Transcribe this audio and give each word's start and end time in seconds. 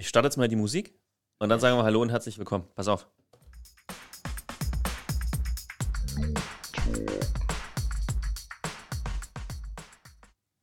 Ich 0.00 0.08
starte 0.08 0.28
jetzt 0.28 0.38
mal 0.38 0.48
die 0.48 0.56
Musik 0.56 0.94
und 1.40 1.50
dann 1.50 1.60
sagen 1.60 1.76
wir 1.76 1.84
Hallo 1.84 2.00
und 2.00 2.08
herzlich 2.08 2.38
willkommen. 2.38 2.64
Pass 2.74 2.88
auf. 2.88 3.06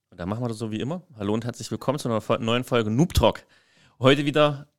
Und 0.09 0.17
dann 0.17 0.27
machen 0.27 0.43
wir 0.43 0.47
das 0.47 0.57
so 0.57 0.71
wie 0.71 0.79
immer. 0.79 1.03
Hallo 1.19 1.35
und 1.35 1.45
herzlich 1.45 1.69
willkommen 1.69 1.99
zu 1.99 2.09
einer 2.09 2.39
neuen 2.39 2.63
Folge 2.63 2.89
Noob 2.89 3.13
Talk. 3.13 3.45
Heute 3.99 4.25
wieder 4.25 4.69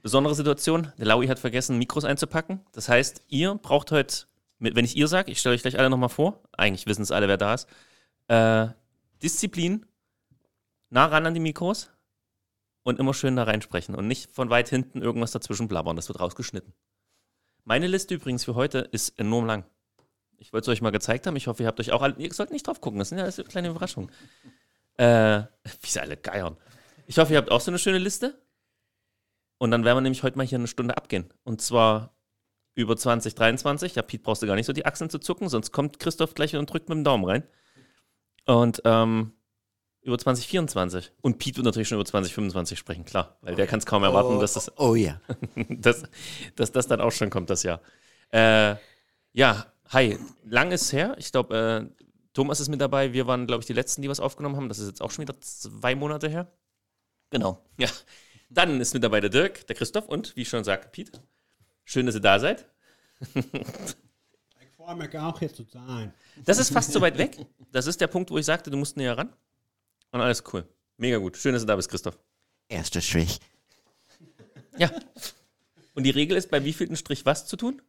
besondere 0.00 0.34
Situation. 0.34 0.90
Der 0.96 1.04
Laui 1.04 1.26
hat 1.26 1.38
vergessen, 1.38 1.76
Mikros 1.76 2.06
einzupacken. 2.06 2.60
Das 2.72 2.88
heißt, 2.88 3.24
ihr 3.28 3.56
braucht 3.56 3.92
heute, 3.92 4.24
wenn 4.58 4.86
ich 4.86 4.96
ihr 4.96 5.08
sage, 5.08 5.30
ich 5.30 5.38
stelle 5.38 5.54
euch 5.54 5.60
gleich 5.60 5.78
alle 5.78 5.90
nochmal 5.90 6.08
vor. 6.08 6.40
Eigentlich 6.52 6.86
wissen 6.86 7.02
es 7.02 7.12
alle, 7.12 7.28
wer 7.28 7.36
da 7.36 7.52
ist. 7.52 7.68
Äh, 8.28 8.68
Disziplin, 9.22 9.84
nah 10.88 11.04
ran 11.04 11.26
an 11.26 11.34
die 11.34 11.40
Mikros 11.40 11.90
und 12.88 12.98
immer 12.98 13.12
schön 13.12 13.36
da 13.36 13.42
reinsprechen 13.42 13.94
und 13.94 14.08
nicht 14.08 14.32
von 14.32 14.48
weit 14.48 14.70
hinten 14.70 15.02
irgendwas 15.02 15.32
dazwischen 15.32 15.68
blabbern. 15.68 15.94
Das 15.94 16.08
wird 16.08 16.20
rausgeschnitten. 16.20 16.72
Meine 17.64 17.86
Liste 17.86 18.14
übrigens 18.14 18.44
für 18.44 18.54
heute 18.54 18.78
ist 18.78 19.18
enorm 19.18 19.44
lang. 19.44 19.66
Ich 20.38 20.54
wollte 20.54 20.70
es 20.70 20.74
euch 20.74 20.80
mal 20.80 20.90
gezeigt 20.90 21.26
haben. 21.26 21.36
Ich 21.36 21.48
hoffe, 21.48 21.62
ihr 21.62 21.66
habt 21.66 21.78
euch 21.80 21.92
auch 21.92 22.00
alle. 22.00 22.14
Ihr 22.16 22.32
sollt 22.32 22.50
nicht 22.50 22.66
drauf 22.66 22.80
gucken, 22.80 22.98
das 22.98 23.10
sind 23.10 23.18
ja 23.18 23.24
alles 23.24 23.42
kleine 23.48 23.68
Überraschungen. 23.68 24.10
Äh, 24.96 25.42
wie 25.82 25.86
sie 25.86 26.00
alle 26.00 26.16
geiern. 26.16 26.56
Ich 27.06 27.18
hoffe, 27.18 27.32
ihr 27.34 27.38
habt 27.38 27.50
auch 27.50 27.60
so 27.60 27.70
eine 27.70 27.78
schöne 27.78 27.98
Liste. 27.98 28.40
Und 29.58 29.70
dann 29.70 29.84
werden 29.84 29.98
wir 29.98 30.02
nämlich 30.02 30.22
heute 30.22 30.38
mal 30.38 30.46
hier 30.46 30.58
eine 30.58 30.66
Stunde 30.66 30.96
abgehen. 30.96 31.30
Und 31.44 31.60
zwar 31.60 32.16
über 32.74 32.96
2023. 32.96 33.96
Ja, 33.96 34.02
Pete 34.02 34.22
brauchst 34.22 34.42
du 34.42 34.46
gar 34.46 34.54
nicht 34.54 34.66
so 34.66 34.72
die 34.72 34.86
Achseln 34.86 35.10
zu 35.10 35.18
zucken, 35.18 35.50
sonst 35.50 35.72
kommt 35.72 35.98
Christoph 35.98 36.34
gleich 36.34 36.56
und 36.56 36.72
drückt 36.72 36.88
mit 36.88 36.96
dem 36.96 37.04
Daumen 37.04 37.26
rein. 37.26 37.42
Und 38.46 38.80
ähm, 38.86 39.34
über 40.02 40.18
2024. 40.18 41.12
Und 41.20 41.38
Pete 41.38 41.56
wird 41.56 41.66
natürlich 41.66 41.88
schon 41.88 41.96
über 41.96 42.04
2025 42.04 42.78
sprechen, 42.78 43.04
klar. 43.04 43.36
Weil 43.42 43.54
der 43.54 43.66
kann 43.66 43.78
es 43.78 43.86
kaum 43.86 44.04
erwarten, 44.04 44.38
dass 44.40 44.54
das 44.54 44.76
Oh 44.78 44.94
ja. 44.94 45.20
dass, 45.68 46.04
dass 46.56 46.72
das 46.72 46.86
dann 46.86 47.00
auch 47.00 47.12
schon 47.12 47.30
kommt, 47.30 47.50
das 47.50 47.62
Jahr. 47.62 47.80
Äh, 48.30 48.76
ja, 49.32 49.66
hi, 49.88 50.18
lang 50.44 50.72
ist 50.72 50.92
her. 50.92 51.14
Ich 51.18 51.32
glaube, 51.32 51.90
äh, 51.90 52.04
Thomas 52.32 52.60
ist 52.60 52.68
mit 52.68 52.80
dabei. 52.80 53.12
Wir 53.12 53.26
waren, 53.26 53.46
glaube 53.46 53.62
ich, 53.62 53.66
die 53.66 53.72
Letzten, 53.72 54.02
die 54.02 54.08
was 54.08 54.20
aufgenommen 54.20 54.56
haben. 54.56 54.68
Das 54.68 54.78
ist 54.78 54.88
jetzt 54.88 55.02
auch 55.02 55.10
schon 55.10 55.22
wieder 55.22 55.38
zwei 55.40 55.94
Monate 55.94 56.28
her. 56.28 56.50
Genau. 57.30 57.62
Ja, 57.78 57.88
dann 58.48 58.80
ist 58.80 58.94
mit 58.94 59.02
dabei 59.02 59.20
der 59.20 59.30
Dirk, 59.30 59.66
der 59.66 59.76
Christoph 59.76 60.08
und, 60.08 60.34
wie 60.36 60.42
ich 60.42 60.48
schon 60.48 60.64
sagte, 60.64 60.88
Pete. 60.88 61.20
Schön, 61.84 62.06
dass 62.06 62.14
ihr 62.14 62.20
da 62.20 62.38
seid. 62.38 62.66
Ich 63.34 64.70
freue 64.76 64.96
mich 64.96 65.18
auch 65.18 65.38
hier 65.38 65.52
zu 65.52 65.64
sein. 65.64 66.12
Das 66.44 66.58
ist 66.58 66.70
fast 66.70 66.92
so 66.92 67.00
weit 67.00 67.18
weg. 67.18 67.36
Das 67.72 67.86
ist 67.86 68.00
der 68.00 68.06
Punkt, 68.06 68.30
wo 68.30 68.38
ich 68.38 68.46
sagte, 68.46 68.70
du 68.70 68.76
musst 68.76 68.96
näher 68.96 69.18
ran. 69.18 69.32
Und 70.10 70.20
alles 70.20 70.42
cool. 70.52 70.66
Mega 70.96 71.18
gut. 71.18 71.36
Schön, 71.36 71.52
dass 71.52 71.62
du 71.62 71.66
da 71.66 71.76
bist, 71.76 71.88
Christoph. 71.88 72.18
Erster 72.68 73.00
Strich. 73.00 73.40
Ja. 74.76 74.90
Und 75.94 76.04
die 76.04 76.10
Regel 76.10 76.36
ist, 76.36 76.50
bei 76.50 76.64
wievielten 76.64 76.96
Strich 76.96 77.26
was 77.26 77.46
zu 77.46 77.56
tun? 77.56 77.82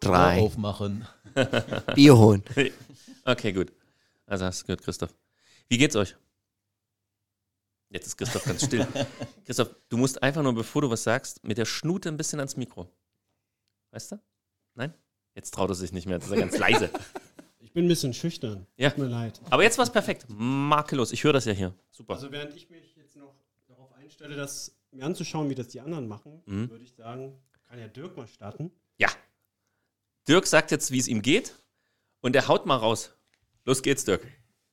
Drei. 0.00 0.40
Aufmachen. 0.40 1.06
Bier 1.94 2.16
holen. 2.16 2.42
Okay, 3.24 3.52
gut. 3.52 3.72
Also 4.26 4.44
hast 4.44 4.62
du 4.62 4.66
gehört, 4.66 4.82
Christoph. 4.82 5.14
Wie 5.68 5.78
geht's 5.78 5.96
euch? 5.96 6.16
Jetzt 7.88 8.06
ist 8.06 8.16
Christoph 8.16 8.44
ganz 8.44 8.64
still. 8.64 8.86
Christoph, 9.46 9.74
du 9.88 9.96
musst 9.96 10.22
einfach 10.22 10.42
nur, 10.42 10.54
bevor 10.54 10.82
du 10.82 10.90
was 10.90 11.04
sagst, 11.04 11.44
mit 11.44 11.58
der 11.58 11.64
Schnute 11.64 12.08
ein 12.08 12.16
bisschen 12.16 12.40
ans 12.40 12.56
Mikro. 12.56 12.88
Weißt 13.92 14.12
du? 14.12 14.20
Nein? 14.74 14.92
Jetzt 15.34 15.54
traut 15.54 15.70
er 15.70 15.74
sich 15.74 15.92
nicht 15.92 16.06
mehr. 16.06 16.16
Jetzt 16.16 16.26
ist 16.26 16.32
er 16.32 16.38
ganz 16.38 16.58
leise. 16.58 16.90
Ich 17.74 17.76
bin 17.76 17.86
ein 17.86 17.88
bisschen 17.88 18.14
schüchtern. 18.14 18.68
Ja. 18.76 18.90
Tut 18.90 18.98
mir 19.00 19.06
leid. 19.08 19.40
Aber 19.50 19.64
jetzt 19.64 19.78
war's 19.78 19.90
perfekt. 19.90 20.26
Makellos. 20.28 21.10
Ich 21.10 21.24
höre 21.24 21.32
das 21.32 21.44
ja 21.44 21.52
hier. 21.52 21.74
Super. 21.90 22.14
Also 22.14 22.30
während 22.30 22.54
ich 22.54 22.70
mich 22.70 22.94
jetzt 22.94 23.16
noch 23.16 23.34
darauf 23.66 23.92
einstelle, 23.94 24.36
das 24.36 24.76
mir 24.92 25.04
anzuschauen, 25.04 25.50
wie 25.50 25.56
das 25.56 25.66
die 25.66 25.80
anderen 25.80 26.06
machen, 26.06 26.40
Mhm. 26.46 26.70
würde 26.70 26.84
ich 26.84 26.94
sagen, 26.94 27.36
kann 27.66 27.80
ja 27.80 27.88
Dirk 27.88 28.16
mal 28.16 28.28
starten. 28.28 28.70
Ja. 28.96 29.08
Dirk 30.28 30.46
sagt 30.46 30.70
jetzt, 30.70 30.92
wie 30.92 31.00
es 31.00 31.08
ihm 31.08 31.20
geht. 31.20 31.56
Und 32.20 32.36
er 32.36 32.46
haut 32.46 32.64
mal 32.64 32.76
raus. 32.76 33.10
Los 33.64 33.82
geht's, 33.82 34.04
Dirk. 34.04 34.24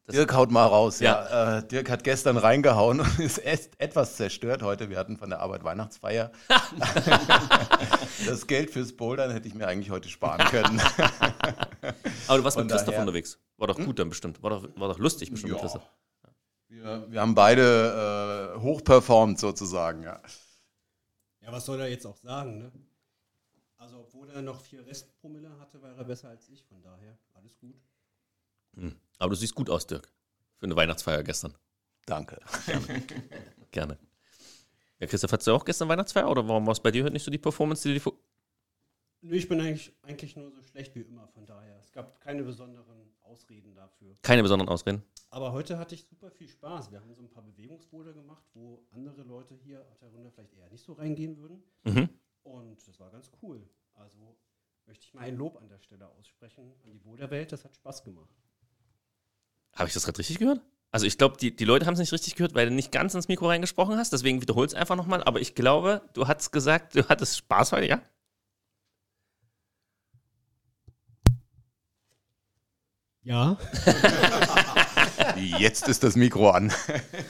Das- 0.05 0.15
Dirk 0.15 0.33
haut 0.33 0.51
mal 0.51 0.65
raus. 0.65 0.99
Ja. 0.99 1.57
Äh, 1.59 1.67
Dirk 1.67 1.89
hat 1.89 2.03
gestern 2.03 2.37
reingehauen 2.37 2.99
und 3.01 3.19
ist 3.19 3.37
erst 3.37 3.79
etwas 3.79 4.15
zerstört 4.17 4.63
heute. 4.63 4.89
Wir 4.89 4.97
hatten 4.97 5.17
von 5.17 5.29
der 5.29 5.39
Arbeit 5.39 5.63
Weihnachtsfeier. 5.63 6.31
das 8.25 8.47
Geld 8.47 8.71
fürs 8.71 8.93
Bouldern 8.95 9.31
hätte 9.31 9.47
ich 9.47 9.53
mir 9.53 9.67
eigentlich 9.67 9.89
heute 9.91 10.09
sparen 10.09 10.39
können. 10.49 10.79
Aber 12.27 12.37
du 12.37 12.43
warst 12.43 12.57
Von 12.57 12.65
mit 12.65 12.71
Christoph 12.71 12.87
daher- 12.95 13.01
Hm? 13.01 13.07
unterwegs. 13.07 13.39
War 13.57 13.67
doch 13.67 13.77
gut 13.77 13.99
dann 13.99 14.09
bestimmt. 14.09 14.41
War 14.41 14.49
doch, 14.49 14.63
war 14.75 14.87
doch 14.87 14.97
lustig 14.97 15.29
bestimmt 15.29 15.53
mit 15.53 15.61
Ja. 15.61 15.67
Christoph. 15.67 15.87
Wir, 16.67 17.05
wir 17.11 17.21
haben 17.21 17.35
beide 17.35 18.53
äh, 18.55 18.59
hochperformt 18.59 19.39
sozusagen. 19.39 20.03
Ja. 20.03 20.21
Ja, 21.41 21.51
was 21.51 21.65
soll 21.65 21.79
er 21.79 21.89
jetzt 21.89 22.05
auch 22.05 22.17
sagen, 22.17 22.57
ne? 22.59 22.71
Also, 23.77 23.99
obwohl 23.99 24.29
er 24.29 24.41
noch 24.41 24.61
vier 24.61 24.85
Restpromille 24.85 25.49
hatte, 25.59 25.81
war 25.81 25.95
er 25.95 26.03
besser 26.03 26.29
als 26.29 26.47
ich. 26.49 26.63
Von 26.65 26.81
daher, 26.81 27.17
alles 27.33 27.57
gut. 27.59 27.75
Hm. 28.75 28.95
Aber 29.21 29.29
du 29.29 29.35
siehst 29.35 29.53
gut 29.53 29.69
aus, 29.69 29.85
Dirk. 29.85 30.11
Für 30.57 30.65
eine 30.65 30.75
Weihnachtsfeier 30.75 31.21
gestern. 31.21 31.53
Danke. 32.07 32.39
Gerne. 33.71 33.99
Ja, 34.99 35.05
Christoph, 35.05 35.31
hattest 35.31 35.47
du 35.47 35.51
auch 35.51 35.63
gestern 35.63 35.89
Weihnachtsfeier 35.89 36.27
oder 36.27 36.47
warum 36.47 36.65
war 36.65 36.71
es 36.71 36.79
bei 36.79 36.89
dir 36.89 37.03
heute 37.03 37.13
nicht 37.13 37.23
so 37.23 37.29
die 37.29 37.37
Performance, 37.37 37.87
die 37.87 37.99
du 37.99 37.99
die 37.99 38.17
Nö, 39.21 39.35
ich 39.35 39.47
bin 39.47 39.61
eigentlich, 39.61 39.95
eigentlich 40.01 40.35
nur 40.35 40.49
so 40.49 40.63
schlecht 40.63 40.95
wie 40.95 41.01
immer. 41.01 41.27
Von 41.27 41.45
daher, 41.45 41.77
es 41.77 41.91
gab 41.91 42.19
keine 42.19 42.41
besonderen 42.41 43.13
Ausreden 43.21 43.75
dafür. 43.75 44.17
Keine 44.23 44.41
besonderen 44.41 44.69
Ausreden. 44.69 45.03
Aber 45.29 45.51
heute 45.51 45.77
hatte 45.77 45.93
ich 45.93 46.03
super 46.03 46.31
viel 46.31 46.47
Spaß. 46.47 46.91
Wir 46.91 46.99
haben 46.99 47.13
so 47.13 47.21
ein 47.21 47.29
paar 47.29 47.43
Bewegungsboulder 47.43 48.13
gemacht, 48.13 48.43
wo 48.55 48.87
andere 48.89 49.21
Leute 49.21 49.53
hier 49.53 49.85
auf 49.91 49.99
der 49.99 50.09
Runde 50.09 50.31
vielleicht 50.31 50.55
eher 50.55 50.67
nicht 50.71 50.83
so 50.83 50.93
reingehen 50.93 51.37
würden. 51.37 51.63
Mhm. 51.83 52.09
Und 52.41 52.87
das 52.87 52.99
war 52.99 53.11
ganz 53.11 53.29
cool. 53.43 53.69
Also 53.93 54.35
möchte 54.87 55.05
ich 55.05 55.13
mal 55.13 55.21
ein 55.21 55.35
Lob 55.35 55.57
an 55.61 55.69
der 55.69 55.77
Stelle 55.77 56.09
aussprechen 56.09 56.73
an 56.83 56.91
die 56.91 56.97
Boulderwelt. 56.97 57.51
Das 57.51 57.63
hat 57.63 57.75
Spaß 57.75 58.03
gemacht. 58.03 58.35
Habe 59.75 59.87
ich 59.87 59.93
das 59.93 60.05
gerade 60.05 60.19
richtig 60.19 60.39
gehört? 60.39 60.61
Also 60.91 61.05
ich 61.05 61.17
glaube, 61.17 61.37
die, 61.37 61.55
die 61.55 61.63
Leute 61.63 61.85
haben 61.85 61.93
es 61.93 61.99
nicht 61.99 62.11
richtig 62.11 62.35
gehört, 62.35 62.53
weil 62.53 62.67
du 62.67 62.73
nicht 62.73 62.91
ganz 62.91 63.13
ins 63.13 63.29
Mikro 63.29 63.47
reingesprochen 63.47 63.97
hast. 63.97 64.11
Deswegen 64.11 64.41
wiederhol 64.41 64.65
es 64.65 64.73
einfach 64.73 64.97
nochmal. 64.97 65.23
Aber 65.23 65.39
ich 65.39 65.55
glaube, 65.55 66.01
du 66.13 66.27
hattest 66.27 66.51
gesagt, 66.51 66.95
du 66.95 67.07
hattest 67.07 67.37
Spaß 67.37 67.71
heute, 67.71 67.87
ja? 67.87 68.01
Ja. 73.23 73.57
Jetzt 75.37 75.87
ist 75.87 76.03
das 76.03 76.17
Mikro 76.17 76.49
an. 76.49 76.73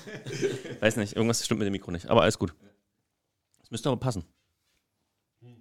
Weiß 0.79 0.95
nicht, 0.95 1.15
irgendwas 1.15 1.45
stimmt 1.45 1.59
mit 1.59 1.67
dem 1.67 1.73
Mikro 1.73 1.91
nicht. 1.91 2.07
Aber 2.07 2.23
alles 2.23 2.39
gut. 2.39 2.55
Das 3.59 3.69
müsste 3.69 3.89
aber 3.89 3.99
passen. 3.99 4.23
Das 5.41 5.51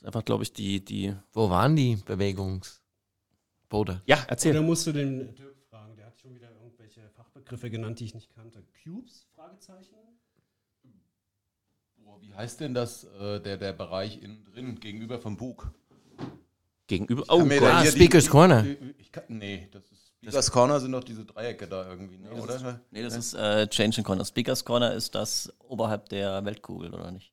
ist 0.00 0.06
einfach, 0.06 0.24
glaube 0.24 0.42
ich, 0.42 0.52
die, 0.52 0.84
die. 0.84 1.14
Wo 1.32 1.48
waren 1.48 1.76
die 1.76 1.96
Bewegungsboote? 1.96 4.02
Ja, 4.06 4.24
erzähl. 4.26 4.52
Oder 4.52 4.62
musst 4.62 4.86
du 4.86 4.92
den 4.92 5.34
Dirk 5.34 5.56
fragen? 5.70 5.96
Der 5.96 6.06
hat 6.06 6.20
schon 6.20 6.34
wieder 6.34 6.50
Fachbegriffe 7.46 7.70
genannt, 7.70 8.00
die 8.00 8.04
ich 8.06 8.14
nicht 8.14 8.28
kannte. 8.34 8.64
Cubes? 8.82 9.26
Fragezeichen? 9.36 9.94
Boah, 11.98 12.20
wie 12.20 12.34
heißt 12.34 12.58
denn 12.60 12.74
das, 12.74 13.04
äh, 13.04 13.40
der, 13.40 13.56
der 13.56 13.72
Bereich 13.72 14.20
innen 14.20 14.44
drin, 14.44 14.80
gegenüber 14.80 15.20
vom 15.20 15.36
Bug? 15.36 15.70
Gegenüber. 16.88 17.22
Oh, 17.28 17.38
Gott. 17.44 17.50
da 17.62 17.78
Ah, 17.78 17.82
hier 17.82 17.92
die- 17.92 17.98
Speaker's 17.98 18.28
Corner. 18.28 18.66
Ich 18.98 19.12
kann, 19.12 19.24
nee, 19.28 19.68
das 19.72 19.84
ist. 19.92 20.12
Speakers 20.18 20.50
Corner 20.50 20.80
sind 20.80 20.90
doch 20.92 21.04
diese 21.04 21.24
Dreiecke 21.24 21.68
da 21.68 21.88
irgendwie, 21.88 22.18
ne, 22.18 22.30
das 22.30 22.62
oder? 22.62 22.80
Nee, 22.90 23.02
das 23.02 23.16
ist 23.16 23.34
äh, 23.34 23.68
Change 23.68 23.98
in 23.98 24.04
Corner. 24.04 24.24
Speakers 24.24 24.64
Corner 24.64 24.92
ist 24.94 25.14
das 25.14 25.52
oberhalb 25.60 26.08
der 26.08 26.44
Weltkugel, 26.44 26.92
oder 26.92 27.10
nicht? 27.12 27.32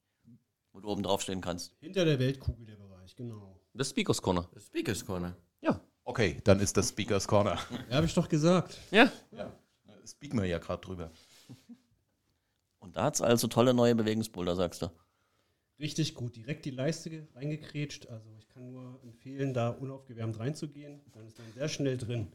Wo 0.73 0.79
du 0.79 0.89
oben 0.89 1.01
drauf 1.03 1.21
stehen 1.21 1.41
kannst. 1.41 1.73
Hinter 1.79 2.05
der 2.05 2.19
Weltkugel 2.19 2.65
der 2.67 2.75
Bereich, 2.75 3.15
genau. 3.15 3.59
Das 3.73 3.87
ist 3.87 3.91
Speakers 3.91 4.21
Corner. 4.21 4.47
Speaker's 4.59 5.03
Corner. 5.05 5.35
Ja. 5.61 5.79
Okay, 6.03 6.39
dann 6.43 6.59
ist 6.59 6.75
das 6.77 6.89
Speakers 6.89 7.27
Corner. 7.27 7.57
Ja, 7.89 7.95
habe 7.97 8.05
ich 8.05 8.13
doch 8.13 8.27
gesagt. 8.29 8.77
Ja. 8.91 9.11
Ja, 9.31 9.51
speaken 10.05 10.39
wir 10.41 10.47
ja 10.47 10.59
gerade 10.59 10.81
drüber. 10.81 11.11
Und 12.79 12.95
da 12.95 13.03
hat 13.05 13.15
es 13.15 13.21
also 13.21 13.47
tolle 13.47 13.73
neue 13.73 13.95
Bewegungsboulder, 13.95 14.55
sagst 14.55 14.81
du. 14.81 14.91
Richtig 15.79 16.13
gut. 16.15 16.35
Direkt 16.35 16.65
die 16.65 16.71
Leiste 16.71 17.09
ge- 17.09 17.27
reingekrätscht. 17.33 18.07
Also 18.07 18.29
ich 18.37 18.47
kann 18.49 18.71
nur 18.71 18.99
empfehlen, 19.03 19.53
da 19.53 19.69
unaufgewärmt 19.69 20.37
reinzugehen. 20.39 21.01
Dann 21.13 21.25
ist 21.27 21.37
man 21.39 21.51
sehr 21.53 21.67
schnell 21.69 21.97
drin. 21.97 22.27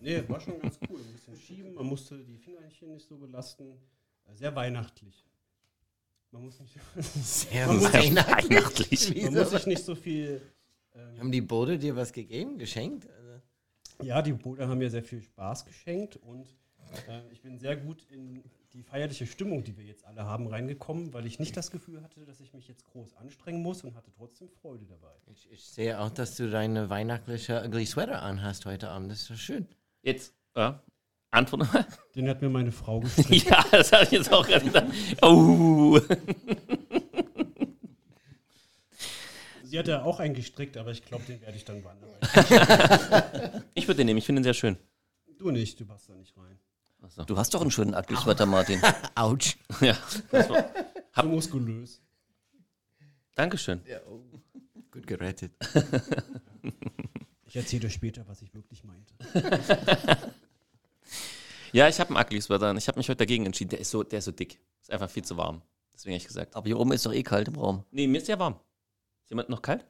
nee, 0.00 0.22
war 0.28 0.40
schon 0.40 0.60
ganz 0.60 0.78
cool. 0.90 1.00
Ein 1.00 1.12
bisschen 1.12 1.36
schieben. 1.36 1.74
Man 1.74 1.86
musste 1.86 2.18
die 2.24 2.36
Fingerchen 2.38 2.92
nicht 2.94 3.06
so 3.06 3.16
belasten. 3.16 3.72
Äh, 4.26 4.34
Sehr 4.34 4.54
weihnachtlich. 4.54 5.24
Man 6.30 6.44
muss, 6.44 6.58
nicht, 6.60 6.74
Sehr 7.22 7.66
Man 7.66 7.76
muss 7.76 7.92
Weihnachtlich. 7.92 9.22
man 9.22 9.34
muss 9.34 9.50
sich 9.50 9.66
nicht 9.66 9.84
so 9.84 9.94
viel. 9.94 10.40
Ähm, 10.94 11.18
Haben 11.18 11.32
die 11.32 11.42
Boote 11.42 11.78
dir 11.78 11.94
was 11.94 12.12
gegeben? 12.12 12.58
Geschenkt? 12.58 13.06
Ja, 14.02 14.22
die 14.22 14.32
Brüder 14.32 14.68
haben 14.68 14.78
mir 14.78 14.90
sehr 14.90 15.02
viel 15.02 15.22
Spaß 15.22 15.64
geschenkt 15.64 16.16
und 16.16 16.48
äh, 17.08 17.20
ich 17.30 17.42
bin 17.42 17.58
sehr 17.58 17.76
gut 17.76 18.04
in 18.10 18.42
die 18.72 18.82
feierliche 18.82 19.26
Stimmung, 19.26 19.64
die 19.64 19.76
wir 19.76 19.84
jetzt 19.84 20.04
alle 20.06 20.24
haben, 20.24 20.46
reingekommen, 20.46 21.12
weil 21.12 21.26
ich 21.26 21.38
nicht 21.38 21.56
das 21.56 21.70
Gefühl 21.70 22.02
hatte, 22.02 22.24
dass 22.24 22.40
ich 22.40 22.54
mich 22.54 22.68
jetzt 22.68 22.86
groß 22.86 23.16
anstrengen 23.16 23.62
muss 23.62 23.84
und 23.84 23.94
hatte 23.94 24.10
trotzdem 24.16 24.48
Freude 24.48 24.86
dabei. 24.86 25.12
ich, 25.30 25.50
ich 25.50 25.64
sehe 25.64 26.00
auch, 26.00 26.10
dass 26.10 26.36
du 26.36 26.50
deine 26.50 26.88
weihnachtliche 26.88 27.62
Ugly 27.64 27.86
Sweater 27.86 28.22
anhast 28.22 28.64
heute 28.64 28.88
Abend. 28.88 29.10
Das 29.10 29.20
ist 29.20 29.30
doch 29.30 29.36
schön. 29.36 29.68
Jetzt, 30.02 30.34
ja. 30.56 30.82
Antwort 31.30 31.72
mal. 31.72 31.86
Den 32.14 32.28
hat 32.28 32.42
mir 32.42 32.50
meine 32.50 32.72
Frau 32.72 33.00
gestrickt. 33.00 33.48
ja, 33.48 33.64
das 33.70 33.92
habe 33.92 34.04
ich 34.04 34.10
jetzt 34.10 34.32
auch 34.32 34.46
gerade 34.46 34.64
gedacht. 34.64 34.86
Oh. 35.22 35.98
Sie 39.72 39.78
hat 39.78 39.88
ja 39.88 40.02
auch 40.02 40.20
einen 40.20 40.34
gestrickt, 40.34 40.76
aber 40.76 40.90
ich 40.90 41.02
glaube, 41.02 41.24
den 41.24 41.40
werde 41.40 41.56
ich 41.56 41.64
dann 41.64 41.82
wandern. 41.82 42.10
Ich 43.72 43.88
würde 43.88 43.96
den 43.96 44.06
nehmen, 44.06 44.18
ich 44.18 44.26
finde 44.26 44.40
den 44.40 44.44
sehr 44.44 44.52
schön. 44.52 44.76
Du 45.38 45.50
nicht, 45.50 45.80
du 45.80 45.86
passt 45.86 46.10
da 46.10 46.14
nicht 46.14 46.36
rein. 46.36 46.58
Du 47.26 47.38
hast 47.38 47.54
doch 47.54 47.62
einen 47.62 47.70
schönen 47.70 47.94
Ugly-Sweater, 47.94 48.44
Martin. 48.44 48.82
Autsch. 49.14 49.56
Ja, 49.80 49.96
das 50.30 50.50
war, 50.50 50.66
So 51.16 51.22
muskulös. 51.26 52.02
Dankeschön. 53.34 53.80
Ja, 53.86 53.96
oh. 54.06 54.20
Gut 54.90 55.06
gerettet. 55.06 55.52
Ich 57.46 57.56
erzähle 57.56 57.80
dir 57.80 57.90
später, 57.90 58.28
was 58.28 58.42
ich 58.42 58.52
wirklich 58.52 58.84
meinte. 58.84 59.14
Ja, 61.72 61.88
ich 61.88 61.98
habe 61.98 62.14
einen 62.14 62.22
Ugly 62.22 62.42
Sweater 62.42 62.68
und 62.68 62.76
ich 62.76 62.88
habe 62.88 62.98
mich 62.98 63.08
heute 63.08 63.24
dagegen 63.24 63.46
entschieden. 63.46 63.70
Der 63.70 63.80
ist 63.80 63.90
so, 63.90 64.02
der 64.02 64.18
ist 64.18 64.26
so 64.26 64.32
dick. 64.32 64.60
Ist 64.82 64.90
einfach 64.90 65.08
viel 65.08 65.24
zu 65.24 65.38
warm. 65.38 65.62
Deswegen 65.94 66.12
habe 66.12 66.20
ich 66.20 66.28
gesagt. 66.28 66.56
Aber 66.56 66.66
hier 66.66 66.78
oben 66.78 66.92
ist 66.92 67.06
doch 67.06 67.14
eh 67.14 67.22
kalt 67.22 67.48
im 67.48 67.54
Raum. 67.56 67.86
Nee, 67.90 68.06
mir 68.06 68.18
ist 68.18 68.28
ja 68.28 68.38
warm. 68.38 68.60
Jemand 69.32 69.48
noch 69.48 69.62
kalt? 69.62 69.86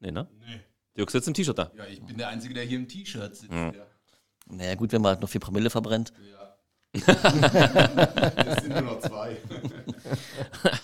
Nee, 0.00 0.10
ne? 0.10 0.28
Nee. 0.40 0.60
Dirk 0.94 1.10
sitzt 1.10 1.26
im 1.26 1.32
T-Shirt 1.32 1.56
da. 1.56 1.72
Ja, 1.74 1.86
ich 1.86 2.02
bin 2.02 2.18
der 2.18 2.28
Einzige, 2.28 2.52
der 2.52 2.64
hier 2.64 2.76
im 2.76 2.86
T-Shirt 2.86 3.34
sitzt. 3.34 3.50
Mhm. 3.50 3.72
Ja. 3.74 3.86
Naja, 4.44 4.74
gut, 4.74 4.92
wenn 4.92 5.00
man 5.00 5.12
halt 5.12 5.22
noch 5.22 5.28
vier 5.30 5.40
Promille 5.40 5.70
verbrennt. 5.70 6.12
Ja. 6.30 6.58
Es 6.92 8.62
sind 8.62 8.68
nur 8.68 8.82
noch 8.82 9.00
zwei. 9.00 9.38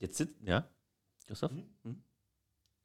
Jetzt 0.00 0.16
sitzt, 0.16 0.34
ja? 0.42 0.68
Christoph? 1.28 1.52
Hm? 1.52 2.02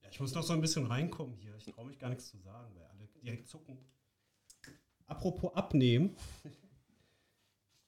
Ja, 0.03 0.09
ich 0.11 0.19
muss 0.19 0.35
noch 0.35 0.43
so 0.43 0.53
ein 0.53 0.61
bisschen 0.61 0.85
reinkommen 0.85 1.35
hier. 1.37 1.55
Ich 1.55 1.65
traue 1.65 1.87
mich 1.87 1.97
gar 1.97 2.09
nichts 2.09 2.29
zu 2.29 2.37
sagen, 2.37 2.75
weil 2.75 2.85
alle 2.85 3.07
direkt 3.23 3.47
zucken. 3.47 3.79
Apropos 5.07 5.51
abnehmen. 5.55 6.15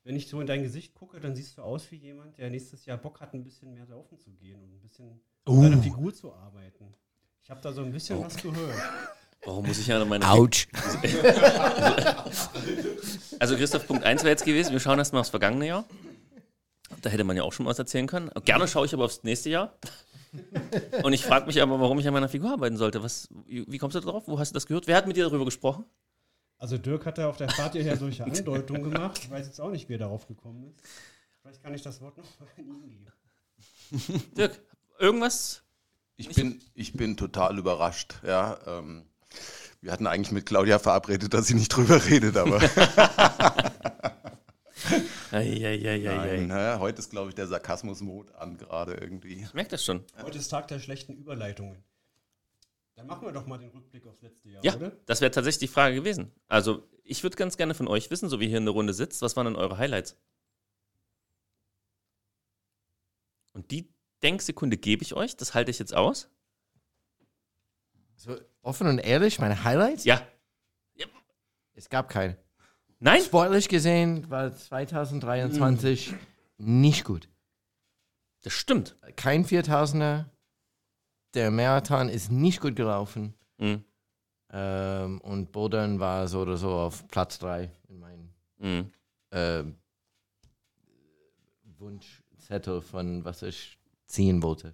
Wenn 0.07 0.15
ich 0.15 0.30
so 0.30 0.39
in 0.39 0.48
dein 0.48 0.63
Gesicht 0.63 0.95
gucke, 0.95 1.19
dann 1.19 1.36
siehst 1.36 1.57
du 1.57 1.62
aus 1.62 1.92
wie 1.92 1.98
jemand, 1.98 2.38
der 2.38 2.50
nächstes 2.50 2.86
Jahr 2.86 2.98
Bock 2.98 3.19
hat, 3.19 3.33
ein 3.33 3.44
bisschen 3.44 3.74
mehr 3.74 3.86
laufen 3.88 4.18
zu 4.18 4.31
gehen 4.31 4.57
und 4.63 4.74
ein 4.74 4.80
bisschen 4.80 5.19
an 5.44 5.62
seiner 5.62 5.83
Figur 5.83 6.13
zu 6.13 6.31
arbeiten. 6.31 6.94
Ich 7.44 7.50
habe 7.50 7.59
da 7.59 7.74
so 7.74 7.81
ein 7.81 7.92
bisschen 7.92 8.24
was 8.24 8.38
gehört. 8.38 8.74
Warum 9.44 9.68
muss 9.68 9.80
ich 9.80 9.88
ja 9.88 10.00
noch 10.00 10.07
meine. 10.07 10.25
Autsch. 10.31 10.69
Also, 13.39 13.56
Christoph, 13.57 13.86
Punkt 13.86 14.06
1 14.06 14.24
wäre 14.24 14.31
jetzt 14.31 14.45
gewesen. 14.45 14.71
Wir 14.71 14.80
schauen 14.80 14.98
erstmal 14.98 15.19
aufs 15.19 15.30
vergangene 15.30 15.68
Jahr. 15.68 15.86
Da 17.01 17.09
hätte 17.09 17.25
man 17.25 17.36
ja 17.36 17.44
auch 17.44 17.51
schon 17.51 17.65
was 17.65 17.77
erzählen 17.77 18.07
können. 18.07 18.31
Gerne 18.45 18.68
schaue 18.68 18.86
ich 18.86 18.94
aber 18.94 19.04
aufs 19.06 19.24
nächste 19.24 19.50
Jahr. 19.50 19.77
Und 21.04 21.12
ich 21.12 21.25
frage 21.25 21.48
mich 21.48 21.62
aber, 21.62 21.81
warum 21.81 22.00
ich 22.00 22.07
an 22.07 22.13
meiner 22.13 22.30
Figur 22.30 22.51
arbeiten 22.51 22.77
sollte. 22.77 23.04
Was, 23.04 23.27
wie, 23.45 23.77
kommst 23.77 23.95
du 23.95 24.00
da 24.00 24.09
drauf? 24.09 24.24
Wo 24.27 24.39
hast 24.39 24.51
du 24.51 24.54
das 24.54 24.68
gehört? 24.68 24.88
Wer 24.88 24.95
hat 24.95 25.06
mit 25.06 25.18
dir 25.18 25.25
darüber 25.25 25.44
gesprochen? 25.44 25.83
Also 26.59 26.77
Dirk 26.77 27.06
hat 27.06 27.18
ja 27.18 27.30
auf 27.30 27.38
der 27.38 27.50
Fahrt 27.50 27.74
hierher 27.74 27.98
solche 27.98 28.24
Andeutungen 28.24 28.92
gemacht. 28.92 29.19
Ich 29.24 29.30
weiß 29.30 29.45
jetzt 29.45 29.62
auch 29.62 29.69
nicht, 29.69 29.89
wie 29.89 29.95
er 29.95 30.00
darauf 30.00 30.27
gekommen 30.27 30.65
ist. 30.65 30.81
Vielleicht 31.42 31.63
kann 31.63 31.74
ich 31.74 31.81
das 31.83 32.01
Wort 32.01 32.18
noch 32.18 32.25
mal 32.39 32.48
an 32.57 32.65
ihn 32.65 32.81
geben. 32.81 33.07
Dirk, 34.36 34.59
irgendwas? 35.00 35.63
Ich 36.15 36.30
bin, 36.30 36.59
ich 36.74 36.94
bin 36.94 37.15
total 37.15 37.57
überrascht. 37.59 38.15
Ja, 38.25 38.57
ähm, 38.65 39.06
wir 39.81 39.92
hatten 39.92 40.07
eigentlich 40.07 40.31
mit 40.31 40.48
Claudia 40.48 40.80
verabredet, 40.80 41.33
dass 41.33 41.45
sie 41.45 41.54
nicht 41.54 41.69
drüber 41.69 42.04
redet, 42.06 42.36
aber 42.38 42.59
nein, 45.31 46.48
naja, 46.48 46.80
heute 46.80 47.00
ist, 47.00 47.12
glaube 47.12 47.30
ich, 47.30 47.36
der 47.36 47.45
Sarkasmus-Mode 47.48 48.36
an 48.39 48.57
gerade 48.57 48.95
irgendwie. 48.95 49.44
Ich 49.44 49.54
merke 49.54 49.69
das 49.71 49.86
schon. 49.86 50.04
Heute 50.24 50.39
ist 50.39 50.48
Tag 50.48 50.68
der 50.69 50.80
schlechten 50.80 51.13
Überleitungen. 51.13 51.83
Dann 52.97 53.05
machen 53.05 53.27
wir 53.27 53.31
doch 53.31 53.45
mal 53.45 53.59
den 53.59 53.69
Rückblick 53.69 54.07
aufs 54.07 54.23
letzte 54.23 54.49
Jahr, 54.49 54.65
Ja, 54.65 54.75
oder? 54.75 54.89
das 55.05 55.21
wäre 55.21 55.29
tatsächlich 55.29 55.59
die 55.59 55.67
Frage 55.73 55.94
gewesen. 55.94 56.31
Also, 56.47 56.83
ich 57.03 57.21
würde 57.21 57.35
ganz 57.38 57.55
gerne 57.55 57.75
von 57.75 57.88
euch 57.88 58.09
wissen, 58.09 58.27
so 58.27 58.39
wie 58.39 58.45
ihr 58.45 58.49
hier 58.49 58.57
in 58.57 58.65
der 58.65 58.73
Runde 58.73 58.91
sitzt, 58.95 59.21
was 59.21 59.35
waren 59.35 59.45
denn 59.45 59.55
eure 59.55 59.77
Highlights? 59.77 60.17
Und 63.53 63.69
die 63.69 63.94
Denksekunde 64.23 64.77
gebe 64.77 65.03
ich 65.03 65.13
euch, 65.13 65.38
das 65.38 65.53
halte 65.53 65.69
ich 65.69 65.77
jetzt 65.77 65.94
aus. 65.95 66.27
So, 68.15 68.35
offen 68.63 68.88
und 68.88 68.97
ehrlich, 68.97 69.38
meine 69.38 69.63
Highlights? 69.63 70.03
Ja. 70.03 70.27
Es 71.75 71.89
gab 71.89 72.09
keine. 72.09 72.35
Nein? 72.97 73.21
Sportlich 73.21 73.69
gesehen 73.69 74.27
war 74.31 74.51
2023 74.51 76.15
nicht 76.57 77.05
gut. 77.05 77.29
Das 78.41 78.53
stimmt. 78.53 78.97
Kein 79.15 79.45
4000er. 79.45 80.25
Der 81.38 81.51
Marathon 81.51 82.10
ist 82.10 82.31
nicht 82.31 82.60
gut 82.62 82.75
gelaufen. 82.75 83.36
Mhm. 83.60 83.84
Ähm, 84.51 85.22
und 85.22 85.51
Bodern 85.51 86.00
war 86.00 86.28
so 86.28 86.39
oder 86.42 86.57
so 86.57 86.72
auf 86.72 87.07
Platz 87.10 87.38
3 87.38 87.69
in 87.89 88.00
meinem 88.00 88.30
Mhm. 88.57 88.92
ähm, 89.31 89.75
Wunschzettel 91.78 92.81
von 92.81 93.24
was 93.24 93.44
ich 93.44 93.78
ziehen 94.07 94.42
wollte. 94.42 94.74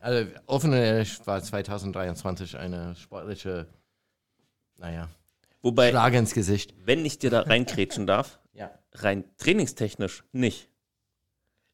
Also 0.00 0.30
offen 0.46 0.72
und 0.72 0.76
ehrlich 0.78 1.26
war 1.26 1.42
2023 1.42 2.58
eine 2.58 2.94
sportliche, 2.96 3.66
naja, 4.76 5.08
Wobei, 5.62 5.88
Schlag 5.90 6.12
ins 6.12 6.34
Gesicht. 6.34 6.74
wenn 6.84 7.06
ich 7.06 7.18
dir 7.18 7.30
da 7.30 7.40
reinkrätschen 7.40 8.06
darf, 8.06 8.38
Ja. 8.52 8.70
rein 8.92 9.24
trainingstechnisch 9.38 10.24
nicht. 10.32 10.68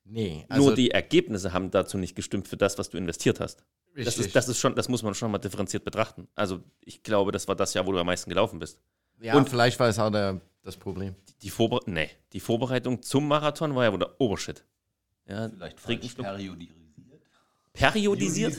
Nee, 0.05 0.47
also 0.49 0.67
Nur 0.67 0.75
die 0.77 0.93
Ergebnisse 0.93 1.53
haben 1.53 1.73
dazu 1.73 1.99
nicht 1.99 2.15
gestimmt 2.15 2.47
für 2.47 2.57
das, 2.57 2.79
was 2.79 2.89
du 2.91 2.99
investiert 2.99 3.41
hast. 3.41 3.65
Das 3.95 4.17
ist, 4.19 4.35
das 4.35 4.49
ist 4.49 4.59
schon, 4.59 4.75
das 4.75 4.89
muss 4.89 5.03
man 5.03 5.15
schon 5.15 5.31
mal 5.31 5.39
differenziert 5.39 5.85
betrachten. 5.85 6.29
Also 6.35 6.61
ich 6.81 7.03
glaube, 7.03 7.31
das 7.33 7.47
war 7.49 7.57
das 7.57 7.75
Jahr, 7.75 7.87
wo 7.87 7.93
du 7.93 7.99
am 7.99 8.07
meisten 8.07 8.31
gelaufen 8.31 8.59
bist. 8.59 8.79
ja, 9.21 9.35
und- 9.37 9.49
vielleicht 9.49 9.79
war 9.81 9.89
es 9.89 9.99
auch 9.99 10.11
der, 10.11 10.41
das 10.63 10.77
Problem. 10.77 11.15
Die, 11.43 11.51
Vorbere 11.51 11.83
nee, 11.87 12.11
die 12.33 12.41
Vorbereitung 12.41 13.03
zum 13.03 13.29
Marathon 13.29 13.75
war 13.75 13.85
ja 13.85 13.93
wohl 13.93 13.99
der 13.99 14.21
Obershit. 14.21 14.65
Ja, 15.27 15.49
Vielleicht 15.51 15.81
falsch 15.81 16.11
Schluck. 16.13 16.27
periodisiert. 16.27 16.77
Periodisiert? 17.73 18.55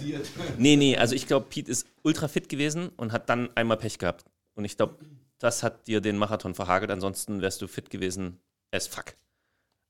Nee, 0.57 0.75
nee, 0.75 0.97
also 0.97 1.13
ich 1.13 1.27
glaube, 1.27 1.45
Pete 1.49 1.69
ist 1.69 1.85
ultra 2.01 2.27
fit 2.27 2.49
gewesen 2.49 2.89
und 2.97 3.11
hat 3.11 3.29
dann 3.29 3.49
einmal 3.55 3.77
Pech 3.77 3.99
gehabt. 3.99 4.25
Und 4.55 4.65
ich 4.65 4.75
glaube, 4.77 4.97
das 5.37 5.61
hat 5.61 5.87
dir 5.87 6.01
den 6.01 6.17
Marathon 6.17 6.55
verhagelt. 6.55 6.89
Ansonsten 6.89 7.41
wärst 7.41 7.61
du 7.61 7.67
fit 7.67 7.89
gewesen 7.89 8.39
as 8.71 8.87
fuck. 8.87 9.15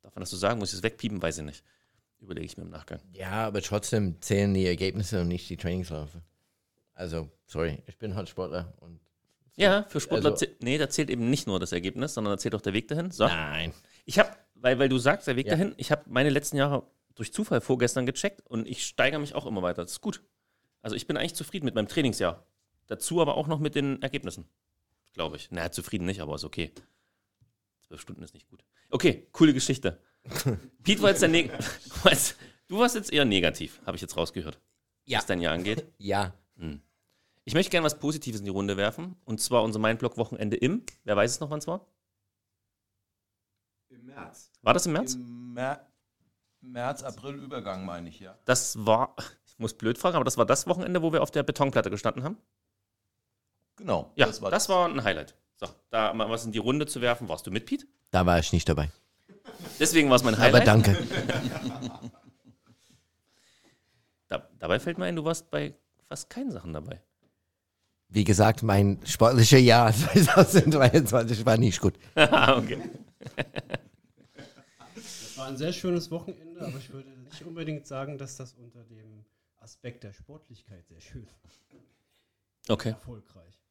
Darf 0.01 0.15
man 0.15 0.21
das 0.21 0.29
so 0.29 0.37
sagen? 0.37 0.59
Muss 0.59 0.69
ich 0.71 0.77
es 0.77 0.83
wegpiepen? 0.83 1.21
Weiß 1.21 1.37
ich 1.37 1.43
nicht. 1.45 1.63
Überlege 2.23 2.45
ich 2.45 2.55
mir 2.57 2.63
im 2.63 2.69
Nachgang. 2.69 2.99
Ja, 3.11 3.31
aber 3.47 3.61
trotzdem 3.61 4.21
zählen 4.21 4.53
die 4.53 4.65
Ergebnisse 4.65 5.21
und 5.21 5.27
nicht 5.27 5.49
die 5.49 5.57
Trainingsläufe. 5.57 6.21
Also, 6.93 7.29
sorry, 7.47 7.83
ich 7.85 7.97
bin 7.97 8.15
halt 8.15 8.29
Sportler 8.29 8.73
und 8.79 8.99
Ja, 9.55 9.83
für 9.89 9.99
Sportler 9.99 10.31
Also- 10.31 10.45
zählt, 10.45 10.63
nee, 10.63 10.77
da 10.77 10.89
zählt 10.89 11.09
eben 11.09 11.29
nicht 11.29 11.47
nur 11.47 11.59
das 11.59 11.73
Ergebnis, 11.73 12.13
sondern 12.13 12.33
da 12.33 12.37
zählt 12.37 12.55
auch 12.55 12.61
der 12.61 12.73
Weg 12.73 12.87
dahin. 12.87 13.11
So. 13.11 13.25
nein. 13.27 13.73
Ich 14.05 14.17
habe, 14.19 14.29
weil, 14.55 14.79
weil 14.79 14.89
du 14.89 14.97
sagst, 14.97 15.27
der 15.27 15.35
Weg 15.35 15.47
Ja. 15.47 15.51
dahin, 15.53 15.73
ich 15.77 15.91
habe 15.91 16.03
meine 16.07 16.29
letzten 16.29 16.55
Jahre 16.57 16.87
durch 17.15 17.31
Zufall 17.33 17.61
vorgestern 17.61 18.05
gecheckt 18.05 18.41
und 18.47 18.67
ich 18.67 18.85
steigere 18.85 19.19
mich 19.19 19.35
auch 19.35 19.45
immer 19.45 19.61
weiter. 19.61 19.83
Das 19.83 19.91
ist 19.91 20.01
gut. 20.01 20.23
Also 20.81 20.95
ich 20.95 21.05
bin 21.07 21.17
eigentlich 21.17 21.35
zufrieden 21.35 21.65
mit 21.65 21.75
meinem 21.75 21.87
Trainingsjahr. 21.87 22.45
Dazu 22.87 23.21
aber 23.21 23.35
auch 23.35 23.47
noch 23.47 23.59
mit 23.59 23.75
den 23.75 24.01
Ergebnissen. 24.01 24.45
Glaube 25.13 25.35
ich. 25.35 25.49
Na, 25.51 25.71
zufrieden 25.71 26.05
nicht, 26.05 26.21
aber 26.21 26.35
ist 26.35 26.43
okay. 26.45 26.71
Zwölf 27.85 28.01
Stunden 28.01 28.23
ist 28.23 28.33
nicht 28.33 28.47
gut. 28.49 28.63
Okay, 28.89 29.27
coole 29.33 29.53
Geschichte. 29.53 30.01
Pete 30.83 31.01
war 31.01 31.09
jetzt 31.09 31.21
der 31.21 31.29
Neg 31.29 31.51
Was? 32.03 32.35
Du 32.67 32.79
warst 32.79 32.95
jetzt 32.95 33.11
eher 33.11 33.25
negativ, 33.25 33.81
habe 33.85 33.95
ich 33.95 34.01
jetzt 34.01 34.17
rausgehört. 34.17 34.59
Ja. 35.05 35.19
Was 35.19 35.25
dein 35.25 35.41
Jahr 35.41 35.53
angeht. 35.53 35.85
Ja. 35.97 36.33
Ich 37.45 37.53
möchte 37.53 37.71
gerne 37.71 37.83
was 37.83 37.99
Positives 37.99 38.39
in 38.39 38.45
die 38.45 38.51
Runde 38.51 38.77
werfen. 38.77 39.17
Und 39.25 39.41
zwar 39.41 39.63
unser 39.63 39.79
Mindblock-Wochenende 39.79 40.55
im. 40.55 40.83
Wer 41.03 41.15
weiß 41.15 41.31
es 41.31 41.39
noch, 41.39 41.49
wann 41.49 41.59
es 41.59 41.67
war? 41.67 41.85
Im 43.89 44.05
März. 44.05 44.49
War 44.61 44.73
das 44.73 44.85
im 44.85 44.93
März? 44.93 45.15
Im 45.15 45.53
Mer 45.53 45.85
März, 46.61 47.03
April 47.03 47.35
Übergang, 47.35 47.85
meine 47.85 48.07
ich, 48.07 48.21
ja. 48.21 48.37
Das 48.45 48.85
war, 48.85 49.15
ich 49.45 49.59
muss 49.59 49.73
blöd 49.73 49.97
fragen, 49.97 50.15
aber 50.15 50.23
das 50.23 50.37
war 50.37 50.45
das 50.45 50.65
Wochenende, 50.67 51.01
wo 51.01 51.11
wir 51.11 51.21
auf 51.21 51.31
der 51.31 51.43
Betonplatte 51.43 51.89
gestanden 51.89 52.23
haben? 52.23 52.37
Genau. 53.75 54.13
Ja, 54.15 54.27
das 54.27 54.69
war, 54.69 54.87
ein 54.87 55.03
Highlight. 55.03 55.35
So, 55.57 55.67
da 55.89 56.13
mal 56.13 56.29
was 56.29 56.45
in 56.45 56.53
die 56.53 56.59
Runde 56.59 56.85
zu 56.85 57.01
werfen, 57.01 57.27
warst 57.27 57.45
du 57.45 57.51
mit, 57.51 57.65
Pete? 57.65 57.85
Da 58.11 58.25
war 58.25 58.39
ich 58.39 58.53
nicht 58.53 58.69
dabei. 58.69 58.89
Deswegen 59.79 60.09
war 60.09 60.15
es 60.17 60.23
mein 60.23 60.35
Aber 60.35 60.43
Highlight. 60.43 60.67
danke. 60.67 60.97
Da, 64.29 64.47
dabei 64.57 64.79
fällt 64.79 64.97
mir 64.97 65.05
ein, 65.05 65.15
du 65.15 65.23
warst 65.25 65.51
bei 65.51 65.75
fast 66.07 66.27
keinen 66.29 66.49
Sachen 66.51 66.73
dabei. 66.73 66.99
Wie 68.09 68.23
gesagt, 68.23 68.63
mein 68.63 68.99
sportlicher 69.05 69.59
Jahr 69.59 69.93
2023 69.93 71.45
war 71.45 71.57
nicht 71.57 71.79
gut. 71.79 71.93
Ah, 72.15 72.57
okay. 72.57 72.81
Das 74.95 75.37
war 75.37 75.47
ein 75.47 75.57
sehr 75.57 75.71
schönes 75.73 76.09
Wochenende, 76.09 76.61
aber 76.61 76.77
ich 76.77 76.91
würde 76.91 77.09
nicht 77.11 77.43
unbedingt 77.43 77.85
sagen, 77.85 78.17
dass 78.17 78.37
das 78.37 78.53
unter 78.53 78.83
dem 78.85 79.23
Aspekt 79.57 80.03
der 80.03 80.13
Sportlichkeit 80.13 80.87
sehr 80.87 81.01
schön 81.01 81.25
war. 81.27 81.51
Okay. 82.69 82.89
Erfolgreich. 82.89 83.62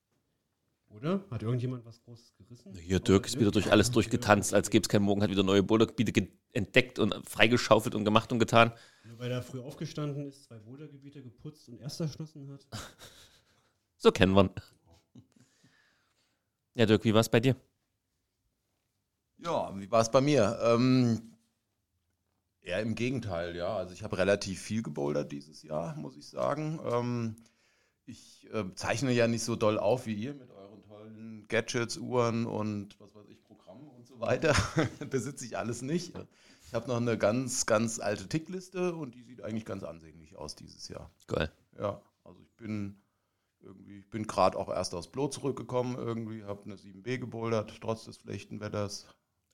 Oder? 0.95 1.25
Hat 1.31 1.43
irgendjemand 1.43 1.85
was 1.85 2.01
Großes 2.03 2.35
gerissen? 2.37 2.75
Hier, 2.75 3.01
Dirk 3.01 3.27
ist 3.27 3.39
wieder 3.41 3.51
durch 3.51 3.71
alles 3.73 3.91
durchgetanzt, 3.91 4.53
als 4.55 4.71
gäbe 4.71 4.83
es 4.83 4.89
keinen 4.89 5.05
Morgen, 5.05 5.23
hat 5.23 5.31
wieder 5.31 5.43
neue 5.43 5.63
Bouldergebiete 5.63 6.13
ge- 6.13 6.29
entdeckt 6.53 6.99
und 6.99 7.15
freigeschaufelt 7.29 7.95
und 7.95 8.05
gemacht 8.05 8.31
und 8.33 8.39
getan. 8.39 8.73
Nur 9.05 9.19
weil 9.19 9.31
er 9.31 9.43
früh 9.43 9.61
aufgestanden 9.61 10.27
ist, 10.27 10.45
zwei 10.45 10.59
Bouldergebiete 10.59 11.23
geputzt 11.23 11.69
und 11.69 11.81
erst 11.81 12.01
erschlossen 12.01 12.51
hat. 12.53 12.67
So 13.97 14.11
kennen 14.11 14.35
wir 14.35 14.43
ihn. 14.45 14.51
Ja, 16.75 16.87
Dirk, 16.87 17.05
wie 17.05 17.15
war 17.15 17.21
es 17.21 17.29
bei 17.29 17.39
dir? 17.39 17.55
Ja, 19.39 19.73
wie 19.79 19.89
war 19.91 20.01
es 20.01 20.11
bei 20.11 20.21
mir? 20.21 20.59
Ähm, 20.63 21.37
eher 22.61 22.81
im 22.81 22.95
Gegenteil, 22.97 23.55
ja. 23.55 23.77
Also 23.77 23.93
ich 23.95 24.03
habe 24.03 24.19
relativ 24.19 24.61
viel 24.61 24.83
gebouldert 24.83 25.31
dieses 25.31 25.63
Jahr, 25.63 25.95
muss 25.97 26.17
ich 26.17 26.27
sagen. 26.27 26.81
Ähm, 26.85 27.37
ich 28.05 28.49
äh, 28.53 28.65
zeichne 28.75 29.13
ja 29.13 29.29
nicht 29.29 29.45
so 29.45 29.55
doll 29.55 29.79
auf 29.79 30.07
wie 30.07 30.15
ihr 30.15 30.35
mit 30.35 30.51
euren 30.51 30.62
tollen 31.03 31.47
Gadgets, 31.49 31.99
Uhren 31.99 32.47
und 32.47 32.99
was 33.01 33.15
weiß 33.15 33.29
ich, 33.29 33.43
Programmen 33.43 33.89
und 33.89 34.07
so 34.07 34.21
weiter. 34.21 34.55
Besitze 35.11 35.45
ich 35.45 35.59
alles 35.59 35.83
nicht. 35.83 36.13
Ich 36.67 36.75
habe 36.75 36.89
noch 36.89 36.97
eine 36.97 37.19
ganz, 37.19 37.67
ganz 37.67 37.99
alte 37.99 38.29
Tickliste 38.29 38.95
und 38.95 39.15
die 39.15 39.23
sieht 39.23 39.43
eigentlich 39.43 39.65
ganz 39.65 39.83
ansehnlich 39.83 40.37
aus 40.37 40.55
dieses 40.55 40.89
Jahr. 40.89 41.11
Geil. 41.27 41.51
Ja, 41.79 42.01
also 42.25 42.41
ich 42.41 42.55
bin 42.57 42.97
irgendwie, 43.61 43.99
ich 43.99 44.11
bin 44.11 44.27
gerade 44.27 44.59
auch 44.59 44.69
erst 44.69 44.95
aus 44.95 45.11
Blo 45.11 45.29
zurückgekommen 45.29 45.97
irgendwie, 45.97 46.45
habe 46.45 46.65
eine 46.65 46.77
7B 46.77 47.19
gebouldert, 47.19 47.73
trotz 47.81 48.05
des 48.05 48.17
schlechten 48.19 48.61
Wetters. 48.61 49.07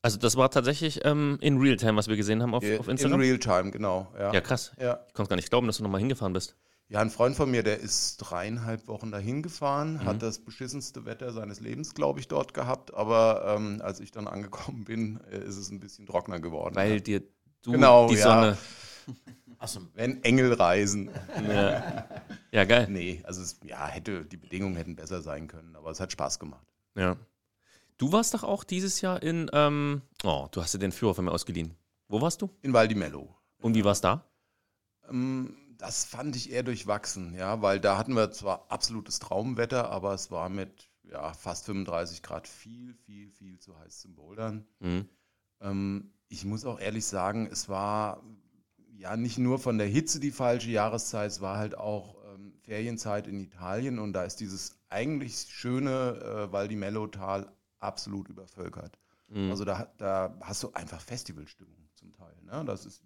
Also 0.02 0.16
das 0.16 0.36
war 0.36 0.50
tatsächlich 0.50 1.04
ähm, 1.04 1.38
in 1.40 1.58
Realtime, 1.58 1.96
was 1.96 2.06
wir 2.06 2.16
gesehen 2.16 2.40
haben 2.40 2.54
auf, 2.54 2.62
Äh, 2.62 2.78
auf 2.78 2.86
In 2.86 2.92
Instagram. 2.92 3.20
Realtime, 3.20 3.70
genau. 3.72 4.06
Ja. 4.16 4.32
ja, 4.32 4.40
krass. 4.40 4.72
ja. 4.78 5.04
Ich 5.08 5.14
konnte 5.14 5.30
gar 5.30 5.36
nicht 5.36 5.50
glauben, 5.50 5.66
dass 5.66 5.78
du 5.78 5.82
nochmal 5.82 6.00
hingefahren 6.00 6.32
bist. 6.32 6.56
Ja, 6.90 7.00
ein 7.00 7.10
Freund 7.10 7.36
von 7.36 7.50
mir, 7.50 7.62
der 7.62 7.80
ist 7.80 8.16
dreieinhalb 8.16 8.88
Wochen 8.88 9.10
dahin 9.10 9.42
gefahren, 9.42 9.94
Mhm. 9.94 10.04
hat 10.04 10.22
das 10.22 10.38
beschissenste 10.38 11.04
Wetter 11.04 11.32
seines 11.32 11.60
Lebens, 11.60 11.92
glaube 11.94 12.18
ich, 12.20 12.28
dort 12.28 12.54
gehabt. 12.54 12.94
Aber 12.94 13.44
ähm, 13.56 13.80
als 13.82 14.00
ich 14.00 14.10
dann 14.10 14.26
angekommen 14.26 14.84
bin, 14.84 15.20
äh, 15.30 15.38
ist 15.44 15.56
es 15.58 15.70
ein 15.70 15.80
bisschen 15.80 16.06
trockener 16.06 16.40
geworden. 16.40 16.74
Weil 16.76 16.94
ja. 16.94 16.98
dir 17.00 17.22
du 17.62 17.72
Genau, 17.72 18.08
die 18.08 18.14
ja. 18.16 18.22
Sonne. 18.22 18.58
Achso, 19.58 19.80
Wenn 19.94 20.22
Engel 20.22 20.52
reisen. 20.54 21.10
Ja, 21.46 22.06
ja 22.52 22.64
geil. 22.64 22.86
Nee, 22.88 23.20
also 23.24 23.42
es, 23.42 23.58
ja, 23.64 23.86
hätte, 23.86 24.24
die 24.24 24.36
Bedingungen 24.36 24.76
hätten 24.76 24.96
besser 24.96 25.20
sein 25.20 25.48
können, 25.48 25.74
aber 25.76 25.90
es 25.90 25.98
hat 26.00 26.12
Spaß 26.12 26.38
gemacht. 26.38 26.66
Ja. 26.94 27.16
Du 27.98 28.12
warst 28.12 28.32
doch 28.34 28.44
auch 28.44 28.62
dieses 28.64 29.00
Jahr 29.00 29.22
in, 29.22 29.50
ähm, 29.52 30.02
oh, 30.22 30.46
du 30.52 30.62
hast 30.62 30.72
dir 30.74 30.78
den 30.78 30.92
Führer 30.92 31.14
von 31.16 31.24
mir 31.24 31.32
ausgeliehen. 31.32 31.74
Wo 32.06 32.20
warst 32.20 32.40
du? 32.40 32.48
In 32.62 32.72
Val 32.72 32.86
di 32.88 32.94
Mello. 32.94 33.34
Und 33.60 33.74
wie 33.74 33.84
war's 33.84 34.00
da? 34.00 34.24
Ähm, 35.10 35.56
Das 35.78 36.04
fand 36.04 36.34
ich 36.34 36.50
eher 36.50 36.64
durchwachsen, 36.64 37.34
ja, 37.34 37.62
weil 37.62 37.78
da 37.78 37.96
hatten 37.96 38.14
wir 38.14 38.32
zwar 38.32 38.66
absolutes 38.68 39.20
Traumwetter, 39.20 39.90
aber 39.90 40.12
es 40.12 40.30
war 40.30 40.48
mit 40.48 40.90
ja, 41.04 41.32
fast 41.32 41.66
35 41.66 42.22
Grad 42.22 42.48
viel, 42.48 42.94
viel, 42.94 43.30
viel 43.30 43.58
zu 43.58 43.78
heiß 43.78 44.00
zum 44.00 44.14
Bouldern. 44.14 44.66
Mhm. 44.80 45.08
Ähm, 45.60 46.12
ich 46.28 46.44
muss 46.44 46.64
auch 46.64 46.80
ehrlich 46.80 47.06
sagen, 47.06 47.48
es 47.50 47.68
war 47.68 48.22
ja 48.96 49.16
nicht 49.16 49.38
nur 49.38 49.58
von 49.58 49.78
der 49.78 49.86
Hitze 49.86 50.20
die 50.20 50.32
falsche 50.32 50.70
Jahreszeit, 50.70 51.30
es 51.30 51.40
war 51.40 51.58
halt 51.58 51.76
auch 51.76 52.16
ähm, 52.34 52.54
Ferienzeit 52.62 53.28
in 53.28 53.40
Italien 53.40 53.98
und 54.00 54.12
da 54.12 54.24
ist 54.24 54.40
dieses 54.40 54.76
eigentlich 54.88 55.46
schöne 55.48 56.48
äh, 56.48 56.52
Val 56.52 56.68
di 56.68 56.76
Mello-Tal 56.76 57.50
absolut 57.78 58.28
übervölkert. 58.28 58.98
Mhm. 59.28 59.50
Also 59.50 59.64
da, 59.64 59.92
da 59.98 60.36
hast 60.40 60.62
du 60.62 60.72
einfach 60.72 61.00
Festivalstimmung 61.00 61.88
zum 61.94 62.12
Teil. 62.12 62.34
Ne? 62.42 62.64
Das 62.64 62.86
ist, 62.86 63.04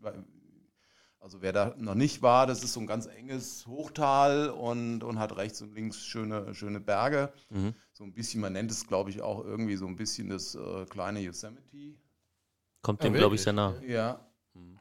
also 1.23 1.41
wer 1.41 1.52
da 1.52 1.75
noch 1.79 1.95
nicht 1.95 2.21
war, 2.23 2.47
das 2.47 2.64
ist 2.64 2.73
so 2.73 2.81
ein 2.81 2.87
ganz 2.87 3.07
enges 3.07 3.67
Hochtal 3.67 4.50
und, 4.50 5.05
und 5.05 5.19
hat 5.19 5.37
rechts 5.37 5.62
und 5.62 5.75
links 5.75 6.05
schöne, 6.05 6.55
schöne 6.55 6.81
Berge. 6.81 7.33
Mhm. 7.50 7.75
So 7.93 8.05
ein 8.05 8.12
bisschen, 8.12 8.41
man 8.41 8.52
nennt 8.55 8.71
es, 8.71 8.87
glaube 8.87 9.11
ich, 9.11 9.23
auch 9.23 9.45
irgendwie 9.45 9.76
so 9.76 9.87
ein 9.87 9.97
bisschen 9.97 10.29
das 10.29 10.55
äh, 10.55 10.85
kleine 10.87 11.21
Yosemite. 11.21 11.95
Kommt 12.83 13.02
Ja, 13.02 13.11
dem, 13.11 13.14
glaube 13.14 13.37
ich, 13.37 13.43
sehr 13.43 13.52
nah. 13.52 13.75
Ja. 13.87 14.21
Mhm. 14.55 14.79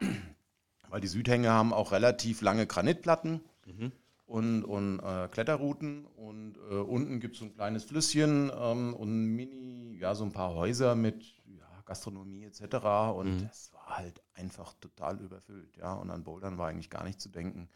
Weil 0.90 1.02
die 1.02 1.08
Südhänge 1.08 1.50
haben 1.50 1.74
auch 1.74 1.92
relativ 1.92 2.42
lange 2.42 2.68
Granitplatten 2.68 3.42
Mhm. 3.66 3.92
und, 4.26 4.64
und 4.64 5.00
äh, 5.00 5.28
Kletterrouten. 5.32 6.06
Und 6.06 6.58
äh, 6.70 6.74
unten 6.76 7.20
gibt 7.20 7.36
es 7.36 7.40
so 7.40 7.46
ein 7.46 7.54
kleines 7.54 7.84
Flüsschen 7.84 8.52
ähm, 8.54 8.94
und 8.96 9.10
ein 9.10 9.26
Mini, 9.36 9.98
ja, 10.00 10.16
so 10.16 10.24
ein 10.24 10.32
paar 10.32 10.56
Häuser 10.56 10.96
mit 10.96 11.24
ja, 11.46 11.68
Gastronomie 11.86 12.46
etc. 12.46 13.14
Und 13.16 13.38
Mhm. 13.42 13.48
das 13.48 13.72
war 13.74 13.81
halt 13.98 14.22
einfach 14.34 14.74
total 14.76 15.20
überfüllt. 15.20 15.78
Ja, 15.78 15.94
und 15.94 16.10
an 16.10 16.24
Bouldern 16.24 16.58
war 16.58 16.70
eigentlich 16.70 16.90
gar 16.90 17.04
nicht 17.04 17.22
zu 17.22 17.30
denken. 17.30 17.70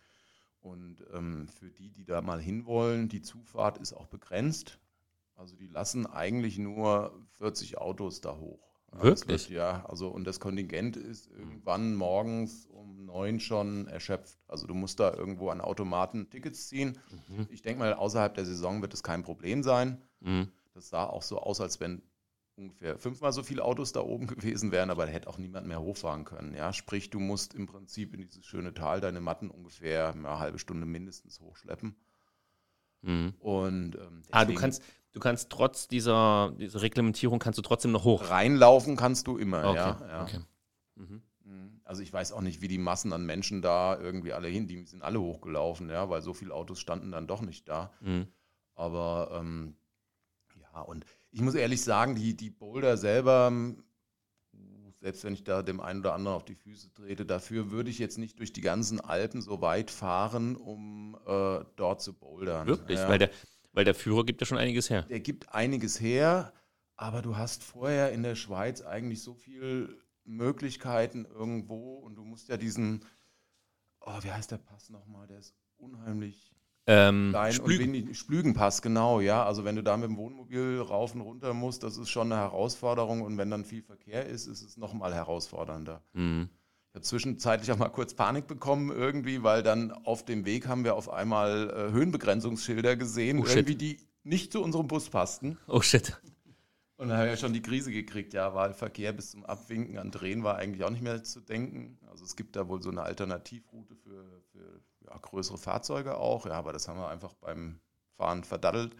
Und 0.59 1.05
ähm, 1.13 1.47
für 1.47 1.69
die, 1.69 1.91
die 1.91 2.05
da 2.05 2.21
mal 2.21 2.41
hinwollen, 2.41 3.07
die 3.07 3.21
Zufahrt 3.21 3.77
ist 3.77 3.93
auch 3.93 4.07
begrenzt. 4.07 4.79
Also 5.35 5.55
die 5.55 5.67
lassen 5.67 6.07
eigentlich 6.07 6.57
nur 6.57 7.13
40 7.37 7.77
Autos 7.77 8.21
da 8.21 8.37
hoch. 8.37 8.65
Wirklich? 8.91 9.49
Wird, 9.49 9.57
ja, 9.57 9.85
also 9.85 10.07
und 10.07 10.25
das 10.25 10.39
Kontingent 10.39 10.95
ist 10.95 11.27
irgendwann 11.27 11.95
morgens 11.95 12.65
um 12.67 13.05
neun 13.05 13.39
schon 13.39 13.87
erschöpft. 13.87 14.39
Also 14.47 14.67
du 14.67 14.73
musst 14.73 14.99
da 14.99 15.13
irgendwo 15.13 15.49
an 15.49 15.59
Automaten 15.61 16.29
Tickets 16.29 16.67
ziehen. 16.69 16.97
Mhm. 17.27 17.47
Ich 17.49 17.61
denke 17.61 17.79
mal, 17.79 17.93
außerhalb 17.93 18.33
der 18.33 18.45
Saison 18.45 18.81
wird 18.81 18.93
es 18.93 19.03
kein 19.03 19.23
Problem 19.23 19.63
sein. 19.63 20.01
Mhm. 20.21 20.49
Das 20.73 20.89
sah 20.89 21.05
auch 21.05 21.23
so 21.23 21.39
aus, 21.39 21.61
als 21.61 21.79
wenn 21.79 22.01
ungefähr 22.55 22.97
fünfmal 22.97 23.31
so 23.33 23.43
viele 23.43 23.63
Autos 23.63 23.91
da 23.91 24.01
oben 24.01 24.27
gewesen 24.27 24.71
wären, 24.71 24.89
aber 24.89 25.05
da 25.05 25.11
hätte 25.11 25.27
auch 25.29 25.37
niemand 25.37 25.67
mehr 25.67 25.81
hochfahren 25.81 26.25
können. 26.25 26.53
Ja, 26.53 26.73
sprich, 26.73 27.09
du 27.09 27.19
musst 27.19 27.53
im 27.53 27.67
Prinzip 27.67 28.13
in 28.13 28.21
dieses 28.21 28.45
schöne 28.45 28.73
Tal 28.73 29.01
deine 29.01 29.21
Matten 29.21 29.49
ungefähr 29.49 30.13
eine 30.13 30.39
halbe 30.39 30.59
Stunde 30.59 30.85
mindestens 30.85 31.39
hochschleppen. 31.39 31.95
Mhm. 33.01 33.33
Und 33.39 33.95
ähm, 33.95 34.23
Ah, 34.31 34.45
du 34.45 34.55
kannst, 34.55 34.81
du 35.11 35.19
kannst 35.19 35.49
trotz 35.49 35.87
dieser, 35.87 36.53
dieser 36.57 36.81
Reglementierung 36.81 37.39
kannst 37.39 37.57
du 37.57 37.61
trotzdem 37.61 37.91
noch 37.91 38.03
hoch. 38.03 38.29
reinlaufen 38.29 38.95
kannst 38.95 39.27
du 39.27 39.37
immer. 39.37 39.59
Okay. 39.69 39.75
Ja, 39.75 40.07
ja. 40.07 40.23
okay. 40.23 40.39
Mhm. 40.95 41.21
Also 41.83 42.01
ich 42.01 42.11
weiß 42.11 42.31
auch 42.31 42.41
nicht, 42.41 42.61
wie 42.61 42.67
die 42.67 42.79
Massen 42.79 43.13
an 43.13 43.23
Menschen 43.25 43.61
da 43.61 43.99
irgendwie 43.99 44.33
alle 44.33 44.47
hin, 44.47 44.65
die 44.65 44.83
sind 44.85 45.03
alle 45.03 45.21
hochgelaufen, 45.21 45.89
ja, 45.89 46.09
weil 46.09 46.23
so 46.23 46.33
viele 46.33 46.51
Autos 46.53 46.79
standen 46.79 47.11
dann 47.11 47.27
doch 47.27 47.41
nicht 47.41 47.69
da. 47.69 47.93
Mhm. 48.01 48.27
Aber 48.73 49.29
ähm, 49.39 49.77
ja, 50.75 50.81
und 50.81 51.05
ich 51.31 51.41
muss 51.41 51.55
ehrlich 51.55 51.81
sagen, 51.83 52.15
die, 52.15 52.35
die 52.35 52.49
Boulder 52.49 52.97
selber, 52.97 53.47
ähm, 53.49 53.83
selbst 54.95 55.23
wenn 55.23 55.33
ich 55.33 55.43
da 55.43 55.61
dem 55.61 55.79
einen 55.79 55.99
oder 55.99 56.13
anderen 56.13 56.35
auf 56.35 56.45
die 56.45 56.55
Füße 56.55 56.93
trete, 56.93 57.25
dafür 57.25 57.71
würde 57.71 57.89
ich 57.89 57.99
jetzt 57.99 58.17
nicht 58.17 58.39
durch 58.39 58.53
die 58.53 58.61
ganzen 58.61 58.99
Alpen 58.99 59.41
so 59.41 59.61
weit 59.61 59.91
fahren, 59.91 60.55
um 60.55 61.17
äh, 61.25 61.63
dort 61.75 62.01
zu 62.01 62.13
bouldern. 62.13 62.67
Wirklich, 62.67 62.99
Ja. 62.99 63.09
weil, 63.09 63.19
der, 63.19 63.29
weil 63.73 63.85
der 63.85 63.95
Führer 63.95 64.25
gibt 64.25 64.41
ja 64.41 64.47
schon 64.47 64.57
einiges 64.57 64.89
her. 64.89 65.03
Der 65.03 65.19
gibt 65.19 65.53
einiges 65.53 65.99
her, 65.99 66.53
aber 66.95 67.21
du 67.21 67.37
hast 67.37 67.63
vorher 67.63 68.11
in 68.11 68.23
der 68.23 68.35
Schweiz 68.35 68.81
eigentlich 68.81 69.21
so 69.21 69.33
viele 69.33 69.95
Möglichkeiten 70.23 71.25
irgendwo 71.25 71.95
und 71.99 72.15
du 72.15 72.23
musst 72.23 72.47
ja 72.49 72.57
diesen, 72.57 73.05
oh, 74.01 74.17
wie 74.21 74.31
heißt 74.31 74.51
der 74.51 74.57
Pass 74.57 74.89
nochmal? 74.89 75.27
Der 75.27 75.39
ist 75.39 75.53
unheimlich 75.77 76.54
Ähm, 76.87 77.29
klein 77.31 77.51
Splügen. 77.53 77.87
und 77.89 77.93
wenig. 77.93 78.17
Splügenpass, 78.19 78.81
genau, 78.81 79.19
ja. 79.19 79.43
Also 79.45 79.65
wenn 79.65 79.75
du 79.75 79.81
da 79.83 79.97
mit 79.97 80.09
dem 80.09 80.17
Wohnmobil 80.17 80.79
rauf 80.81 81.15
und 81.15 81.21
runter 81.21 81.53
musst, 81.53 81.81
das 81.83 81.97
ist 81.97 82.09
schon 82.09 82.31
eine 82.31 82.39
Herausforderung 82.41 83.21
und 83.21 83.37
wenn 83.37 83.49
dann 83.49 83.65
viel 83.65 83.81
Verkehr 83.81 84.25
ist, 84.27 84.45
ist 84.47 84.61
es 84.61 84.77
nochmal 84.77 85.13
herausfordernder. 85.13 86.03
Mhm. 86.13 86.49
Ich 86.89 86.95
habe 86.95 87.01
zwischenzeitlich 87.03 87.71
auch 87.71 87.77
mal 87.77 87.89
kurz 87.89 88.13
Panik 88.13 88.47
bekommen 88.47 88.89
irgendwie, 88.91 89.41
weil 89.43 89.63
dann 89.63 89.91
auf 89.91 90.23
dem 90.23 90.45
Weg 90.45 90.67
haben 90.67 90.83
wir 90.83 90.95
auf 90.95 91.09
einmal 91.09 91.69
äh, 91.69 91.91
Höhenbegrenzungsschilder 91.91 92.95
gesehen, 92.95 93.39
Oh, 93.39 93.45
shit. 93.45 93.55
irgendwie 93.57 93.75
die 93.75 93.97
nicht 94.23 94.51
zu 94.51 94.61
unserem 94.63 94.87
Bus 94.87 95.09
passten. 95.09 95.57
Oh 95.67 95.81
shit. 95.81 96.19
Und 96.97 97.09
dann 97.09 97.17
habe 97.17 97.27
ich 97.27 97.33
ja 97.33 97.37
schon 97.37 97.51
die 97.51 97.61
Krise 97.61 97.91
gekriegt, 97.91 98.33
ja, 98.33 98.53
weil 98.55 98.73
Verkehr 98.73 99.11
bis 99.11 99.31
zum 99.31 99.43
Abwinken 99.45 99.97
an 99.97 100.11
Drehen 100.11 100.43
war 100.45 100.55
eigentlich 100.57 100.83
auch 100.85 100.89
nicht 100.89 101.01
mehr 101.03 101.21
zu 101.23 101.41
denken. 101.41 101.97
Also 102.09 102.23
es 102.23 102.37
gibt 102.37 102.55
da 102.55 102.69
wohl 102.69 102.81
so 102.81 102.89
eine 102.89 103.01
Alternativroute 103.01 103.95
für 103.97 104.41
ja, 105.07 105.17
größere 105.17 105.57
Fahrzeuge 105.57 106.17
auch, 106.17 106.45
ja, 106.45 106.53
aber 106.53 106.73
das 106.73 106.87
haben 106.87 106.99
wir 106.99 107.09
einfach 107.09 107.33
beim 107.35 107.79
Fahren 108.17 108.43
verdaddelt. 108.43 108.95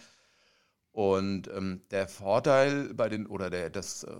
Und 0.92 1.50
ähm, 1.50 1.82
der 1.92 2.08
Vorteil 2.08 2.94
bei 2.94 3.10
den, 3.10 3.28
oder 3.28 3.50
der, 3.50 3.70
das 3.70 4.04
äh, 4.04 4.16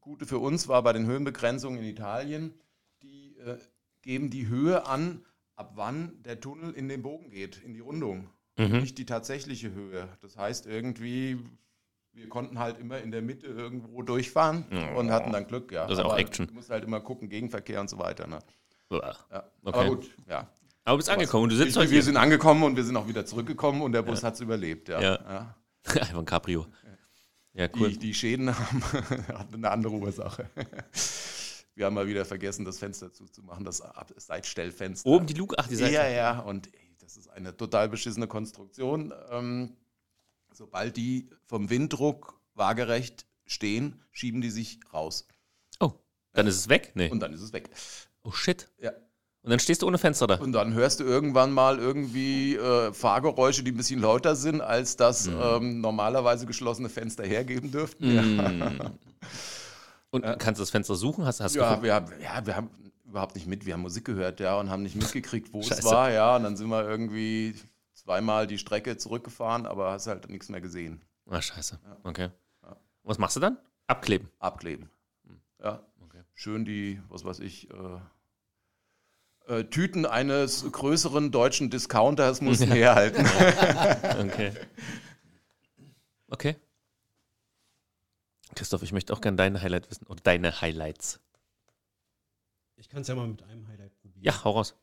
Gute 0.00 0.26
für 0.26 0.38
uns 0.38 0.68
war 0.68 0.82
bei 0.82 0.92
den 0.92 1.06
Höhenbegrenzungen 1.06 1.78
in 1.80 1.86
Italien, 1.86 2.54
die 3.02 3.36
äh, 3.38 3.58
geben 4.02 4.30
die 4.30 4.46
Höhe 4.46 4.86
an, 4.86 5.24
ab 5.54 5.72
wann 5.74 6.22
der 6.22 6.38
Tunnel 6.38 6.72
in 6.74 6.88
den 6.88 7.02
Bogen 7.02 7.30
geht, 7.30 7.62
in 7.62 7.72
die 7.74 7.80
Rundung 7.80 8.28
Mhm. 8.58 8.78
nicht 8.78 8.96
die 8.98 9.04
tatsächliche 9.04 9.72
Höhe. 9.72 10.08
Das 10.22 10.36
heißt 10.36 10.66
irgendwie, 10.66 11.38
wir 12.12 12.28
konnten 12.28 12.58
halt 12.58 12.78
immer 12.78 12.98
in 12.98 13.10
der 13.10 13.20
Mitte 13.20 13.46
irgendwo 13.46 14.00
durchfahren 14.02 14.64
und 14.96 15.10
hatten 15.10 15.32
dann 15.32 15.46
Glück, 15.46 15.72
ja. 15.72 15.86
Das 15.86 15.98
ist 15.98 16.04
auch 16.04 16.12
Aber 16.12 16.18
Action. 16.18 16.46
Du 16.46 16.54
musst 16.54 16.70
halt 16.70 16.84
immer 16.84 17.00
gucken, 17.00 17.28
Gegenverkehr 17.28 17.80
und 17.80 17.90
so 17.90 17.98
weiter. 17.98 18.26
Ne? 18.26 18.38
Ja. 19.30 19.44
Okay. 19.62 19.78
Aber 19.78 19.84
gut, 19.86 20.10
ja. 20.26 20.48
Aber 20.86 20.94
du 20.94 20.98
bist 20.98 21.10
angekommen 21.10 21.44
und 21.44 21.50
du 21.50 21.56
sitzt 21.56 21.74
wir, 21.74 21.80
heute 21.80 21.90
wir 21.90 21.96
hier. 21.96 22.02
sind 22.04 22.16
angekommen 22.16 22.62
und 22.62 22.76
wir 22.76 22.84
sind 22.84 22.96
auch 22.96 23.08
wieder 23.08 23.26
zurückgekommen 23.26 23.82
und 23.82 23.90
der 23.90 24.02
Bus 24.02 24.22
hat 24.22 24.34
es 24.34 24.40
überlebt, 24.40 24.88
ja. 24.88 25.00
Ja. 25.00 25.14
ja. 25.14 25.56
Einfach 26.00 26.18
ein 26.18 26.24
Cabrio. 26.24 26.66
Ja, 27.54 27.68
cool. 27.74 27.90
Die, 27.90 27.98
die 27.98 28.14
Schäden 28.14 28.56
haben 28.56 28.84
hatten 29.28 29.54
eine 29.56 29.70
andere 29.72 29.94
Ursache. 29.94 30.48
Wir 31.74 31.86
haben 31.86 31.94
mal 31.94 32.06
wieder 32.06 32.24
vergessen, 32.24 32.64
das 32.64 32.78
Fenster 32.78 33.12
zuzumachen, 33.12 33.64
das 33.64 33.82
Seitstellfenster. 34.16 35.10
Oben 35.10 35.26
die 35.26 35.34
Luke, 35.34 35.56
ach, 35.58 35.66
die 35.66 35.74
Seite. 35.74 35.92
Ja, 35.92 36.06
ja, 36.06 36.38
und 36.38 36.72
ey, 36.72 36.94
das 37.00 37.16
ist 37.16 37.28
eine 37.30 37.56
total 37.56 37.88
beschissene 37.88 38.28
Konstruktion. 38.28 39.12
Ähm, 39.30 39.76
sobald 40.52 40.96
die 40.96 41.30
vom 41.46 41.68
Winddruck 41.68 42.40
waagerecht 42.54 43.26
stehen, 43.44 44.04
schieben 44.12 44.40
die 44.40 44.50
sich 44.50 44.78
raus. 44.92 45.26
Oh, 45.80 45.94
dann 46.32 46.46
ist 46.46 46.56
es 46.56 46.68
weg? 46.68 46.92
Nee. 46.94 47.10
Und 47.10 47.18
dann 47.18 47.32
ist 47.32 47.40
es 47.40 47.52
weg. 47.52 47.70
oh 48.22 48.30
shit. 48.30 48.70
Ja. 48.78 48.92
Und 49.46 49.50
dann 49.50 49.60
stehst 49.60 49.82
du 49.82 49.86
ohne 49.86 49.96
Fenster 49.96 50.26
da. 50.26 50.34
Und 50.38 50.50
dann 50.50 50.74
hörst 50.74 50.98
du 50.98 51.04
irgendwann 51.04 51.52
mal 51.52 51.78
irgendwie 51.78 52.56
äh, 52.56 52.92
Fahrgeräusche, 52.92 53.62
die 53.62 53.70
ein 53.70 53.76
bisschen 53.76 54.00
lauter 54.00 54.34
sind, 54.34 54.60
als 54.60 54.96
das 54.96 55.28
ähm, 55.28 55.80
normalerweise 55.80 56.46
geschlossene 56.46 56.88
Fenster 56.88 57.22
hergeben 57.22 57.70
dürften. 57.70 58.12
Ja. 58.12 58.22
Mm. 58.22 58.98
Und 60.10 60.22
kannst 60.40 60.58
du 60.58 60.62
das 60.62 60.70
Fenster 60.70 60.96
suchen? 60.96 61.24
Hast, 61.24 61.40
hast 61.40 61.54
Ja, 61.54 61.80
wir 61.80 61.94
haben, 61.94 62.12
ja, 62.20 62.44
wir 62.44 62.56
haben 62.56 62.70
überhaupt 63.04 63.36
nicht 63.36 63.46
mit. 63.46 63.64
Wir 63.64 63.74
haben 63.74 63.82
Musik 63.82 64.04
gehört, 64.04 64.40
ja, 64.40 64.58
und 64.58 64.68
haben 64.68 64.82
nicht 64.82 64.96
mitgekriegt, 64.96 65.52
wo 65.52 65.60
es 65.60 65.84
war, 65.84 66.10
ja. 66.10 66.34
Und 66.34 66.42
dann 66.42 66.56
sind 66.56 66.66
wir 66.68 66.84
irgendwie 66.84 67.54
zweimal 67.94 68.48
die 68.48 68.58
Strecke 68.58 68.96
zurückgefahren, 68.96 69.64
aber 69.64 69.92
hast 69.92 70.08
halt 70.08 70.28
nichts 70.28 70.48
mehr 70.48 70.60
gesehen. 70.60 71.02
Ah, 71.30 71.40
scheiße. 71.40 71.78
Ja. 71.84 71.96
Okay. 72.02 72.30
Ja. 72.64 72.76
Was 73.04 73.18
machst 73.18 73.36
du 73.36 73.40
dann? 73.40 73.58
Abkleben. 73.86 74.28
Abkleben. 74.40 74.90
Ja. 75.62 75.84
Okay. 76.04 76.22
Schön 76.34 76.64
die, 76.64 77.00
was 77.08 77.24
weiß 77.24 77.38
ich, 77.38 77.70
äh, 77.70 77.74
äh, 79.46 79.64
Tüten 79.64 80.06
eines 80.06 80.70
größeren 80.70 81.30
deutschen 81.30 81.70
Discounters 81.70 82.40
mussten 82.40 82.72
herhalten. 82.72 83.24
Okay. 84.26 84.52
Okay. 86.28 86.56
Christoph, 88.54 88.82
ich 88.82 88.92
möchte 88.92 89.12
auch 89.12 89.20
gerne 89.20 89.36
deine 89.36 89.60
Highlight 89.62 89.90
wissen. 89.90 90.06
Oder 90.06 90.20
deine 90.22 90.60
Highlights. 90.60 91.20
Ich 92.76 92.88
kann 92.88 93.02
es 93.02 93.08
ja 93.08 93.14
mal 93.14 93.28
mit 93.28 93.42
einem 93.42 93.66
Highlight 93.68 93.94
probieren. 94.00 94.24
Ja, 94.24 94.44
hau 94.44 94.52
raus. 94.52 94.74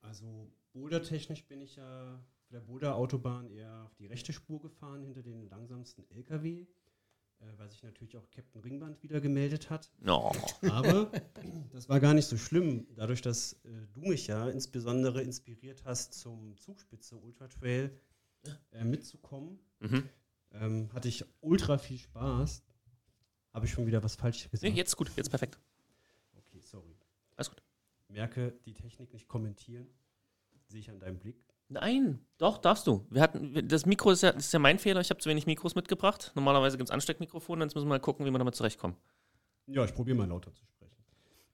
Also 0.00 0.50
bouldertechnisch 0.72 1.44
bin 1.46 1.60
ich 1.62 1.76
ja 1.76 2.14
auf 2.14 2.48
der 2.50 2.60
Boulder-Autobahn 2.60 3.50
eher 3.50 3.84
auf 3.84 3.94
die 3.94 4.06
rechte 4.06 4.32
Spur 4.32 4.60
gefahren, 4.60 5.02
hinter 5.02 5.22
den 5.22 5.48
langsamsten 5.48 6.04
LKW, 6.10 6.66
weil 7.58 7.68
sich 7.70 7.82
natürlich 7.82 8.16
auch 8.16 8.28
Captain 8.30 8.60
Ringband 8.62 9.02
wieder 9.02 9.20
gemeldet 9.20 9.70
hat. 9.70 9.90
No. 10.00 10.32
Aber 10.62 11.10
das 11.72 11.88
war 11.88 12.00
gar 12.00 12.14
nicht 12.14 12.26
so 12.26 12.36
schlimm, 12.36 12.86
dadurch, 12.94 13.22
dass 13.22 13.54
äh, 13.64 13.86
du 13.92 14.00
mich 14.00 14.26
ja 14.26 14.48
insbesondere 14.48 15.22
inspiriert 15.22 15.84
hast, 15.84 16.14
zum 16.14 16.56
Zugspitze 16.56 17.16
Ultra 17.16 17.48
Trail 17.48 17.90
äh, 18.72 18.84
mitzukommen, 18.84 19.58
Mhm. 19.80 20.08
ähm, 20.52 20.92
hatte 20.92 21.08
ich 21.08 21.24
ultra 21.40 21.78
viel 21.78 21.98
Spaß. 21.98 22.62
Habe 23.52 23.66
ich 23.66 23.72
schon 23.72 23.86
wieder 23.86 24.02
was 24.02 24.14
falsch 24.16 24.44
Nee, 24.44 24.50
gesagt? 24.50 24.76
jetzt 24.76 24.96
gut, 24.96 25.10
jetzt 25.16 25.28
perfekt. 25.30 25.58
Okay, 26.36 26.60
sorry. 26.60 26.96
Alles 27.36 27.50
gut. 27.50 27.62
Merke 28.08 28.52
die 28.64 28.74
Technik 28.74 29.12
nicht 29.12 29.28
kommentieren. 29.28 29.86
Sehe 30.68 30.80
ich 30.80 30.90
an 30.90 30.98
deinem 31.00 31.18
Blick. 31.18 31.36
Nein, 31.72 32.18
doch, 32.38 32.58
darfst 32.58 32.86
du. 32.86 33.06
Wir 33.10 33.22
hatten, 33.22 33.66
das 33.68 33.86
Mikro 33.86 34.10
ist 34.10 34.22
ja, 34.22 34.30
ist 34.30 34.52
ja 34.52 34.58
mein 34.58 34.78
Fehler. 34.78 35.00
Ich 35.00 35.10
habe 35.10 35.20
zu 35.20 35.30
wenig 35.30 35.46
Mikros 35.46 35.74
mitgebracht. 35.74 36.32
Normalerweise 36.34 36.76
gibt 36.76 36.90
es 36.90 36.92
Ansteckmikrofone, 36.92 37.64
jetzt 37.64 37.74
müssen 37.74 37.86
wir 37.86 37.94
mal 37.94 38.00
gucken, 38.00 38.26
wie 38.26 38.30
wir 38.30 38.38
damit 38.38 38.54
zurechtkommen. 38.54 38.96
Ja, 39.66 39.84
ich 39.84 39.94
probiere 39.94 40.16
mal 40.16 40.28
lauter 40.28 40.52
zu 40.52 40.64
sprechen. 40.66 40.96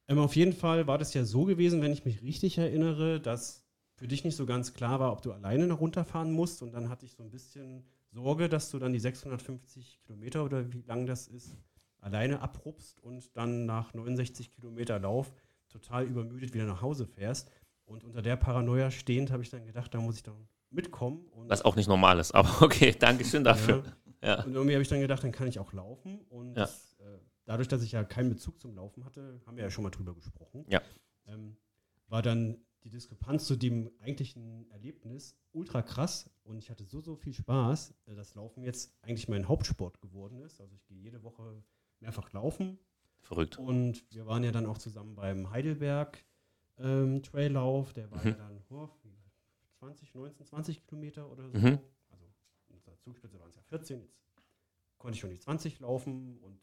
Ähm, 0.08 0.18
auf 0.18 0.34
jeden 0.34 0.54
Fall 0.54 0.87
war 0.87 0.98
das 0.98 1.14
ja 1.14 1.25
so 1.25 1.44
gewesen, 1.44 1.82
wenn 1.82 1.92
ich 1.92 2.04
mich 2.04 2.22
richtig 2.22 2.58
erinnere, 2.58 3.20
dass 3.20 3.64
für 3.94 4.08
dich 4.08 4.25
nicht 4.25 4.37
so 4.37 4.46
ganz 4.46 4.75
klar 4.75 5.00
war, 5.00 5.12
ob 5.12 5.22
du 5.22 5.32
alleine 5.32 5.66
noch 5.66 5.80
runterfahren 5.80 6.32
musst. 6.32 6.62
Und 6.62 6.72
dann 6.72 6.88
hatte 6.88 7.04
ich 7.04 7.12
so 7.12 7.22
ein 7.22 7.30
bisschen 7.30 7.84
Sorge, 8.10 8.48
dass 8.48 8.70
du 8.70 8.78
dann 8.78 8.92
die 8.92 9.00
650 9.00 10.00
Kilometer 10.04 10.44
oder 10.44 10.72
wie 10.72 10.82
lang 10.82 11.06
das 11.06 11.28
ist, 11.28 11.56
alleine 12.00 12.40
abrupst 12.40 13.00
und 13.00 13.37
dann 13.37 13.66
nach 13.66 13.92
69 13.94 14.50
Kilometer 14.50 14.98
Lauf 14.98 15.32
total 15.68 16.06
übermüdet 16.06 16.54
wieder 16.54 16.64
nach 16.64 16.80
Hause 16.80 17.06
fährst. 17.06 17.50
Und 17.88 18.04
unter 18.04 18.23
der 18.23 18.37
Paranoia 18.37 18.90
stehend 18.90 19.30
habe 19.30 19.42
ich 19.42 19.50
dann 19.50 19.64
gedacht, 19.64 19.92
da 19.95 20.00
muss 20.00 20.16
ich 20.16 20.23
dann 20.23 20.49
mitkommen. 20.71 21.26
Und 21.33 21.49
Was 21.49 21.62
auch 21.64 21.75
nicht 21.76 21.88
normal 21.88 22.18
ist, 22.18 22.33
aber 22.33 22.49
okay, 22.62 22.95
Dankeschön 22.99 23.45
dafür. 23.45 23.83
Ja. 24.23 24.42
und 24.45 24.52
irgendwie 24.54 24.75
habe 24.75 24.83
ich 24.83 24.88
dann 24.88 25.00
gedacht, 25.00 25.23
dann 25.25 25.33
kann 25.33 25.47
ich 25.49 25.59
auch 25.59 25.73
laufen. 25.73 26.21
Und 26.28 26.57
Ja. 26.57 26.64
äh, 26.64 27.18
dadurch, 27.45 27.68
dass 27.68 27.83
ich 27.83 27.92
ja 27.92 28.04
keinen 28.04 28.28
Bezug 28.30 28.61
zum 28.61 28.75
Laufen 28.75 29.04
hatte, 29.04 29.40
haben 29.47 29.57
wir 29.57 29.64
ja 29.64 29.71
schon 29.71 29.85
mal 29.85 29.90
drüber 29.90 30.14
gesprochen, 30.14 30.64
Ja. 30.68 30.83
ähm, 31.26 31.57
war 32.09 32.21
dann 32.23 32.59
die 32.85 32.90
Diskrepanz 32.90 33.45
zu 33.47 33.57
dem 33.57 33.90
eigentlichen 34.00 34.71
Erlebnis 34.71 35.37
ultra 35.52 35.83
krass. 35.83 36.30
Und 36.45 36.59
ich 36.59 36.71
hatte 36.71 36.85
so, 36.85 37.00
so 37.00 37.16
viel 37.16 37.33
Spaß, 37.35 37.95
äh, 38.07 38.14
dass 38.14 38.35
Laufen 38.35 38.62
jetzt 38.62 38.92
eigentlich 39.02 39.28
mein 39.28 39.49
Hauptsport 39.49 40.00
geworden 40.00 40.40
ist. 40.40 40.61
Also 40.61 40.75
ich 40.75 40.85
gehe 40.87 40.99
jede 40.99 41.23
Woche 41.23 41.62
mehrfach 42.00 42.33
laufen. 42.33 42.78
Verrückt. 43.23 43.59
Und 43.59 44.04
wir 44.14 44.26
waren 44.26 44.45
ja 44.45 44.52
dann 44.52 44.66
auch 44.66 44.78
zusammen 44.78 45.14
beim 45.16 45.50
Heidelberg 45.50 46.25
ähm, 46.78 47.23
Traillauf. 47.23 47.92
Der 47.92 48.11
war 48.11 48.18
Mhm. 48.25 48.28
ja 48.30 48.35
dann 48.35 48.61
oh, 48.70 48.88
20, 49.79 50.14
19, 50.14 50.46
20 50.46 50.87
Kilometer 50.87 51.31
oder 51.31 51.48
so. 51.48 51.57
Mhm. 51.59 51.79
Also 52.11 52.24
in 52.68 52.74
unserer 52.76 52.98
Zugspitze 52.98 53.38
waren 53.38 53.48
es 53.50 53.57
ja 53.57 53.62
14. 53.62 54.00
Jetzt 54.00 54.98
konnte 54.98 55.14
ich 55.16 55.20
schon 55.20 55.31
die 55.31 55.38
20 55.38 55.81
laufen. 55.81 56.38
Und 56.38 56.61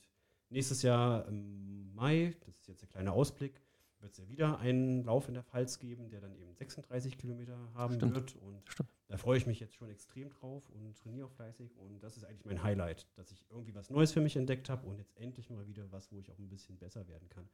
nächstes 0.49 0.81
Jahr 0.81 1.25
im 1.27 1.93
Mai, 1.95 2.35
das 2.45 2.55
ist 2.59 2.67
jetzt 2.67 2.81
der 2.81 2.89
kleine 2.89 3.11
Ausblick, 3.13 3.61
wird 3.99 4.11
es 4.11 4.17
ja 4.17 4.27
wieder 4.27 4.59
einen 4.59 5.03
Lauf 5.05 5.27
in 5.29 5.33
der 5.33 5.43
Pfalz 5.43 5.79
geben, 5.79 6.09
der 6.09 6.19
dann 6.21 6.35
eben 6.35 6.53
36 6.53 7.17
Kilometer 7.17 7.57
haben 7.73 7.95
Stimmt. 7.95 8.15
wird. 8.15 8.35
Und 8.35 8.61
Stimmt. 8.69 8.89
da 9.07 9.17
freue 9.17 9.37
ich 9.37 9.47
mich 9.47 9.59
jetzt 9.61 9.75
schon 9.75 9.89
extrem 9.89 10.29
drauf 10.29 10.69
und 10.69 10.97
trainiere 10.97 11.27
auch 11.27 11.31
fleißig. 11.31 11.77
Und 11.77 12.03
das 12.03 12.17
ist 12.17 12.25
eigentlich 12.25 12.45
mein 12.45 12.61
Highlight, 12.61 13.07
dass 13.15 13.31
ich 13.31 13.45
irgendwie 13.49 13.73
was 13.73 13.89
Neues 13.89 14.11
für 14.11 14.21
mich 14.21 14.35
entdeckt 14.35 14.69
habe 14.69 14.85
und 14.85 14.97
jetzt 14.97 15.15
endlich 15.17 15.49
mal 15.49 15.65
wieder 15.67 15.89
was, 15.91 16.11
wo 16.11 16.19
ich 16.19 16.29
auch 16.29 16.37
ein 16.37 16.49
bisschen 16.49 16.77
besser 16.77 17.07
werden 17.07 17.29
kann. 17.29 17.47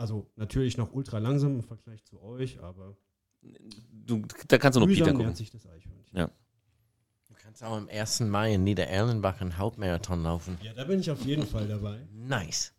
Also 0.00 0.30
natürlich 0.36 0.78
noch 0.78 0.94
ultra 0.94 1.18
langsam 1.18 1.56
im 1.56 1.62
Vergleich 1.62 2.02
zu 2.06 2.22
euch, 2.22 2.58
aber 2.62 2.96
Du, 4.06 4.22
da 4.48 4.56
kannst 4.56 4.76
du 4.76 4.80
nur 4.80 4.88
Peter 4.88 5.12
gucken. 5.12 5.34
sich 5.34 5.50
das 5.50 5.66
Eichhörnchen. 5.66 6.16
Ja. 6.16 6.30
Du 7.28 7.34
kannst 7.34 7.62
auch 7.62 7.76
am 7.76 7.86
1. 7.88 8.20
Mai 8.20 8.54
in 8.54 8.64
Niedererlenbach 8.64 9.42
einen 9.42 9.58
Hauptmarathon 9.58 10.22
laufen. 10.22 10.58
Ja, 10.62 10.72
da 10.72 10.84
bin 10.84 11.00
ich 11.00 11.10
auf 11.10 11.22
jeden 11.26 11.46
Fall 11.46 11.68
dabei. 11.68 12.06
Nice. 12.12 12.72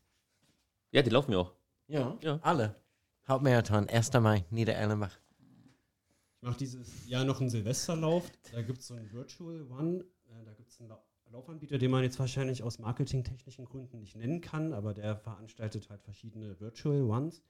Ja, 0.91 1.03
die 1.03 1.11
laufen 1.11 1.31
ja 1.31 1.37
auch. 1.39 1.53
Ja, 1.87 2.17
Ja. 2.21 2.39
alle. 2.41 2.75
Hauptmarathon, 3.27 3.87
1. 3.87 4.13
Mai, 4.19 4.43
Niedererlenbach. 4.49 5.15
Ich 6.37 6.41
mache 6.41 6.57
dieses 6.57 7.07
Jahr 7.07 7.23
noch 7.23 7.39
einen 7.39 7.49
Silvesterlauf. 7.51 8.31
Da 8.51 8.63
gibt 8.63 8.79
es 8.79 8.87
so 8.87 8.95
einen 8.95 9.11
Virtual 9.11 9.61
One. 9.69 10.05
Äh, 10.27 10.43
da 10.43 10.53
gibt 10.53 10.71
es 10.71 10.79
einen 10.79 10.89
Laufanbieter, 11.31 11.77
den 11.77 11.91
man 11.91 12.03
jetzt 12.03 12.19
wahrscheinlich 12.19 12.63
aus 12.63 12.79
marketingtechnischen 12.79 13.65
Gründen 13.65 13.99
nicht 13.99 14.15
nennen 14.15 14.41
kann, 14.41 14.73
aber 14.73 14.93
der 14.93 15.17
veranstaltet 15.17 15.89
halt 15.89 16.03
verschiedene 16.03 16.59
Virtual 16.59 17.03
Ones, 17.03 17.41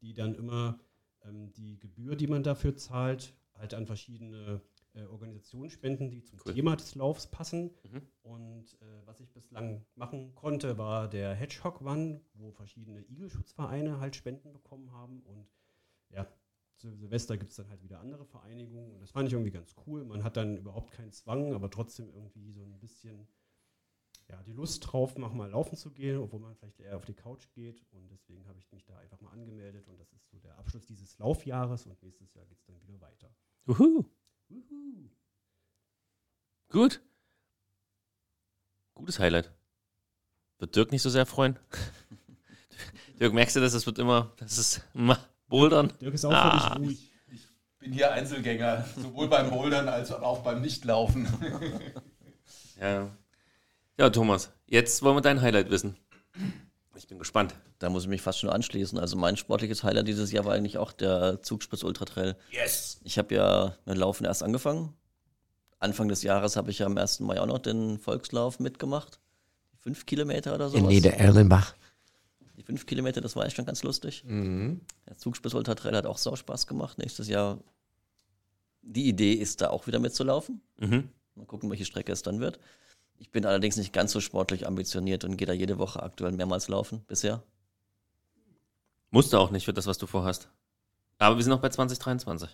die 0.00 0.14
dann 0.14 0.34
immer 0.34 0.78
ähm, 1.24 1.52
die 1.52 1.78
Gebühr, 1.78 2.16
die 2.16 2.26
man 2.26 2.42
dafür 2.42 2.76
zahlt, 2.76 3.34
halt 3.54 3.74
an 3.74 3.86
verschiedene 3.86 4.60
äh, 4.94 5.04
Organisationen 5.06 5.70
spenden, 5.70 6.10
die 6.10 6.22
zum 6.22 6.38
Cool. 6.44 6.54
Thema 6.54 6.76
des 6.76 6.94
Laufs 6.94 7.26
passen. 7.26 7.74
Mhm. 7.90 8.02
Und 8.22 8.78
äh, 8.80 9.06
was 9.06 9.20
ich 9.20 9.32
bislang 9.32 9.84
machen 9.94 10.34
konnte, 10.34 10.78
war 10.78 11.08
der 11.08 11.34
Hedgehog 11.34 11.80
One, 11.80 12.20
wo 12.34 12.52
verschiedene 12.52 13.02
Igelschutzvereine 13.02 14.00
halt 14.00 14.16
Spenden 14.16 14.52
bekommen 14.52 14.92
haben. 14.92 15.20
Und 15.22 15.48
ja, 16.10 16.26
Silvester 16.92 17.36
gibt 17.36 17.50
es 17.50 17.56
dann 17.56 17.68
halt 17.68 17.82
wieder 17.82 18.00
andere 18.00 18.24
Vereinigungen. 18.24 18.92
Und 18.92 19.00
das 19.00 19.10
fand 19.10 19.28
ich 19.28 19.32
irgendwie 19.32 19.50
ganz 19.50 19.74
cool. 19.86 20.04
Man 20.04 20.22
hat 20.24 20.36
dann 20.36 20.56
überhaupt 20.56 20.92
keinen 20.92 21.12
Zwang, 21.12 21.54
aber 21.54 21.70
trotzdem 21.70 22.08
irgendwie 22.12 22.52
so 22.52 22.62
ein 22.62 22.78
bisschen 22.78 23.26
ja, 24.28 24.42
die 24.42 24.52
Lust 24.52 24.80
drauf, 24.86 25.16
mach 25.18 25.32
mal 25.32 25.50
laufen 25.50 25.76
zu 25.76 25.90
gehen, 25.90 26.18
obwohl 26.18 26.40
man 26.40 26.54
vielleicht 26.54 26.80
eher 26.80 26.96
auf 26.96 27.04
die 27.04 27.14
Couch 27.14 27.48
geht. 27.52 27.84
Und 27.92 28.10
deswegen 28.10 28.46
habe 28.48 28.58
ich 28.58 28.70
mich 28.72 28.84
da 28.84 28.96
einfach 28.96 29.20
mal 29.20 29.30
angemeldet. 29.30 29.86
Und 29.88 29.98
das 29.98 30.12
ist 30.12 30.30
so 30.30 30.38
der 30.38 30.56
Abschluss 30.58 30.86
dieses 30.86 31.18
Laufjahres. 31.18 31.86
Und 31.86 32.02
nächstes 32.02 32.32
Jahr 32.34 32.46
geht 32.46 32.58
es 32.58 32.64
dann 32.64 32.80
wieder 32.80 33.00
weiter. 33.00 33.34
Uhu. 33.66 34.04
Gut. 36.70 37.00
Gutes 38.94 39.18
Highlight. 39.18 39.52
Wird 40.58 40.76
Dirk 40.76 40.92
nicht 40.92 41.02
so 41.02 41.10
sehr 41.10 41.26
freuen? 41.26 41.58
Dirk, 43.20 43.32
merkst 43.32 43.56
du 43.56 43.60
das? 43.60 43.74
Es 43.74 43.86
wird 43.86 43.98
immer, 43.98 44.32
das 44.38 44.58
ist 44.58 44.84
immer 44.94 45.18
Bouldern. 45.58 45.92
Dirk 46.00 46.14
ist 46.14 46.24
auch 46.24 46.32
Ah. 46.32 46.72
völlig 46.74 46.88
ruhig. 46.88 47.10
bin 47.78 47.92
hier 47.92 48.12
Einzelgänger, 48.12 48.84
sowohl 48.96 49.28
beim 49.28 49.50
Bouldern 49.50 49.88
als 49.88 50.10
auch 50.10 50.38
beim 50.40 50.60
Nichtlaufen. 50.62 51.28
Ja. 52.80 53.08
ja, 53.98 54.10
Thomas, 54.10 54.50
jetzt 54.66 55.02
wollen 55.02 55.16
wir 55.16 55.20
dein 55.20 55.40
Highlight 55.40 55.70
wissen. 55.70 55.96
Ich 56.96 57.06
bin 57.06 57.18
gespannt. 57.20 57.54
Da 57.78 57.88
muss 57.88 58.02
ich 58.02 58.08
mich 58.08 58.20
fast 58.20 58.40
schon 58.40 58.50
anschließen. 58.50 58.98
Also 58.98 59.16
mein 59.16 59.36
sportliches 59.36 59.84
Highlight 59.84 60.08
dieses 60.08 60.32
Jahr 60.32 60.44
war 60.44 60.54
eigentlich 60.54 60.76
auch 60.78 60.92
der 60.92 61.40
Zugspitz 61.42 61.82
Ultra 61.84 62.04
Trail. 62.04 62.36
Yes! 62.50 63.00
Ich 63.04 63.16
habe 63.18 63.32
ja 63.34 63.76
mit 63.84 63.96
Laufen 63.96 64.24
erst 64.24 64.42
angefangen. 64.42 64.92
Anfang 65.78 66.08
des 66.08 66.22
Jahres 66.24 66.56
habe 66.56 66.70
ich 66.72 66.80
ja 66.80 66.86
am 66.86 66.96
1. 66.98 67.20
Mai 67.20 67.40
auch 67.40 67.46
noch 67.46 67.58
den 67.60 67.98
Volkslauf 67.98 68.58
mitgemacht. 68.58 69.20
Fünf 69.78 70.04
Kilometer 70.06 70.54
oder 70.54 70.66
In 70.66 70.70
sowas. 70.72 70.88
Niedererlenbach. 70.88 71.74
Die 72.56 72.62
fünf 72.62 72.86
Kilometer, 72.86 73.20
das 73.20 73.36
war 73.36 73.44
echt 73.46 73.56
schon 73.56 73.64
ganz 73.64 73.82
lustig. 73.82 74.24
Mhm. 74.26 74.80
Der 75.06 75.16
Zugspitz 75.16 75.54
Ultra 75.54 75.74
Trail 75.74 75.96
hat 75.96 76.06
auch 76.06 76.18
sau 76.18 76.36
Spaß 76.36 76.66
gemacht. 76.66 76.98
Nächstes 76.98 77.28
Jahr, 77.28 77.58
die 78.82 79.08
Idee 79.08 79.32
ist 79.32 79.60
da 79.60 79.70
auch 79.70 79.86
wieder 79.86 79.98
mitzulaufen. 79.98 80.60
Mhm. 80.78 81.08
Mal 81.34 81.46
gucken, 81.46 81.70
welche 81.70 81.84
Strecke 81.84 82.12
es 82.12 82.22
dann 82.22 82.40
wird. 82.40 82.60
Ich 83.16 83.30
bin 83.30 83.44
allerdings 83.44 83.76
nicht 83.76 83.92
ganz 83.92 84.12
so 84.12 84.20
sportlich 84.20 84.66
ambitioniert 84.66 85.24
und 85.24 85.36
gehe 85.36 85.46
da 85.46 85.52
jede 85.52 85.78
Woche 85.78 86.02
aktuell 86.02 86.32
mehrmals 86.32 86.68
laufen 86.68 87.04
bisher. 87.06 87.42
Musst 89.10 89.32
du 89.32 89.38
auch 89.38 89.50
nicht 89.50 89.64
für 89.64 89.72
das, 89.72 89.86
was 89.86 89.98
du 89.98 90.06
vorhast. 90.06 90.48
Aber 91.18 91.36
wir 91.36 91.42
sind 91.42 91.50
noch 91.50 91.60
bei 91.60 91.68
2023. 91.68 92.50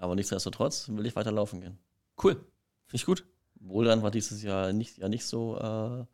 Aber 0.00 0.14
nichtsdestotrotz 0.14 0.88
will 0.88 1.04
ich 1.04 1.14
weiter 1.14 1.30
laufen 1.30 1.60
gehen. 1.60 1.78
Cool. 2.22 2.32
Finde 2.34 2.46
ich 2.94 3.04
gut. 3.04 3.26
Bouldern 3.56 4.02
war 4.02 4.10
dieses 4.10 4.42
Jahr 4.42 4.72
nicht, 4.72 4.96
ja 4.96 5.08
nicht 5.10 5.26
so. 5.26 5.58
Äh, 5.58 6.06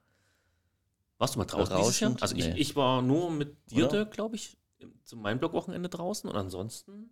Warst 1.18 1.34
du 1.34 1.38
mal 1.38 1.44
draußen? 1.46 1.74
Berauschend? 1.74 2.22
Also 2.22 2.36
ich, 2.36 2.46
Nee. 2.46 2.54
ich 2.58 2.76
war 2.76 3.02
nur 3.02 3.30
mit 3.30 3.56
dir, 3.70 4.04
glaube 4.06 4.36
ich, 4.36 4.58
zum 5.04 5.22
Mainblock-Wochenende 5.22 5.88
draußen 5.88 6.28
und 6.28 6.36
ansonsten 6.36 7.10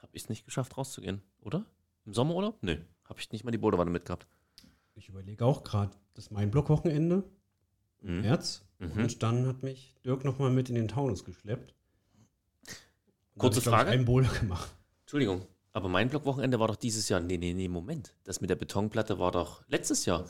habe 0.00 0.10
ich 0.14 0.22
es 0.24 0.28
nicht 0.28 0.44
geschafft, 0.44 0.76
rauszugehen, 0.76 1.22
oder? 1.40 1.64
Im 2.04 2.14
Sommerurlaub? 2.14 2.58
Nö. 2.62 2.76
Habe 3.04 3.20
ich 3.20 3.30
nicht 3.30 3.44
mal 3.44 3.52
die 3.52 3.58
Boulderwanne 3.58 3.90
mitgehabt. 3.90 4.26
Ich 4.94 5.08
überlege 5.08 5.44
auch 5.44 5.62
gerade, 5.62 5.92
das 6.14 6.30
Mainblock-Wochenende. 6.30 7.24
im 8.00 8.16
Mhm. 8.16 8.20
März. 8.22 8.64
Mhm. 8.80 8.92
Und 9.04 9.22
dann 9.22 9.46
hat 9.46 9.62
mich 9.62 9.94
Dirk 10.04 10.24
nochmal 10.24 10.50
mit 10.50 10.68
in 10.68 10.74
den 10.74 10.88
Taunus 10.88 11.24
geschleppt. 11.24 11.72
Und 13.34 13.38
Kurze 13.38 13.58
ich, 13.60 13.64
glaub 13.64 13.74
ich, 13.74 13.78
Frage. 13.80 13.90
einen 13.92 14.04
Boulder 14.04 14.30
gemacht. 14.40 14.74
Entschuldigung, 15.02 15.46
aber 15.72 15.88
mein 15.88 16.10
Blockwochenende 16.10 16.58
war 16.58 16.66
doch 16.68 16.76
dieses 16.76 17.08
Jahr. 17.08 17.20
Nee, 17.20 17.38
nee, 17.38 17.54
nee, 17.54 17.68
Moment. 17.68 18.14
Das 18.24 18.40
mit 18.40 18.50
der 18.50 18.56
Betonplatte 18.56 19.18
war 19.20 19.30
doch 19.30 19.62
letztes 19.68 20.04
Jahr. 20.04 20.28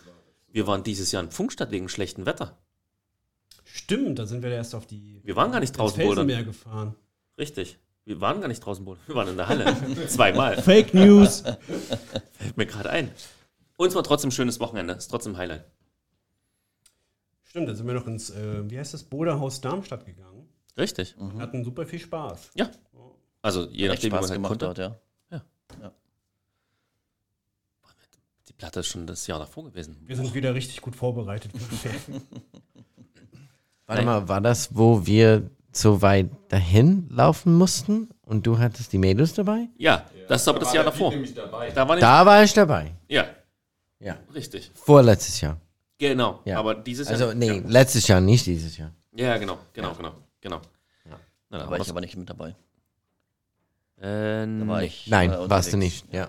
Wir 0.49 0.67
waren 0.67 0.83
dieses 0.85 1.11
Jahr 1.13 1.23
in 1.23 1.31
Funkstadt 1.31 1.71
wegen 1.71 1.89
schlechtem 1.89 2.27
Wetter. 2.27 2.59
Stimmt, 3.75 4.19
da 4.19 4.27
sind 4.27 4.43
wir 4.43 4.51
erst 4.51 4.75
auf 4.75 4.87
die 4.87 5.23
Wir 5.25 5.35
waren 5.35 5.51
gar 5.51 5.61
nicht 5.61 5.73
draußen. 5.73 5.97
Felsenmeer 5.97 6.45
gefahren. 6.45 6.95
Richtig. 7.39 7.79
Wir 8.05 8.21
waren 8.21 8.43
gar 8.43 8.49
nicht 8.49 8.61
draußen. 8.61 8.85
Wir 8.85 9.15
waren 9.15 9.29
in 9.29 9.39
der 9.39 9.49
Halle. 9.49 9.75
Zweimal. 10.09 10.61
Fake 10.61 10.93
News. 10.93 11.41
Fällt 12.33 12.57
mir 12.59 12.67
gerade 12.67 12.91
ein. 12.91 13.11
Und 13.79 13.89
es 13.89 13.95
war 13.95 14.05
trotzdem 14.05 14.29
ein 14.29 14.33
schönes 14.33 14.61
Wochenende. 14.61 14.93
Ist 14.93 15.09
trotzdem 15.09 15.33
ein 15.33 15.39
Highlight. 15.39 15.65
Stimmt, 17.45 17.67
da 17.67 17.75
sind 17.75 17.87
wir 17.87 17.95
noch 17.95 18.07
ins, 18.07 18.29
äh, 18.29 18.71
wie 18.71 18.79
heißt 18.79 18.93
das, 18.93 19.05
Boulderhaus 19.05 19.63
Darmstadt 19.63 20.05
gegangen. 20.05 20.47
Richtig. 20.77 21.17
Hatten 21.39 21.65
super 21.65 21.87
viel 21.87 21.99
Spaß. 21.99 22.51
Ja. 22.55 22.71
Also 23.41 23.71
je 23.71 23.89
nachdem, 23.89 24.11
wie 24.11 24.15
man 24.15 24.19
Spaß 24.19 24.31
halt 24.31 24.37
gemacht 24.37 24.49
konnte. 24.51 24.69
hat, 24.69 24.79
ja. 24.79 25.01
Die 28.49 28.53
Platte 28.53 28.81
ist 28.81 28.89
schon 28.89 29.07
das 29.07 29.27
Jahr 29.27 29.39
davor 29.39 29.65
gewesen. 29.65 29.97
Wir 30.05 30.15
sind 30.15 30.35
wieder 30.35 30.55
richtig 30.55 30.83
gut 30.83 30.95
vorbereitet. 30.95 31.53
Warte 33.93 34.05
Nein. 34.07 34.21
mal, 34.23 34.29
war 34.29 34.41
das, 34.41 34.75
wo 34.75 35.05
wir 35.07 35.51
so 35.73 36.01
weit 36.03 36.31
dahin 36.49 37.07
laufen 37.11 37.55
mussten 37.55 38.09
und 38.23 38.47
du 38.47 38.59
hattest 38.59 38.93
die 38.93 38.99
Mädels 38.99 39.35
dabei? 39.35 39.69
Ja, 39.79 40.07
das 40.29 40.43
ist 40.43 40.49
aber 40.49 40.61
das 40.61 40.73
Jahr 40.73 40.85
davor. 40.85 41.13
Da 41.75 41.87
war. 41.89 41.97
Da 41.99 42.27
war 42.27 42.43
ich 42.43 42.53
dabei. 42.55 42.93
Ja, 43.09 43.27
Ja. 44.01 44.17
richtig. 44.35 44.71
Vorletztes 44.75 45.41
Jahr. 45.41 45.59
Genau. 45.99 46.41
Ja. 46.45 46.59
Aber 46.59 46.75
dieses 46.75 47.09
Jahr. 47.09 47.21
Also, 47.21 47.33
nee, 47.35 47.59
Ja, 47.59 47.63
letztes 47.67 48.09
Jahr, 48.09 48.21
nicht 48.21 48.47
dieses 48.47 48.77
Jahr. 48.77 48.93
ja 49.15 49.37
genau, 49.39 49.59
genau, 49.73 49.95
genau, 49.95 50.13
genau. 50.41 50.61
Ja. 51.09 51.19
Na, 51.51 51.59
Da 51.59 51.71
war 51.71 51.79
ich 51.81 51.89
aber 51.91 52.01
nicht 52.01 52.17
mit 52.17 52.29
dabei. 52.29 52.51
äh, 53.99 54.47
Da 54.47 54.67
war 54.67 54.81
nee. 54.81 54.87
ich. 54.87 55.07
Nein, 55.09 55.31
äh, 55.33 55.51
warst 55.51 55.73
du 55.73 55.77
nicht. 55.77 56.13
Ja. 56.13 56.29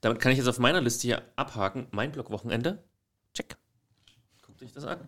Damit 0.00 0.20
kann 0.20 0.32
ich 0.32 0.38
jetzt 0.38 0.48
auf 0.48 0.58
meiner 0.58 0.80
Liste 0.82 1.02
hier 1.02 1.22
abhaken. 1.36 1.86
Mein 1.90 2.12
Blog-Wochenende. 2.12 2.82
Check. 3.32 3.56
Guckt 4.42 4.62
euch 4.62 4.72
das 4.72 4.84
an. 4.84 4.98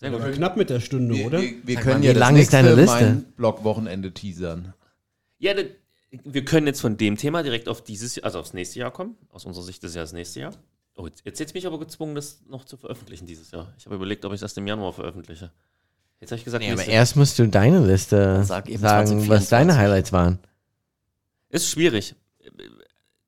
Sehr 0.00 0.10
gut. 0.10 0.32
Knapp 0.32 0.56
mit 0.56 0.70
der 0.70 0.78
Stunde, 0.80 1.14
Wir, 1.14 1.26
oder? 1.26 1.40
wir, 1.42 1.54
wir 1.66 1.76
können 1.76 2.00
mal, 2.00 2.04
ja 2.04 2.10
wie 2.10 2.14
das 2.14 2.20
lang 2.20 2.36
ist 2.36 2.52
deine 2.52 2.74
Liste? 2.74 3.24
Blog-Wochenende 3.36 4.12
teasern. 4.12 4.72
Ja, 5.38 5.54
da- 5.54 5.62
wir 6.10 6.44
können 6.44 6.66
jetzt 6.68 6.80
von 6.80 6.96
dem 6.96 7.16
Thema 7.16 7.42
direkt 7.42 7.68
auf 7.68 7.82
dieses, 7.82 8.18
also 8.22 8.38
aufs 8.38 8.54
nächste 8.54 8.78
Jahr 8.78 8.90
kommen. 8.92 9.16
Aus 9.30 9.44
unserer 9.44 9.64
Sicht 9.64 9.82
ist 9.84 9.94
ja 9.94 10.00
das 10.02 10.12
nächste 10.12 10.40
Jahr. 10.40 10.52
Oh, 10.94 11.06
jetzt, 11.06 11.22
jetzt 11.24 11.38
hätte 11.40 11.50
ich 11.50 11.54
mich 11.54 11.66
aber 11.66 11.78
gezwungen, 11.78 12.14
das 12.14 12.42
noch 12.48 12.64
zu 12.64 12.76
veröffentlichen 12.76 13.26
dieses 13.26 13.50
Jahr. 13.50 13.72
Ich 13.76 13.86
habe 13.86 13.96
überlegt, 13.96 14.24
ob 14.24 14.32
ich 14.32 14.40
das 14.40 14.56
im 14.56 14.66
Januar 14.66 14.92
veröffentliche. 14.92 15.50
Jetzt 16.20 16.30
habe 16.30 16.38
ich 16.38 16.44
gesagt, 16.44 16.64
Nee, 16.64 16.72
aber 16.72 16.84
erst 16.86 17.14
musst 17.16 17.38
du 17.38 17.46
deine 17.48 17.84
Liste 17.84 18.42
Sag 18.44 18.68
eben 18.68 18.78
sagen, 18.80 19.10
was 19.28 19.48
2024. 19.48 19.48
deine 19.50 19.76
Highlights 19.76 20.12
waren. 20.12 20.38
ist 21.50 21.68
schwierig. 21.70 22.14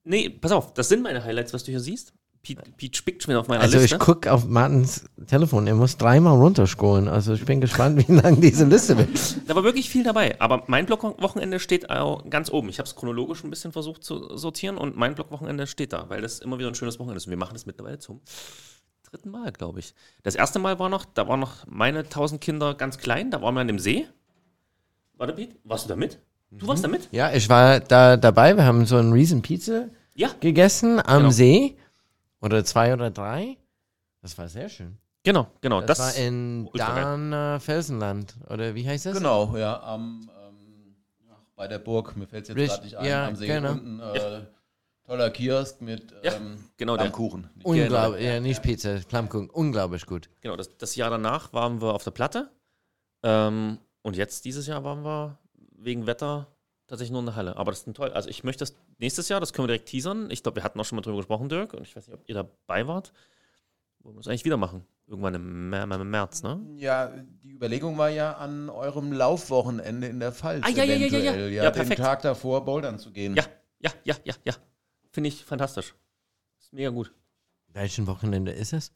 Nee, 0.04 0.30
pass 0.30 0.50
auf, 0.52 0.72
das 0.74 0.88
sind 0.88 1.02
meine 1.02 1.22
Highlights, 1.22 1.52
was 1.52 1.64
du 1.64 1.70
hier 1.72 1.80
siehst. 1.80 2.12
Pete, 2.42 2.62
Pete 2.76 2.96
spickt 2.96 3.22
schon 3.22 3.32
wieder 3.32 3.40
auf 3.40 3.48
meiner 3.48 3.60
Also 3.62 3.78
Liste. 3.78 3.96
ich 3.96 4.00
gucke 4.00 4.32
auf 4.32 4.46
Martins 4.46 5.04
Telefon, 5.26 5.66
er 5.66 5.74
muss 5.74 5.98
dreimal 5.98 6.36
runterscrollen. 6.38 7.06
Also 7.06 7.34
ich 7.34 7.44
bin 7.44 7.60
gespannt, 7.60 7.98
wie 8.08 8.12
lang 8.12 8.40
diese 8.40 8.64
Liste 8.64 8.96
wird. 8.96 9.10
Da 9.46 9.54
war 9.54 9.62
wirklich 9.62 9.90
viel 9.90 10.04
dabei. 10.04 10.40
Aber 10.40 10.62
mein 10.66 10.86
Blog-Wochenende 10.86 11.60
steht 11.60 11.90
auch 11.90 12.28
ganz 12.30 12.50
oben. 12.50 12.70
Ich 12.70 12.78
habe 12.78 12.88
es 12.88 12.96
chronologisch 12.96 13.44
ein 13.44 13.50
bisschen 13.50 13.72
versucht 13.72 14.02
zu 14.04 14.36
sortieren 14.38 14.78
und 14.78 14.96
mein 14.96 15.14
Blog-Wochenende 15.14 15.66
steht 15.66 15.92
da, 15.92 16.06
weil 16.08 16.22
das 16.22 16.38
immer 16.38 16.58
wieder 16.58 16.68
ein 16.68 16.74
schönes 16.74 16.98
Wochenende 16.98 17.18
ist. 17.18 17.26
Und 17.26 17.30
wir 17.30 17.36
machen 17.38 17.52
das 17.52 17.66
mittlerweile 17.66 17.98
zum 17.98 18.20
dritten 19.10 19.30
Mal, 19.30 19.52
glaube 19.52 19.80
ich. 19.80 19.92
Das 20.22 20.34
erste 20.34 20.58
Mal 20.60 20.78
war 20.78 20.88
noch, 20.88 21.04
da 21.04 21.28
waren 21.28 21.40
noch 21.40 21.66
meine 21.66 22.08
tausend 22.08 22.40
Kinder 22.40 22.74
ganz 22.74 22.96
klein, 22.96 23.30
da 23.30 23.42
waren 23.42 23.54
wir 23.54 23.60
an 23.60 23.66
dem 23.66 23.78
See. 23.80 24.06
Warte, 25.18 25.34
Pete, 25.34 25.56
warst 25.64 25.84
du 25.84 25.88
da 25.90 25.96
mit? 25.96 26.18
Du 26.52 26.66
warst 26.68 26.82
da 26.84 26.88
mit? 26.88 27.08
Ja, 27.12 27.32
ich 27.32 27.48
war 27.48 27.80
da 27.80 28.16
dabei, 28.16 28.56
wir 28.56 28.64
haben 28.64 28.86
so 28.86 28.96
einen 28.96 29.12
riesen 29.12 29.42
Pizza 29.42 29.88
Ja, 30.14 30.30
gegessen 30.40 31.00
am 31.04 31.18
Genau. 31.18 31.30
See. 31.30 31.76
Oder 32.40 32.64
zwei 32.64 32.92
oder 32.92 33.10
drei. 33.10 33.56
Das 34.22 34.36
war 34.38 34.48
sehr 34.48 34.68
schön. 34.68 34.98
genau, 35.22 35.46
genau. 35.60 35.80
Das, 35.80 35.98
Das, 35.98 36.16
war 36.16 36.24
in 36.24 36.68
ultra 36.72 36.94
geil. 36.94 37.02
Dahner 37.04 37.60
Felsenland. 37.60 38.34
Oder 38.48 38.74
wie 38.74 38.86
heißt 38.86 39.06
das? 39.06 39.16
Genau, 39.16 39.56
ja, 39.56 39.80
am, 39.82 40.30
ähm, 40.46 40.94
ach, 41.30 41.42
bei 41.56 41.68
der 41.68 41.78
Burg, 41.78 42.16
mir 42.16 42.26
fällt 42.26 42.44
es 42.44 42.48
jetzt 42.48 42.56
Richtig, 42.58 42.70
gerade 42.76 42.84
nicht 42.84 42.96
ein, 42.98 43.06
ja, 43.06 43.26
am 43.28 43.36
See 43.36 43.46
genau. 43.46 43.72
unten. 43.72 44.00
Äh, 44.00 44.40
Toller 45.06 45.30
Kiosk 45.30 45.80
mit 45.80 46.14
Ja, 46.22 46.34
ähm, 46.34 46.64
genau 46.76 46.96
der. 46.96 47.10
Kuchen. 47.10 47.50
Unglaublich, 47.64 48.24
ja, 48.24 48.38
nicht 48.38 48.62
Pizza, 48.62 49.00
Flammkuchen. 49.00 49.50
Unglaublich 49.50 50.06
gut. 50.06 50.30
Genau, 50.40 50.54
das, 50.56 50.76
das 50.78 50.94
Jahr 50.94 51.10
danach 51.10 51.52
waren 51.52 51.80
wir 51.80 51.94
auf 51.94 52.04
der 52.04 52.12
Platte. 52.12 52.50
Ähm, 53.24 53.78
und 54.02 54.16
jetzt, 54.16 54.44
dieses 54.44 54.66
Jahr, 54.66 54.84
waren 54.84 55.04
wir 55.04 55.38
wegen 55.72 56.06
Wetter 56.06 56.46
tatsächlich 56.86 57.10
nur 57.10 57.20
in 57.20 57.26
der 57.26 57.36
Halle. 57.36 57.56
Aber 57.56 57.72
das 57.72 57.80
ist 57.80 57.86
ein 57.88 57.94
toll. 57.94 58.10
Also 58.12 58.28
ich 58.28 58.44
möchte 58.44 58.60
das 58.60 58.76
nächstes 59.00 59.28
Jahr, 59.28 59.40
das 59.40 59.52
können 59.52 59.64
wir 59.64 59.74
direkt 59.74 59.88
teasern. 59.88 60.30
Ich 60.30 60.42
glaube, 60.42 60.56
wir 60.56 60.64
hatten 60.64 60.78
auch 60.78 60.84
schon 60.84 60.96
mal 60.96 61.02
drüber 61.02 61.16
gesprochen, 61.18 61.48
Dirk. 61.48 61.74
Und 61.74 61.82
ich 61.82 61.96
weiß 61.96 62.06
nicht, 62.06 62.14
ob 62.14 62.28
ihr 62.28 62.34
dabei 62.34 62.86
wart. 62.86 63.12
Wollen 64.00 64.16
wir 64.16 64.20
es 64.20 64.28
eigentlich 64.28 64.44
wieder 64.44 64.56
machen? 64.56 64.86
Irgendwann 65.06 65.34
im, 65.34 66.10
März, 66.10 66.42
ne? 66.42 66.60
Ja, 66.76 67.12
die 67.42 67.50
Überlegung 67.50 67.98
war 67.98 68.08
ja 68.10 68.34
an 68.34 68.70
eurem 68.70 69.12
Laufwochenende 69.12 70.06
in 70.06 70.20
der 70.20 70.32
Pfalz 70.32 70.64
Ah, 70.64 70.70
ja, 70.70 70.84
ja, 70.84 70.94
ja, 70.94 71.06
ja, 71.06 71.18
ja. 71.18 71.18
eventuell, 71.32 71.52
Ja, 71.52 71.62
den 71.64 71.72
perfekt. 71.72 72.00
Tag 72.00 72.22
davor 72.22 72.64
bouldern 72.64 72.98
zu 72.98 73.10
gehen. 73.10 73.34
Ja, 73.34 73.42
ja, 73.80 73.90
ja, 74.04 74.14
ja, 74.24 74.34
ja. 74.44 74.54
Finde 75.10 75.28
ich 75.28 75.44
fantastisch. 75.44 75.94
Ist 76.60 76.72
mega 76.72 76.90
gut. 76.90 77.12
Welchen 77.72 78.06
Wochenende 78.06 78.52
ist 78.52 78.72
es? 78.72 78.92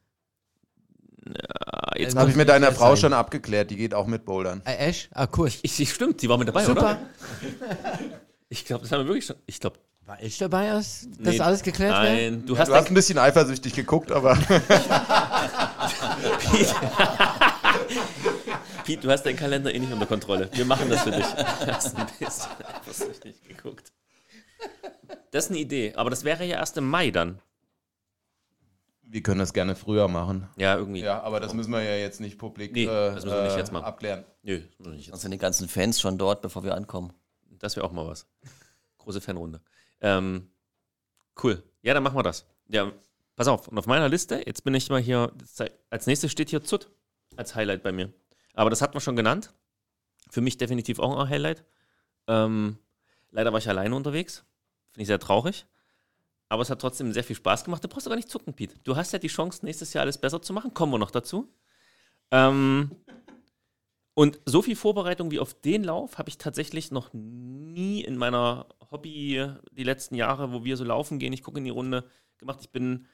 Ah, 1.27 1.99
jetzt 1.99 2.15
Das 2.15 2.21
habe 2.21 2.31
ich 2.31 2.37
mit 2.37 2.49
deiner 2.49 2.71
Frau 2.73 2.91
sein. 2.95 2.97
schon 2.99 3.13
abgeklärt, 3.13 3.71
die 3.71 3.77
geht 3.77 3.95
auch 3.95 4.07
mit 4.07 4.25
bouldern. 4.25 4.63
Äh, 4.65 4.89
Ash? 4.91 5.09
Ah, 5.13 5.27
cool. 5.37 5.49
ich, 5.49 5.81
ich, 5.81 5.93
stimmt, 5.93 6.23
die 6.23 6.29
war 6.29 6.39
mit 6.39 6.49
dabei, 6.49 6.65
Super. 6.65 6.81
oder? 6.81 6.99
Ich 8.51 8.65
glaube, 8.67 8.83
das 8.83 8.93
haben 8.93 9.01
wir 9.01 9.07
wirklich 9.09 9.25
schon. 9.25 9.37
Ich 9.47 9.59
glaube, 9.59 9.79
War 10.07 10.23
ich 10.23 10.37
dabei, 10.39 10.71
als 10.73 11.09
das 11.19 11.35
Nee, 11.35 11.41
alles 11.41 11.63
geklärt 11.63 11.93
wird? 12.03 12.13
nein, 12.13 12.45
du 12.47 12.53
Ja, 12.55 12.61
hast, 12.61 12.69
du 12.69 12.75
hast 12.75 12.89
ein 12.89 12.95
bisschen 12.95 13.19
eifersüchtig 13.19 13.75
geguckt, 13.75 14.13
aber 14.13 14.37
Pete, 18.85 19.01
du 19.07 19.11
hast 19.11 19.23
deinen 19.25 19.37
Kalender 19.37 19.75
eh 19.75 19.79
nicht 19.79 19.93
unter 19.93 20.07
Kontrolle. 20.07 20.51
Wir 20.53 20.65
machen 20.67 20.91
das 20.91 21.03
für 21.03 21.11
dich. 21.11 21.25
Du 21.27 21.67
hast 21.73 21.97
ein 21.97 22.07
bisschen 22.19 22.51
eifersüchtig 22.67 23.43
geguckt. 23.49 23.93
Das 25.31 25.47
ist 25.47 25.51
eine 25.51 25.61
Idee, 25.61 25.95
aber 25.97 26.11
das 26.11 26.25
wäre 26.25 26.45
ja 26.45 26.57
erst 26.59 26.77
im 26.77 26.89
Mai 26.89 27.11
dann. 27.11 27.41
wir 29.03 29.23
können 29.23 29.39
das 29.41 29.53
gerne 29.55 29.75
früher 29.75 30.09
machen. 30.09 30.49
Ja, 30.57 30.77
irgendwie. 30.77 31.01
Ja, 31.01 31.23
aber 31.23 31.41
das 31.41 31.55
müssen 31.55 31.73
wir 31.73 31.83
ja 31.83 31.97
jetzt 31.97 32.21
nicht 32.21 32.37
publik 32.39 32.73
Nee, 32.73 32.85
äh, 32.85 32.87
das 33.15 33.25
müssen 33.25 33.37
wir 33.37 33.43
nicht 33.45 33.55
äh, 33.55 33.59
jetzt 33.59 33.73
machen. 33.73 33.85
abklären. 33.85 34.25
Nö, 34.43 34.61
das 34.61 34.79
muss 34.79 34.89
ich 34.89 34.93
nicht 34.97 35.07
jetzt. 35.07 35.13
Dann 35.15 35.21
sind 35.21 35.31
die 35.31 35.39
ganzen 35.39 35.69
Fans 35.69 36.01
schon 36.01 36.19
dort, 36.19 36.43
bevor 36.43 36.63
wir 36.65 36.75
ankommen. 36.75 37.13
Das 37.59 37.77
wäre 37.77 37.87
auch 37.87 37.93
mal 37.93 38.07
was. 38.07 38.27
Große 38.99 39.21
Fanrunde. 39.21 39.61
Ähm, 40.01 40.51
cool. 41.43 41.63
Ja, 41.83 41.95
dann 41.95 42.03
machen 42.03 42.17
wir 42.17 42.23
das. 42.23 42.47
Ja, 42.69 42.93
pass 43.37 43.49
auf. 43.49 43.69
Und 43.69 43.79
auf 43.79 43.87
meiner 43.87 44.09
Liste, 44.09 44.43
jetzt 44.47 44.65
bin 44.65 44.75
ich 44.75 44.89
mal 44.91 45.01
hier, 45.01 45.33
als 45.91 46.07
nächstes 46.07 46.33
steht 46.33 46.51
hier 46.51 46.63
Zut 46.63 46.91
als 47.37 47.55
Highlight 47.55 47.83
bei 47.83 47.93
mir. 47.93 48.13
Aber 48.55 48.71
das 48.71 48.83
hat 48.83 48.95
man 48.95 49.01
schon 49.01 49.17
genannt. 49.17 49.53
Für 50.31 50.41
mich 50.41 50.57
definitiv 50.57 50.99
auch 50.99 51.19
ein 51.19 51.29
Highlight. 51.29 51.65
Ähm, 52.27 52.79
leider 53.31 53.53
war 53.53 53.59
ich 53.59 53.69
alleine 53.69 53.95
unterwegs. 53.95 54.45
Finde 54.93 55.03
ich 55.03 55.09
sehr 55.09 55.19
traurig. 55.19 55.67
Aber 56.49 56.63
es 56.63 56.71
hat 56.71 56.81
trotzdem 56.81 57.13
sehr 57.13 57.25
viel 57.25 57.37
Spaß 57.37 57.65
gemacht. 57.65 57.83
Du 57.83 57.89
brauchst 57.89 58.07
aber 58.07 58.17
nicht 58.17 58.31
zucken, 58.31 58.55
Pete. 58.55 58.77
Du 58.85 58.97
hast 58.97 59.13
ja 59.13 59.19
die 59.19 59.29
Chance, 59.29 59.65
nächstes 59.65 59.93
Jahr 59.93 60.03
alles 60.03 60.19
besser 60.19 60.41
zu 60.41 60.53
machen. 60.53 60.73
Kommen 60.73 60.93
wir 60.93 60.99
noch 60.99 61.11
dazu. 61.11 61.53
Ähm, 62.31 62.91
und 64.15 64.41
so 64.45 64.63
viel 64.63 64.77
Vorbereitung 64.77 65.33
wie 65.33 65.41
auf 65.41 65.55
den 65.55 65.83
Lauf 65.83 66.19
habe 66.19 66.29
ich 66.29 66.39
tatsächlich 66.39 66.93
noch 66.93 67.13
nie 67.13 68.03
in 68.03 68.17
meiner 68.17 68.67
Hobby 68.95 69.51
die 69.73 69.85
letzten 69.85 70.15
Jahre, 70.15 70.53
wo 70.53 70.65
wir 70.65 70.77
so 70.77 70.85
laufen 70.85 71.19
gehen, 71.19 71.33
ich 71.33 71.43
gucke 71.43 71.59
in 71.59 71.65
die 71.65 71.71
Runde, 71.71 72.05
gemacht. 72.39 72.61
Ich 72.63 72.71
bin 72.71 73.07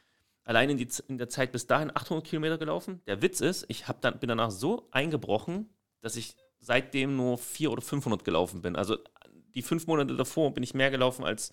allein 0.44 0.70
in, 0.70 0.78
die, 0.78 0.88
in 1.08 1.18
der 1.18 1.28
Zeit 1.28 1.52
bis 1.52 1.66
dahin 1.66 1.90
800 1.94 2.26
Kilometer 2.26 2.58
gelaufen. 2.58 3.00
Der 3.06 3.22
Witz 3.22 3.40
ist, 3.40 3.64
ich 3.68 3.88
hab 3.88 4.00
dann, 4.00 4.18
bin 4.18 4.28
danach 4.28 4.50
so 4.50 4.88
eingebrochen, 4.90 5.70
dass 6.00 6.16
ich 6.16 6.36
seitdem 6.60 7.16
nur 7.16 7.38
400 7.38 7.72
oder 7.72 7.82
500 7.86 8.24
gelaufen 8.24 8.62
bin. 8.62 8.76
Also 8.76 8.98
die 9.54 9.62
fünf 9.62 9.86
Monate 9.86 10.16
davor 10.16 10.52
bin 10.52 10.62
ich 10.62 10.74
mehr 10.74 10.90
gelaufen 10.90 11.24
als 11.24 11.52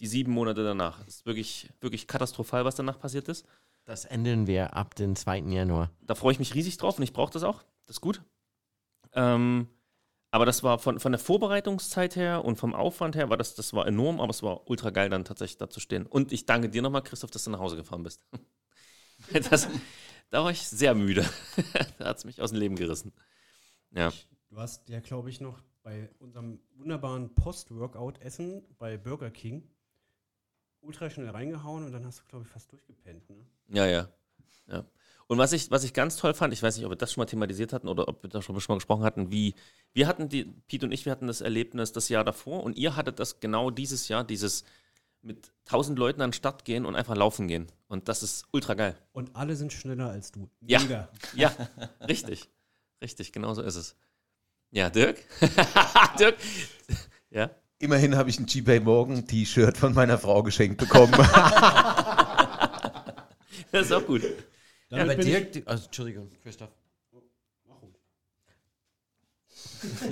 die 0.00 0.06
sieben 0.06 0.32
Monate 0.32 0.62
danach. 0.62 1.04
Das 1.04 1.16
ist 1.16 1.26
wirklich, 1.26 1.68
wirklich 1.80 2.06
katastrophal, 2.06 2.64
was 2.64 2.76
danach 2.76 2.98
passiert 2.98 3.28
ist. 3.28 3.46
Das 3.84 4.04
ändern 4.04 4.46
wir 4.46 4.76
ab 4.76 4.94
den 4.94 5.16
2. 5.16 5.38
Januar. 5.40 5.90
Da 6.02 6.14
freue 6.14 6.32
ich 6.32 6.38
mich 6.38 6.54
riesig 6.54 6.76
drauf 6.76 6.98
und 6.98 7.04
ich 7.04 7.12
brauche 7.12 7.32
das 7.32 7.42
auch. 7.42 7.62
Das 7.86 7.96
ist 7.96 8.00
gut. 8.00 8.22
Ähm, 9.14 9.66
aber 10.30 10.46
das 10.46 10.62
war 10.62 10.78
von, 10.78 11.00
von 11.00 11.12
der 11.12 11.18
Vorbereitungszeit 11.18 12.16
her 12.16 12.44
und 12.44 12.56
vom 12.56 12.74
Aufwand 12.74 13.16
her, 13.16 13.30
war 13.30 13.36
das, 13.36 13.54
das 13.54 13.72
war 13.72 13.86
enorm, 13.86 14.20
aber 14.20 14.30
es 14.30 14.42
war 14.42 14.68
ultra 14.68 14.90
geil, 14.90 15.08
dann 15.08 15.24
tatsächlich 15.24 15.58
da 15.58 15.70
zu 15.70 15.80
stehen. 15.80 16.06
Und 16.06 16.32
ich 16.32 16.46
danke 16.46 16.68
dir 16.68 16.82
nochmal, 16.82 17.02
Christoph, 17.02 17.30
dass 17.30 17.44
du 17.44 17.50
nach 17.50 17.60
Hause 17.60 17.76
gefahren 17.76 18.02
bist. 18.02 18.22
Das, 19.50 19.66
da 20.30 20.44
war 20.44 20.52
ich 20.52 20.62
sehr 20.68 20.94
müde. 20.94 21.28
da 21.98 22.04
hat 22.04 22.18
es 22.18 22.24
mich 22.24 22.40
aus 22.40 22.50
dem 22.50 22.60
Leben 22.60 22.76
gerissen. 22.76 23.12
Ja. 23.90 24.12
Du 24.48 24.58
hast 24.58 24.88
ja, 24.88 25.00
glaube 25.00 25.28
ich, 25.28 25.40
noch 25.40 25.60
bei 25.82 26.08
unserem 26.20 26.60
wunderbaren 26.76 27.34
Post-Workout-Essen 27.34 28.62
bei 28.78 28.96
Burger 28.96 29.32
King 29.32 29.68
ultra 30.80 31.10
schnell 31.10 31.30
reingehauen 31.30 31.84
und 31.84 31.92
dann 31.92 32.04
hast 32.06 32.20
du, 32.20 32.24
glaube 32.26 32.44
ich, 32.44 32.50
fast 32.50 32.70
durchgepennt. 32.72 33.28
Ne? 33.28 33.46
Ja, 33.68 33.86
ja. 33.86 34.08
ja. 34.66 34.84
Und 35.28 35.36
was 35.36 35.52
ich, 35.52 35.70
was 35.70 35.84
ich 35.84 35.92
ganz 35.92 36.16
toll 36.16 36.32
fand, 36.32 36.54
ich 36.54 36.62
weiß 36.62 36.76
nicht, 36.76 36.86
ob 36.86 36.90
wir 36.90 36.96
das 36.96 37.12
schon 37.12 37.20
mal 37.20 37.26
thematisiert 37.26 37.74
hatten 37.74 37.86
oder 37.86 38.08
ob 38.08 38.22
wir 38.22 38.30
da 38.30 38.40
schon 38.40 38.54
mal 38.54 38.78
gesprochen 38.78 39.04
hatten, 39.04 39.30
wie 39.30 39.54
wir 39.92 40.06
hatten 40.06 40.30
die, 40.30 40.44
Pete 40.66 40.86
und 40.86 40.92
ich, 40.92 41.04
wir 41.04 41.12
hatten 41.12 41.26
das 41.26 41.42
Erlebnis 41.42 41.92
das 41.92 42.08
Jahr 42.08 42.24
davor 42.24 42.62
und 42.62 42.76
ihr 42.78 42.96
hattet 42.96 43.20
das 43.20 43.38
genau 43.38 43.70
dieses 43.70 44.08
Jahr, 44.08 44.24
dieses 44.24 44.64
mit 45.20 45.52
tausend 45.66 45.98
Leuten 45.98 46.22
an 46.22 46.30
den 46.30 46.34
Start 46.34 46.64
gehen 46.64 46.86
und 46.86 46.96
einfach 46.96 47.14
laufen 47.14 47.46
gehen. 47.46 47.66
Und 47.88 48.08
das 48.08 48.22
ist 48.22 48.46
ultra 48.52 48.72
geil. 48.72 48.96
Und 49.12 49.36
alle 49.36 49.54
sind 49.54 49.72
schneller 49.72 50.08
als 50.08 50.32
du. 50.32 50.48
Ja. 50.62 50.80
Mega. 50.80 51.08
Ja, 51.34 51.52
richtig. 52.08 52.48
Richtig, 53.02 53.32
genau 53.32 53.52
so 53.52 53.62
ist 53.62 53.76
es. 53.76 53.96
Ja, 54.70 54.88
Dirk? 54.88 55.18
Dirk? 56.18 56.36
Ja? 57.30 57.50
Immerhin 57.78 58.16
habe 58.16 58.30
ich 58.30 58.40
ein 58.40 58.46
G-Pay 58.46 58.80
Morgan 58.80 59.26
T-Shirt 59.26 59.76
von 59.76 59.92
meiner 59.92 60.18
Frau 60.18 60.42
geschenkt 60.42 60.78
bekommen. 60.78 61.12
Das 63.70 63.84
ist 63.84 63.92
auch 63.92 64.06
gut. 64.06 64.22
Damit 64.90 65.04
Aber 65.04 65.14
bin 65.16 65.26
Dirk, 65.26 65.52
du- 65.52 65.62
also, 65.66 65.84
Entschuldigung, 65.86 66.28
Christoph. 66.42 66.70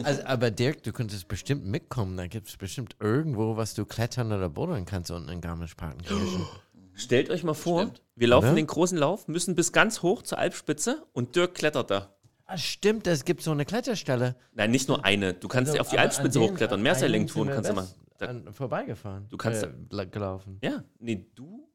Also, 0.05 0.23
aber 0.25 0.51
Dirk, 0.51 0.83
du 0.83 0.93
könntest 0.93 1.29
bestimmt 1.29 1.65
mitkommen. 1.67 2.17
Da 2.17 2.27
gibt 2.27 2.49
es 2.49 2.57
bestimmt 2.57 2.97
irgendwo, 3.01 3.57
was 3.57 3.75
du 3.75 3.85
klettern 3.85 4.33
oder 4.33 4.49
bouldern 4.49 4.85
kannst 4.85 5.11
unten 5.11 5.29
in 5.29 5.41
Garmisch-Partenkirchen. 5.41 6.47
Stellt 6.95 7.31
euch 7.31 7.43
mal 7.45 7.55
vor, 7.55 7.91
wir 8.15 8.29
laufen 8.29 8.47
Oder? 8.49 8.55
den 8.57 8.67
großen 8.67 8.97
Lauf, 8.97 9.29
müssen 9.29 9.55
bis 9.55 9.73
ganz 9.73 10.03
hoch 10.03 10.23
zur 10.23 10.39
Alpspitze 10.39 11.05
und 11.13 11.37
Dirk 11.37 11.55
klettert 11.55 11.91
da. 11.91 12.15
Ah, 12.47 12.57
stimmt, 12.57 13.07
es 13.07 13.25
gibt 13.25 13.43
so 13.43 13.51
eine 13.51 13.65
Kletterstelle. 13.65 14.37
Nein, 14.55 14.71
nicht 14.71 14.89
nur 14.89 15.05
eine. 15.05 15.35
Du 15.35 15.49
kannst 15.49 15.75
ja 15.75 15.81
auf 15.81 15.89
die 15.91 15.99
Also, 15.99 16.21
Aber 16.21 16.21
Alpspitze 16.23 16.41
hochklettern. 16.41 16.75
einen 16.79 16.85
kannst 17.65 17.71
du 17.71 17.75
machen. 17.75 18.45
Da, 18.47 18.53
vorbeigefahren. 18.53 19.27
Du 19.29 19.37
kannst 19.37 19.65
äh, 19.65 20.07
gelaufen. 20.07 20.59
ja, 20.63 20.85
nee, 21.01 21.27
du? 21.35 21.69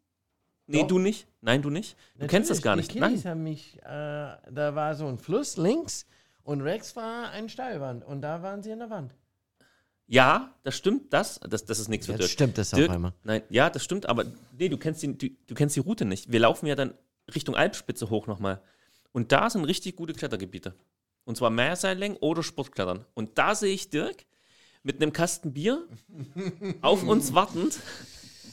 Nee, 0.72 0.82
Doch. 0.82 0.88
du 0.88 1.00
nicht. 1.00 1.28
Nein, 1.42 1.62
du 1.62 1.70
nicht. 1.70 1.98
Du 2.18 2.28
kennst 2.28 2.50
das 2.50 2.62
gar 2.62 2.76
nicht. 2.76 2.94
Die 2.94 3.00
Nein. 3.00 3.10
Kiddies 3.10 3.26
haben 3.26 3.44
mich, 3.44 3.78
äh, 3.80 3.84
da 3.86 4.72
war 4.74 4.96
so 4.96 5.06
ein 5.08 5.18
Fluss 5.18 5.58
links 5.58 6.06
und 6.44 6.62
rechts 6.62 6.96
war 6.96 7.30
eine 7.32 7.50
Steilwand 7.50 8.06
und 8.06 8.22
da 8.22 8.42
waren 8.42 8.64
sie 8.64 8.72
in 8.72 8.80
der 8.80 8.90
Wand. 8.90 9.14
Ja, 10.08 10.54
das 10.64 10.78
stimmt, 10.78 11.12
das. 11.14 11.40
Das, 11.50 11.66
das 11.66 11.80
ist 11.80 11.90
nichts 11.90 12.06
für 12.06 12.14
Jetzt 12.14 12.22
Dirk. 12.22 12.32
stimmt 12.32 12.58
das 12.58 12.74
auf 12.74 12.80
Dirk, 12.80 12.92
einmal. 12.92 13.14
Nein, 13.24 13.44
ja, 13.50 13.70
das 13.70 13.84
stimmt, 13.84 14.08
aber 14.08 14.26
nee, 14.58 14.70
du 14.70 14.78
kennst, 14.78 15.02
die, 15.04 15.18
du, 15.18 15.30
du 15.48 15.56
kennst 15.56 15.76
die 15.76 15.80
Route 15.82 16.06
nicht. 16.06 16.32
Wir 16.32 16.40
laufen 16.40 16.68
ja 16.68 16.76
dann 16.76 16.94
Richtung 17.34 17.56
Alpspitze 17.56 18.10
hoch 18.10 18.28
nochmal. 18.28 18.62
Und 19.12 19.32
da 19.32 19.50
sind 19.50 19.66
richtig 19.66 19.96
gute 19.98 20.14
Klettergebiete. 20.14 20.74
Und 21.26 21.38
zwar 21.38 21.50
Mehrseillängen 21.50 22.18
oder 22.18 22.44
Sportklettern. 22.44 23.06
Und 23.14 23.38
da 23.38 23.56
sehe 23.56 23.74
ich 23.74 23.90
Dirk 23.90 24.26
mit 24.84 25.02
einem 25.02 25.12
Kasten 25.14 25.54
Bier 25.54 25.86
auf 26.82 27.04
uns 27.04 27.34
wartend 27.34 27.80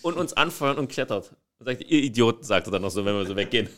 und 0.03 0.17
uns 0.17 0.33
anfeuern 0.33 0.79
und 0.79 0.89
klettert. 0.89 1.35
Und 1.59 1.67
sagt, 1.67 1.83
ihr 1.83 2.03
Idioten, 2.03 2.45
sagt 2.45 2.69
er 2.69 2.73
dann 2.73 2.83
noch 2.83 2.91
so, 2.91 3.05
wenn 3.05 3.15
wir 3.15 3.27
so 3.27 3.37
weggehen. 3.37 3.69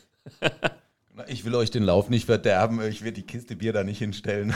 Ich 1.26 1.44
will 1.44 1.54
euch 1.54 1.70
den 1.70 1.82
Lauf 1.82 2.08
nicht 2.08 2.26
verderben. 2.26 2.80
Ich 2.82 3.02
werde 3.02 3.20
die 3.20 3.26
Kiste 3.26 3.56
Bier 3.56 3.72
da 3.72 3.84
nicht 3.84 3.98
hinstellen. 3.98 4.54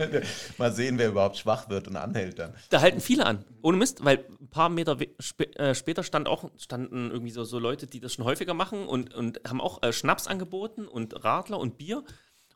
Mal 0.58 0.72
sehen, 0.72 0.98
wer 0.98 1.08
überhaupt 1.08 1.36
schwach 1.36 1.68
wird 1.68 1.88
und 1.88 1.96
anhält 1.96 2.38
dann. 2.38 2.54
Da 2.70 2.80
halten 2.80 3.00
viele 3.00 3.26
an. 3.26 3.44
Ohne 3.62 3.76
Mist, 3.76 4.04
weil 4.04 4.24
ein 4.40 4.48
paar 4.48 4.70
Meter 4.70 4.96
spä 5.18 5.44
äh, 5.56 5.74
später 5.74 6.02
stand 6.02 6.26
auch, 6.26 6.50
standen 6.58 7.10
irgendwie 7.10 7.30
so, 7.30 7.44
so 7.44 7.58
Leute, 7.58 7.86
die 7.86 8.00
das 8.00 8.14
schon 8.14 8.24
häufiger 8.24 8.54
machen 8.54 8.86
und, 8.86 9.14
und 9.14 9.40
haben 9.46 9.60
auch 9.60 9.82
äh, 9.82 9.92
Schnaps 9.92 10.26
angeboten 10.26 10.86
und 10.86 11.24
Radler 11.24 11.58
und 11.58 11.78
Bier. 11.78 12.02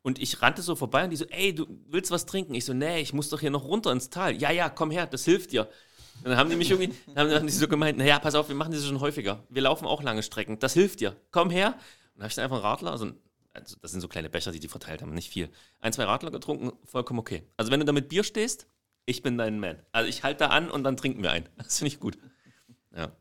Und 0.03 0.18
ich 0.20 0.42
rannte 0.42 0.62
so 0.62 0.74
vorbei 0.74 1.05
und 1.05 1.11
die 1.11 1.16
so, 1.16 1.27
ey, 1.27 1.55
du 1.55 1.66
willst 1.88 2.11
was 2.11 2.27
trinken? 2.27 2.55
Ich 2.55 2.64
so, 2.64 2.74
nee, 2.74 3.00
ich 3.00 3.12
muss 3.12 3.29
doch 3.31 3.40
hier 3.40 3.50
noch 3.50 3.64
runter 3.64 3.92
ins 3.92 4.11
Tal. 4.11 4.37
Ja, 4.37 4.50
ja, 4.50 4.68
komm 4.68 4.90
her, 4.90 5.07
das 5.07 5.24
hilft 5.24 5.53
dir. 5.53 5.68
Und 6.22 6.31
dann 6.31 6.37
haben 6.38 6.48
die 6.50 6.57
mich 6.57 6.70
irgendwie, 6.70 6.94
dann 7.14 7.31
haben 7.33 7.46
die 7.46 7.53
so 7.53 7.68
gemeint, 7.68 7.98
naja, 7.98 8.18
pass 8.18 8.35
auf, 8.35 8.48
wir 8.48 8.55
machen 8.55 8.72
das 8.72 8.87
schon 8.87 9.00
häufiger. 9.00 9.42
Wir 9.50 9.62
laufen 9.62 9.87
auch 9.87 10.03
lange 10.03 10.22
Strecken. 10.22 10.59
Das 10.59 10.72
hilft 10.72 11.00
dir. 11.00 11.16
Komm 11.31 11.50
her. 11.50 11.68
Und 11.68 11.77
dann 12.16 12.22
habe 12.22 12.29
ich 12.29 12.35
dann 12.35 12.44
einfach 12.44 12.57
einen 12.57 12.64
Radler, 12.66 12.92
also, 12.92 13.11
also 13.53 13.77
das 13.83 13.90
sind 13.90 14.00
so 14.00 14.09
kleine 14.09 14.31
Becher, 14.31 14.53
die 14.53 14.61
die 14.61 14.68
verteilt 14.68 15.03
haben, 15.03 15.12
nicht 15.12 15.31
viel. 15.31 15.50
Ein, 15.81 15.92
zwei 15.92 16.05
Radler 16.05 16.31
getrunken, 16.31 16.72
vollkommen 16.87 17.18
okay. 17.20 17.42
Also 17.57 17.70
wenn 17.70 17.81
du 17.81 17.87
da 17.87 17.92
mit 17.92 18.09
Bier 18.09 18.24
stehst, 18.24 18.66
ich 19.07 19.22
bin 19.22 19.37
dein 19.37 19.61
Man. 19.61 19.77
Also 19.92 20.09
ich 20.09 20.22
halte 20.22 20.44
da 20.44 20.46
an 20.48 20.70
und 20.70 20.83
dann 20.85 20.96
trinken 20.96 21.22
wir 21.22 21.31
ein. 21.31 21.46
Das 21.59 21.79
finde 21.79 21.88
ich 21.88 22.00
gut. 22.00 22.16
Ja. 22.96 23.12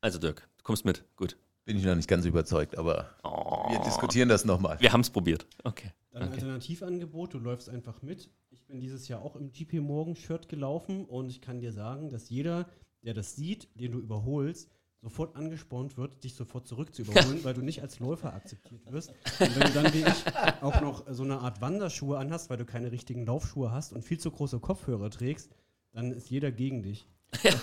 Also 0.00 0.18
Dirk, 0.18 0.48
du 0.58 0.64
kommst 0.64 0.84
mit. 0.84 1.04
Gut. 1.16 1.36
Bin 1.64 1.76
ich 1.78 1.84
noch 1.84 1.94
nicht 1.94 2.08
ganz 2.08 2.24
überzeugt, 2.24 2.76
aber 2.76 3.10
Oh, 3.22 3.70
wir 3.70 3.78
diskutieren 3.80 4.28
das 4.28 4.44
nochmal. 4.44 4.80
wir 4.80 4.92
haben 4.92 5.02
es 5.02 5.10
probiert. 5.10 5.46
Okay. 5.62 5.92
Dann 6.12 6.24
okay. 6.24 6.34
Alternativangebot, 6.34 7.34
du 7.34 7.38
läufst 7.38 7.68
einfach 7.68 8.02
mit. 8.02 8.30
Ich 8.50 8.66
bin 8.66 8.80
dieses 8.80 9.08
Jahr 9.08 9.22
auch 9.22 9.34
im 9.34 9.50
GP 9.50 9.80
Morgan 9.80 10.14
Shirt 10.14 10.48
gelaufen 10.48 11.06
und 11.06 11.30
ich 11.30 11.40
kann 11.40 11.60
dir 11.60 11.72
sagen, 11.72 12.10
dass 12.10 12.28
jeder, 12.28 12.68
der 13.02 13.14
das 13.14 13.34
sieht, 13.34 13.68
den 13.80 13.92
du 13.92 13.98
überholst, 13.98 14.70
sofort 15.00 15.34
angespornt 15.36 15.96
wird, 15.96 16.22
dich 16.22 16.34
sofort 16.34 16.68
zurück 16.68 16.94
zu 16.94 17.02
überholen, 17.02 17.42
weil 17.44 17.54
du 17.54 17.62
nicht 17.62 17.80
als 17.80 17.98
Läufer 17.98 18.34
akzeptiert 18.34 18.92
wirst. 18.92 19.10
Und 19.40 19.56
wenn 19.56 19.66
du 19.66 19.72
dann 19.72 19.92
wie 19.94 20.02
ich 20.02 20.62
auch 20.62 20.82
noch 20.82 21.06
so 21.10 21.22
eine 21.22 21.38
Art 21.38 21.62
Wanderschuhe 21.62 22.18
anhast, 22.18 22.50
weil 22.50 22.58
du 22.58 22.66
keine 22.66 22.92
richtigen 22.92 23.24
Laufschuhe 23.24 23.72
hast 23.72 23.94
und 23.94 24.04
viel 24.04 24.18
zu 24.18 24.30
große 24.30 24.60
Kopfhörer 24.60 25.10
trägst, 25.10 25.50
dann 25.92 26.12
ist 26.12 26.28
jeder 26.28 26.52
gegen 26.52 26.82
dich. 26.82 27.06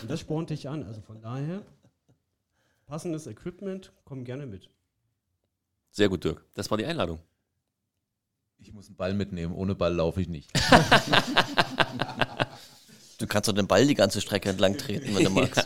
Und 0.02 0.10
das 0.10 0.22
spornt 0.22 0.50
dich 0.50 0.68
an. 0.68 0.84
Also 0.84 1.02
von 1.02 1.22
daher, 1.22 1.64
passendes 2.88 3.28
Equipment, 3.28 3.94
komm 4.06 4.24
gerne 4.24 4.48
mit. 4.48 4.72
Sehr 5.92 6.10
gut, 6.10 6.24
Dirk. 6.24 6.46
Das 6.56 6.70
war 6.72 6.78
die 6.78 6.86
Einladung. 6.86 7.20
Ich 8.60 8.74
muss 8.74 8.88
einen 8.88 8.98
Ball 8.98 9.14
mitnehmen. 9.14 9.54
Ohne 9.54 9.74
Ball 9.76 9.94
laufe 9.94 10.22
ich 10.22 10.28
nicht. 10.28 10.52
Du 13.18 13.28
kannst 13.28 13.50
doch 13.50 13.54
den 13.54 13.68
Ball 13.68 13.88
die 13.88 13.96
ganze 13.96 14.22
Strecke 14.22 14.50
entlang 14.50 14.78
treten, 14.78 15.16
wenn 15.16 15.24
du 15.24 15.30
magst. 15.32 15.64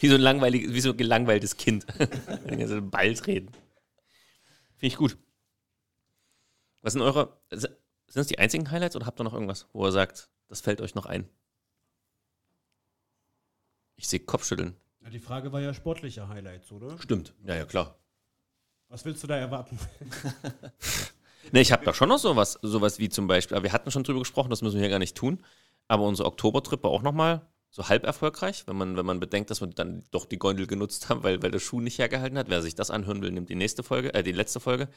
Wie 0.00 0.08
so 0.08 0.16
ein 0.16 0.20
langweilig, 0.20 0.68
wie 0.68 0.80
so 0.80 0.90
ein 0.90 0.96
gelangweiltes 0.96 1.56
Kind. 1.56 1.86
Den 1.98 2.58
ganzen 2.58 2.90
Ball 2.90 3.14
treten. 3.14 3.48
Finde 4.76 4.86
ich 4.86 4.96
gut. 4.96 5.16
Was 6.82 6.92
sind 6.92 7.02
eure. 7.02 7.40
Sind 7.50 7.72
das 8.12 8.26
die 8.26 8.38
einzigen 8.38 8.70
Highlights 8.70 8.96
oder 8.96 9.06
habt 9.06 9.18
ihr 9.18 9.24
noch 9.24 9.32
irgendwas, 9.32 9.66
wo 9.72 9.86
ihr 9.86 9.92
sagt, 9.92 10.28
das 10.48 10.60
fällt 10.60 10.82
euch 10.82 10.94
noch 10.94 11.06
ein? 11.06 11.28
Ich 13.96 14.06
sehe 14.06 14.20
Kopfschütteln. 14.20 14.76
Ja, 15.00 15.08
die 15.10 15.20
Frage 15.20 15.52
war 15.52 15.60
ja 15.60 15.72
sportliche 15.72 16.28
Highlights, 16.28 16.70
oder? 16.70 16.98
Stimmt. 16.98 17.34
Ja, 17.44 17.54
ja, 17.54 17.64
klar. 17.64 17.98
Was 18.88 19.04
willst 19.04 19.22
du 19.22 19.26
da 19.26 19.36
erwarten? 19.36 19.78
Ne, 21.52 21.60
ich 21.60 21.72
habe 21.72 21.84
da 21.84 21.94
schon 21.94 22.08
noch 22.08 22.18
sowas, 22.18 22.58
sowas 22.62 22.98
wie 22.98 23.08
zum 23.08 23.26
Beispiel, 23.26 23.56
aber 23.56 23.64
wir 23.64 23.72
hatten 23.72 23.90
schon 23.90 24.04
drüber 24.04 24.20
gesprochen, 24.20 24.50
das 24.50 24.62
müssen 24.62 24.74
wir 24.74 24.82
hier 24.82 24.90
gar 24.90 24.98
nicht 24.98 25.16
tun. 25.16 25.42
Aber 25.88 26.04
unser 26.04 26.26
Oktobertrip 26.26 26.82
war 26.82 26.90
auch 26.90 27.02
nochmal 27.02 27.46
so 27.70 27.88
halb 27.88 28.04
erfolgreich, 28.04 28.66
wenn 28.66 28.76
man, 28.76 28.96
wenn 28.96 29.04
man 29.04 29.20
bedenkt, 29.20 29.50
dass 29.50 29.60
wir 29.60 29.66
dann 29.66 30.04
doch 30.10 30.26
die 30.26 30.38
Gondel 30.38 30.66
genutzt 30.66 31.08
haben, 31.08 31.22
weil, 31.22 31.42
weil 31.42 31.50
der 31.50 31.58
Schuh 31.58 31.80
nicht 31.80 31.98
hergehalten 31.98 32.38
hat. 32.38 32.48
Wer 32.48 32.62
sich 32.62 32.74
das 32.74 32.90
anhören 32.90 33.20
will, 33.20 33.32
nimmt 33.32 33.48
die 33.48 33.56
nächste 33.56 33.82
Folge, 33.82 34.14
äh, 34.14 34.22
die 34.22 34.32
letzte 34.32 34.60
Folge. 34.60 34.88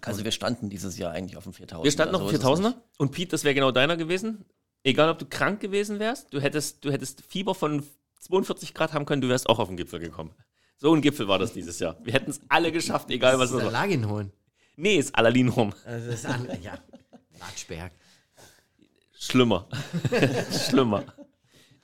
Also 0.00 0.24
wir 0.24 0.32
standen 0.32 0.70
dieses 0.70 0.98
Jahr 0.98 1.12
eigentlich 1.12 1.36
auf 1.36 1.44
dem 1.44 1.52
4000. 1.52 1.84
Wir 1.84 1.92
standen 1.92 2.12
noch 2.12 2.22
also 2.22 2.48
auf 2.48 2.58
es 2.58 2.64
4000er 2.64 2.74
und 2.98 3.12
Pete, 3.12 3.30
das 3.30 3.44
wäre 3.44 3.54
genau 3.54 3.70
deiner 3.70 3.96
gewesen. 3.96 4.44
Egal, 4.84 5.10
ob 5.10 5.18
du 5.18 5.26
krank 5.26 5.60
gewesen 5.60 5.98
wärst, 5.98 6.32
du 6.32 6.40
hättest, 6.40 6.84
du 6.84 6.90
hättest 6.90 7.22
Fieber 7.22 7.54
von 7.54 7.84
42 8.20 8.74
Grad 8.74 8.94
haben 8.94 9.06
können, 9.06 9.20
du 9.20 9.28
wärst 9.28 9.48
auch 9.48 9.58
auf 9.58 9.68
den 9.68 9.76
Gipfel 9.76 10.00
gekommen. 10.00 10.32
So 10.78 10.92
ein 10.92 11.02
Gipfel 11.02 11.28
war 11.28 11.38
das 11.38 11.52
dieses 11.52 11.78
Jahr. 11.78 11.96
Wir 12.02 12.14
hätten 12.14 12.30
es 12.30 12.40
alle 12.48 12.72
geschafft, 12.72 13.10
egal 13.10 13.38
was 13.38 13.50
das 13.50 13.60
es 13.60 13.64
war. 13.66 13.72
Lagin 13.72 14.08
holen. 14.08 14.32
Nee, 14.82 14.96
ist 14.96 15.14
Alalinhorn. 15.14 15.72
Also 15.84 16.06
das 16.10 16.20
ist 16.20 16.26
an, 16.26 16.48
ja, 16.60 16.76
Latschberg. 17.38 17.92
Schlimmer. 19.12 19.68
Schlimmer. 20.68 21.04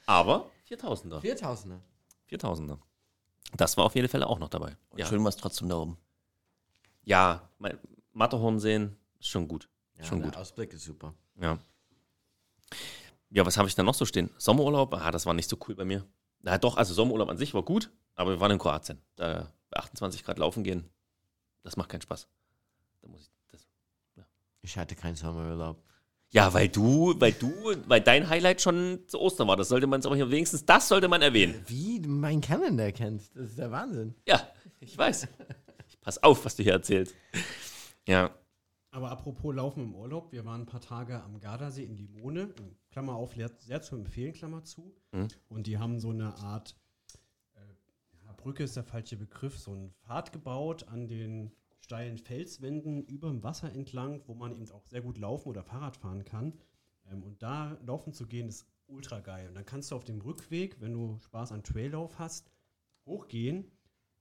Aber 0.06 0.50
4000er. 0.68 1.20
4000er. 1.20 1.78
4000er. 2.28 2.78
Das 3.56 3.76
war 3.76 3.84
auf 3.84 3.94
jeden 3.94 4.08
Fall 4.08 4.24
auch 4.24 4.40
noch 4.40 4.48
dabei. 4.48 4.70
nicht. 4.70 4.80
Ja, 4.96 5.06
Schön 5.06 5.22
war 5.22 5.28
es 5.28 5.36
trotzdem 5.36 5.68
da 5.68 5.76
oben. 5.76 5.96
ja 7.04 7.48
mein- 7.58 7.78
Matterhorn 8.12 8.58
sehen 8.58 8.96
ist 9.20 9.28
schon 9.28 9.46
gut. 9.46 9.68
Ja, 9.96 10.04
schon 10.04 10.18
der 10.20 10.30
gut. 10.30 10.36
Ausblick 10.36 10.72
ist 10.72 10.82
super. 10.84 11.14
Ja. 11.40 11.56
Ja, 13.30 13.46
was 13.46 13.56
habe 13.56 13.68
ich 13.68 13.76
da 13.76 13.84
noch 13.84 13.94
so 13.94 14.06
stehen? 14.06 14.30
Sommerurlaub? 14.38 14.92
Ah, 14.94 15.12
das 15.12 15.24
war 15.24 15.34
nicht 15.34 15.48
so 15.48 15.56
cool 15.68 15.76
bei 15.76 15.84
mir. 15.84 16.04
Na 16.40 16.58
doch, 16.58 16.76
also 16.76 16.94
Sommerurlaub 16.94 17.28
an 17.28 17.38
sich 17.38 17.54
war 17.54 17.62
gut, 17.62 17.92
aber 18.16 18.30
wir 18.32 18.40
waren 18.40 18.50
in 18.50 18.58
Kroatien. 18.58 19.00
Da 19.14 19.52
bei 19.70 19.78
28 19.78 20.24
Grad 20.24 20.38
laufen 20.38 20.64
gehen, 20.64 20.88
das 21.62 21.76
macht 21.76 21.90
keinen 21.90 22.00
Spaß. 22.02 22.26
Da 23.08 23.12
muss 23.12 23.22
ich 23.22 23.46
das. 23.50 23.66
Ich 24.60 24.76
hatte 24.76 24.94
keinen 24.94 25.16
Sommerurlaub. 25.16 25.82
Ja, 26.30 26.52
weil 26.52 26.68
du, 26.68 27.18
weil 27.18 27.32
du, 27.32 27.50
weil 27.86 28.02
dein 28.02 28.28
Highlight 28.28 28.60
schon 28.60 29.00
zu 29.06 29.18
Ostern 29.18 29.48
war. 29.48 29.56
Das 29.56 29.68
sollte 29.68 29.86
man 29.86 30.04
aber 30.04 30.14
hier 30.14 30.30
wenigstens, 30.30 30.66
das 30.66 30.86
sollte 30.88 31.08
man 31.08 31.22
erwähnen. 31.22 31.64
Wie 31.66 32.00
du 32.00 32.10
meinen 32.10 32.42
Kalender 32.42 32.92
kennst, 32.92 33.34
das 33.34 33.48
ist 33.50 33.58
der 33.58 33.70
Wahnsinn. 33.70 34.14
Ja, 34.26 34.46
ich 34.78 34.96
weiß. 34.96 35.26
Ich 35.88 35.98
pass 36.02 36.22
auf, 36.22 36.44
was 36.44 36.54
du 36.54 36.62
hier 36.62 36.74
erzählst. 36.74 37.14
Ja, 38.06 38.30
Aber 38.90 39.10
apropos 39.10 39.54
Laufen 39.54 39.84
im 39.84 39.94
Urlaub, 39.94 40.32
wir 40.32 40.44
waren 40.44 40.62
ein 40.62 40.66
paar 40.66 40.82
Tage 40.82 41.22
am 41.22 41.40
Gardasee 41.40 41.84
in 41.84 41.96
Limone, 41.96 42.52
Klammer 42.90 43.14
auf, 43.14 43.34
sehr 43.34 43.80
zu 43.80 43.96
empfehlen, 43.96 44.34
Klammer 44.34 44.64
zu. 44.64 44.94
Mhm. 45.12 45.28
Und 45.48 45.66
die 45.66 45.78
haben 45.78 45.98
so 45.98 46.10
eine 46.10 46.34
Art, 46.36 46.76
äh, 47.54 47.60
ja, 48.26 48.32
Brücke 48.32 48.64
ist 48.64 48.76
der 48.76 48.84
falsche 48.84 49.16
Begriff, 49.16 49.58
so 49.58 49.72
einen 49.72 49.94
Pfad 50.04 50.32
gebaut 50.32 50.88
an 50.88 51.08
den 51.08 51.52
steilen 51.80 52.18
Felswänden 52.18 53.04
über 53.04 53.28
dem 53.28 53.42
Wasser 53.42 53.72
entlang, 53.72 54.22
wo 54.26 54.34
man 54.34 54.52
eben 54.56 54.70
auch 54.70 54.86
sehr 54.86 55.00
gut 55.02 55.18
laufen 55.18 55.48
oder 55.48 55.62
Fahrrad 55.62 55.96
fahren 55.96 56.24
kann. 56.24 56.52
Ähm, 57.10 57.22
und 57.22 57.42
da 57.42 57.78
laufen 57.84 58.12
zu 58.12 58.26
gehen 58.26 58.48
ist 58.48 58.66
ultra 58.86 59.20
geil. 59.20 59.48
Und 59.48 59.54
dann 59.54 59.66
kannst 59.66 59.90
du 59.90 59.96
auf 59.96 60.04
dem 60.04 60.20
Rückweg, 60.20 60.80
wenn 60.80 60.92
du 60.92 61.18
Spaß 61.20 61.52
an 61.52 61.62
Traillauf 61.62 62.18
hast, 62.18 62.50
hochgehen 63.06 63.70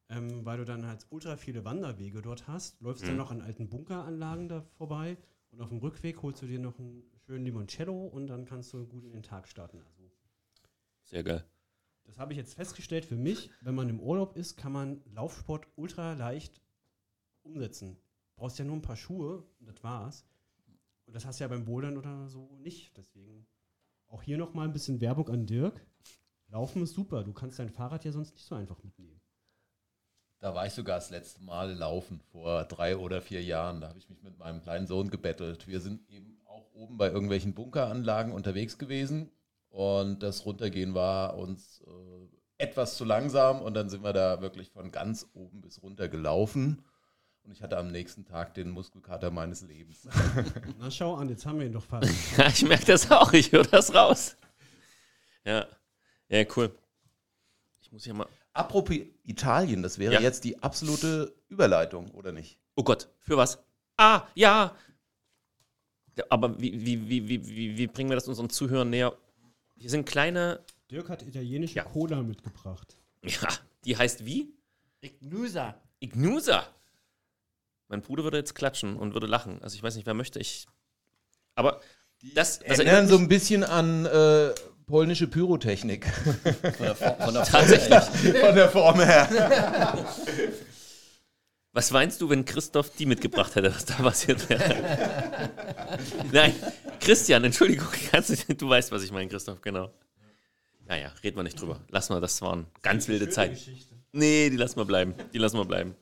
ähm, 0.09 0.45
weil 0.45 0.57
du 0.57 0.65
dann 0.65 0.85
halt 0.87 1.05
ultra 1.09 1.35
viele 1.37 1.65
Wanderwege 1.65 2.21
dort 2.21 2.47
hast. 2.47 2.79
Läufst 2.81 3.03
dann 3.03 3.13
Mhm. 3.13 3.17
noch 3.17 3.31
an 3.31 3.41
alten 3.41 3.69
Bunkeranlagen 3.69 4.47
da 4.47 4.61
vorbei 4.61 5.17
und 5.51 5.61
auf 5.61 5.69
dem 5.69 5.79
Rückweg 5.79 6.21
holst 6.21 6.41
du 6.41 6.47
dir 6.47 6.59
noch 6.59 6.79
einen 6.79 7.03
schönen 7.25 7.45
Limoncello 7.45 8.07
und 8.07 8.27
dann 8.27 8.45
kannst 8.45 8.71
du 8.73 8.85
gut 8.85 9.03
in 9.03 9.11
den 9.11 9.23
Tag 9.23 9.47
starten. 9.47 9.81
Also 9.81 10.09
Sehr 11.03 11.23
geil. 11.23 11.43
das 12.05 12.17
habe 12.17 12.31
ich 12.33 12.37
jetzt 12.37 12.53
festgestellt 12.53 13.05
für 13.05 13.17
mich, 13.17 13.49
wenn 13.61 13.75
man 13.75 13.89
im 13.89 13.99
Urlaub 13.99 14.37
ist, 14.37 14.55
kann 14.55 14.71
man 14.71 15.01
Laufsport 15.13 15.67
ultra 15.75 16.13
leicht 16.13 16.61
umsetzen. 17.47 17.97
Brauchst 18.35 18.59
ja 18.59 18.65
nur 18.65 18.75
ein 18.75 18.81
paar 18.81 18.95
Schuhe 18.95 19.43
und 19.59 19.67
das 19.67 19.83
war's. 19.83 20.25
Und 21.05 21.15
das 21.15 21.25
hast 21.25 21.39
du 21.39 21.43
ja 21.43 21.47
beim 21.47 21.65
Bouldern 21.65 21.97
oder 21.97 22.27
so 22.27 22.55
nicht. 22.57 22.95
Deswegen 22.97 23.47
auch 24.07 24.21
hier 24.21 24.37
nochmal 24.37 24.67
ein 24.67 24.73
bisschen 24.73 25.01
Werbung 25.01 25.29
an 25.29 25.45
Dirk. 25.45 25.85
Laufen 26.49 26.83
ist 26.83 26.93
super. 26.93 27.23
Du 27.23 27.33
kannst 27.33 27.59
dein 27.59 27.69
Fahrrad 27.69 28.05
ja 28.05 28.11
sonst 28.11 28.33
nicht 28.33 28.45
so 28.45 28.55
einfach 28.55 28.83
mitnehmen. 28.83 29.19
Da 30.39 30.53
war 30.53 30.67
ich 30.67 30.73
sogar 30.73 30.97
das 30.97 31.09
letzte 31.09 31.41
Mal 31.41 31.73
laufen, 31.73 32.21
vor 32.31 32.63
drei 32.65 32.95
oder 32.95 33.21
vier 33.21 33.43
Jahren. 33.43 33.81
Da 33.81 33.89
habe 33.89 33.97
ich 33.97 34.07
mich 34.07 34.21
mit 34.21 34.37
meinem 34.37 34.61
kleinen 34.61 34.85
Sohn 34.85 35.09
gebettelt. 35.09 35.67
Wir 35.67 35.81
sind 35.81 36.07
eben 36.09 36.39
auch 36.45 36.71
oben 36.73 36.97
bei 36.97 37.09
irgendwelchen 37.09 37.55
Bunkeranlagen 37.55 38.31
unterwegs 38.31 38.77
gewesen 38.77 39.31
und 39.69 40.21
das 40.21 40.45
Runtergehen 40.45 40.93
war 40.93 41.37
uns 41.37 41.81
äh, 41.87 42.63
etwas 42.63 42.97
zu 42.97 43.05
langsam 43.05 43.61
und 43.61 43.73
dann 43.73 43.89
sind 43.89 44.03
wir 44.03 44.13
da 44.13 44.41
wirklich 44.41 44.69
von 44.69 44.91
ganz 44.91 45.27
oben 45.33 45.61
bis 45.61 45.81
runter 45.81 46.07
gelaufen 46.07 46.83
und 47.47 47.53
ich 47.53 47.61
hatte 47.61 47.77
am 47.77 47.87
nächsten 47.87 48.25
Tag 48.25 48.53
den 48.55 48.69
Muskelkater 48.69 49.31
meines 49.31 49.61
Lebens. 49.61 50.07
Na 50.79 50.91
schau 50.91 51.15
an, 51.15 51.29
jetzt 51.29 51.45
haben 51.45 51.59
wir 51.59 51.65
ihn 51.65 51.71
doch 51.73 51.83
fast. 51.85 52.09
Ja, 52.37 52.47
ich 52.47 52.63
merke 52.63 52.85
das 52.85 53.09
auch, 53.09 53.31
ich 53.33 53.51
höre 53.53 53.63
das 53.63 53.93
raus. 53.95 54.35
Ja. 55.45 55.65
Ja, 56.27 56.43
cool. 56.57 56.75
Ich 57.79 57.91
muss 57.93 58.03
hier 58.03 58.13
mal. 58.13 58.27
Apropos 58.53 58.97
Italien, 59.23 59.81
das 59.81 59.97
wäre 59.97 60.15
Ja. 60.15 60.19
jetzt 60.19 60.43
die 60.43 60.61
absolute 60.61 61.33
Überleitung, 61.47 62.11
oder 62.11 62.31
nicht? 62.33 62.57
Oh 62.75 62.83
Gott, 62.83 63.07
für 63.19 63.37
was? 63.37 63.59
Ah, 63.95 64.23
ja. 64.35 64.75
Ja, 66.17 66.25
Aber 66.29 66.59
wie, 66.59 66.85
wie, 66.85 67.07
wie, 67.09 67.29
wie, 67.29 67.47
wie, 67.47 67.77
wie 67.77 67.87
bringen 67.87 68.09
wir 68.09 68.15
das 68.15 68.27
unseren 68.27 68.49
Zuhörern 68.49 68.89
näher? 68.89 69.15
Hier 69.77 69.89
sind 69.89 70.05
kleine. 70.05 70.59
Dirk 70.91 71.07
hat 71.09 71.21
italienische 71.21 71.75
Ja. 71.75 71.83
Cola 71.85 72.21
mitgebracht. 72.21 72.97
Ja, 73.23 73.47
die 73.85 73.95
heißt 73.95 74.25
wie? 74.25 74.53
Ignusa. 75.01 75.75
Ignusa. 75.99 76.67
Mein 77.89 78.01
Bruder 78.01 78.23
würde 78.23 78.37
jetzt 78.37 78.53
klatschen 78.55 78.97
und 78.97 79.13
würde 79.13 79.27
lachen. 79.27 79.61
Also 79.61 79.75
ich 79.75 79.83
weiß 79.83 79.95
nicht, 79.95 80.05
wer 80.05 80.13
möchte. 80.13 80.39
Ich. 80.39 80.67
Aber 81.55 81.81
das, 82.33 82.59
das 82.59 82.79
Erinnern 82.79 82.87
erinnert 82.87 83.09
so 83.11 83.17
ein 83.17 83.27
bisschen 83.27 83.63
an 83.63 84.05
äh, 84.05 84.49
polnische 84.85 85.27
Pyrotechnik. 85.27 86.05
Von 86.05 86.85
der, 86.85 86.95
Form- 86.95 87.17
von 87.19 87.33
der 87.33 87.43
tatsächlich. 87.43 88.35
Von 88.39 88.55
der 88.55 88.69
Form 88.69 88.99
her. 88.99 90.05
Was 91.73 91.91
meinst 91.91 92.19
du, 92.21 92.29
wenn 92.29 92.43
Christoph 92.43 92.89
die 92.91 93.05
mitgebracht 93.05 93.55
hätte, 93.55 93.73
was 93.73 93.85
da 93.85 93.93
passiert 93.95 94.49
wäre? 94.49 95.49
Nein, 96.31 96.55
Christian, 96.99 97.43
Entschuldigung, 97.43 97.87
du, 98.11 98.55
du 98.55 98.69
weißt, 98.69 98.91
was 98.91 99.03
ich 99.03 99.11
meine, 99.11 99.29
Christoph, 99.29 99.61
genau. 99.61 99.93
Naja, 100.87 101.13
reden 101.23 101.37
wir 101.37 101.43
nicht 101.43 101.59
drüber. 101.61 101.79
Lass 101.89 102.09
mal, 102.09 102.19
das 102.19 102.41
waren 102.41 102.65
ganz 102.81 103.07
wilde 103.07 103.29
Zeiten. 103.29 103.57
Nee, 104.11 104.49
die 104.49 104.57
lassen 104.57 104.77
wir 104.77 104.85
bleiben. 104.85 105.13
Die 105.33 105.37
lassen 105.37 105.57
wir 105.57 105.65
bleiben. 105.65 105.95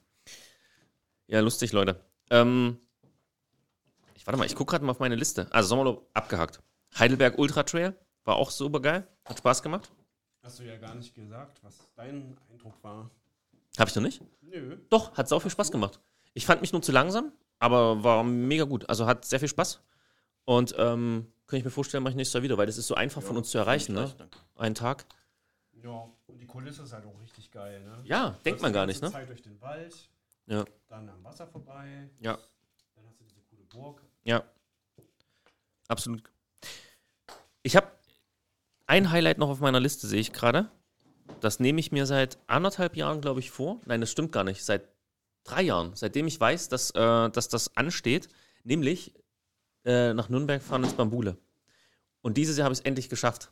Ja, 1.27 1.39
lustig, 1.39 1.71
Leute. 1.71 1.99
Ähm, 2.29 2.79
ich 4.13 4.25
warte 4.27 4.37
mal, 4.37 4.45
ich 4.45 4.55
gucke 4.55 4.71
gerade 4.71 4.85
mal 4.85 4.91
auf 4.91 4.99
meine 4.99 5.15
Liste. 5.15 5.47
Also 5.51 5.69
Sommerlob 5.69 6.09
abgehakt. 6.13 6.61
Heidelberg 6.97 7.37
Ultra 7.37 7.63
Trail 7.63 7.95
war 8.23 8.35
auch 8.35 8.51
super 8.51 8.79
geil. 8.79 9.07
Hat 9.25 9.39
Spaß 9.39 9.61
gemacht. 9.63 9.91
Hast 10.43 10.59
du 10.59 10.63
ja 10.63 10.77
gar 10.77 10.93
nicht 10.95 11.13
gesagt, 11.15 11.63
was 11.63 11.89
dein 11.95 12.37
Eindruck 12.51 12.75
war. 12.83 13.09
Habe 13.77 13.89
ich 13.89 13.95
noch 13.95 14.03
nicht? 14.03 14.21
Nö. 14.41 14.77
Doch, 14.89 15.17
hat 15.17 15.27
sau 15.27 15.39
viel 15.39 15.51
Spaß 15.51 15.71
gemacht. 15.71 15.99
Ich 16.33 16.45
fand 16.45 16.61
mich 16.61 16.71
nur 16.71 16.81
zu 16.81 16.91
langsam, 16.91 17.31
aber 17.59 18.03
war 18.03 18.23
mega 18.23 18.63
gut. 18.65 18.87
Also 18.89 19.05
hat 19.05 19.25
sehr 19.25 19.39
viel 19.39 19.49
Spaß. 19.49 19.81
Und 20.45 20.75
ähm, 20.77 21.31
kann 21.47 21.57
ich 21.59 21.65
mir 21.65 21.71
vorstellen, 21.71 22.03
mache 22.03 22.11
ich 22.11 22.17
nächstes 22.17 22.33
Jahr 22.33 22.43
wieder, 22.43 22.57
weil 22.57 22.67
das 22.67 22.77
ist 22.77 22.87
so 22.87 22.95
einfach 22.95 23.21
von 23.21 23.37
uns 23.37 23.49
zu 23.49 23.57
erreichen, 23.57 23.93
ne? 23.93 24.13
Einen 24.55 24.75
Tag. 24.75 25.05
Ja, 25.83 26.09
und 26.27 26.39
die 26.39 26.45
Kulisse 26.45 26.83
ist 26.83 26.93
halt 26.93 27.05
auch 27.05 27.19
richtig 27.21 27.51
geil, 27.51 27.83
ne? 27.83 27.99
Ja, 28.03 28.37
denkt 28.45 28.61
man 28.61 28.73
gar 28.73 28.85
nicht, 28.85 29.01
ne? 29.01 29.11
Zeit 29.11 29.29
durch 29.29 29.41
den 29.41 29.59
Wald, 29.61 29.95
Ja, 30.47 30.65
dann 30.87 31.09
am 31.09 31.23
Wasser 31.23 31.47
vorbei, 31.47 32.09
ja, 32.19 32.37
dann 32.95 33.05
hast 33.07 33.19
du 33.19 33.23
diese 33.25 33.41
coole 33.41 33.63
Burg. 33.65 34.01
ja. 34.23 34.43
Absolut. 35.87 36.23
Ich 37.61 37.75
habe 37.75 37.87
ein 38.87 39.11
Highlight 39.11 39.37
noch 39.37 39.49
auf 39.49 39.59
meiner 39.59 39.79
Liste, 39.79 40.07
sehe 40.07 40.19
ich 40.19 40.33
gerade. 40.33 40.71
Das 41.41 41.59
nehme 41.59 41.79
ich 41.79 41.91
mir 41.91 42.05
seit 42.05 42.39
anderthalb 42.47 42.95
Jahren, 42.95 43.21
glaube 43.21 43.39
ich, 43.39 43.51
vor. 43.51 43.81
Nein, 43.85 44.01
das 44.01 44.11
stimmt 44.11 44.31
gar 44.31 44.43
nicht. 44.43 44.63
Seit 44.63 44.89
drei 45.43 45.61
Jahren, 45.61 45.95
seitdem 45.95 46.27
ich 46.27 46.39
weiß, 46.39 46.69
dass, 46.69 46.91
äh, 46.91 47.29
dass 47.29 47.49
das 47.49 47.75
ansteht, 47.77 48.29
nämlich 48.63 49.13
äh, 49.83 50.13
nach 50.13 50.29
Nürnberg 50.29 50.61
fahren 50.61 50.83
ins 50.83 50.93
Bambule. 50.93 51.37
Und 52.21 52.37
dieses 52.37 52.57
Jahr 52.57 52.65
habe 52.65 52.73
ich 52.73 52.79
es 52.79 52.85
endlich 52.85 53.09
geschafft. 53.09 53.51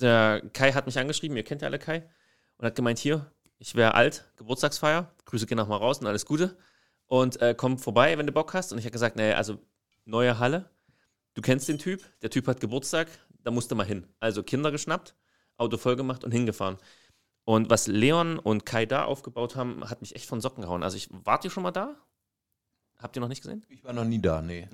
Der 0.00 0.42
Kai 0.54 0.72
hat 0.72 0.86
mich 0.86 0.98
angeschrieben, 0.98 1.36
ihr 1.36 1.44
kennt 1.44 1.60
ja 1.60 1.68
alle 1.68 1.78
Kai, 1.78 2.08
und 2.56 2.66
hat 2.66 2.74
gemeint, 2.74 2.98
hier, 2.98 3.30
ich 3.60 3.74
wäre 3.74 3.94
alt, 3.94 4.24
Geburtstagsfeier, 4.36 5.14
Grüße 5.26 5.46
gehen 5.46 5.58
noch 5.58 5.68
mal 5.68 5.76
raus 5.76 6.00
und 6.00 6.06
alles 6.06 6.24
Gute. 6.24 6.56
Und 7.06 7.40
äh, 7.42 7.54
komm 7.56 7.78
vorbei, 7.78 8.16
wenn 8.16 8.26
du 8.26 8.32
Bock 8.32 8.54
hast. 8.54 8.72
Und 8.72 8.78
ich 8.78 8.84
habe 8.84 8.92
gesagt, 8.92 9.16
nee, 9.16 9.32
also 9.32 9.58
neue 10.06 10.38
Halle, 10.38 10.70
du 11.34 11.42
kennst 11.42 11.68
den 11.68 11.78
Typ, 11.78 12.02
der 12.22 12.30
Typ 12.30 12.46
hat 12.46 12.60
Geburtstag, 12.60 13.08
da 13.44 13.50
musst 13.50 13.70
du 13.70 13.74
mal 13.74 13.86
hin. 13.86 14.06
Also 14.18 14.42
Kinder 14.42 14.70
geschnappt, 14.70 15.14
Auto 15.58 15.76
voll 15.76 15.96
gemacht 15.96 16.24
und 16.24 16.32
hingefahren. 16.32 16.78
Und 17.44 17.68
was 17.68 17.86
Leon 17.86 18.38
und 18.38 18.64
Kai 18.64 18.86
da 18.86 19.04
aufgebaut 19.04 19.56
haben, 19.56 19.88
hat 19.90 20.00
mich 20.00 20.16
echt 20.16 20.26
von 20.26 20.40
Socken 20.40 20.62
gehauen. 20.62 20.82
Also 20.82 20.96
ich, 20.96 21.08
wart 21.10 21.44
ihr 21.44 21.50
schon 21.50 21.62
mal 21.62 21.70
da? 21.70 21.96
Habt 22.98 23.16
ihr 23.16 23.20
noch 23.20 23.28
nicht 23.28 23.42
gesehen? 23.42 23.64
Ich 23.68 23.84
war 23.84 23.92
noch 23.92 24.04
nie 24.04 24.20
da, 24.22 24.40
nee. 24.40 24.68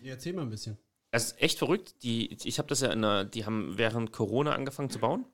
Ja, 0.00 0.12
erzähl 0.12 0.32
mal 0.32 0.42
ein 0.42 0.50
bisschen. 0.50 0.78
Es 1.10 1.32
ist 1.32 1.42
echt 1.42 1.58
verrückt. 1.58 2.02
Die, 2.04 2.32
ich 2.44 2.58
habe 2.58 2.68
das 2.68 2.80
ja 2.80 2.90
in 2.90 3.02
der, 3.02 3.24
die 3.24 3.44
haben 3.44 3.76
während 3.76 4.12
Corona 4.12 4.52
angefangen 4.52 4.90
zu 4.90 4.98
bauen. 4.98 5.26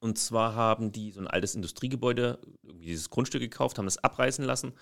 Und 0.00 0.18
zwar 0.18 0.54
haben 0.54 0.92
die 0.92 1.12
so 1.12 1.20
ein 1.20 1.28
altes 1.28 1.54
Industriegebäude, 1.54 2.38
irgendwie 2.62 2.86
dieses 2.86 3.10
Grundstück 3.10 3.40
gekauft, 3.40 3.78
haben 3.78 3.84
das 3.84 3.98
abreißen 3.98 4.44
lassen 4.44 4.72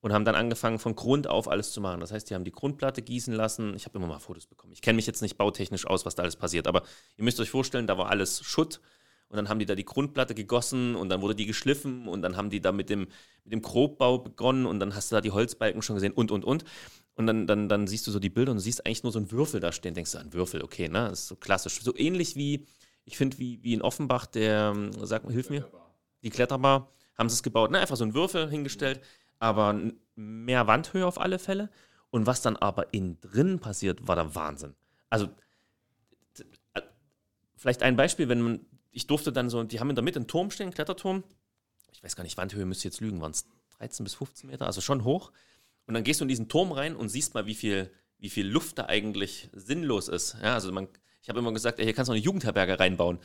und 0.00 0.12
haben 0.12 0.24
dann 0.24 0.36
angefangen 0.36 0.78
von 0.78 0.94
Grund 0.94 1.26
auf 1.26 1.48
alles 1.48 1.72
zu 1.72 1.80
machen. 1.80 2.00
Das 2.00 2.12
heißt, 2.12 2.30
die 2.30 2.34
haben 2.34 2.44
die 2.44 2.52
Grundplatte 2.52 3.02
gießen 3.02 3.34
lassen. 3.34 3.74
Ich 3.74 3.84
habe 3.84 3.98
immer 3.98 4.06
mal 4.06 4.20
Fotos 4.20 4.46
bekommen. 4.46 4.72
Ich 4.72 4.80
kenne 4.80 4.96
mich 4.96 5.06
jetzt 5.06 5.22
nicht 5.22 5.36
bautechnisch 5.36 5.86
aus, 5.86 6.06
was 6.06 6.14
da 6.14 6.22
alles 6.22 6.36
passiert, 6.36 6.66
aber 6.66 6.84
ihr 7.16 7.24
müsst 7.24 7.40
euch 7.40 7.50
vorstellen, 7.50 7.86
da 7.86 7.98
war 7.98 8.08
alles 8.08 8.42
Schutt. 8.42 8.80
Und 9.28 9.36
dann 9.36 9.48
haben 9.48 9.60
die 9.60 9.66
da 9.66 9.76
die 9.76 9.84
Grundplatte 9.84 10.34
gegossen 10.34 10.96
und 10.96 11.08
dann 11.08 11.22
wurde 11.22 11.36
die 11.36 11.46
geschliffen 11.46 12.08
und 12.08 12.20
dann 12.20 12.36
haben 12.36 12.50
die 12.50 12.60
da 12.60 12.72
mit 12.72 12.90
dem, 12.90 13.06
mit 13.44 13.52
dem 13.52 13.62
Grobbau 13.62 14.18
begonnen 14.18 14.66
und 14.66 14.80
dann 14.80 14.96
hast 14.96 15.12
du 15.12 15.14
da 15.14 15.20
die 15.20 15.30
Holzbalken 15.30 15.82
schon 15.82 15.94
gesehen 15.94 16.12
und, 16.12 16.32
und, 16.32 16.44
und. 16.44 16.64
Und 17.14 17.26
dann, 17.28 17.46
dann, 17.46 17.68
dann 17.68 17.86
siehst 17.86 18.08
du 18.08 18.10
so 18.10 18.18
die 18.18 18.30
Bilder 18.30 18.50
und 18.50 18.58
siehst 18.58 18.84
eigentlich 18.86 19.04
nur 19.04 19.12
so 19.12 19.20
einen 19.20 19.30
Würfel 19.30 19.60
da 19.60 19.70
stehen. 19.70 19.94
Denkst 19.94 20.12
du, 20.12 20.18
ein 20.18 20.32
Würfel, 20.32 20.62
okay, 20.62 20.88
ne? 20.88 21.10
Das 21.10 21.20
ist 21.20 21.28
so 21.28 21.36
klassisch. 21.36 21.80
So 21.80 21.94
ähnlich 21.96 22.34
wie, 22.34 22.66
ich 23.04 23.16
finde, 23.16 23.38
wie, 23.38 23.62
wie 23.62 23.74
in 23.74 23.82
Offenbach, 23.82 24.26
der, 24.26 24.72
ähm, 24.74 24.92
sag 25.02 25.24
mal, 25.24 25.32
hilf 25.32 25.50
mir, 25.50 25.68
die 26.22 26.30
Kletterbar, 26.30 26.92
haben 27.16 27.28
sie 27.28 27.34
es 27.34 27.42
gebaut. 27.42 27.70
Ne? 27.70 27.78
Einfach 27.78 27.96
so 27.96 28.04
einen 28.04 28.14
Würfel 28.14 28.48
hingestellt, 28.48 29.00
aber 29.38 29.78
mehr 30.14 30.66
Wandhöhe 30.66 31.06
auf 31.06 31.20
alle 31.20 31.38
Fälle. 31.38 31.70
Und 32.10 32.26
was 32.26 32.42
dann 32.42 32.56
aber 32.56 32.92
innen 32.92 33.20
drin 33.20 33.60
passiert, 33.60 34.06
war 34.08 34.16
der 34.16 34.34
Wahnsinn. 34.34 34.74
Also, 35.10 35.28
äh, 36.74 36.82
vielleicht 37.56 37.82
ein 37.82 37.96
Beispiel, 37.96 38.28
wenn 38.28 38.40
man, 38.40 38.66
ich 38.90 39.06
durfte 39.06 39.32
dann 39.32 39.48
so, 39.48 39.62
die 39.62 39.80
haben 39.80 39.90
in 39.90 39.96
der 39.96 40.04
Mitte 40.04 40.18
einen 40.18 40.26
Turm 40.26 40.50
stehen, 40.50 40.66
einen 40.66 40.74
Kletterturm. 40.74 41.24
Ich 41.92 42.02
weiß 42.02 42.16
gar 42.16 42.24
nicht, 42.24 42.36
Wandhöhe 42.36 42.64
müsste 42.64 42.88
jetzt 42.88 43.00
lügen, 43.00 43.20
waren 43.20 43.32
es 43.32 43.46
13 43.78 44.04
bis 44.04 44.14
15 44.14 44.50
Meter, 44.50 44.66
also 44.66 44.80
schon 44.80 45.04
hoch. 45.04 45.32
Und 45.86 45.94
dann 45.94 46.04
gehst 46.04 46.20
du 46.20 46.24
in 46.24 46.28
diesen 46.28 46.48
Turm 46.48 46.72
rein 46.72 46.96
und 46.96 47.08
siehst 47.08 47.34
mal, 47.34 47.46
wie 47.46 47.54
viel, 47.54 47.90
wie 48.18 48.30
viel 48.30 48.46
Luft 48.46 48.78
da 48.78 48.86
eigentlich 48.86 49.48
sinnlos 49.52 50.08
ist. 50.08 50.36
Ja, 50.42 50.54
also 50.54 50.72
man, 50.72 50.88
ich 51.22 51.28
habe 51.28 51.38
immer 51.38 51.52
gesagt, 51.52 51.78
ey, 51.78 51.84
hier 51.84 51.94
kannst 51.94 52.08
du 52.08 52.12
eine 52.12 52.22
Jugendherberge 52.22 52.78
reinbauen. 52.78 53.18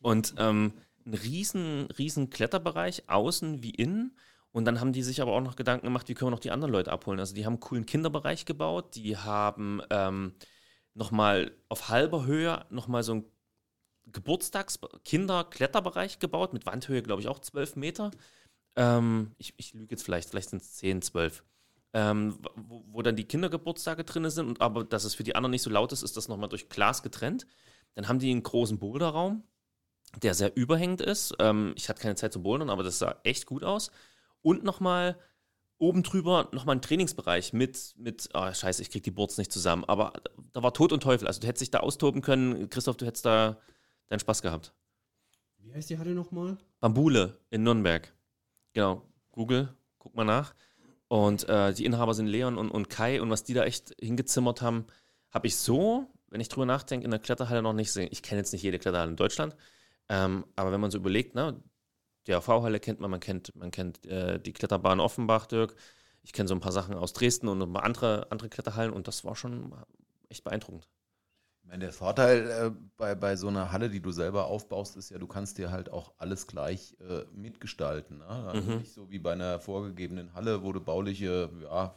Und 0.00 0.34
ähm, 0.38 0.72
ein 1.06 1.14
riesen, 1.14 1.86
riesen 1.98 2.30
Kletterbereich, 2.30 3.08
außen 3.08 3.62
wie 3.62 3.70
innen. 3.70 4.16
Und 4.52 4.64
dann 4.64 4.80
haben 4.80 4.92
die 4.92 5.02
sich 5.02 5.20
aber 5.22 5.32
auch 5.32 5.40
noch 5.40 5.56
Gedanken 5.56 5.86
gemacht, 5.86 6.08
wie 6.08 6.14
können 6.14 6.28
wir 6.28 6.32
noch 6.32 6.40
die 6.40 6.50
anderen 6.50 6.72
Leute 6.72 6.92
abholen. 6.92 7.20
Also 7.20 7.34
die 7.34 7.46
haben 7.46 7.54
einen 7.54 7.60
coolen 7.60 7.86
Kinderbereich 7.86 8.44
gebaut, 8.46 8.96
die 8.96 9.16
haben 9.16 9.80
ähm, 9.90 10.34
nochmal 10.94 11.52
auf 11.68 11.88
halber 11.88 12.26
Höhe 12.26 12.66
nochmal 12.70 13.04
so 13.04 13.12
einen 13.12 13.26
Geburtstags-Kinder-Kletterbereich 14.06 16.18
gebaut, 16.18 16.52
mit 16.52 16.66
Wandhöhe, 16.66 17.02
glaube 17.02 17.22
ich, 17.22 17.28
auch 17.28 17.38
12 17.38 17.76
Meter. 17.76 18.10
Ähm, 18.74 19.36
ich, 19.38 19.54
ich 19.56 19.72
lüge 19.72 19.92
jetzt 19.92 20.02
vielleicht, 20.02 20.30
vielleicht 20.30 20.50
sind 20.50 20.62
es 20.62 20.74
10, 20.74 21.02
12. 21.02 21.44
Ähm, 21.92 22.38
wo, 22.54 22.84
wo 22.86 23.02
dann 23.02 23.16
die 23.16 23.24
Kindergeburtstage 23.24 24.04
drin 24.04 24.28
sind, 24.30 24.46
und 24.46 24.60
aber 24.60 24.84
dass 24.84 25.04
es 25.04 25.14
für 25.14 25.24
die 25.24 25.34
anderen 25.34 25.50
nicht 25.50 25.62
so 25.62 25.70
laut 25.70 25.92
ist, 25.92 26.02
ist 26.02 26.16
das 26.16 26.28
nochmal 26.28 26.48
durch 26.48 26.68
Glas 26.68 27.02
getrennt. 27.02 27.46
Dann 27.94 28.06
haben 28.06 28.20
die 28.20 28.30
einen 28.30 28.44
großen 28.44 28.78
Boulderraum, 28.78 29.42
der 30.22 30.34
sehr 30.34 30.56
überhängend 30.56 31.00
ist. 31.00 31.34
Ähm, 31.40 31.74
ich 31.76 31.88
hatte 31.88 32.00
keine 32.00 32.14
Zeit 32.14 32.32
zu 32.32 32.42
bouldern, 32.42 32.70
aber 32.70 32.84
das 32.84 32.98
sah 32.98 33.18
echt 33.24 33.46
gut 33.46 33.64
aus. 33.64 33.90
Und 34.42 34.62
nochmal 34.62 35.18
oben 35.78 36.02
drüber 36.02 36.48
nochmal 36.52 36.76
ein 36.76 36.82
Trainingsbereich 36.82 37.52
mit, 37.52 37.94
mit 37.96 38.28
oh, 38.34 38.52
scheiße, 38.52 38.82
ich 38.82 38.90
krieg 38.90 39.02
die 39.02 39.10
Boards 39.10 39.38
nicht 39.38 39.50
zusammen. 39.50 39.84
Aber 39.86 40.12
da 40.52 40.62
war 40.62 40.72
Tod 40.72 40.92
und 40.92 41.02
Teufel. 41.02 41.26
Also 41.26 41.40
du 41.40 41.46
hättest 41.46 41.62
dich 41.62 41.70
da 41.70 41.80
austoben 41.80 42.20
können. 42.20 42.68
Christoph, 42.68 42.98
du 42.98 43.06
hättest 43.06 43.24
da 43.24 43.58
deinen 44.06 44.20
Spaß 44.20 44.42
gehabt. 44.42 44.74
Wie 45.58 45.74
heißt 45.74 45.90
die 45.90 45.98
Halle 45.98 46.14
nochmal? 46.14 46.58
Bambule 46.80 47.38
in 47.50 47.62
Nürnberg. 47.62 48.12
Genau, 48.72 49.02
Google, 49.32 49.74
guck 49.98 50.14
mal 50.14 50.24
nach. 50.24 50.54
Und 51.10 51.48
äh, 51.48 51.74
die 51.74 51.86
Inhaber 51.86 52.14
sind 52.14 52.28
Leon 52.28 52.56
und, 52.56 52.70
und 52.70 52.88
Kai 52.88 53.20
und 53.20 53.30
was 53.30 53.42
die 53.42 53.52
da 53.52 53.64
echt 53.64 53.96
hingezimmert 54.00 54.62
haben, 54.62 54.86
habe 55.32 55.48
ich 55.48 55.56
so, 55.56 56.06
wenn 56.28 56.40
ich 56.40 56.48
drüber 56.48 56.66
nachdenke, 56.66 57.04
in 57.04 57.10
der 57.10 57.18
Kletterhalle 57.18 57.62
noch 57.62 57.72
nicht 57.72 57.88
gesehen. 57.88 58.08
Ich 58.12 58.22
kenne 58.22 58.40
jetzt 58.40 58.52
nicht 58.52 58.62
jede 58.62 58.78
Kletterhalle 58.78 59.10
in 59.10 59.16
Deutschland, 59.16 59.56
ähm, 60.08 60.44
aber 60.54 60.70
wenn 60.70 60.80
man 60.80 60.92
so 60.92 60.98
überlegt, 60.98 61.34
ne, 61.34 61.60
die 62.28 62.32
AV-Halle 62.32 62.78
kennt 62.78 63.00
man, 63.00 63.10
man 63.10 63.18
kennt, 63.18 63.52
man 63.56 63.72
kennt 63.72 64.06
äh, 64.06 64.38
die 64.38 64.52
Kletterbahn 64.52 65.00
Offenbach, 65.00 65.46
Dirk. 65.46 65.74
Ich 66.22 66.32
kenne 66.32 66.46
so 66.48 66.54
ein 66.54 66.60
paar 66.60 66.70
Sachen 66.70 66.94
aus 66.94 67.12
Dresden 67.12 67.48
und 67.48 67.76
andere, 67.76 68.30
andere 68.30 68.48
Kletterhallen 68.48 68.92
und 68.92 69.08
das 69.08 69.24
war 69.24 69.34
schon 69.34 69.74
echt 70.28 70.44
beeindruckend. 70.44 70.86
Meine, 71.70 71.84
der 71.84 71.92
Vorteil 71.92 72.50
äh, 72.50 72.70
bei, 72.96 73.14
bei 73.14 73.36
so 73.36 73.46
einer 73.46 73.70
Halle, 73.70 73.90
die 73.90 74.00
du 74.00 74.10
selber 74.10 74.46
aufbaust, 74.46 74.96
ist 74.96 75.10
ja, 75.10 75.18
du 75.18 75.28
kannst 75.28 75.56
dir 75.56 75.70
halt 75.70 75.88
auch 75.92 76.12
alles 76.18 76.48
gleich 76.48 76.96
äh, 77.00 77.22
mitgestalten. 77.32 78.18
Ne? 78.18 78.26
Also 78.26 78.68
Mhm. 78.72 78.78
Nicht 78.78 78.92
so 78.92 79.08
wie 79.08 79.20
bei 79.20 79.32
einer 79.32 79.60
vorgegebenen 79.60 80.34
Halle, 80.34 80.64
wo 80.64 80.72
du 80.72 80.80
bauliche 80.80 81.48
ja, 81.62 81.94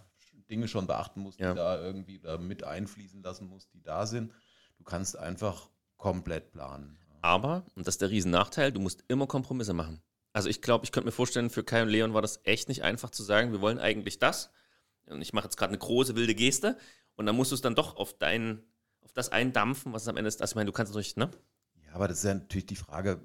Dinge 0.47 0.67
schon 0.67 0.85
beachten 0.85 1.21
musst, 1.21 1.39
Ja. 1.39 1.51
die 1.53 1.57
da 1.57 1.81
irgendwie 1.81 2.19
da 2.19 2.37
mit 2.37 2.63
einfließen 2.63 3.23
lassen 3.23 3.47
musst, 3.49 3.73
die 3.73 3.81
da 3.81 4.05
sind. 4.05 4.31
Du 4.77 4.83
kannst 4.83 5.17
einfach 5.17 5.69
komplett 5.97 6.51
planen. 6.51 6.99
Aber, 7.23 7.65
und 7.75 7.87
das 7.87 7.95
ist 7.95 8.01
der 8.01 8.11
Riesennachteil, 8.11 8.71
du 8.73 8.79
musst 8.79 9.03
immer 9.07 9.25
Kompromisse 9.25 9.73
machen. 9.73 10.03
Also 10.33 10.49
ich 10.49 10.61
glaube, 10.61 10.85
ich 10.85 10.91
könnte 10.91 11.05
mir 11.07 11.11
vorstellen, 11.13 11.49
für 11.49 11.63
Kai 11.63 11.81
und 11.81 11.89
Leon 11.89 12.13
war 12.13 12.21
das 12.21 12.41
echt 12.43 12.67
nicht 12.69 12.83
einfach 12.83 13.09
zu 13.09 13.23
sagen, 13.23 13.51
wir 13.51 13.61
wollen 13.61 13.79
eigentlich 13.79 14.19
das. 14.19 14.51
Und 15.07 15.21
ich 15.21 15.33
mache 15.33 15.45
jetzt 15.45 15.57
gerade 15.57 15.69
eine 15.69 15.77
große 15.79 16.15
wilde 16.15 16.35
Geste 16.35 16.77
und 17.15 17.25
dann 17.25 17.35
musst 17.35 17.51
du 17.51 17.55
es 17.55 17.61
dann 17.61 17.75
doch 17.75 17.95
auf 17.95 18.13
dein, 18.17 18.61
auf 19.03 19.13
das 19.13 19.29
eindampfen, 19.31 19.93
was 19.93 20.03
es 20.03 20.07
am 20.07 20.17
Ende 20.17 20.27
ist. 20.27 20.41
Also 20.41 20.51
ich 20.53 20.55
meine, 20.55 20.67
du 20.67 20.71
kannst 20.73 20.91
natürlich, 20.93 21.15
ne? 21.15 21.29
Ja, 21.87 21.93
aber 21.95 22.07
das 22.07 22.19
ist 22.19 22.23
ja 22.25 22.33
natürlich 22.33 22.65
die 22.65 22.75
Frage, 22.75 23.19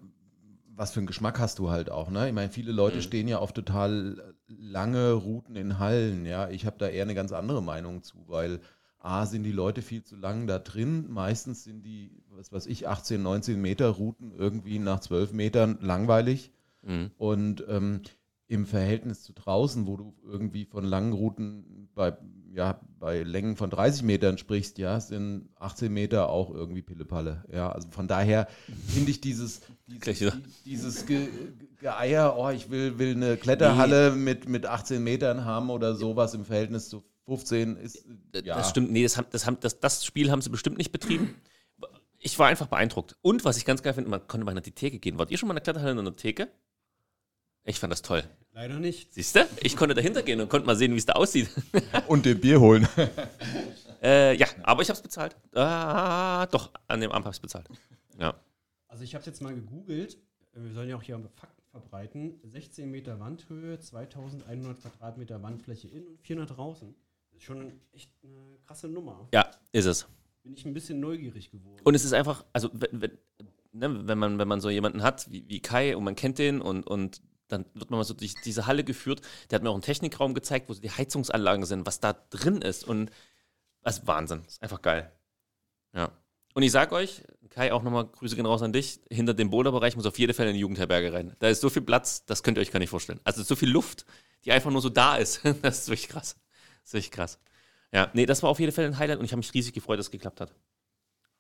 was 0.74 0.92
für 0.92 1.00
einen 1.00 1.06
Geschmack 1.06 1.38
hast 1.40 1.58
du 1.58 1.70
halt 1.70 1.90
auch, 1.90 2.10
ne? 2.10 2.28
Ich 2.28 2.34
meine, 2.34 2.50
viele 2.50 2.72
Leute 2.72 2.98
Mhm. 2.98 3.02
stehen 3.02 3.28
ja 3.28 3.38
auf 3.38 3.52
total 3.52 4.34
lange 4.46 5.12
Routen 5.12 5.56
in 5.56 5.78
Hallen, 5.78 6.24
ja. 6.24 6.48
Ich 6.50 6.66
habe 6.66 6.76
da 6.78 6.88
eher 6.88 7.02
eine 7.02 7.14
ganz 7.14 7.32
andere 7.32 7.62
Meinung 7.62 8.02
zu, 8.02 8.24
weil 8.28 8.60
A, 9.00 9.26
sind 9.26 9.44
die 9.44 9.52
Leute 9.52 9.80
viel 9.82 10.02
zu 10.02 10.16
lang 10.16 10.46
da 10.46 10.58
drin. 10.58 11.06
Meistens 11.08 11.64
sind 11.64 11.82
die, 11.84 12.10
was 12.30 12.52
weiß 12.52 12.66
ich, 12.66 12.88
18, 12.88 13.22
19 13.22 13.60
Meter 13.60 13.88
Routen 13.88 14.32
irgendwie 14.32 14.78
nach 14.80 15.00
12 15.00 15.32
Metern 15.32 15.78
langweilig. 15.80 16.52
Mhm. 16.82 17.10
Und 17.16 17.64
ähm, 17.68 18.02
im 18.49 18.66
Verhältnis 18.66 19.22
zu 19.22 19.32
draußen, 19.34 19.86
wo 19.86 19.96
du 19.96 20.14
irgendwie 20.24 20.64
von 20.64 20.84
langen 20.84 21.12
Routen 21.12 21.88
bei, 21.94 22.16
ja, 22.55 22.80
bei 22.99 23.22
Längen 23.22 23.57
von 23.57 23.68
30 23.68 24.03
Metern 24.03 24.38
sprichst, 24.38 24.78
ja, 24.78 24.99
sind 25.01 25.51
18 25.57 25.92
Meter 25.92 26.30
auch 26.30 26.51
irgendwie 26.51 26.80
Pillepalle. 26.82 27.44
Ja, 27.53 27.70
also 27.70 27.88
von 27.90 28.09
daher 28.09 28.49
finde 28.86 29.11
ich 29.11 29.20
dieses, 29.20 29.61
dieses, 29.86 30.32
dieses 30.64 31.07
Ge 31.07 31.26
Ge- 31.26 31.68
Geeier, 31.82 32.36
oh, 32.38 32.49
ich 32.49 32.70
will, 32.70 32.99
will 32.99 33.14
eine 33.14 33.36
Kletterhalle 33.36 34.12
mit, 34.12 34.49
mit 34.49 34.64
18 34.64 35.05
Metern 35.05 35.44
haben 35.44 35.68
oder 35.70 35.94
sowas 35.94 36.32
im 36.34 36.44
Verhältnis 36.46 36.88
zu 36.88 37.05
15 37.26 37.76
ist, 37.76 38.07
ja. 38.42 38.57
Das 38.57 38.70
stimmt, 38.70 38.90
nee, 38.90 39.03
das, 39.03 39.18
haben, 39.18 39.26
das, 39.30 39.46
haben, 39.46 39.59
das, 39.61 39.78
das 39.78 40.05
Spiel 40.07 40.30
haben 40.30 40.40
sie 40.40 40.49
bestimmt 40.49 40.78
nicht 40.78 40.90
betrieben. 40.92 41.34
Ich 42.18 42.38
war 42.38 42.49
einfach 42.49 42.66
beeindruckt. 42.66 43.16
Und 43.20 43.44
was 43.44 43.59
ich 43.59 43.66
ganz 43.66 43.82
geil 43.82 43.92
finde, 43.94 44.09
man 44.11 44.26
konnte 44.26 44.44
mal 44.46 44.57
in 44.57 44.62
die 44.62 44.72
Theke 44.72 44.99
gehen. 44.99 45.18
Wart 45.18 45.30
ihr 45.30 45.36
schon 45.38 45.46
mal 45.49 45.53
in 45.53 45.57
der 45.57 45.62
Kletterhalle 45.62 45.92
in 45.92 45.99
einer 45.99 46.16
Theke? 46.16 46.49
Ich 47.68 47.78
fand 47.78 47.92
das 47.92 48.00
toll. 48.00 48.24
Leider 48.54 48.80
nicht. 48.80 49.12
Siehst 49.12 49.36
du? 49.36 49.46
Ich 49.60 49.76
konnte 49.76 49.94
dahinter 49.94 50.22
gehen 50.22 50.40
und 50.40 50.48
konnte 50.48 50.66
mal 50.66 50.74
sehen, 50.74 50.94
wie 50.94 50.96
es 50.96 51.04
da 51.04 51.12
aussieht. 51.12 51.50
Und 52.08 52.24
den 52.24 52.40
Bier 52.40 52.60
holen. 52.60 52.88
Äh, 54.00 54.36
ja, 54.36 54.46
aber 54.62 54.80
ich 54.82 54.88
habe 54.90 54.96
es 54.96 55.02
bezahlt. 55.02 55.34
Ah, 55.56 56.46
doch, 56.46 56.70
an 56.86 57.00
dem 57.00 57.10
Abend 57.10 57.24
habe 57.24 57.32
ich 57.32 57.38
es 57.38 57.40
bezahlt. 57.40 57.66
Ja. 58.16 58.32
Also 58.86 59.02
ich 59.02 59.12
habe 59.12 59.22
es 59.22 59.26
jetzt 59.26 59.42
mal 59.42 59.52
gegoogelt. 59.52 60.16
Wir 60.54 60.72
sollen 60.72 60.88
ja 60.88 60.94
auch 60.94 61.02
hier 61.02 61.18
Fakten 61.34 61.62
verbreiten. 61.72 62.38
16 62.44 62.88
Meter 62.88 63.18
Wandhöhe, 63.18 63.80
2100 63.80 64.80
Quadratmeter 64.80 65.42
Wandfläche 65.42 65.88
innen 65.88 66.06
und 66.06 66.20
400 66.20 66.56
draußen. 66.56 66.94
Das 67.32 67.38
ist 67.38 67.42
schon 67.42 67.72
echt 67.90 68.12
eine 68.22 68.58
krasse 68.64 68.86
Nummer. 68.86 69.26
ja, 69.34 69.50
ist 69.72 69.86
es. 69.86 70.06
Bin 70.44 70.52
ich 70.52 70.64
ein 70.64 70.74
bisschen 70.74 71.00
neugierig 71.00 71.50
geworden. 71.50 71.80
Und 71.82 71.94
es 71.96 72.04
ist 72.04 72.12
einfach, 72.12 72.44
also 72.52 72.70
wenn, 72.74 73.00
wenn, 73.00 73.18
ne, 73.72 74.06
wenn, 74.06 74.18
man, 74.18 74.38
wenn 74.38 74.46
man 74.46 74.60
so 74.60 74.70
jemanden 74.70 75.02
hat 75.02 75.28
wie, 75.28 75.48
wie 75.48 75.58
Kai 75.58 75.96
und 75.96 76.04
man 76.04 76.14
kennt 76.14 76.38
den 76.38 76.60
und, 76.60 76.86
und 76.86 77.20
dann 77.49 77.64
wird 77.74 77.90
man 77.90 77.99
mal 77.99 78.05
so 78.05 78.14
durch 78.14 78.34
diese 78.44 78.66
Halle 78.66 78.84
geführt. 78.84 79.22
Der 79.51 79.57
hat 79.57 79.62
mir 79.62 79.70
auch 79.70 79.74
einen 79.74 79.82
Technikraum 79.82 80.34
gezeigt, 80.34 80.68
wo 80.68 80.74
die 80.74 80.90
Heizungsanlagen 80.90 81.64
sind, 81.64 81.86
was 81.86 82.01
da 82.01 82.12
drin 82.12 82.62
ist. 82.62 82.84
Und 82.84 83.11
das 83.82 83.99
ist 83.99 84.07
Wahnsinn. 84.07 84.42
Das 84.44 84.55
ist 84.55 84.62
einfach 84.62 84.82
geil. 84.82 85.11
Ja. 85.94 86.12
Und 86.55 86.62
ich 86.62 86.72
sag 86.72 86.92
euch, 86.92 87.22
Kai, 87.51 87.72
auch 87.72 87.82
nochmal 87.82 88.07
Grüße 88.07 88.36
gehen 88.36 88.46
raus 88.46 88.62
an 88.62 88.72
dich. 88.72 89.01
Hinter 89.11 89.34
dem 89.34 89.51
Boulderbereich 89.51 89.96
muss 89.96 90.07
auf 90.07 90.18
jeden 90.18 90.34
Fall 90.34 90.46
eine 90.46 90.59
Jugendherberge 90.59 91.12
rein. 91.12 91.34
Da 91.38 91.49
ist 91.49 91.61
so 91.61 91.70
viel 91.70 91.82
Platz, 91.82 92.24
das 92.26 92.42
könnt 92.42 92.59
ihr 92.59 92.61
euch 92.61 92.70
gar 92.70 92.78
nicht 92.78 92.90
vorstellen. 92.90 93.20
Also 93.24 93.42
so 93.42 93.57
viel 93.57 93.70
Luft, 93.70 94.05
die 94.44 94.53
einfach 94.53 94.70
nur 94.70 94.80
so 94.80 94.88
da 94.88 95.16
ist. 95.16 95.40
Das 95.62 95.80
ist 95.80 95.88
wirklich 95.88 96.09
krass. 96.09 96.36
Das 96.82 96.90
ist 96.90 96.92
wirklich 96.94 97.11
krass. 97.11 97.38
Ja, 97.92 98.11
nee, 98.12 98.26
das 98.26 98.42
war 98.42 98.51
auf 98.51 98.61
jeden 98.61 98.72
Fall 98.72 98.84
ein 98.84 98.99
Highlight 98.99 99.18
und 99.18 99.24
ich 99.24 99.32
habe 99.32 99.38
mich 99.38 99.53
riesig 99.55 99.72
gefreut, 99.72 99.99
dass 99.99 100.07
es 100.07 100.11
geklappt 100.11 100.40
hat. 100.40 100.55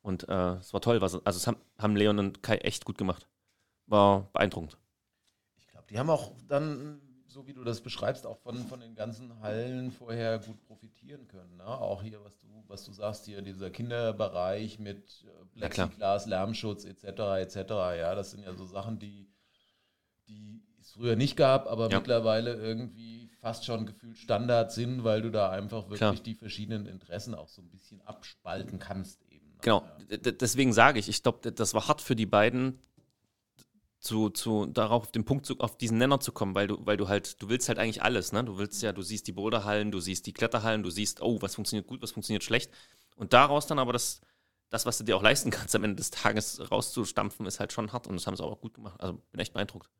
Und 0.00 0.28
äh, 0.28 0.54
es 0.54 0.72
war 0.72 0.80
toll. 0.80 1.00
Was, 1.00 1.14
also 1.14 1.36
es 1.36 1.46
haben, 1.46 1.58
haben 1.76 1.96
Leon 1.96 2.18
und 2.18 2.42
Kai 2.42 2.56
echt 2.56 2.84
gut 2.84 2.96
gemacht. 2.96 3.28
War 3.86 4.30
beeindruckend. 4.32 4.78
Die 5.90 5.98
haben 5.98 6.10
auch 6.10 6.32
dann, 6.48 7.00
so 7.26 7.46
wie 7.46 7.52
du 7.54 7.64
das 7.64 7.80
beschreibst, 7.80 8.26
auch 8.26 8.38
von, 8.38 8.56
von 8.66 8.80
den 8.80 8.94
ganzen 8.94 9.40
Hallen 9.40 9.90
vorher 9.90 10.38
gut 10.38 10.60
profitieren 10.66 11.26
können. 11.28 11.56
Ne? 11.56 11.66
Auch 11.66 12.02
hier, 12.02 12.22
was 12.24 12.38
du, 12.38 12.46
was 12.66 12.84
du 12.84 12.92
sagst, 12.92 13.24
hier 13.26 13.42
dieser 13.42 13.70
Kinderbereich 13.70 14.78
mit 14.78 15.24
äh. 15.26 15.44
Plexiglas, 15.58 16.26
Lärmschutz 16.26 16.84
etc. 16.84 17.04
etc. 17.40 17.56
Ja, 17.98 18.14
das 18.14 18.30
sind 18.32 18.42
ja 18.42 18.54
so 18.54 18.66
Sachen, 18.66 18.98
die, 18.98 19.28
die 20.28 20.62
es 20.80 20.92
früher 20.92 21.16
nicht 21.16 21.36
gab, 21.36 21.66
aber 21.66 21.90
Ja. 21.90 21.98
mittlerweile 21.98 22.54
irgendwie 22.54 23.28
fast 23.40 23.64
schon 23.64 23.86
gefühlt 23.86 24.16
Standard 24.18 24.72
sind, 24.72 25.04
weil 25.04 25.22
du 25.22 25.30
da 25.30 25.50
einfach 25.50 25.84
wirklich 25.84 25.98
Klar. 25.98 26.14
die 26.14 26.34
verschiedenen 26.34 26.86
Interessen 26.86 27.34
auch 27.34 27.48
so 27.48 27.62
ein 27.62 27.70
bisschen 27.70 28.00
abspalten 28.02 28.78
kannst 28.78 29.22
eben. 29.30 29.46
ne? 29.50 29.58
Genau, 29.62 29.84
Ja. 30.10 30.16
deswegen 30.32 30.72
sage 30.72 30.98
ich, 30.98 31.08
ich 31.08 31.22
glaube, 31.22 31.52
das 31.52 31.72
war 31.74 31.88
hart 31.88 32.00
für 32.02 32.16
die 32.16 32.26
beiden, 32.26 32.78
zu, 34.00 34.30
zu, 34.30 34.66
darauf 34.66 35.04
auf 35.04 35.12
den 35.12 35.24
Punkt, 35.24 35.44
zu, 35.46 35.58
auf 35.58 35.76
diesen 35.76 35.98
Nenner 35.98 36.20
zu 36.20 36.32
kommen, 36.32 36.54
weil 36.54 36.68
du, 36.68 36.78
weil 36.86 36.96
du 36.96 37.08
halt, 37.08 37.40
du 37.42 37.48
willst 37.48 37.68
halt 37.68 37.78
eigentlich 37.78 38.02
alles, 38.02 38.32
ne? 38.32 38.44
Du 38.44 38.56
willst 38.58 38.80
ja, 38.82 38.92
du 38.92 39.02
siehst 39.02 39.26
die 39.26 39.32
Boulderhallen, 39.32 39.90
du 39.90 40.00
siehst 40.00 40.26
die 40.26 40.32
Kletterhallen, 40.32 40.82
du 40.82 40.90
siehst, 40.90 41.20
oh, 41.20 41.42
was 41.42 41.54
funktioniert 41.56 41.86
gut, 41.88 42.00
was 42.00 42.12
funktioniert 42.12 42.44
schlecht. 42.44 42.70
Und 43.16 43.32
daraus 43.32 43.66
dann 43.66 43.78
aber 43.80 43.92
das, 43.92 44.20
das, 44.70 44.86
was 44.86 44.98
du 44.98 45.04
dir 45.04 45.16
auch 45.16 45.22
leisten 45.22 45.50
kannst, 45.50 45.74
am 45.74 45.82
Ende 45.84 45.96
des 45.96 46.10
Tages 46.10 46.70
rauszustampfen, 46.70 47.46
ist 47.46 47.58
halt 47.58 47.72
schon 47.72 47.92
hart 47.92 48.06
und 48.06 48.14
das 48.14 48.26
haben 48.26 48.36
sie 48.36 48.44
auch 48.44 48.60
gut 48.60 48.74
gemacht. 48.74 49.00
Also 49.00 49.20
bin 49.32 49.40
echt 49.40 49.52
beeindruckt. 49.52 49.90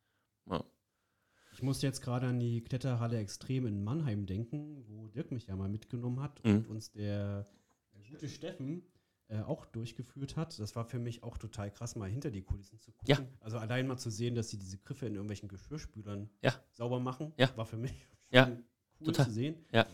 Ja. 0.48 0.62
Ich 1.52 1.62
musste 1.62 1.86
jetzt 1.88 2.02
gerade 2.02 2.28
an 2.28 2.38
die 2.38 2.62
Kletterhalle 2.62 3.18
Extrem 3.18 3.66
in 3.66 3.82
Mannheim 3.82 4.26
denken, 4.26 4.84
wo 4.86 5.08
Dirk 5.08 5.32
mich 5.32 5.48
ja 5.48 5.56
mal 5.56 5.68
mitgenommen 5.68 6.20
hat 6.20 6.44
Mhm. 6.44 6.58
und 6.58 6.68
uns 6.68 6.92
der 6.92 7.48
gute 8.08 8.28
Steffen 8.28 8.84
äh, 9.28 9.40
auch 9.42 9.66
durchgeführt 9.66 10.36
hat. 10.36 10.58
Das 10.58 10.74
war 10.76 10.84
für 10.84 10.98
mich 10.98 11.22
auch 11.22 11.38
total 11.38 11.70
krass, 11.70 11.96
mal 11.96 12.08
hinter 12.08 12.30
die 12.30 12.42
Kulissen 12.42 12.78
zu 12.80 12.92
gucken. 12.92 13.06
Ja. 13.08 13.18
Also 13.40 13.58
allein 13.58 13.86
mal 13.86 13.98
zu 13.98 14.10
sehen, 14.10 14.34
dass 14.34 14.48
sie 14.48 14.58
diese 14.58 14.78
Griffe 14.78 15.06
in 15.06 15.14
irgendwelchen 15.14 15.48
Geschirrspülern 15.48 16.30
Ja. 16.42 16.54
sauber 16.72 16.98
machen, 17.00 17.32
Ja. 17.36 17.54
war 17.56 17.66
für 17.66 17.76
mich 17.76 17.92
cool 18.34 18.62
Total. 19.04 19.26
zu 19.26 19.32
sehen. 19.32 19.56
Ja. 19.72 19.86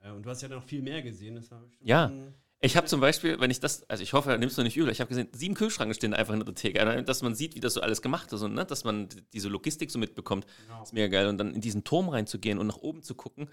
Äh, 0.00 0.12
und 0.12 0.24
du 0.24 0.30
hast 0.30 0.42
ja 0.42 0.48
noch 0.48 0.64
viel 0.64 0.82
mehr 0.82 1.02
gesehen. 1.02 1.34
Das 1.36 1.50
war 1.50 1.62
Ja. 1.80 2.12
Ich 2.60 2.76
habe 2.76 2.88
zum 2.88 3.00
Beispiel, 3.00 3.38
wenn 3.38 3.52
ich 3.52 3.60
das, 3.60 3.88
also 3.88 4.02
ich 4.02 4.14
hoffe, 4.14 4.36
nimmst 4.36 4.58
du 4.58 4.62
nicht 4.64 4.76
übel, 4.76 4.90
ich 4.90 5.00
habe 5.00 5.08
gesehen, 5.08 5.28
sieben 5.32 5.54
Kühlschranke 5.54 5.94
stehen 5.94 6.12
einfach 6.12 6.32
hinter 6.34 6.46
der 6.46 6.56
Theke, 6.56 6.80
Also, 6.84 7.02
dass 7.04 7.22
man 7.22 7.36
sieht, 7.36 7.54
wie 7.54 7.60
das 7.60 7.74
so 7.74 7.80
alles 7.80 8.02
gemacht 8.02 8.32
ist 8.32 8.42
und 8.42 8.54
ne, 8.54 8.64
dass 8.66 8.82
man 8.82 9.08
diese 9.32 9.48
Logistik 9.48 9.92
so 9.92 9.98
mitbekommt. 10.00 10.44
Genau. 10.66 10.82
ist 10.82 10.92
mega 10.92 11.06
geil. 11.06 11.28
Und 11.28 11.38
dann 11.38 11.54
in 11.54 11.60
diesen 11.60 11.84
Turm 11.84 12.08
reinzugehen 12.08 12.58
und 12.58 12.66
nach 12.66 12.78
oben 12.78 13.02
zu 13.04 13.14
gucken, 13.14 13.48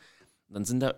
dann 0.49 0.65
sind 0.65 0.79
da 0.79 0.95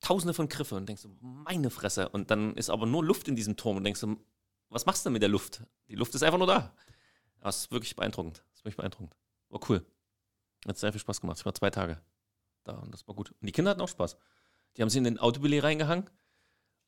tausende 0.00 0.34
von 0.34 0.48
Griffe 0.48 0.74
und 0.76 0.88
denkst 0.88 1.02
du, 1.02 1.16
meine 1.20 1.70
Fresse. 1.70 2.08
Und 2.08 2.30
dann 2.30 2.54
ist 2.54 2.70
aber 2.70 2.86
nur 2.86 3.04
Luft 3.04 3.28
in 3.28 3.36
diesem 3.36 3.56
Turm 3.56 3.76
und 3.76 3.84
denkst 3.84 4.00
du, 4.00 4.16
was 4.68 4.86
machst 4.86 5.04
du 5.06 5.10
mit 5.10 5.22
der 5.22 5.28
Luft? 5.28 5.62
Die 5.88 5.94
Luft 5.94 6.14
ist 6.14 6.22
einfach 6.22 6.38
nur 6.38 6.46
da. 6.46 6.74
Das 7.40 7.56
ist 7.58 7.70
wirklich 7.70 7.96
beeindruckend. 7.96 8.44
Das 8.50 8.58
ist 8.58 8.64
wirklich 8.64 8.76
beeindruckend. 8.76 9.16
War 9.48 9.60
cool. 9.68 9.84
Hat 10.66 10.76
sehr 10.76 10.92
viel 10.92 11.00
Spaß 11.00 11.20
gemacht. 11.20 11.38
Ich 11.38 11.46
war 11.46 11.54
zwei 11.54 11.70
Tage 11.70 12.00
da 12.64 12.74
und 12.74 12.92
das 12.92 13.06
war 13.06 13.14
gut. 13.14 13.30
Und 13.30 13.46
die 13.46 13.52
Kinder 13.52 13.70
hatten 13.70 13.80
auch 13.80 13.88
Spaß. 13.88 14.16
Die 14.76 14.82
haben 14.82 14.90
sich 14.90 14.98
in 14.98 15.04
den 15.04 15.18
Autobillet 15.18 15.62
reingehangen. 15.62 16.08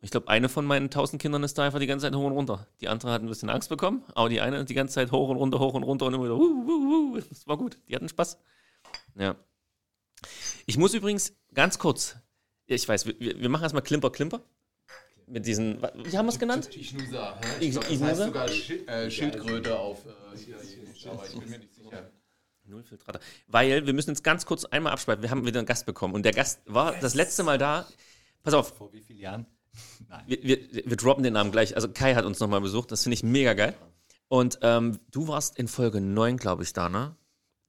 Ich 0.02 0.10
glaube, 0.10 0.28
eine 0.28 0.48
von 0.48 0.64
meinen 0.64 0.90
tausend 0.90 1.20
Kindern 1.20 1.42
ist 1.42 1.58
da 1.58 1.64
einfach 1.64 1.78
die 1.78 1.86
ganze 1.86 2.06
Zeit 2.06 2.14
hoch 2.14 2.24
und 2.24 2.32
runter. 2.32 2.66
Die 2.80 2.88
andere 2.88 3.12
hat 3.12 3.22
ein 3.22 3.28
bisschen 3.28 3.50
Angst 3.50 3.68
bekommen, 3.68 4.02
aber 4.14 4.30
die 4.30 4.40
eine 4.40 4.64
die 4.64 4.74
ganze 4.74 4.94
Zeit 4.94 5.12
hoch 5.12 5.28
und 5.28 5.36
runter, 5.36 5.58
hoch 5.58 5.74
und 5.74 5.82
runter 5.82 6.06
und 6.06 6.14
immer 6.14 6.24
wieder, 6.24 6.36
wuh, 6.36 6.66
wuh, 6.66 7.16
wuh. 7.16 7.20
Das 7.28 7.46
war 7.46 7.58
gut. 7.58 7.78
Die 7.86 7.94
hatten 7.94 8.08
Spaß. 8.08 8.38
Ja. 9.16 9.36
Ich 10.66 10.78
muss 10.78 10.94
übrigens 10.94 11.34
ganz 11.52 11.78
kurz, 11.78 12.16
ich 12.74 12.88
weiß, 12.88 13.06
wir, 13.06 13.18
wir 13.18 13.48
machen 13.48 13.62
erstmal 13.62 13.82
Klimper, 13.82 14.10
Klimper. 14.10 14.40
Mit 15.26 15.46
diesen, 15.46 15.80
wie 15.80 16.18
haben 16.18 16.26
wir 16.26 16.32
es 16.32 16.38
genannt? 16.38 16.68
Ich 16.74 16.88
Schnusa. 16.88 17.38
Ich- 17.60 17.66
Ich 17.68 17.72
glaub, 17.72 17.90
ich 17.90 17.98
das 18.00 18.08
heißt 18.08 18.20
sogar 18.22 18.48
Schild, 18.48 18.88
äh, 18.88 19.10
Schildkröte 19.10 19.78
auf. 19.78 20.04
Äh, 20.04 20.36
hier, 20.36 20.56
hier, 20.94 21.12
aber 21.12 21.24
ich 21.26 21.38
bin 21.38 21.48
mir 21.50 21.58
nicht 21.58 21.74
sicher. 21.74 22.10
Null 22.64 22.82
Filtrate. 22.82 23.20
Weil 23.46 23.86
wir 23.86 23.92
müssen 23.92 24.10
jetzt 24.10 24.24
ganz 24.24 24.44
kurz 24.46 24.64
einmal 24.64 24.92
abspalten. 24.92 25.22
Wir 25.22 25.30
haben 25.30 25.44
wieder 25.46 25.58
einen 25.60 25.66
Gast 25.66 25.86
bekommen 25.86 26.14
und 26.14 26.24
der 26.24 26.32
Gast 26.32 26.60
war 26.66 26.94
das 27.00 27.14
letzte 27.14 27.42
Mal 27.44 27.58
da. 27.58 27.86
Pass 28.42 28.54
auf, 28.54 28.76
Vor 28.76 28.92
wie 28.92 29.00
vielen 29.00 29.18
Jahren? 29.20 29.46
Nein. 30.08 30.24
wir, 30.26 30.42
wir, 30.42 30.58
wir 30.84 30.96
droppen 30.96 31.22
den 31.22 31.32
Namen 31.34 31.52
gleich. 31.52 31.74
Also 31.76 31.88
Kai 31.90 32.14
hat 32.14 32.24
uns 32.24 32.40
nochmal 32.40 32.60
besucht, 32.60 32.90
das 32.90 33.02
finde 33.04 33.14
ich 33.14 33.22
mega 33.22 33.54
geil. 33.54 33.74
Und 34.28 34.58
ähm, 34.62 34.98
du 35.10 35.28
warst 35.28 35.58
in 35.58 35.68
Folge 35.68 36.00
9, 36.00 36.36
glaube 36.36 36.62
ich, 36.64 36.72
da, 36.72 36.88
ne? 36.88 37.14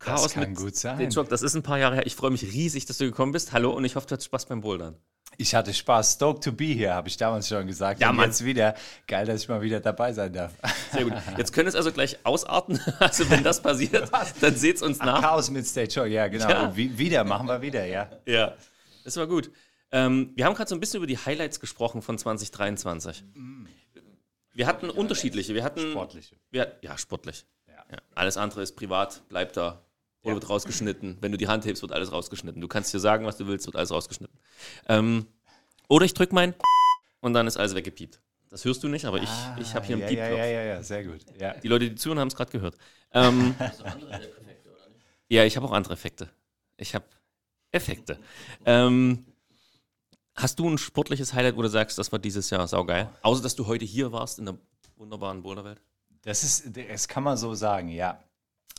Chaos 0.04 0.34
kann 0.34 0.49
mit 0.49 0.58
gut 0.58 0.76
sein. 0.76 0.97
Den 0.97 1.12
Schock, 1.12 1.30
das 1.30 1.41
ist 1.41 1.56
ein 1.56 1.64
paar 1.64 1.78
Jahre 1.78 1.95
her. 1.95 2.06
Ich 2.06 2.16
freue 2.16 2.32
mich 2.32 2.43
riesig, 2.43 2.86
dass 2.86 2.97
du 2.97 3.06
gekommen 3.06 3.32
bist. 3.32 3.52
Hallo 3.54 3.72
und 3.72 3.86
ich 3.86 3.95
hoffe, 3.95 4.08
du 4.08 4.14
hattest 4.14 4.26
Spaß 4.26 4.45
beim 4.47 4.62
Bouldern. 4.62 4.95
Ich 5.38 5.56
hatte 5.56 5.74
Spaß. 5.74 6.14
Stoked 6.14 6.43
to 6.43 6.52
be 6.52 6.66
here, 6.66 6.93
habe 6.93 7.08
ich 7.08 7.18
damals 7.18 7.47
schon 7.47 7.66
gesagt. 7.66 8.02
Ja, 8.02 8.10
Und 8.10 8.18
Mann. 8.18 8.26
jetzt 8.26 8.43
wieder. 8.43 8.76
Geil, 9.08 9.26
dass 9.26 9.41
ich 9.43 9.49
mal 9.49 9.62
wieder 9.62 9.80
dabei 9.80 10.12
sein 10.12 10.34
darf. 10.34 10.52
Sehr 10.91 11.04
gut. 11.06 11.14
Jetzt 11.38 11.54
können 11.54 11.70
es 11.70 11.76
also 11.76 11.91
gleich 11.91 12.18
ausarten. 12.24 12.80
Also 12.99 13.30
wenn 13.30 13.43
das 13.43 13.62
passiert, 13.62 14.12
dann 14.41 14.56
seht's 14.56 14.82
uns 14.82 14.99
nach. 14.99 15.22
Chaos 15.22 15.49
mit 15.49 15.66
Stage 15.66 15.91
Show, 15.91 16.04
ja, 16.04 16.28
genau. 16.28 16.49
Ja. 16.49 16.76
Wie, 16.76 16.97
wieder, 16.97 17.24
machen 17.24 17.47
wir 17.47 17.62
wieder, 17.62 17.86
ja. 17.86 18.10
Ja, 18.26 18.56
das 19.04 19.18
war 19.18 19.28
gut. 19.28 19.49
Ähm, 19.91 20.32
wir 20.36 20.45
haben 20.45 20.54
gerade 20.56 20.70
so 20.70 20.76
ein 20.76 20.80
bisschen 20.80 20.97
über 20.97 21.08
die 21.08 21.18
Highlights 21.18 21.60
gesprochen 21.60 22.02
von 22.02 22.18
2023. 22.18 23.24
Wir 24.54 24.68
hatten 24.68 24.89
unterschiedliche. 24.89 25.54
Wir 25.56 25.64
hatten 25.64 25.91
Sportliche. 25.91 26.36
Wir, 26.52 26.78
ja, 26.82 26.97
sportlich. 26.97 27.45
Ja. 27.68 27.84
Ja. 27.91 27.97
Alles 28.16 28.38
andere 28.38 28.62
ist 28.62 28.76
privat, 28.76 29.28
bleibt 29.30 29.58
da. 29.58 29.82
Oder 30.24 30.36
wird 30.36 30.49
rausgeschnitten. 30.49 31.17
Wenn 31.22 31.32
du 31.32 31.38
die 31.38 31.47
Hand 31.47 31.65
hebst, 31.65 31.82
wird 31.82 31.91
alles 31.91 32.11
rausgeschnitten. 32.11 32.61
Du 32.61 32.67
kannst 32.67 32.93
dir 32.93 32.99
sagen, 32.99 33.26
was 33.26 33.38
du 33.38 33.47
willst, 33.47 33.65
wird 33.65 33.76
alles 33.76 33.91
rausgeschnitten. 33.91 34.38
Ähm, 34.88 35.26
oder 35.88 36.05
ich 36.05 36.13
drück 36.13 36.32
mein 36.32 36.53
und 37.22 37.34
dann 37.34 37.47
ist 37.47 37.57
alles 37.57 37.74
weggepiept. 37.76 38.22
Das 38.49 38.65
hörst 38.65 38.84
du 38.84 38.88
nicht, 38.88 39.05
aber 39.05 39.17
ich, 39.17 39.30
ich 39.59 39.74
habe 39.74 39.86
hier 39.86 39.95
einen 39.95 40.03
Ah, 40.05 40.09
ja, 40.09 40.11
ja, 40.11 40.28
Piepknopf. 40.28 40.38
ja, 40.39 40.45
ja, 40.45 40.63
ja, 40.63 40.84
sehr 40.84 41.03
gut. 41.05 41.22
Ja. 41.39 41.53
Die 41.55 41.67
Leute, 41.67 41.89
die 41.89 41.95
zuhören, 41.95 42.19
haben 42.19 42.28
es 42.28 42.36
gerade 42.36 42.51
gehört. 42.51 42.76
Ähm, 43.13 43.55
ja, 45.30 45.43
ich 45.45 45.55
habe 45.55 45.65
auch 45.67 45.72
andere 45.72 45.93
Effekte. 45.93 46.30
Ich 46.78 46.93
habe 46.93 47.05
Effekte. 47.72 48.19
Ähm, 48.65 49.26
hast 50.36 50.59
du 50.59 50.69
ein 50.69 50.78
sportliches 50.78 51.34
Highlight, 51.34 51.55
wo 51.55 51.61
du 51.61 51.69
sagst, 51.69 51.97
das 51.97 52.11
war 52.11 52.19
dieses 52.19 52.49
Jahr 52.49 52.67
saugeil? 52.67 53.09
Außer, 53.22 53.41
dass 53.41 53.55
du 53.55 53.67
heute 53.67 53.86
hier 53.86 54.11
warst 54.11 54.39
in 54.39 54.45
der 54.45 54.57
wunderbaren 54.97 55.41
Boulderwelt. 55.41 55.82
Das 56.24 56.43
ist, 56.43 56.65
das 56.76 57.07
kann 57.07 57.24
man 57.24 57.38
so 57.38 57.53
sagen, 57.55 57.88
ja. 57.89 58.22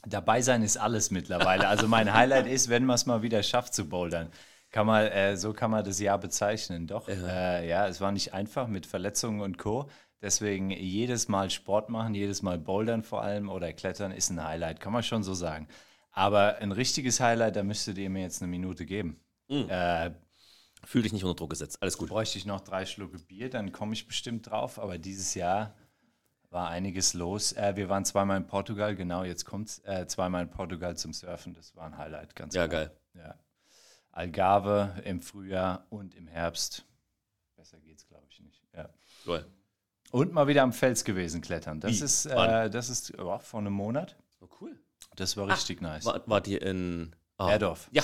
Dabei 0.06 0.42
sein 0.42 0.62
ist 0.62 0.76
alles 0.76 1.10
mittlerweile. 1.10 1.68
Also 1.68 1.86
mein 1.88 2.12
Highlight 2.12 2.46
ist, 2.46 2.68
wenn 2.68 2.84
man 2.84 2.96
es 2.96 3.06
mal 3.06 3.22
wieder 3.22 3.42
schafft 3.42 3.74
zu 3.74 3.88
bouldern. 3.88 4.30
Kann 4.70 4.86
man, 4.86 5.06
äh, 5.06 5.36
so 5.36 5.52
kann 5.52 5.70
man 5.70 5.84
das 5.84 6.00
Jahr 6.00 6.18
bezeichnen. 6.18 6.86
Doch, 6.86 7.08
ja. 7.08 7.14
Äh, 7.14 7.68
ja, 7.68 7.86
es 7.86 8.00
war 8.00 8.10
nicht 8.10 8.32
einfach 8.32 8.66
mit 8.66 8.86
Verletzungen 8.86 9.40
und 9.40 9.58
Co. 9.58 9.88
Deswegen 10.20 10.70
jedes 10.70 11.28
Mal 11.28 11.50
Sport 11.50 11.88
machen, 11.88 12.14
jedes 12.14 12.42
Mal 12.42 12.58
bouldern 12.58 13.02
vor 13.02 13.22
allem 13.22 13.48
oder 13.48 13.72
klettern 13.72 14.12
ist 14.12 14.30
ein 14.30 14.42
Highlight, 14.42 14.80
kann 14.80 14.92
man 14.92 15.02
schon 15.02 15.22
so 15.22 15.34
sagen. 15.34 15.68
Aber 16.12 16.58
ein 16.58 16.72
richtiges 16.72 17.20
Highlight, 17.20 17.56
da 17.56 17.62
müsstet 17.62 17.98
ihr 17.98 18.08
mir 18.08 18.22
jetzt 18.22 18.40
eine 18.40 18.50
Minute 18.50 18.86
geben. 18.86 19.20
Äh, 19.48 20.10
Fühl 20.84 21.02
dich 21.02 21.12
nicht 21.12 21.24
unter 21.24 21.36
Druck 21.36 21.50
gesetzt. 21.50 21.78
Alles 21.80 21.96
gut. 21.96 22.08
bräuchte 22.08 22.38
ich 22.38 22.46
noch 22.46 22.60
drei 22.60 22.86
Schlucke 22.86 23.18
Bier, 23.18 23.50
dann 23.50 23.72
komme 23.72 23.92
ich 23.92 24.06
bestimmt 24.06 24.50
drauf. 24.50 24.78
Aber 24.78 24.98
dieses 24.98 25.34
Jahr 25.34 25.74
war 26.52 26.68
einiges 26.68 27.14
los. 27.14 27.52
Äh, 27.52 27.76
wir 27.76 27.88
waren 27.88 28.04
zweimal 28.04 28.36
in 28.36 28.46
Portugal, 28.46 28.94
genau, 28.94 29.24
jetzt 29.24 29.44
kommt 29.44 29.80
äh, 29.84 30.06
zweimal 30.06 30.42
in 30.42 30.50
Portugal 30.50 30.96
zum 30.96 31.12
Surfen. 31.12 31.54
Das 31.54 31.74
war 31.76 31.86
ein 31.86 31.96
Highlight, 31.96 32.36
ganz 32.36 32.54
Ja, 32.54 32.68
klar. 32.68 32.86
geil. 32.86 32.96
Ja. 33.14 33.34
Algarve 34.10 34.94
im 35.04 35.20
Frühjahr 35.20 35.86
und 35.88 36.14
im 36.14 36.26
Herbst. 36.26 36.84
Besser 37.56 37.78
geht's, 37.80 38.06
glaube 38.06 38.26
ich, 38.28 38.40
nicht. 38.40 38.62
Ja. 38.74 38.88
Toll. 39.24 39.46
Und 40.10 40.32
mal 40.32 40.46
wieder 40.46 40.62
am 40.62 40.74
Fels 40.74 41.04
gewesen 41.04 41.40
klettern. 41.40 41.80
Das 41.80 42.00
Wie? 42.00 42.04
ist, 42.04 42.28
Wann? 42.28 42.66
äh, 42.66 42.70
das 42.70 42.90
ist 42.90 43.18
oh, 43.18 43.38
vor 43.38 43.60
einem 43.60 43.72
Monat. 43.72 44.16
Oh, 44.40 44.48
cool. 44.60 44.78
Das 45.16 45.36
war 45.36 45.48
richtig 45.48 45.80
nice. 45.80 46.04
War, 46.04 46.22
wart 46.26 46.46
ihr 46.48 46.60
in 46.60 47.14
ah. 47.38 47.46
Berdorf. 47.48 47.88
Ja, 47.92 48.02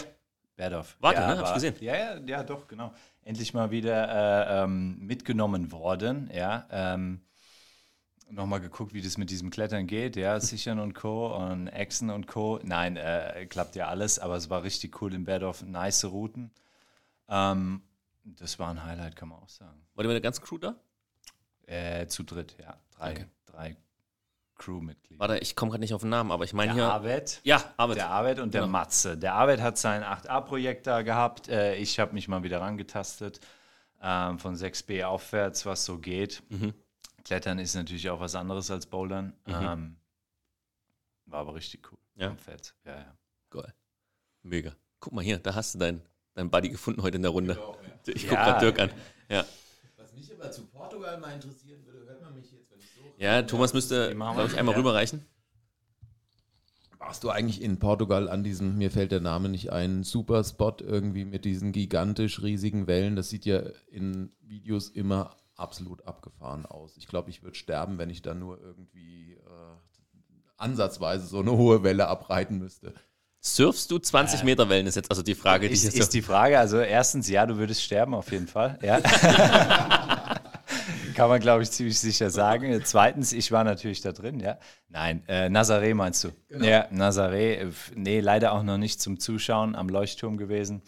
Berdorf. 0.57 0.97
Warte, 1.01 1.21
ne? 1.21 1.27
Hab 1.27 1.37
ich 1.37 1.43
war- 1.43 1.55
gesehen. 1.55 1.77
Ja, 1.81 1.97
ja, 1.97 2.19
ja, 2.19 2.43
doch, 2.43 2.67
genau. 2.67 2.93
Endlich 3.23 3.53
mal 3.53 3.71
wieder 3.71 4.09
äh, 4.09 4.65
ähm, 4.65 4.99
mitgenommen 5.01 5.71
worden, 5.71 6.31
ja. 6.33 6.67
Ähm, 6.71 7.21
Nochmal 8.31 8.61
geguckt, 8.61 8.93
wie 8.93 9.01
das 9.01 9.17
mit 9.17 9.31
diesem 9.31 9.49
Klettern 9.51 9.87
geht, 9.87 10.15
ja, 10.17 10.39
Sichern 10.39 10.79
und 10.81 10.95
Co. 10.95 11.35
und 11.35 11.69
Echsen 11.69 12.11
und 12.11 12.27
Co. 12.27 12.61
Nein, 12.63 12.97
äh, 12.99 13.47
klappt 13.49 13.75
ja 13.75 13.89
alles, 13.89 14.19
aber 14.19 14.37
es 14.37 14.51
war 14.51 14.63
richtig 14.63 15.01
cool 15.01 15.15
in 15.15 15.25
Berdorf, 15.25 15.63
nice 15.63 16.05
Routen. 16.05 16.51
Ähm, 17.29 17.83
das 18.25 18.59
war 18.59 18.69
ein 18.71 18.85
Highlight, 18.85 19.17
kann 19.17 19.29
man 19.31 19.39
auch 19.39 19.49
sagen. 19.49 19.81
wart 19.95 20.05
ihr 20.05 20.09
mit 20.09 20.15
der 20.17 20.21
ganzen 20.21 20.45
Crew 20.45 20.59
da? 20.59 20.75
Äh, 21.67 22.07
zu 22.07 22.23
dritt, 22.23 22.55
ja. 22.61 22.77
Drei, 22.99 23.13
Okay. 23.13 23.27
drei 23.47 23.77
Crewmitglieder. 24.57 25.21
Warte, 25.21 25.39
ich 25.39 25.57
komme 25.57 25.71
gerade 25.71 25.81
nicht 25.81 25.95
auf 25.95 26.01
den 26.03 26.11
Namen, 26.11 26.31
aber 26.31 26.45
ich 26.45 26.53
meine 26.53 26.75
Der 26.75 26.85
hier. 26.85 26.93
Arvid, 26.93 27.41
Ja, 27.45 27.63
Arbeit. 27.77 27.97
der 27.97 28.11
Arvid 28.11 28.41
und 28.41 28.53
der 28.53 28.63
Genau. 28.63 28.73
Matze. 28.73 29.17
Der 29.17 29.35
Arvid 29.35 29.61
hat 29.63 29.79
sein 29.79 30.03
8a-Projekt 30.03 30.87
da 30.87 31.03
gehabt. 31.03 31.49
Äh, 31.49 31.77
ich 31.77 31.99
habe 32.01 32.13
mich 32.13 32.29
mal 32.29 32.43
wieder 32.43 32.61
rangetastet. 32.61 33.41
Ähm, 34.03 34.39
von 34.39 34.55
6b 34.55 35.05
aufwärts, 35.05 35.65
was 35.67 35.85
so 35.85 35.99
geht. 35.99 36.43
Mhm. 36.51 36.75
Klettern 37.29 37.59
ist 37.59 37.75
natürlich 37.75 38.09
auch 38.09 38.21
was 38.21 38.35
anderes 38.35 38.71
als 38.71 38.87
Bouldern. 38.87 39.35
Ähm, 39.45 39.97
war 41.27 41.41
aber 41.41 41.55
richtig 41.55 41.93
cool. 41.93 41.99
Ja. 42.17 42.29
Am 42.31 42.39
Feld. 42.39 42.75
Ja, 42.87 42.97
ja. 42.97 43.19
Geil. 43.51 43.75
Mega. 44.43 44.73
Guck 44.99 45.13
mal 45.13 45.23
hier, 45.23 45.39
da 45.39 45.55
hast 45.55 45.75
du 45.75 45.79
dein, 45.79 46.01
dein 46.33 46.49
Buddy 46.49 46.71
gefunden 46.71 47.03
heute 47.03 47.17
in 47.17 47.23
der 47.23 47.31
Runde. 47.33 47.59
Ich 48.07 48.23
gucke 48.23 48.35
Ja. 48.35 48.45
gerade 48.45 48.61
Dirk 48.65 48.81
an. 48.81 48.91
Ja. 49.29 49.45
Was 49.99 50.15
mich 50.15 50.33
aber 50.33 50.51
zu 50.51 50.65
Portugal 50.69 51.21
mal 51.21 51.35
interessieren 51.35 51.85
würde, 51.85 52.07
hört 52.07 52.23
man 52.23 52.35
mich 52.35 52.51
jetzt, 52.51 52.71
wenn 52.71 52.79
ich 52.79 52.87
so. 52.95 53.01
ja, 53.19 53.43
Thomas 53.43 53.75
müsste, 53.75 54.15
glaube 54.15 54.47
ich, 54.47 54.57
einmal 54.57 54.73
Ja. 54.73 54.79
rüberreichen. 54.79 55.27
Warst 56.99 57.25
du 57.25 57.29
eigentlich 57.29 57.61
in 57.61 57.79
Portugal 57.79 58.31
an 58.31 58.43
diesem, 58.43 58.79
mir 58.79 58.91
fällt 58.91 59.13
der 59.13 59.21
Name 59.21 59.51
nicht 59.51 59.71
ein, 59.71 60.03
super 60.03 60.43
Spot 60.45 60.75
irgendwie 60.81 61.27
mit 61.27 61.45
diesen 61.45 61.73
gigantisch 61.73 62.41
riesigen 62.43 62.87
Wellen? 62.87 63.17
Das 63.17 63.29
sieht 63.29 63.45
ja 63.45 63.59
in 63.89 64.33
Videos 64.41 64.89
immer 64.89 65.37
absolut 65.59 66.07
abgefahren 66.07 66.67
aus. 66.67 66.97
Ich 66.97 67.07
glaube, 67.09 67.31
ich 67.31 67.43
würde 67.43 67.57
sterben, 67.57 67.99
wenn 67.99 68.11
ich 68.11 68.23
da 68.23 68.35
nur 68.35 68.61
irgendwie 68.61 69.35
äh, 69.35 69.77
ansatzweise 70.57 71.27
so 71.27 71.41
eine 71.41 71.53
hohe 71.53 71.83
Welle 71.83 72.09
abreiten 72.09 72.59
müsste. 72.59 72.95
Surfst 73.41 73.91
du 73.91 73.99
20 73.99 74.43
Meter 74.43 74.69
Wellen, 74.69 74.87
ist 74.87 74.97
jetzt 74.97 75.11
also 75.11 75.23
die 75.23 75.35
Frage, 75.35 75.69
die 75.69 75.75
Ist, 75.75 75.85
ist 75.85 76.13
die 76.13 76.23
Frage, 76.23 76.59
also 76.59 76.79
erstens, 76.81 77.29
ja, 77.29 77.47
du 77.47 77.57
würdest 77.57 77.83
sterben 77.83 78.15
auf 78.15 78.33
jeden 78.33 78.49
Fall. 78.49 78.79
Ja. 78.83 79.01
Kann 81.15 81.29
man, 81.29 81.41
glaube 81.41 81.63
ich, 81.63 81.71
ziemlich 81.71 81.99
sicher 81.99 82.31
sagen. 82.31 82.81
Zweitens, 82.85 83.33
ich 83.33 83.51
war 83.51 83.65
natürlich 83.65 84.01
da 84.01 84.13
drin, 84.13 84.41
ja. 84.41 84.59
Nein, 84.89 85.23
äh, 85.29 85.49
Nazaré 85.49 85.95
meinst 85.95 86.25
du? 86.25 86.31
Ja, 86.49 86.87
Nazaré, 86.93 87.55
äh, 87.55 87.71
nee, 87.95 88.21
leider 88.21 88.53
auch 88.53 88.63
noch 88.63 88.77
nicht 88.77 89.01
zum 89.01 89.19
Zuschauen 89.19 89.75
am 89.75 89.89
Leuchtturm 89.89 90.37
gewesen. 90.37 90.83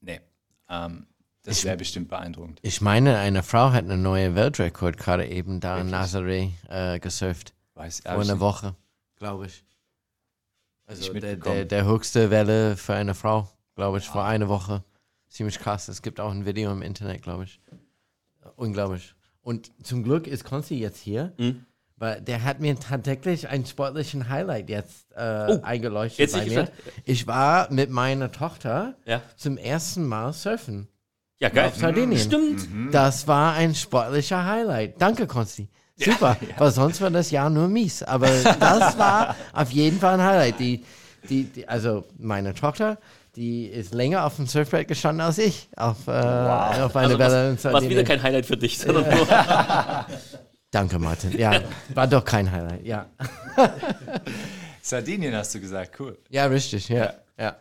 Nee, 0.00 0.20
ähm, 0.68 1.06
das 1.48 1.64
wäre 1.64 1.76
bestimmt 1.76 2.08
beeindruckend. 2.08 2.60
Ich 2.62 2.80
meine, 2.80 3.18
eine 3.18 3.42
Frau 3.42 3.72
hat 3.72 3.84
einen 3.84 4.02
neuen 4.02 4.34
Weltrekord 4.34 4.96
gerade 4.96 5.26
eben 5.26 5.60
da 5.60 5.78
in 5.80 5.88
Nazaré 5.92 6.50
äh, 6.68 6.98
gesurft. 6.98 7.54
Weiß, 7.74 8.00
Vor 8.00 8.12
einer 8.20 8.40
Woche, 8.40 8.74
glaube 9.16 9.46
ich. 9.46 9.64
Also 10.86 11.12
der, 11.12 11.36
der, 11.36 11.64
der 11.64 11.84
höchste 11.84 12.30
Welle 12.30 12.76
für 12.76 12.94
eine 12.94 13.14
Frau, 13.14 13.48
glaube 13.74 13.98
ich, 13.98 14.06
vor 14.06 14.24
einer 14.24 14.48
Woche. 14.48 14.82
Ziemlich 15.28 15.58
krass. 15.58 15.88
Es 15.88 16.00
gibt 16.02 16.18
auch 16.20 16.30
ein 16.30 16.46
Video 16.46 16.72
im 16.72 16.80
Internet, 16.82 17.22
glaube 17.22 17.44
ich. 17.44 17.60
Unglaublich. 18.56 19.14
Und 19.42 19.70
zum 19.84 20.02
Glück 20.02 20.26
ist 20.26 20.44
Konsti 20.44 20.78
jetzt 20.78 20.98
hier, 20.98 21.32
Mhm. 21.38 21.64
weil 21.96 22.20
der 22.22 22.42
hat 22.44 22.60
mir 22.60 22.78
tatsächlich 22.78 23.48
einen 23.48 23.66
sportlichen 23.66 24.28
Highlight 24.28 24.68
jetzt 24.70 25.12
äh, 25.14 25.46
Oh, 25.50 25.62
eingeleuchtet 25.62 26.18
jetzt 26.18 26.32
bei 26.32 26.46
mir. 26.46 26.70
Ich 27.04 27.26
war 27.26 27.70
mit 27.72 27.90
meiner 27.90 28.32
Tochter 28.32 28.94
Ja. 29.04 29.22
zum 29.36 29.58
ersten 29.58 30.06
Mal 30.06 30.32
surfen 30.32 30.88
Ja, 31.40 31.48
geil. 31.50 31.68
auf 31.68 31.76
Sardinien. 31.76 32.18
Stimmt. 32.18 32.68
Das 32.92 33.26
war 33.28 33.54
ein 33.54 33.74
sportlicher 33.74 34.44
Highlight. 34.44 35.00
Danke, 35.00 35.26
Konsti. 35.26 35.68
Super, 35.96 36.36
weil 36.58 36.70
sonst 36.70 37.00
war 37.00 37.10
das 37.10 37.30
Jahr 37.30 37.50
nur 37.50 37.68
mies. 37.68 38.02
Aber 38.02 38.28
das 38.28 38.98
war 38.98 39.36
auf 39.52 39.70
jeden 39.70 39.98
Fall 40.00 40.14
ein 40.14 40.22
Highlight. 40.24 40.58
Die, 40.58 40.84
die, 41.28 41.44
die, 41.44 41.68
also 41.68 42.04
meine 42.18 42.54
Tochter, 42.54 42.98
die 43.36 43.66
ist 43.66 43.94
länger 43.94 44.24
auf 44.24 44.36
dem 44.36 44.46
Surfbrett 44.46 44.88
gestanden 44.88 45.20
als 45.20 45.38
ich 45.38 45.68
auf, 45.76 46.06
äh, 46.06 46.10
auf 46.10 46.96
einer 46.96 47.08
Also 47.08 47.18
Welle 47.18 47.50
in 47.50 47.56
was, 47.56 47.72
was 47.72 47.88
wieder 47.88 48.04
kein 48.04 48.22
Highlight 48.22 48.46
für 48.46 48.56
dich, 48.56 48.78
sondern 48.78 49.04
nur. 49.08 49.26
Danke, 50.70 50.98
Martin. 50.98 51.38
Ja, 51.38 51.62
war 51.94 52.06
doch 52.06 52.24
kein 52.24 52.50
Highlight. 52.50 52.84
Ja, 52.84 53.06
Sardinien 54.82 55.34
hast 55.34 55.54
du 55.54 55.60
gesagt, 55.60 55.98
cool. 56.00 56.18
ja 56.30 56.46
richtig. 56.46 56.88
Ja, 56.88 57.14
ja. 57.38 57.56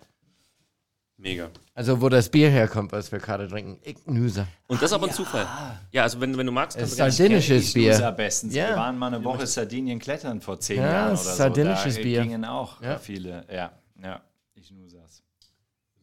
Mega. 1.17 1.49
Also 1.77 2.01
wo 2.01 2.09
das 2.09 2.29
Bier 2.29 2.49
herkommt, 2.49 2.91
was 2.91 3.11
wir 3.11 3.19
gerade 3.19 3.47
trinken. 3.47 3.79
Ignuse. 3.87 4.47
Und 4.65 4.81
das 4.81 4.89
ist 4.89 4.93
aber 4.93 5.07
ein 5.07 5.13
Zufall. 5.13 5.45
Ja, 5.91 6.01
also 6.01 6.19
wenn, 6.19 6.35
wenn 6.35 6.47
du 6.47 6.51
magst, 6.51 6.75
Es 6.75 6.97
kannst 6.97 7.19
ist 7.19 7.19
du 7.19 7.23
gerne. 7.27 7.39
sardinisches 7.41 7.67
Ich 7.67 7.73
Bier. 7.75 8.11
Bestens. 8.13 8.55
Ja. 8.55 8.69
Wir 8.69 8.75
waren 8.77 8.97
mal 8.97 9.13
eine 9.13 9.23
Woche 9.23 9.45
Sardinien 9.45 9.99
klettern 9.99 10.41
vor 10.41 10.59
zehn 10.59 10.77
Ja, 10.77 10.91
Jahren 10.91 11.13
es 11.13 11.21
oder 11.21 11.29
ist 11.29 11.37
so. 11.37 11.43
sardinisches 11.43 11.95
da 11.97 12.01
Bier. 12.01 12.21
gingen 12.23 12.45
auch 12.45 12.81
Ja. 12.81 12.97
viele. 12.97 13.45
Ja, 13.53 13.71
ja. 14.01 14.21
Ich 14.55 14.71
nur 14.71 14.89
saß. 14.89 15.21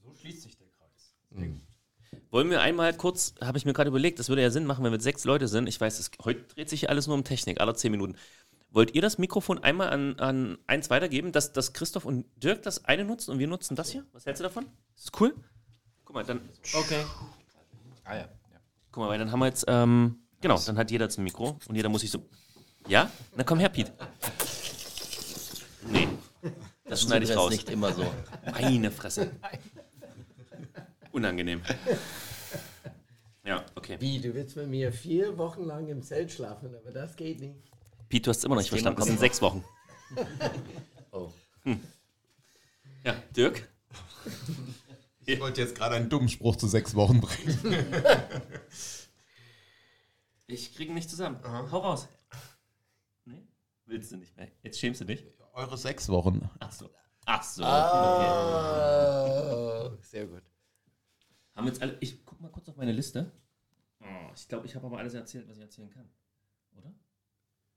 So 0.04 0.14
schließt 0.14 0.42
sich 0.42 0.56
der 0.56 0.68
Kreis. 0.68 1.12
Wollen 2.30 2.50
wir 2.50 2.60
einmal 2.62 2.94
kurz, 2.94 3.34
habe 3.40 3.58
ich 3.58 3.64
mir 3.64 3.72
gerade 3.72 3.88
überlegt, 3.90 4.20
das 4.20 4.28
würde 4.28 4.42
ja 4.42 4.50
Sinn 4.50 4.66
machen, 4.66 4.84
wenn 4.84 4.92
wir 4.92 5.00
sechs 5.00 5.24
Leute 5.24 5.48
sind. 5.48 5.68
Ich 5.68 5.80
weiß, 5.80 5.98
es, 5.98 6.12
heute 6.24 6.42
dreht 6.54 6.68
sich 6.70 6.80
hier 6.80 6.90
alles 6.90 7.08
nur 7.08 7.16
um 7.16 7.24
Technik, 7.24 7.60
alle 7.60 7.74
zehn 7.74 7.90
Minuten. 7.90 8.14
Wollt 8.70 8.94
ihr 8.94 9.02
das 9.02 9.18
Mikrofon 9.18 9.58
einmal 9.64 9.90
an, 9.90 10.18
an 10.20 10.58
eins 10.68 10.88
weitergeben, 10.90 11.32
dass, 11.32 11.52
dass 11.52 11.72
Christoph 11.72 12.04
und 12.04 12.26
Dirk 12.36 12.62
das 12.62 12.84
eine 12.84 13.04
nutzen 13.04 13.32
und 13.32 13.40
wir 13.40 13.48
nutzen 13.48 13.74
das 13.74 13.90
hier? 13.90 14.04
Was 14.12 14.24
hältst 14.24 14.38
du 14.38 14.44
davon? 14.44 14.66
Ist 14.96 15.06
das 15.12 15.20
cool? 15.20 15.34
Guck 16.14 16.28
mal, 16.28 16.32
dann. 16.32 16.48
Okay. 16.72 17.04
Ah 18.04 18.14
ja. 18.14 18.20
ja. 18.20 18.28
Guck 18.92 19.02
mal, 19.02 19.08
weil 19.08 19.18
dann 19.18 19.32
haben 19.32 19.40
wir 19.40 19.46
jetzt, 19.46 19.64
ähm, 19.66 20.20
genau, 20.40 20.56
dann 20.64 20.78
hat 20.78 20.88
jeder 20.92 21.06
jetzt 21.06 21.18
ein 21.18 21.24
Mikro 21.24 21.58
und 21.66 21.74
jeder 21.74 21.88
muss 21.88 22.02
sich 22.02 22.10
so. 22.12 22.24
Ja? 22.86 23.10
Na 23.34 23.42
komm 23.42 23.58
her, 23.58 23.68
Piet. 23.68 23.92
Nee. 25.88 26.06
Das 26.84 27.02
schneide 27.02 27.24
ich 27.24 27.32
ist 27.32 27.36
raus. 27.36 27.50
nicht 27.50 27.68
immer 27.68 27.92
so. 27.92 28.06
Meine 28.52 28.92
Fresse. 28.92 29.32
Unangenehm. 31.10 31.62
Ja, 33.42 33.64
okay. 33.74 33.96
Wie, 33.98 34.20
du 34.20 34.32
willst 34.34 34.54
mit 34.54 34.68
mir 34.68 34.92
vier 34.92 35.36
Wochen 35.36 35.64
lang 35.64 35.88
im 35.88 36.00
Zelt 36.00 36.30
schlafen, 36.30 36.76
aber 36.76 36.92
das 36.92 37.16
geht 37.16 37.40
nicht. 37.40 37.56
Pete, 38.08 38.22
du 38.22 38.30
hast 38.30 38.38
es 38.38 38.44
immer 38.44 38.54
noch 38.54 38.62
nicht 38.62 38.70
verstanden. 38.70 39.00
Das 39.00 39.08
sind 39.08 39.18
sechs 39.18 39.42
Wochen. 39.42 39.64
Oh. 41.10 41.30
Ja, 43.04 43.14
Dirk? 43.36 43.68
Ich 45.26 45.40
wollte 45.40 45.60
jetzt 45.60 45.74
gerade 45.74 45.96
einen 45.96 46.08
dummen 46.08 46.28
Spruch 46.28 46.56
zu 46.56 46.66
sechs 46.66 46.94
Wochen 46.94 47.20
bringen. 47.20 47.58
Ich 50.46 50.74
kriege 50.74 50.90
ihn 50.90 50.94
nicht 50.94 51.08
zusammen. 51.08 51.40
Hau 51.42 51.78
raus. 51.78 52.06
Nee? 53.24 53.46
Willst 53.86 54.12
du 54.12 54.18
nicht 54.18 54.36
mehr? 54.36 54.48
Jetzt 54.62 54.78
schämst 54.78 55.00
du 55.00 55.06
dich? 55.06 55.24
Eure 55.54 55.78
sechs 55.78 56.08
Wochen. 56.10 56.50
Ach 56.60 56.70
so. 56.70 56.90
Ach 57.24 57.42
so. 57.42 57.62
Okay. 57.62 58.30
Oh, 59.54 59.96
sehr 60.02 60.26
gut. 60.26 60.42
Haben 61.54 61.66
jetzt 61.68 61.80
alle. 61.80 61.96
Ich 62.00 62.24
guck 62.26 62.40
mal 62.40 62.50
kurz 62.50 62.68
auf 62.68 62.76
meine 62.76 62.92
Liste. 62.92 63.32
Oh, 64.00 64.30
ich 64.34 64.46
glaube, 64.46 64.66
ich 64.66 64.74
habe 64.74 64.86
aber 64.86 64.98
alles 64.98 65.14
erzählt, 65.14 65.48
was 65.48 65.56
ich 65.56 65.62
erzählen 65.62 65.88
kann. 65.88 66.10
Oder? 66.76 66.92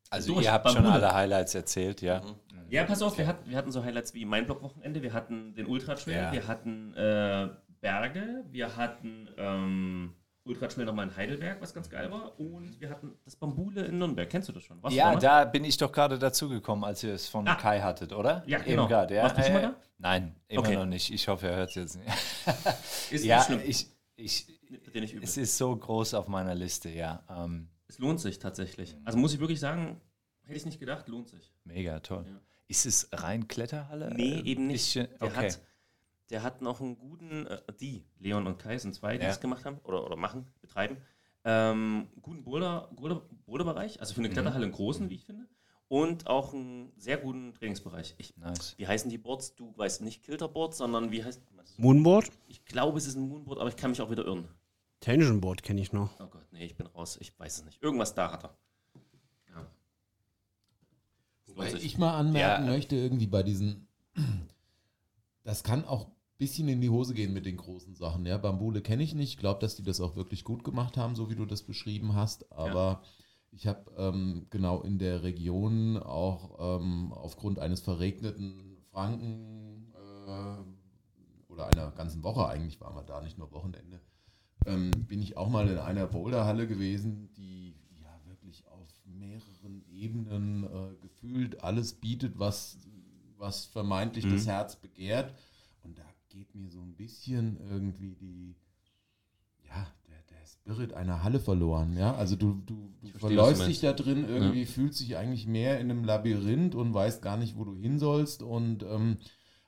Also 0.10 0.34
Durch, 0.34 0.46
ihr 0.46 0.54
habt 0.54 0.70
schon 0.70 0.84
Bruder. 0.84 0.94
alle 0.94 1.14
Highlights 1.14 1.56
erzählt, 1.56 2.02
ja. 2.02 2.22
Ja, 2.70 2.84
pass 2.84 3.02
auf, 3.02 3.18
wir 3.18 3.28
hatten, 3.28 3.50
wir 3.50 3.58
hatten 3.58 3.72
so 3.72 3.84
Highlights 3.84 4.14
wie 4.14 4.26
mein 4.26 4.46
Blog-Wochenende, 4.46 5.02
wir 5.02 5.14
hatten 5.14 5.54
den 5.56 5.66
Ultra-Trail, 5.68 6.16
Ja. 6.16 6.32
wir 6.34 6.48
hatten 6.48 6.94
äh, 6.96 7.50
Berge, 7.80 8.44
wir 8.52 8.76
hatten 8.76 9.30
ähm, 9.38 10.14
Ultra-Trail 10.44 10.86
nochmal 10.86 11.08
in 11.08 11.16
Heidelberg, 11.16 11.62
was 11.62 11.74
ganz 11.74 11.90
geil 11.90 12.12
war, 12.12 12.38
und 12.40 12.80
wir 12.82 12.90
hatten 12.90 13.14
das 13.26 13.36
Bambule 13.38 13.86
in 13.86 13.98
Nürnberg. 14.00 14.30
Kennst 14.30 14.50
du 14.50 14.54
das 14.54 14.64
schon? 14.64 14.82
Warst 14.84 14.96
Ja, 14.96 15.16
da 15.16 15.46
bin 15.46 15.64
ich 15.64 15.78
doch 15.78 15.92
gerade 15.92 16.18
dazugekommen, 16.20 16.84
als 16.86 17.04
ihr 17.04 17.14
es 17.14 17.28
von 17.30 17.48
Ah. 17.48 17.56
Kai 17.56 17.80
hattet, 17.82 18.12
oder? 18.14 18.44
Ja, 18.48 18.58
Eben 18.60 18.66
genau. 18.66 18.88
gerade, 18.88 19.16
ja. 19.16 19.24
Warst 19.24 19.38
du 19.38 19.44
schon 19.44 19.54
mal 19.54 19.60
Äh, 19.60 19.64
da? 19.64 19.76
Nein, 20.00 20.36
immer 20.48 20.60
Okay. 20.62 20.76
noch 20.76 20.86
nicht. 20.86 21.12
Ich 21.14 21.28
hoffe, 21.28 21.48
er 21.48 21.56
hört 21.58 21.70
es 21.70 21.76
jetzt 21.76 21.96
nicht. 21.98 22.08
Ist 23.12 23.24
ja, 23.26 23.38
nicht 23.38 23.46
schlimm. 23.46 23.62
ich, 23.66 23.88
ich, 24.16 24.48
es 25.22 25.38
ist 25.38 25.58
so 25.58 25.76
groß 25.76 26.14
auf 26.16 26.28
meiner 26.28 26.56
Liste, 26.56 26.90
ja. 26.90 27.24
Ähm, 27.30 27.70
Es 27.88 28.00
lohnt 28.00 28.20
sich 28.20 28.40
tatsächlich. 28.40 28.96
Also 29.06 29.18
muss 29.18 29.34
ich 29.34 29.40
wirklich 29.40 29.60
sagen, 29.60 30.02
hätte 30.44 30.58
ich 30.58 30.66
nicht 30.66 30.80
gedacht, 30.80 31.08
lohnt 31.08 31.30
sich. 31.30 31.54
mega 31.64 32.00
toll. 32.00 32.26
Ja. 32.28 32.40
Ist 32.68 32.86
es 32.86 33.08
rein 33.14 33.48
Kletterhalle? 33.48 34.14
Nee, 34.14 34.40
Äh, 34.40 34.44
eben 34.44 34.68
nicht. 34.68 34.94
bisschen- 34.94 35.08
Der, 35.20 35.28
okay. 35.28 35.36
hat, 35.52 35.62
der 36.30 36.44
hat 36.44 36.62
noch 36.62 36.82
einen 36.82 36.98
guten, 36.98 37.48
äh, 37.48 37.62
die, 37.80 38.04
Leon 38.20 38.46
und 38.46 38.58
Kai 38.60 38.78
sind 38.78 38.94
zwei, 38.94 39.18
die 39.18 39.24
Ja. 39.24 39.30
das 39.30 39.40
gemacht 39.40 39.64
haben 39.66 39.80
oder, 39.84 40.04
oder 40.06 40.16
machen, 40.18 40.46
betreiben. 40.62 40.98
Ähm, 41.46 42.10
guten 42.22 42.44
Boulder, 42.44 42.90
Boulder, 42.94 43.22
Boulderbereich, 43.46 44.02
also 44.02 44.14
für 44.14 44.20
Mhm. 44.20 44.26
eine 44.26 44.34
Kletterhalle 44.34 44.64
einen 44.66 44.74
großen, 44.74 45.10
wie 45.10 45.16
ich 45.16 45.24
finde. 45.26 45.48
Und 45.88 46.28
auch 46.28 46.54
einen 46.54 46.92
sehr 46.98 47.16
guten 47.16 47.54
Trainingsbereich. 47.54 48.16
Ich, 48.18 48.36
Nice. 48.36 48.74
wie 48.78 48.86
heißen 48.86 49.10
die 49.10 49.18
Boards? 49.18 49.56
Du 49.56 49.74
weißt 49.78 50.02
nicht 50.02 50.24
Kilterboards, 50.24 50.78
sondern 50.80 51.12
wie 51.12 51.24
heißt 51.24 51.42
Moonboard? 51.78 52.30
Ich 52.48 52.66
glaube, 52.66 52.98
es 52.98 53.06
ist 53.08 53.16
ein 53.16 53.30
Moonboard, 53.30 53.60
aber 53.60 53.70
ich 53.70 53.78
kann 53.78 53.92
mich 53.92 54.02
auch 54.02 54.10
wieder 54.12 54.26
irren. 54.26 54.50
Tensionboard 55.00 55.64
kenne 55.64 55.82
ich 55.82 55.94
noch. 55.94 56.20
Oh 56.20 56.28
Gott, 56.28 56.46
nee, 56.52 56.66
ich 56.66 56.76
bin 56.76 56.88
raus. 56.88 57.18
Ich 57.22 57.38
weiß 57.40 57.60
es 57.60 57.66
nicht. 57.66 57.82
Irgendwas 57.84 58.16
da 58.16 58.32
hat 58.32 58.46
er. 58.46 58.58
Ja. 59.50 59.68
Sich. 61.70 61.86
ich 61.86 61.98
mal 61.98 62.18
anmerken 62.18 62.66
Ja. 62.66 62.72
möchte, 62.72 62.96
irgendwie 62.96 63.28
bei 63.28 63.44
diesen, 63.44 63.88
das 65.44 65.64
kann 65.64 65.86
auch 65.86 66.08
ein 66.08 66.12
bisschen 66.38 66.68
in 66.68 66.82
die 66.82 66.90
Hose 66.90 67.14
gehen 67.14 67.34
mit 67.34 67.46
den 67.46 67.58
großen 67.58 67.96
Sachen. 67.96 68.26
Ja, 68.26 68.38
Bambule 68.38 68.82
kenne 68.82 69.04
ich 69.04 69.14
nicht. 69.16 69.30
Ich 69.34 69.38
glaube, 69.38 69.60
dass 69.60 69.76
die 69.76 69.84
das 69.84 70.02
auch 70.02 70.16
wirklich 70.16 70.44
gut 70.44 70.64
gemacht 70.64 70.98
haben, 70.98 71.16
so 71.16 71.30
wie 71.30 71.36
du 71.36 71.46
das 71.46 71.64
beschrieben 71.64 72.16
hast. 72.16 72.52
Aber 72.52 73.02
ich 73.52 73.66
habe 73.68 73.92
ähm, 73.98 74.48
genau 74.50 74.82
in 74.82 75.00
der 75.00 75.24
Region 75.24 75.98
auch 75.98 76.80
ähm, 76.80 77.12
aufgrund 77.14 77.60
eines 77.60 77.82
verregneten 77.82 78.78
Franken 78.92 79.94
äh, 80.28 81.52
oder 81.52 81.68
einer 81.68 81.92
ganzen 81.92 82.24
Woche 82.24 82.48
eigentlich 82.48 82.80
waren 82.82 82.96
wir 82.96 83.04
da, 83.04 83.22
nicht 83.22 83.38
nur 83.38 83.52
Wochenende, 83.52 84.02
ähm, 84.66 84.92
bin 85.08 85.22
ich 85.22 85.38
auch 85.38 85.50
mal 85.50 85.68
in 85.70 85.78
einer 85.78 86.08
Boulderhalle 86.08 86.68
gewesen, 86.68 87.30
die 87.38 87.76
ja 88.02 88.20
wirklich 88.26 88.66
auf 88.68 88.88
mehreren 89.06 89.84
Ebenen 89.90 90.64
äh, 90.64 90.96
gefühlt 91.02 91.64
alles 91.64 91.94
bietet, 91.94 92.38
was, 92.40 92.78
was 93.38 93.66
vermeintlich 93.66 94.26
Mhm. 94.26 94.32
das 94.32 94.48
Herz 94.48 94.76
begehrt. 94.76 95.34
Und 95.84 95.98
da 95.98 96.06
geht 96.30 96.54
mir 96.56 96.70
so 96.70 96.82
ein 96.82 96.96
bisschen 96.96 97.58
irgendwie 97.70 98.16
die, 98.16 98.56
ja, 99.66 99.88
der, 100.08 100.22
der 100.30 100.46
Spirit 100.46 100.94
einer 100.94 101.24
Halle 101.24 101.40
verloren. 101.40 101.96
Ja, 101.98 102.16
also 102.16 102.36
du, 102.36 102.62
du, 102.66 102.94
du 103.02 103.08
verstehe, 103.10 103.20
verläufst 103.20 103.68
dich 103.68 103.80
da 103.80 103.94
drin, 103.94 104.26
irgendwie 104.28 104.66
fühlst 104.66 105.00
dich 105.00 105.18
eigentlich 105.18 105.48
mehr 105.48 105.80
in 105.80 105.90
einem 105.92 106.04
Labyrinth 106.04 106.76
und 106.76 106.94
weißt 106.94 107.22
gar 107.22 107.38
nicht, 107.38 107.58
wo 107.58 107.64
du 107.64 107.76
hin 107.76 108.00
sollst. 108.00 108.44
Und 108.44 108.84
ähm, 108.84 109.18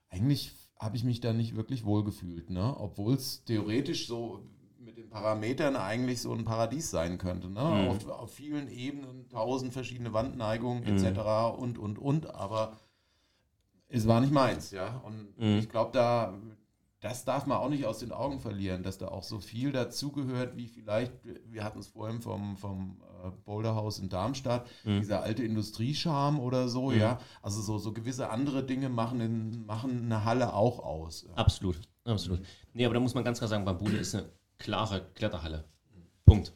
eigentlich 0.10 0.52
habe 0.78 0.96
ich 0.96 1.04
mich 1.04 1.20
da 1.20 1.34
nicht 1.34 1.56
wirklich 1.56 1.84
wohlgefühlt, 1.86 2.50
ne? 2.50 2.76
Obwohl 2.78 3.14
es 3.14 3.44
theoretisch 3.44 4.08
so 4.08 4.42
den 5.10 5.14
Parametern 5.14 5.76
eigentlich 5.76 6.22
so 6.22 6.34
ein 6.34 6.46
Paradies 6.46 6.92
sein 6.92 7.18
könnte, 7.18 7.50
ne? 7.50 7.62
Mhm. 7.64 7.88
Auf, 7.90 8.08
auf 8.08 8.32
vielen 8.34 8.68
Ebenen, 8.70 9.28
tausend 9.30 9.74
verschiedene 9.74 10.14
Wandneigungen 10.14 10.84
Mhm. 10.84 11.04
etc. 11.04 11.20
und 11.58 11.78
und 11.78 11.98
und, 12.00 12.34
aber 12.34 12.78
es 13.88 14.08
war 14.08 14.22
nicht 14.22 14.32
meins, 14.34 14.72
ja. 14.72 15.02
Und 15.06 15.38
Mhm. 15.38 15.58
ich 15.60 15.70
glaube, 15.70 15.92
da 15.94 16.34
das 17.02 17.24
darf 17.24 17.46
man 17.46 17.60
auch 17.60 17.70
nicht 17.70 17.86
aus 17.86 18.00
den 18.00 18.12
Augen 18.12 18.42
verlieren, 18.42 18.84
dass 18.84 18.98
da 18.98 19.08
auch 19.08 19.24
so 19.24 19.40
viel 19.40 19.72
dazugehört, 19.72 20.58
wie 20.58 20.68
vielleicht, 20.68 21.14
wir 21.46 21.64
hatten 21.64 21.80
es 21.80 21.88
vorhin 21.88 22.20
vom, 22.22 22.58
vom 22.58 23.02
äh, 23.24 23.32
Boulderhaus 23.46 24.00
in 24.00 24.10
Darmstadt, 24.10 24.68
Mhm. 24.84 25.00
dieser 25.00 25.24
alte 25.24 25.42
Industriescharm 25.44 26.42
oder 26.42 26.68
so, 26.68 26.90
Mhm. 26.92 27.00
ja. 27.00 27.20
Also 27.42 27.62
so, 27.62 27.78
so 27.78 27.94
gewisse 27.94 28.30
andere 28.30 28.66
Dinge 28.66 28.90
machen, 28.90 29.22
in, 29.22 29.66
machen 29.66 30.04
eine 30.04 30.26
Halle 30.26 30.54
auch 30.54 30.80
aus. 30.80 31.24
Ja. 31.26 31.36
Absolut, 31.36 31.80
absolut. 32.04 32.42
Nee, 32.74 32.84
aber 32.84 32.96
da 32.96 33.00
muss 33.00 33.14
man 33.16 33.24
ganz 33.24 33.38
klar 33.38 33.48
sagen, 33.48 33.64
Bambule 33.64 33.96
ist 33.98 34.14
eine 34.16 34.30
klare 34.60 35.10
Kletterhalle. 35.16 35.66
Punkt. 36.26 36.54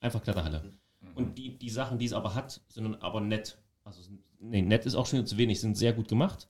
Einfach 0.00 0.22
Kletterhalle. 0.22 0.74
Und 1.14 1.38
die, 1.38 1.56
die 1.56 1.70
Sachen, 1.70 1.98
die 1.98 2.06
es 2.06 2.12
aber 2.12 2.34
hat, 2.34 2.60
sind 2.68 3.00
aber 3.02 3.20
nett. 3.20 3.58
Also, 3.84 4.02
sind, 4.02 4.20
nee, 4.40 4.62
nett 4.62 4.84
ist 4.86 4.96
auch 4.96 5.06
schon 5.06 5.24
zu 5.26 5.36
wenig, 5.36 5.60
sind 5.60 5.76
sehr 5.76 5.92
gut 5.92 6.08
gemacht, 6.08 6.48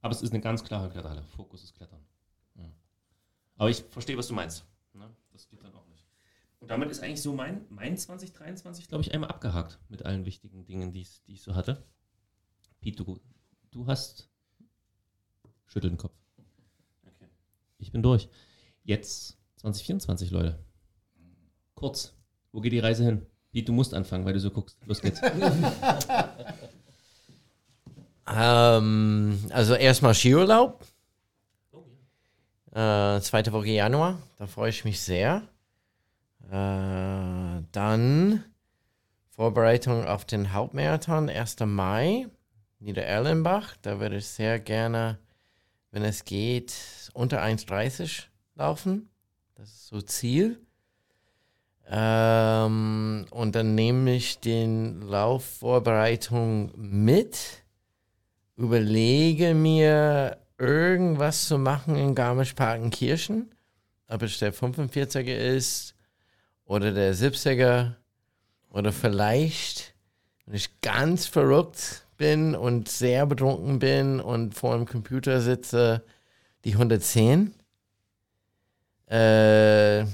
aber 0.00 0.12
es 0.12 0.22
ist 0.22 0.32
eine 0.32 0.40
ganz 0.40 0.64
klare 0.64 0.88
Kletterhalle. 0.88 1.24
Fokus 1.24 1.64
ist 1.64 1.74
Klettern. 1.74 2.00
Ja. 2.54 2.72
Aber 3.56 3.68
ich 3.68 3.82
verstehe, 3.90 4.16
was 4.16 4.28
du 4.28 4.34
meinst. 4.34 4.64
Ne? 4.94 5.14
Das 5.32 5.48
geht 5.48 5.62
dann 5.62 5.74
auch 5.74 5.86
nicht. 5.88 6.06
Und 6.60 6.70
damit 6.70 6.90
ist 6.90 7.02
eigentlich 7.02 7.20
so 7.20 7.34
mein, 7.34 7.66
mein 7.68 7.98
2023, 7.98 8.88
glaube 8.88 9.02
ich, 9.02 9.12
einmal 9.12 9.30
abgehakt 9.30 9.78
mit 9.88 10.04
allen 10.06 10.24
wichtigen 10.24 10.64
Dingen, 10.64 10.92
die 10.92 11.06
ich 11.26 11.42
so 11.42 11.54
hatte. 11.54 11.84
Pete, 12.80 13.04
du, 13.04 13.20
du 13.70 13.86
hast. 13.86 14.30
Schüttel 15.66 15.90
den 15.90 15.98
Kopf. 15.98 16.14
Okay. 17.04 17.28
Ich 17.78 17.90
bin 17.92 18.02
durch. 18.02 18.28
Jetzt 18.84 19.36
2024, 19.72 20.30
Leute. 20.30 20.58
Kurz. 21.74 22.14
Wo 22.52 22.60
geht 22.60 22.72
die 22.72 22.78
Reise 22.78 23.04
hin? 23.04 23.26
Pete, 23.52 23.66
du 23.66 23.72
musst 23.72 23.94
anfangen, 23.94 24.24
weil 24.24 24.32
du 24.32 24.40
so 24.40 24.50
guckst. 24.50 24.78
Los 24.86 25.00
geht's. 25.00 25.20
Ähm, 28.28 29.38
also 29.50 29.74
erstmal 29.74 30.14
Skiurlaub. 30.14 30.84
Äh, 32.72 33.20
zweite 33.20 33.52
Woche 33.52 33.68
Januar, 33.68 34.18
da 34.36 34.46
freue 34.46 34.70
ich 34.70 34.84
mich 34.84 35.00
sehr. 35.00 35.42
Äh, 36.50 37.62
dann 37.72 38.44
Vorbereitung 39.30 40.06
auf 40.06 40.24
den 40.24 40.52
Hauptmarathon, 40.52 41.30
1. 41.30 41.60
Mai, 41.60 42.26
Niedererlenbach. 42.80 43.76
Da 43.82 44.00
würde 44.00 44.16
ich 44.16 44.26
sehr 44.26 44.58
gerne, 44.58 45.18
wenn 45.90 46.02
es 46.02 46.24
geht, 46.24 46.74
unter 47.14 47.42
1,30 47.42 48.24
laufen. 48.56 49.08
Das 49.56 49.68
ist 49.68 49.86
so 49.88 50.02
Ziel. 50.02 50.60
Ähm, 51.88 53.26
und 53.30 53.54
dann 53.54 53.74
nehme 53.74 54.14
ich 54.14 54.38
den 54.38 55.00
Laufvorbereitung 55.02 56.72
mit 56.76 57.64
überlege 58.56 59.54
mir, 59.54 60.38
irgendwas 60.58 61.46
zu 61.46 61.58
machen 61.58 61.96
in 61.96 62.14
Garmisch-Partenkirchen. 62.14 63.50
Ob 64.08 64.22
es 64.22 64.38
der 64.38 64.54
45er 64.54 65.34
ist 65.34 65.94
oder 66.64 66.92
der 66.92 67.14
70er 67.14 67.94
oder 68.70 68.92
vielleicht, 68.92 69.94
wenn 70.44 70.54
ich 70.54 70.80
ganz 70.80 71.26
verrückt 71.26 72.06
bin 72.16 72.54
und 72.54 72.88
sehr 72.88 73.26
betrunken 73.26 73.78
bin 73.78 74.20
und 74.20 74.54
vor 74.54 74.76
dem 74.76 74.86
Computer 74.86 75.40
sitze, 75.40 76.02
die 76.64 76.72
110. 76.72 77.54
Äh, 79.08 80.04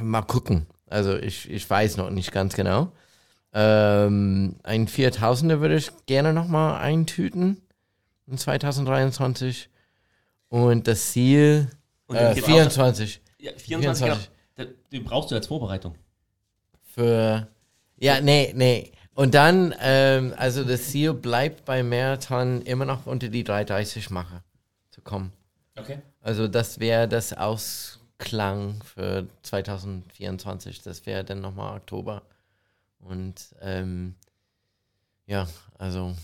mal 0.00 0.22
gucken. 0.26 0.66
Also 0.86 1.16
ich, 1.16 1.50
ich 1.50 1.68
weiß 1.68 1.96
noch 1.96 2.10
nicht 2.10 2.32
ganz 2.32 2.54
genau. 2.54 2.92
Ähm, 3.52 4.56
ein 4.62 4.86
4000er 4.88 5.60
würde 5.60 5.76
ich 5.76 5.90
gerne 6.06 6.32
nochmal 6.32 6.80
eintüten 6.80 7.60
in 8.26 8.38
2023. 8.38 9.68
Und 10.48 10.88
das 10.88 11.12
Ziel 11.12 11.70
Und 12.06 12.16
äh, 12.16 12.34
den 12.34 12.44
24 12.44 13.20
Ja, 13.38 13.52
24, 13.52 13.64
24. 13.66 14.30
Genau. 14.56 14.70
Den 14.92 15.04
brauchst 15.04 15.30
du 15.30 15.34
als 15.34 15.46
Vorbereitung. 15.46 15.94
für. 16.82 17.48
Ja, 18.00 18.20
nee, 18.20 18.52
nee. 18.54 18.92
Und 19.14 19.34
dann, 19.34 19.74
ähm, 19.80 20.32
also 20.36 20.62
das 20.62 20.90
Ziel 20.90 21.12
bleibt 21.12 21.64
beim 21.64 21.88
Marathon 21.88 22.62
immer 22.62 22.84
noch 22.84 23.06
unter 23.06 23.28
die 23.28 23.42
330 23.42 24.10
Mache 24.10 24.42
zu 24.90 25.00
kommen. 25.02 25.32
Okay. 25.76 25.98
Also 26.20 26.48
das 26.48 26.80
wäre 26.80 27.08
das 27.08 27.32
Ausklang 27.32 28.82
für 28.82 29.26
2024. 29.42 30.82
Das 30.82 31.06
wäre 31.06 31.24
dann 31.24 31.40
nochmal 31.40 31.76
Oktober. 31.76 32.22
Und 33.00 33.54
ähm, 33.60 34.14
ja, 35.26 35.46
also 35.78 36.14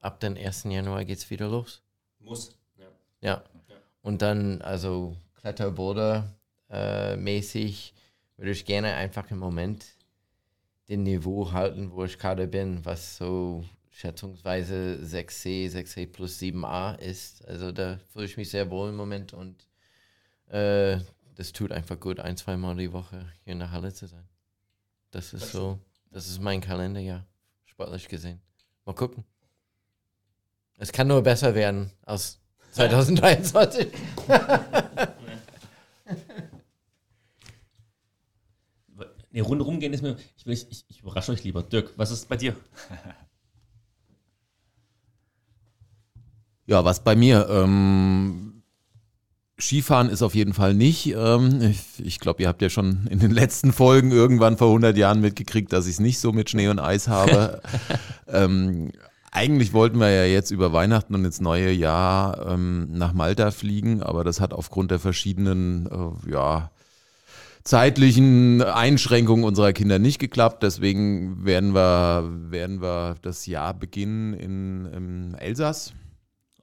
ab 0.00 0.20
dem 0.20 0.36
1. 0.36 0.64
Januar 0.64 1.04
geht 1.04 1.18
es 1.18 1.30
wieder 1.30 1.48
los. 1.48 1.82
Muss. 2.20 2.56
Ja. 2.76 2.86
Ja. 3.20 3.42
Und 4.02 4.22
dann, 4.22 4.62
also 4.62 5.16
Kletterboulder 5.40 6.34
äh, 6.70 7.16
mäßig, 7.16 7.94
würde 8.36 8.50
ich 8.52 8.64
gerne 8.64 8.94
einfach 8.94 9.30
im 9.30 9.38
Moment 9.38 9.84
den 10.88 11.02
Niveau 11.02 11.52
halten, 11.52 11.90
wo 11.92 12.04
ich 12.04 12.18
gerade 12.18 12.46
bin, 12.46 12.84
was 12.84 13.16
so 13.16 13.64
schätzungsweise 13.94 14.98
6C, 15.02 15.70
6C 15.70 16.10
plus 16.10 16.38
7A 16.40 16.98
ist. 16.98 17.46
Also 17.46 17.70
da 17.70 17.98
fühle 18.12 18.24
ich 18.26 18.36
mich 18.36 18.50
sehr 18.50 18.68
wohl 18.70 18.88
im 18.88 18.96
Moment 18.96 19.32
und 19.32 19.68
äh, 20.48 20.98
das 21.36 21.52
tut 21.52 21.70
einfach 21.70 21.98
gut, 21.98 22.18
ein, 22.18 22.36
zweimal 22.36 22.76
die 22.76 22.92
Woche 22.92 23.24
hier 23.44 23.52
in 23.52 23.60
der 23.60 23.70
Halle 23.70 23.94
zu 23.94 24.06
sein. 24.06 24.28
Das 25.12 25.32
ist 25.32 25.52
so, 25.52 25.78
das 26.10 26.26
ist 26.26 26.40
mein 26.40 26.60
Kalender, 26.60 27.00
ja, 27.00 27.24
sportlich 27.66 28.08
gesehen. 28.08 28.40
Mal 28.84 28.94
gucken. 28.94 29.24
Es 30.76 30.90
kann 30.90 31.06
nur 31.06 31.22
besser 31.22 31.54
werden 31.54 31.90
als 32.02 32.40
2023. 32.72 33.88
Nee, 39.34 39.40
Runde 39.40 39.64
rumgehen 39.64 39.92
ist 39.92 40.00
mir. 40.00 40.16
Ich, 40.36 40.46
will, 40.46 40.52
ich, 40.52 40.84
ich 40.88 41.00
überrasche 41.00 41.32
euch 41.32 41.42
lieber. 41.42 41.64
Dirk, 41.64 41.92
was 41.96 42.12
ist 42.12 42.28
bei 42.28 42.36
dir? 42.36 42.54
Ja, 46.66 46.84
was 46.84 47.04
bei 47.04 47.14
mir? 47.14 47.46
Ähm, 47.50 48.62
Skifahren 49.58 50.08
ist 50.08 50.22
auf 50.22 50.34
jeden 50.34 50.54
Fall 50.54 50.74
nicht. 50.74 51.14
Ähm, 51.14 51.60
ich 51.62 52.04
ich 52.04 52.20
glaube, 52.20 52.42
ihr 52.42 52.48
habt 52.48 52.62
ja 52.62 52.70
schon 52.70 53.06
in 53.08 53.18
den 53.18 53.30
letzten 53.32 53.72
Folgen 53.72 54.10
irgendwann 54.10 54.56
vor 54.56 54.68
100 54.68 54.96
Jahren 54.96 55.20
mitgekriegt, 55.20 55.72
dass 55.72 55.86
ich 55.86 55.92
es 55.92 56.00
nicht 56.00 56.18
so 56.18 56.32
mit 56.32 56.50
Schnee 56.50 56.68
und 56.68 56.80
Eis 56.80 57.08
habe. 57.08 57.60
ähm, 58.28 58.90
eigentlich 59.30 59.72
wollten 59.72 59.98
wir 59.98 60.10
ja 60.10 60.24
jetzt 60.24 60.50
über 60.50 60.72
Weihnachten 60.72 61.14
und 61.14 61.24
ins 61.24 61.40
neue 61.40 61.72
Jahr 61.72 62.46
ähm, 62.48 62.88
nach 62.92 63.12
Malta 63.12 63.50
fliegen, 63.50 64.02
aber 64.02 64.24
das 64.24 64.40
hat 64.40 64.52
aufgrund 64.52 64.90
der 64.90 65.00
verschiedenen, 65.00 65.86
äh, 65.86 66.30
ja, 66.30 66.70
zeitlichen 67.64 68.62
Einschränkungen 68.62 69.44
unserer 69.44 69.72
Kinder 69.72 69.98
nicht 69.98 70.18
geklappt. 70.18 70.62
Deswegen 70.62 71.44
werden 71.44 71.74
wir, 71.74 72.30
werden 72.50 72.82
wir 72.82 73.16
das 73.22 73.46
Jahr 73.46 73.74
beginnen 73.74 74.34
in, 74.34 74.86
im 74.86 75.34
Elsass. 75.34 75.94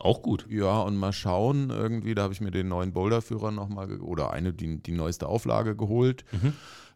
Auch 0.02 0.24
gut. 0.24 0.48
Ja, 0.50 0.82
und 0.82 0.98
mal 0.98 1.14
schauen, 1.14 1.70
irgendwie, 1.70 2.16
da 2.16 2.24
habe 2.24 2.34
ich 2.34 2.42
mir 2.42 2.50
den 2.50 2.68
neuen 2.68 2.92
Boulderführer 2.92 3.52
nochmal, 3.52 4.02
oder 4.02 4.32
eine, 4.32 4.52
die, 4.52 4.82
die 4.82 4.94
neueste 4.94 5.28
Auflage 5.28 5.76
geholt. 5.76 6.26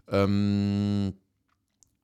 Ähm, 0.08 1.14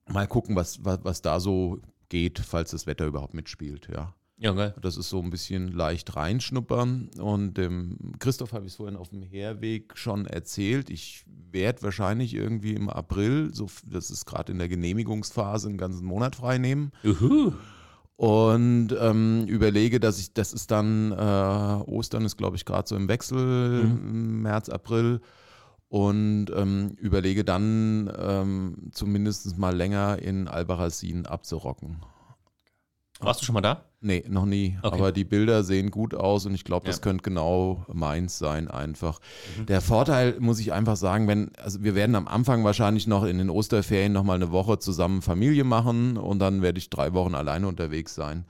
mal 0.08 0.28
gucken, 0.28 0.54
was, 0.54 0.84
was, 0.84 1.00
was 1.02 1.20
da 1.20 1.40
so 1.40 1.80
geht, 2.08 2.38
falls 2.38 2.70
das 2.70 2.86
Wetter 2.86 3.06
überhaupt 3.06 3.34
mitspielt, 3.34 3.88
ja. 3.92 4.14
Ja, 4.36 4.52
geil. 4.52 4.74
Das 4.80 4.96
ist 4.96 5.08
so 5.08 5.20
ein 5.20 5.30
bisschen 5.30 5.68
leicht 5.68 6.16
reinschnuppern. 6.16 7.10
Und 7.18 7.54
dem 7.54 8.12
Christoph 8.18 8.52
habe 8.52 8.66
ich 8.66 8.72
es 8.72 8.76
vorhin 8.76 8.96
auf 8.96 9.08
dem 9.08 9.22
Herweg 9.22 9.96
schon 9.96 10.26
erzählt. 10.26 10.90
Ich 10.90 11.24
werde 11.26 11.82
wahrscheinlich 11.82 12.34
irgendwie 12.34 12.74
im 12.74 12.88
April, 12.88 13.54
so, 13.54 13.68
das 13.86 14.10
ist 14.10 14.26
gerade 14.26 14.50
in 14.52 14.58
der 14.58 14.68
Genehmigungsphase, 14.68 15.68
einen 15.68 15.78
ganzen 15.78 16.04
Monat 16.04 16.34
frei 16.34 16.58
nehmen. 16.58 16.90
Juhu. 17.04 17.52
Und 18.16 18.94
ähm, 19.00 19.46
überlege, 19.46 19.98
dass 19.98 20.18
ich, 20.18 20.32
das 20.32 20.52
ist 20.52 20.70
dann, 20.70 21.12
äh, 21.12 21.14
Ostern 21.90 22.24
ist, 22.24 22.36
glaube 22.36 22.56
ich, 22.56 22.64
gerade 22.64 22.88
so 22.88 22.94
im 22.94 23.08
Wechsel, 23.08 23.84
März, 23.84 24.68
April. 24.68 25.20
Und 25.88 26.46
ähm, 26.56 26.94
überlege 26.98 27.44
dann 27.44 28.10
ähm, 28.18 28.90
zumindest 28.92 29.58
mal 29.58 29.76
länger 29.76 30.18
in 30.20 30.48
Albarracin 30.48 31.26
abzurocken. 31.26 32.02
Warst 33.20 33.42
du 33.42 33.44
schon 33.44 33.54
mal 33.54 33.60
da? 33.60 33.91
Nee, 34.04 34.24
noch 34.28 34.46
nie. 34.46 34.76
Okay. 34.82 34.96
Aber 34.96 35.12
die 35.12 35.24
Bilder 35.24 35.62
sehen 35.62 35.92
gut 35.92 36.12
aus 36.12 36.44
und 36.44 36.54
ich 36.54 36.64
glaube, 36.64 36.86
das 36.86 36.96
Ja. 36.96 37.02
könnte 37.02 37.22
genau 37.22 37.86
meins 37.92 38.36
sein 38.36 38.66
einfach. 38.68 39.20
Der 39.68 39.80
Vorteil, 39.80 40.40
muss 40.40 40.58
ich 40.58 40.72
einfach 40.72 40.96
sagen, 40.96 41.28
wenn, 41.28 41.52
also 41.56 41.84
wir 41.84 41.94
werden 41.94 42.16
am 42.16 42.26
Anfang 42.26 42.64
wahrscheinlich 42.64 43.06
noch 43.06 43.22
in 43.22 43.38
den 43.38 43.48
Osterferien 43.48 44.12
noch 44.12 44.24
mal 44.24 44.34
eine 44.34 44.50
Woche 44.50 44.80
zusammen 44.80 45.22
Familie 45.22 45.62
machen 45.62 46.16
und 46.16 46.40
dann 46.40 46.62
werde 46.62 46.78
ich 46.78 46.90
drei 46.90 47.12
Wochen 47.14 47.36
alleine 47.36 47.68
unterwegs 47.68 48.16
sein. 48.16 48.44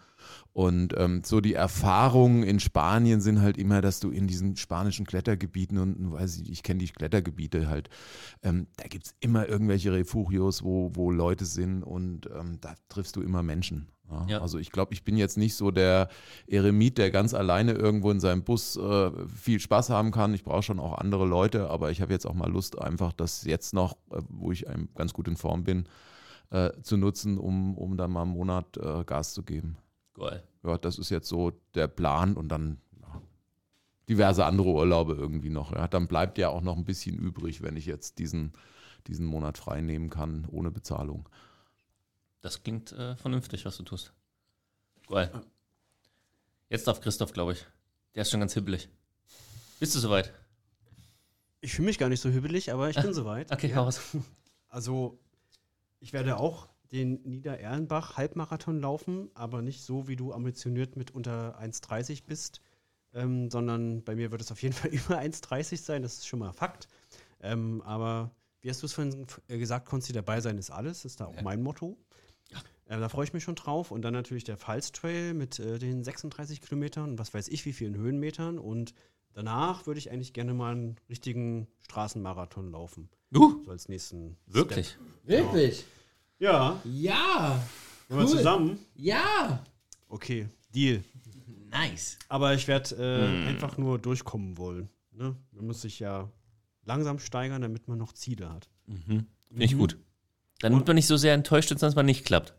Und 0.54 0.94
ähm, 0.98 1.22
so 1.24 1.40
die 1.40 1.54
Erfahrungen 1.54 2.42
in 2.42 2.60
Spanien 2.60 3.20
sind 3.20 3.40
halt 3.40 3.56
immer, 3.56 3.80
dass 3.80 4.00
du 4.00 4.10
in 4.10 4.26
diesen 4.26 4.56
spanischen 4.56 5.06
Klettergebieten 5.06 5.78
und 5.78 6.12
weiß 6.12 6.38
ich, 6.40 6.50
ich 6.50 6.62
kenne 6.62 6.78
die 6.80 6.88
Klettergebiete 6.88 7.68
halt, 7.68 7.88
ähm, 8.42 8.66
da 8.76 8.86
gibt 8.88 9.06
es 9.06 9.14
immer 9.20 9.48
irgendwelche 9.48 9.92
Refugios, 9.92 10.62
wo, 10.62 10.90
wo 10.94 11.10
Leute 11.10 11.44
sind 11.46 11.82
und 11.82 12.28
ähm, 12.38 12.58
da 12.60 12.74
triffst 12.88 13.16
du 13.16 13.22
immer 13.22 13.42
Menschen. 13.42 13.88
Ja? 14.28 14.40
Also 14.40 14.58
ich 14.58 14.70
glaube, 14.70 14.92
ich 14.94 15.04
bin 15.04 15.16
jetzt 15.16 15.36
nicht 15.36 15.54
so 15.54 15.70
der 15.70 16.08
Eremit, 16.46 16.98
der 16.98 17.10
ganz 17.10 17.34
alleine 17.34 17.72
irgendwo 17.72 18.10
in 18.10 18.20
seinem 18.20 18.44
Bus 18.44 18.76
äh, 18.76 19.10
viel 19.26 19.60
Spaß 19.60 19.90
haben 19.90 20.10
kann. 20.10 20.34
Ich 20.34 20.44
brauche 20.44 20.62
schon 20.62 20.80
auch 20.80 20.98
andere 20.98 21.26
Leute, 21.26 21.70
aber 21.70 21.90
ich 21.90 22.00
habe 22.00 22.12
jetzt 22.12 22.26
auch 22.26 22.34
mal 22.34 22.50
Lust, 22.50 22.78
einfach 22.80 23.12
das 23.12 23.44
jetzt 23.44 23.74
noch, 23.74 23.94
äh, 24.10 24.22
wo 24.28 24.52
ich 24.52 24.66
ganz 24.94 25.12
gut 25.12 25.28
in 25.28 25.36
Form 25.36 25.64
bin, 25.64 25.86
äh, 26.50 26.70
zu 26.82 26.96
nutzen, 26.96 27.38
um, 27.38 27.76
um 27.76 27.96
dann 27.96 28.10
mal 28.10 28.22
einen 28.22 28.32
Monat 28.32 28.76
äh, 28.76 29.04
Gas 29.04 29.34
zu 29.34 29.42
geben. 29.42 29.76
Geil. 30.14 30.42
Ja, 30.62 30.78
das 30.78 30.98
ist 30.98 31.10
jetzt 31.10 31.28
so 31.28 31.52
der 31.74 31.88
Plan 31.88 32.34
und 32.34 32.48
dann 32.48 32.78
ja, 33.00 33.20
diverse 34.08 34.44
andere 34.44 34.68
Urlaube 34.68 35.14
irgendwie 35.14 35.50
noch. 35.50 35.72
Ja. 35.72 35.88
Dann 35.88 36.06
bleibt 36.06 36.38
ja 36.38 36.50
auch 36.50 36.60
noch 36.60 36.76
ein 36.76 36.84
bisschen 36.84 37.16
übrig, 37.16 37.62
wenn 37.62 37.76
ich 37.76 37.86
jetzt 37.86 38.18
diesen, 38.18 38.52
diesen 39.06 39.26
Monat 39.26 39.58
frei 39.58 39.80
nehmen 39.80 40.10
kann, 40.10 40.46
ohne 40.50 40.70
Bezahlung. 40.70 41.28
Das 42.42 42.62
klingt 42.62 42.92
äh, 42.92 43.16
vernünftig, 43.16 43.64
was 43.64 43.76
du 43.76 43.82
tust. 43.84 44.12
Geil. 45.08 45.30
Jetzt 46.68 46.86
darf 46.86 47.00
Christoph, 47.00 47.32
glaube 47.32 47.52
ich. 47.52 47.66
Der 48.14 48.22
ist 48.22 48.30
schon 48.30 48.40
ganz 48.40 48.54
hibbelig. 48.54 48.88
Bist 49.80 49.94
du 49.94 49.98
soweit? 50.00 50.32
Ich 51.60 51.72
fühle 51.74 51.86
mich 51.86 51.98
gar 51.98 52.08
nicht 52.08 52.20
so 52.20 52.30
hübbelig, 52.30 52.72
aber 52.72 52.90
ich 52.90 52.96
bin 53.00 53.14
soweit. 53.14 53.50
Okay, 53.52 53.68
Ja. 53.68 53.80
raus. 53.80 54.00
Also, 54.68 55.18
ich 56.00 56.12
werde 56.12 56.36
auch 56.38 56.68
den 56.90 57.22
Niedererlenbach 57.22 58.16
Halbmarathon 58.16 58.80
laufen, 58.80 59.30
aber 59.34 59.62
nicht 59.62 59.82
so, 59.82 60.08
wie 60.08 60.16
du 60.16 60.32
ambitioniert 60.32 60.96
mit 60.96 61.10
unter 61.12 61.58
1,30 61.60 62.24
bist, 62.26 62.60
ähm, 63.14 63.50
sondern 63.50 64.02
bei 64.02 64.14
mir 64.14 64.30
wird 64.30 64.40
es 64.42 64.50
auf 64.50 64.62
jeden 64.62 64.74
Fall 64.74 64.90
über 64.90 65.18
1,30 65.18 65.76
sein, 65.78 66.02
das 66.02 66.14
ist 66.14 66.26
schon 66.26 66.40
mal 66.40 66.52
Fakt. 66.52 66.88
Ähm, 67.40 67.82
aber 67.82 68.30
wie 68.60 68.70
hast 68.70 68.82
du 68.82 68.86
es 68.86 68.92
vorhin 68.92 69.26
äh, 69.48 69.58
gesagt, 69.58 69.88
Konsti, 69.88 70.12
dabei 70.12 70.40
sein 70.40 70.58
ist 70.58 70.70
alles, 70.70 71.04
ist 71.04 71.20
da 71.20 71.26
auch 71.26 71.40
mein 71.42 71.62
Motto. 71.62 71.96
Äh, 72.86 72.98
da 72.98 73.08
freue 73.08 73.24
ich 73.24 73.32
mich 73.32 73.44
schon 73.44 73.54
drauf. 73.54 73.90
Und 73.90 74.02
dann 74.02 74.12
natürlich 74.12 74.44
der 74.44 74.56
Pfalz 74.56 74.92
Trail 74.92 75.34
mit 75.34 75.58
äh, 75.58 75.78
den 75.78 76.04
36 76.04 76.60
Kilometern 76.60 77.10
und 77.10 77.18
was 77.18 77.32
weiß 77.34 77.48
ich, 77.48 77.64
wie 77.64 77.72
vielen 77.72 77.94
Höhenmetern. 77.96 78.58
Und 78.58 78.94
danach 79.32 79.86
würde 79.86 79.98
ich 79.98 80.10
eigentlich 80.10 80.32
gerne 80.32 80.54
mal 80.54 80.72
einen 80.72 80.96
richtigen 81.08 81.66
Straßenmarathon 81.82 82.70
laufen. 82.70 83.08
Uh, 83.34 83.62
So 83.64 83.70
als 83.70 83.88
nächsten 83.88 84.36
wirklich? 84.46 84.88
Step. 84.88 85.00
Wirklich? 85.24 85.84
Ja. 86.38 86.80
Ja. 86.84 87.62
Wollen 88.08 88.20
wir 88.20 88.26
Cool. 88.28 88.36
zusammen? 88.36 88.78
Ja. 88.94 89.64
Okay, 90.08 90.48
Deal. 90.74 91.02
Nice. 91.70 92.18
Aber 92.28 92.52
ich 92.52 92.68
werde 92.68 92.94
äh, 92.96 93.48
einfach 93.48 93.78
nur 93.78 93.98
durchkommen 93.98 94.58
wollen. 94.58 94.90
Ne? 95.12 95.34
Man 95.52 95.66
muss 95.66 95.80
sich 95.80 95.98
ja 96.00 96.28
langsam 96.84 97.18
steigern, 97.18 97.62
damit 97.62 97.88
man 97.88 97.96
noch 97.96 98.12
Ziele 98.12 98.50
hat. 98.52 98.68
Finde 99.06 99.24
ich 99.56 99.78
gut. 99.78 99.96
Dann 100.60 100.74
wird 100.74 100.86
man 100.86 100.96
nicht 100.96 101.06
so 101.06 101.16
sehr 101.16 101.32
enttäuscht, 101.32 101.70
wenn 101.70 101.78
es 101.78 101.94
mal 101.94 102.02
nicht 102.02 102.26
klappt. 102.26 102.52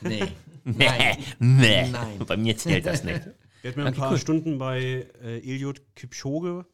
Nee. 0.00 0.24
Nee, 0.68 0.88
nee. 1.38 1.88
Nein. 1.90 2.18
Bei 2.26 2.36
mir 2.36 2.56
zählt 2.56 2.86
das 2.86 3.04
nicht. 3.04 3.20
Ich 3.58 3.62
werde 3.62 3.78
mir 3.78 3.86
ein 3.86 3.92
Okay, 3.92 4.00
paar 4.00 4.10
cool. 4.10 4.18
Stunden 4.18 4.58
bei 4.58 5.06
äh, 5.22 5.38
Eliud 5.38 5.80
Kipchoge 5.94 6.66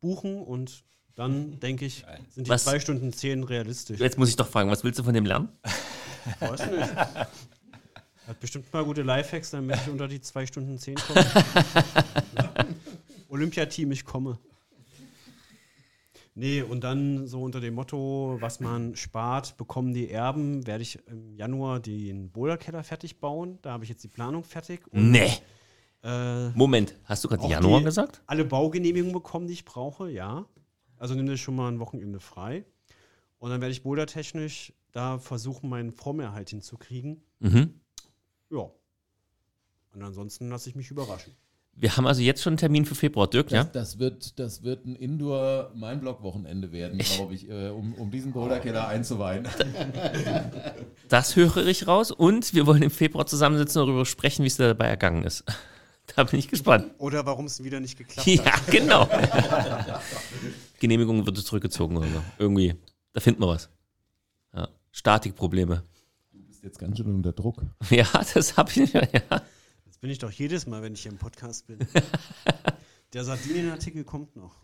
buchen 0.00 0.40
und 0.40 0.82
dann 1.14 1.60
denke 1.60 1.84
ich, 1.84 2.06
sind 2.30 2.46
die 2.46 2.50
Was? 2.50 2.64
zwei 2.64 2.80
Stunden 2.80 3.12
zehn 3.12 3.42
realistisch. 3.44 4.00
Jetzt 4.00 4.16
muss 4.16 4.30
ich 4.30 4.36
doch 4.36 4.48
fragen, 4.48 4.70
was 4.70 4.82
willst 4.82 4.98
du 4.98 5.02
von 5.04 5.12
dem 5.12 5.26
lernen? 5.26 5.50
Weiß 6.40 6.70
nicht. 6.70 6.96
Hat 8.28 8.40
bestimmt 8.40 8.70
paar 8.70 8.84
gute 8.84 9.02
Lifehacks, 9.02 9.50
damit 9.50 9.76
ich 9.76 9.88
unter 9.90 10.08
die 10.08 10.22
zwei 10.22 10.46
Stunden 10.46 10.78
zehn 10.78 10.94
komme. 10.94 11.26
Olympiateam, 13.28 13.92
ich 13.92 14.06
komme. 14.06 14.38
Nee, 16.38 16.62
und 16.62 16.84
dann 16.84 17.26
so 17.26 17.42
unter 17.42 17.60
dem 17.60 17.74
Motto, 17.74 18.36
was 18.40 18.60
man 18.60 18.94
spart, 18.94 19.56
bekommen 19.56 19.92
die 19.92 20.08
Erben, 20.08 20.66
werde 20.68 20.82
ich 20.82 21.04
im 21.08 21.34
Januar 21.34 21.80
den 21.80 22.30
Boulderkeller 22.30 22.84
fertig 22.84 23.18
bauen. 23.18 23.58
Da 23.62 23.72
habe 23.72 23.82
ich 23.82 23.90
jetzt 23.90 24.04
die 24.04 24.08
Planung 24.08 24.44
fertig. 24.44 24.86
Und, 24.92 25.10
Nee. 25.10 25.32
äh, 26.04 26.50
Moment, 26.50 26.94
hast 27.04 27.24
du 27.24 27.28
gerade 27.28 27.48
Januar 27.48 27.80
die- 27.80 27.86
gesagt? 27.86 28.22
Alle 28.26 28.44
Baugenehmigungen 28.44 29.12
bekommen, 29.12 29.48
die 29.48 29.54
ich 29.54 29.64
brauche, 29.64 30.10
ja. 30.10 30.46
Also 30.96 31.14
nimm 31.16 31.26
dir 31.26 31.36
schon 31.36 31.56
mal 31.56 31.72
ein 31.72 31.80
Wochenende 31.80 32.20
frei. 32.20 32.64
Und 33.40 33.50
dann 33.50 33.60
werde 33.60 33.72
ich 33.72 33.82
bouldertechnisch 33.82 34.72
da 34.92 35.18
versuchen, 35.18 35.68
meinen 35.68 35.90
Formerhalt 35.90 36.50
hinzukriegen. 36.50 37.20
Mhm. 37.40 37.80
Ja. 38.50 38.70
Und 39.92 40.02
ansonsten 40.02 40.48
lasse 40.50 40.68
ich 40.70 40.76
mich 40.76 40.90
überraschen. 40.92 41.34
Wir 41.80 41.96
haben 41.96 42.06
also 42.08 42.20
jetzt 42.22 42.42
schon 42.42 42.52
einen 42.52 42.58
Termin 42.58 42.84
für 42.86 42.94
Februar. 42.96 43.28
Dirk, 43.28 43.48
Das, 43.48 43.56
ja? 43.56 43.64
das, 43.64 43.98
wird, 44.00 44.38
das 44.40 44.62
wird 44.64 44.84
ein 44.84 44.96
Indoor-Mein-Block-Wochenende 44.96 46.72
werden, 46.72 46.98
glaube 46.98 47.34
ich, 47.34 47.48
äh, 47.48 47.68
um, 47.68 47.94
um 47.94 48.10
diesen 48.10 48.32
Boulderkeller 48.32 48.88
einzuweihen. 48.88 49.46
Das 51.08 51.36
höre 51.36 51.66
ich 51.66 51.86
raus. 51.86 52.10
Und 52.10 52.52
wir 52.54 52.66
wollen 52.66 52.82
im 52.82 52.90
Februar 52.90 53.26
zusammensitzen 53.26 53.80
und 53.80 53.88
darüber 53.88 54.04
sprechen, 54.06 54.42
wie 54.42 54.48
es 54.48 54.56
dabei 54.56 54.86
ergangen 54.88 55.24
ist. 55.24 55.44
Da 56.16 56.24
bin 56.24 56.38
ich 56.38 56.48
gespannt. 56.48 56.86
Oder 56.96 57.26
warum 57.26 57.44
es 57.44 57.62
wieder 57.62 57.80
nicht 57.80 57.98
geklappt 57.98 58.26
Ja, 58.26 58.42
hat. 58.46 58.66
genau. 58.68 59.06
Genehmigung 60.80 61.26
wird 61.26 61.36
zurückgezogen 61.36 61.98
oder 61.98 62.06
so. 62.08 62.22
Irgendwie. 62.38 62.74
Da 63.12 63.20
finden 63.20 63.42
wir 63.42 63.48
was. 63.48 63.68
Ja. 64.54 64.68
Statikprobleme. 64.90 65.82
Du 66.32 66.38
bist 66.46 66.64
jetzt 66.64 66.78
ganz 66.78 66.96
schön 66.96 67.14
unter 67.14 67.32
Druck. 67.32 67.60
Ja, 67.90 68.06
das 68.32 68.56
habe 68.56 68.70
ich. 68.74 68.90
Ja. 68.90 69.02
Das 69.98 70.02
bin 70.02 70.10
ich 70.10 70.18
doch 70.20 70.30
jedes 70.30 70.68
Mal, 70.68 70.80
wenn 70.80 70.92
ich 70.94 71.02
hier 71.02 71.10
im 71.10 71.18
Podcast 71.18 71.66
bin. 71.66 71.80
Der 73.14 73.24
Sardinien-Artikel 73.24 74.04
kommt 74.04 74.36
noch. 74.36 74.54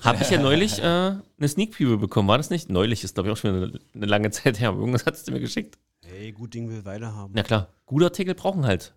Habe 0.00 0.22
ich 0.22 0.30
ja 0.30 0.40
neulich 0.40 0.78
äh, 0.78 0.82
eine 0.82 1.46
Sneak 1.46 1.72
Preview 1.72 1.98
bekommen. 1.98 2.26
War 2.26 2.38
das 2.38 2.48
nicht? 2.48 2.70
Neulich 2.70 3.04
ist, 3.04 3.12
glaube 3.12 3.28
ich, 3.28 3.34
auch 3.34 3.36
schon 3.36 3.54
eine, 3.54 3.80
eine 3.94 4.06
lange 4.06 4.30
Zeit 4.30 4.58
her. 4.58 4.70
aber 4.70 4.78
Irgendwas 4.78 5.04
hat 5.04 5.28
du 5.28 5.32
mir 5.32 5.40
geschickt. 5.40 5.76
Hey, 6.06 6.32
gut 6.32 6.54
Ding 6.54 6.70
will 6.70 6.86
Weile 6.86 7.14
haben. 7.14 7.34
Na 7.36 7.42
klar. 7.42 7.68
Gute 7.84 8.06
Artikel 8.06 8.34
brauchen 8.34 8.64
halt 8.64 8.94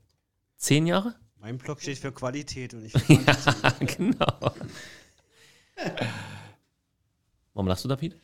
zehn 0.56 0.88
Jahre. 0.88 1.14
Mein 1.42 1.58
Blog 1.58 1.82
steht 1.82 1.98
für 1.98 2.14
Qualität 2.14 2.74
und 2.74 2.90
für 2.90 3.00
Quantität. 3.18 3.98
genau. 3.98 4.54
Warum 7.54 7.68
lachst 7.68 7.84
du 7.84 7.90
da, 7.90 7.98
Piet? 7.98 8.16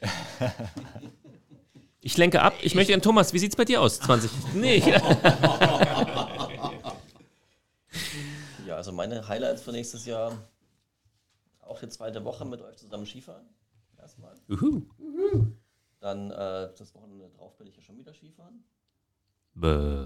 Ich 1.99 2.15
lenke 2.15 2.41
ab. 2.41 2.53
Ich 2.61 2.75
möchte 2.75 2.93
an 2.93 3.01
Thomas. 3.01 3.33
Wie 3.33 3.39
sieht's 3.39 3.57
bei 3.57 3.65
dir 3.65 3.81
aus? 3.81 3.99
20. 3.99 4.31
Nee. 4.53 4.81
Also 8.79 8.93
meine 8.93 9.27
Highlights 9.27 9.61
für 9.61 9.73
nächstes 9.73 10.05
Jahr. 10.05 10.47
Auch 11.59 11.81
die 11.81 11.89
zweite 11.89 12.23
Woche 12.23 12.45
mit 12.45 12.61
euch 12.61 12.77
zusammen 12.77 13.05
Skifahren. 13.05 13.45
Erstmal. 13.97 14.33
Uhu. 14.47 14.83
Dann 15.99 16.31
äh, 16.31 16.69
das 16.77 16.95
Wochenende 16.95 17.27
drauf 17.27 17.57
bin 17.57 17.67
ich 17.67 17.75
ja 17.75 17.81
schon 17.81 17.97
wieder 17.97 18.13
Skifahren. 18.13 18.63
Bäh. 19.53 20.05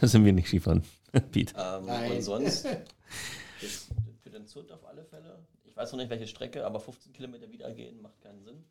Sind 0.06 0.24
wir 0.24 0.32
nicht 0.32 0.48
Skifahren, 0.48 0.82
Piet. 1.32 1.52
Ähm, 1.54 1.86
und 1.86 2.22
sonst 2.22 2.66
für 4.22 4.30
den 4.30 4.46
Zut 4.46 4.72
auf 4.72 4.86
alle 4.86 5.04
Fälle. 5.04 5.44
Ich 5.64 5.76
weiß 5.76 5.92
noch 5.92 5.98
nicht, 5.98 6.08
welche 6.08 6.26
Strecke, 6.26 6.64
aber 6.64 6.80
15 6.80 7.12
Kilometer 7.12 7.52
wieder 7.52 7.70
gehen 7.74 8.00
macht 8.00 8.22
keinen 8.22 8.42
Sinn. 8.42 8.64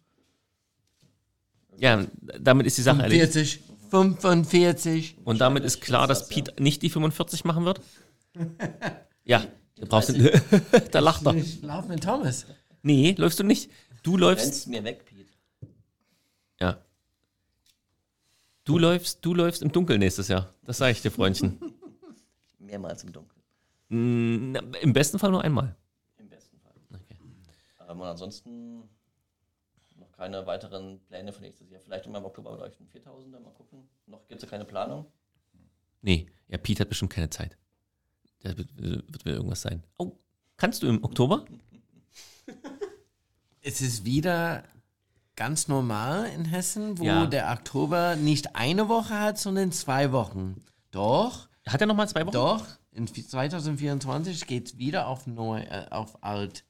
Ja, 1.77 2.03
damit 2.39 2.65
ist 2.65 2.79
die 2.79 2.81
Sache 2.81 3.03
erledigt. 3.03 3.33
40, 3.33 3.61
45. 3.91 5.17
Und 5.25 5.41
damit 5.41 5.63
ist 5.63 5.79
klar, 5.79 6.07
dass 6.07 6.27
Piet 6.27 6.59
nicht 6.59 6.81
die 6.81 6.89
45 6.89 7.45
machen 7.45 7.65
wird. 7.65 7.81
Ja, 9.27 9.45
du 9.75 9.85
brauchst 9.85 10.09
den, 10.09 10.41
Da 10.91 10.99
lacht 10.99 11.25
er. 11.25 11.35
Ich 11.35 11.61
lauf 11.61 11.87
mit 11.87 12.03
Thomas. 12.03 12.45
Nee, 12.81 13.13
läufst 13.17 13.39
du 13.39 13.43
nicht. 13.43 13.69
Du 14.01 14.15
läufst. 14.15 14.45
Rennst 14.45 14.67
mir 14.67 14.83
weg, 14.83 15.05
Piet. 15.05 15.27
Ja. 16.59 16.81
Du 18.63 18.77
läufst, 18.77 19.23
du 19.23 19.33
läufst 19.33 19.61
im 19.61 19.71
Dunkeln 19.71 19.99
nächstes 19.99 20.29
Jahr. 20.29 20.53
Das 20.63 20.77
sage 20.77 20.93
ich 20.93 21.01
dir, 21.01 21.11
Freundchen. 21.11 21.59
Mehrmals 22.59 23.03
im 23.03 23.11
Dunkeln. 23.11 23.41
Mm, 23.89 24.51
na, 24.51 24.59
Im 24.79 24.93
besten 24.93 25.19
Fall 25.19 25.31
nur 25.31 25.43
einmal. 25.43 25.75
Im 26.17 26.29
besten 26.29 26.57
Fall. 26.59 26.73
Ähm, 27.89 27.99
und 27.99 28.07
ansonsten 28.07 28.83
noch 29.97 30.11
keine 30.13 30.45
weiteren 30.45 30.99
Pläne 31.01 31.33
für 31.33 31.41
nächstes 31.41 31.69
Jahr. 31.69 31.81
Vielleicht 31.81 32.05
im 32.05 32.15
Oktober 32.15 32.59
euch 32.59 32.77
einen 32.79 32.89
4000er, 32.89 33.39
mal 33.39 33.51
gucken. 33.51 33.89
Noch 34.05 34.25
gibt 34.27 34.41
es 34.41 34.43
ja 34.43 34.49
keine 34.49 34.65
Planung. 34.65 35.05
Nee, 36.01 36.27
ja, 36.47 36.57
Piet 36.57 36.79
hat 36.79 36.89
bestimmt 36.89 37.11
keine 37.11 37.29
Zeit. 37.29 37.57
Der 38.43 38.57
wird, 38.57 38.69
wird 38.77 39.25
wieder 39.25 39.35
irgendwas 39.35 39.61
sein. 39.61 39.83
Oh, 39.97 40.11
kannst 40.57 40.83
du 40.83 40.87
im 40.87 41.03
Oktober? 41.03 41.45
Es 43.61 43.81
ist 43.81 44.05
wieder 44.05 44.63
ganz 45.35 45.67
normal 45.67 46.27
in 46.35 46.45
Hessen, 46.45 46.97
wo 46.97 47.03
Ja. 47.03 47.25
der 47.25 47.51
Oktober 47.51 48.15
nicht 48.15 48.55
eine 48.55 48.87
Woche 48.89 49.19
hat, 49.19 49.37
sondern 49.37 49.71
zwei 49.71 50.11
Wochen. 50.11 50.63
Doch, 50.91 51.47
Hat 51.67 51.81
er 51.81 51.87
noch 51.87 51.95
mal 51.95 52.07
zwei 52.07 52.25
Wochen? 52.25 52.31
doch, 52.33 52.65
in 52.91 53.07
2024 53.07 54.47
geht 54.47 54.67
es 54.67 54.77
wieder 54.77 55.07
auf 55.07 55.27
neu, 55.27 55.59
äh, 55.61 55.85
auf 55.91 56.23
alt. 56.23 56.63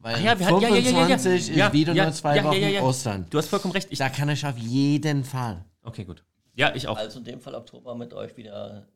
Weil 0.00 0.16
Ach 0.16 0.20
ja, 0.20 0.38
wir 0.38 0.46
hatten- 0.46 0.60
ja, 0.60 0.68
ja, 0.68 0.74
ja, 0.74 0.80
ja. 0.80 1.06
25 1.16 1.56
ist 1.56 1.72
wieder 1.72 1.94
ja, 1.94 2.04
nur 2.04 2.12
zwei 2.12 2.44
Wochen 2.44 2.60
ja, 2.60 2.68
ja. 2.68 2.82
Ostern. 2.82 3.26
Du 3.30 3.38
hast 3.38 3.48
vollkommen 3.48 3.72
recht. 3.72 3.88
Ich, 3.90 3.98
Da 3.98 4.08
kann 4.10 4.28
ich 4.28 4.44
auf 4.44 4.58
jeden 4.58 5.24
Fall. 5.24 5.64
okay, 5.82 6.04
gut. 6.04 6.24
Ja, 6.56 6.74
ich 6.74 6.86
auch. 6.88 6.96
Also 6.96 7.20
in 7.20 7.24
dem 7.24 7.40
Fall 7.40 7.54
Oktober 7.54 7.94
mit 7.94 8.12
euch 8.12 8.36
wieder. 8.36 8.86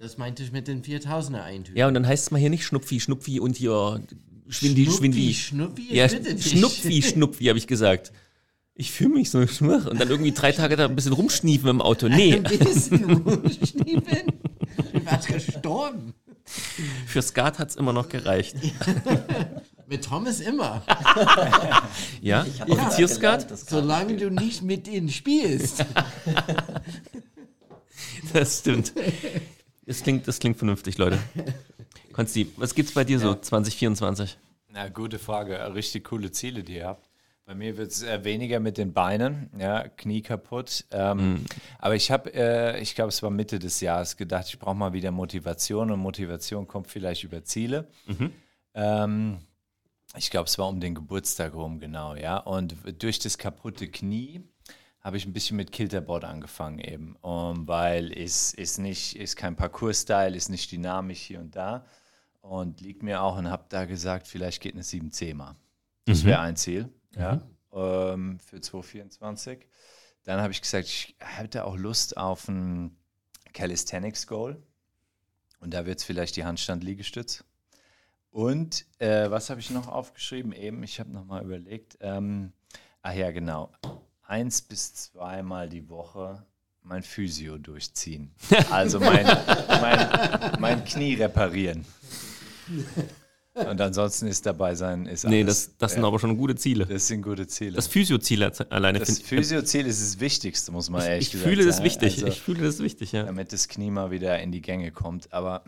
Das 0.00 0.16
meinte 0.16 0.42
ich 0.42 0.50
mit 0.50 0.66
den 0.66 0.82
4000er 0.82 1.42
Eintüten. 1.42 1.76
Ja, 1.76 1.86
und 1.86 1.92
dann 1.92 2.06
heißt 2.06 2.24
es 2.24 2.30
mal 2.30 2.38
hier 2.38 2.48
nicht 2.48 2.64
Schnupfi, 2.64 3.00
Schnupfi 3.00 3.38
und 3.38 3.58
hier 3.58 4.00
Schwindi, 4.48 4.84
Schnuppi, 4.86 4.96
Schwindi. 4.98 5.34
Schnuppi, 5.34 5.82
ich 5.82 5.94
Ja, 5.94 6.06
bitte 6.06 6.34
dich. 6.34 6.50
Schnupfi, 6.50 7.02
Schnupfi, 7.02 7.44
habe 7.44 7.58
ich 7.58 7.66
gesagt. 7.66 8.10
Ich 8.74 8.90
fühle 8.92 9.10
mich 9.10 9.28
so 9.30 9.46
schwach. 9.46 9.84
Und 9.86 10.00
dann 10.00 10.08
irgendwie 10.08 10.32
drei 10.32 10.52
Tage 10.52 10.76
da 10.76 10.86
ein 10.86 10.96
bisschen 10.96 11.12
rumschniefen 11.12 11.68
im 11.68 11.82
Auto. 11.82 12.08
Nee, 12.08 12.32
Ein 12.36 12.42
bisschen 12.44 13.04
rumschniefen. 13.12 14.32
Du 14.94 15.04
warst 15.04 15.28
gestorben. 15.28 16.14
für 17.06 17.20
Skat 17.20 17.58
hat 17.58 17.68
es 17.68 17.76
immer 17.76 17.92
noch 17.92 18.08
gereicht. 18.08 18.56
Mit 19.86 20.04
Thomas 20.06 20.40
immer. 20.40 20.82
Ja, 22.22 22.46
Ich 22.46 22.60
habe 22.62 22.72
Offizierskat? 22.72 23.50
das 23.50 23.66
Solange 23.66 24.16
du 24.16 24.30
nicht 24.30 24.62
mit 24.62 24.88
ihnen 24.88 25.10
spielst. 25.10 25.84
Das 28.32 28.60
stimmt. 28.60 28.92
Das 29.90 30.04
klingt, 30.04 30.28
das 30.28 30.38
klingt 30.38 30.56
vernünftig, 30.56 30.98
Leute. 30.98 31.18
Konsti, 32.12 32.52
was 32.56 32.76
gibt's 32.76 32.94
bei 32.94 33.02
dir 33.02 33.18
so 33.18 33.34
2024? 33.34 34.38
Na, 34.68 34.88
gute 34.88 35.18
Frage. 35.18 35.74
Richtig 35.74 36.04
coole 36.04 36.30
Ziele, 36.30 36.62
die 36.62 36.76
ihr 36.76 36.86
habt. 36.86 37.10
Bei 37.44 37.56
mir 37.56 37.76
wird 37.76 37.90
es 37.90 38.04
äh, 38.04 38.22
weniger 38.22 38.60
mit 38.60 38.78
den 38.78 38.92
Beinen, 38.92 39.50
ja, 39.58 39.88
Knie 39.88 40.22
kaputt. 40.22 40.84
Ähm, 40.92 41.44
Aber 41.80 41.96
ich 41.96 42.12
habe, 42.12 42.32
äh, 42.32 42.80
ich 42.80 42.94
glaube, 42.94 43.08
es 43.08 43.20
war 43.24 43.30
Mitte 43.30 43.58
des 43.58 43.80
Jahres 43.80 44.16
gedacht, 44.16 44.46
ich 44.46 44.60
brauche 44.60 44.76
mal 44.76 44.92
wieder 44.92 45.10
Motivation 45.10 45.90
und 45.90 45.98
Motivation 45.98 46.68
kommt 46.68 46.86
vielleicht 46.86 47.24
über 47.24 47.42
Ziele. 47.42 47.88
Ähm, 48.74 49.38
ich 50.16 50.30
glaube, 50.30 50.46
es 50.46 50.56
war 50.56 50.68
um 50.68 50.78
den 50.78 50.94
Geburtstag 50.94 51.52
rum, 51.52 51.80
genau, 51.80 52.14
ja. 52.14 52.36
Und 52.36 52.76
durch 53.02 53.18
das 53.18 53.38
kaputte 53.38 53.88
Knie 53.88 54.44
habe 55.00 55.16
ich 55.16 55.26
ein 55.26 55.32
bisschen 55.32 55.56
mit 55.56 55.72
Kilterboard 55.72 56.24
angefangen 56.24 56.78
eben, 56.78 57.16
um, 57.16 57.66
weil 57.66 58.12
es 58.12 58.52
ist 58.52 58.78
nicht, 58.78 59.16
ist 59.16 59.36
kein 59.36 59.56
Parcours-Style, 59.56 60.36
ist 60.36 60.50
nicht 60.50 60.70
dynamisch 60.70 61.20
hier 61.20 61.40
und 61.40 61.56
da 61.56 61.86
und 62.42 62.80
liegt 62.80 63.02
mir 63.02 63.22
auch 63.22 63.36
und 63.36 63.50
habe 63.50 63.64
da 63.68 63.86
gesagt, 63.86 64.26
vielleicht 64.26 64.60
geht 64.60 64.74
eine 64.74 64.82
7C 64.82 65.34
mal. 65.34 65.56
Das 66.04 66.24
wäre 66.24 66.40
ein 66.40 66.56
Ziel, 66.56 66.92
ja, 67.14 67.40
ähm, 67.72 68.40
für 68.40 68.60
2024. 68.60 69.66
Dann 70.24 70.40
habe 70.40 70.52
ich 70.52 70.60
gesagt, 70.60 70.86
ich 70.86 71.16
hätte 71.18 71.64
auch 71.64 71.76
Lust 71.76 72.16
auf 72.16 72.48
ein 72.48 72.96
Calisthenics 73.52 74.26
Goal 74.26 74.62
und 75.60 75.72
da 75.72 75.86
wird 75.86 75.98
es 75.98 76.04
vielleicht 76.04 76.36
die 76.36 76.44
Handstand-Liegestütz. 76.44 77.44
Und 78.30 78.86
äh, 78.98 79.30
was 79.30 79.50
habe 79.50 79.60
ich 79.60 79.70
noch 79.70 79.88
aufgeschrieben? 79.88 80.52
Eben, 80.52 80.82
ich 80.82 81.00
habe 81.00 81.10
nochmal 81.10 81.44
überlegt. 81.44 81.98
Ähm, 82.00 82.52
ach 83.02 83.14
ja, 83.14 83.30
genau. 83.30 83.72
Eins 84.30 84.62
bis 84.62 84.94
zweimal 84.94 85.68
die 85.68 85.88
Woche 85.88 86.46
mein 86.82 87.02
Physio 87.02 87.58
durchziehen. 87.58 88.30
Also 88.70 89.00
mein, 89.00 89.26
mein, 89.80 90.60
mein 90.60 90.84
Knie 90.84 91.14
reparieren. 91.14 91.84
Und 93.54 93.80
ansonsten 93.80 94.28
ist 94.28 94.46
dabei 94.46 94.76
sein. 94.76 95.06
Ist 95.06 95.24
Nee, 95.24 95.42
alles, 95.42 95.66
das, 95.66 95.76
das 95.78 95.92
sind 95.94 96.02
ja, 96.02 96.06
aber 96.08 96.20
schon 96.20 96.36
gute 96.36 96.54
Ziele. 96.54 96.86
das 96.86 97.08
sind 97.08 97.22
gute 97.22 97.48
Ziele. 97.48 97.72
Das 97.72 97.88
Physio-Ziel 97.88 98.44
alleine 98.70 99.00
Das 99.00 99.18
Physio-Ziel 99.18 99.86
ist 99.86 100.00
das 100.00 100.20
Wichtigste, 100.20 100.70
muss 100.70 100.88
man 100.90 101.02
ehrlich 101.02 101.26
Ich 101.26 101.32
gesagt 101.32 101.50
fühle 101.50 101.64
das 101.66 101.76
sagen. 101.78 101.86
wichtig. 101.86 102.14
Also, 102.14 102.26
Ich 102.28 102.40
fühle 102.40 102.62
das 102.62 102.78
wichtig, 102.78 103.10
ja. 103.12 103.24
damit 103.24 103.52
das 103.52 103.66
Knie 103.66 103.90
mal 103.90 104.12
wieder 104.12 104.38
in 104.40 104.52
die 104.52 104.62
Gänge 104.62 104.92
kommt. 104.92 105.32
Aber 105.32 105.64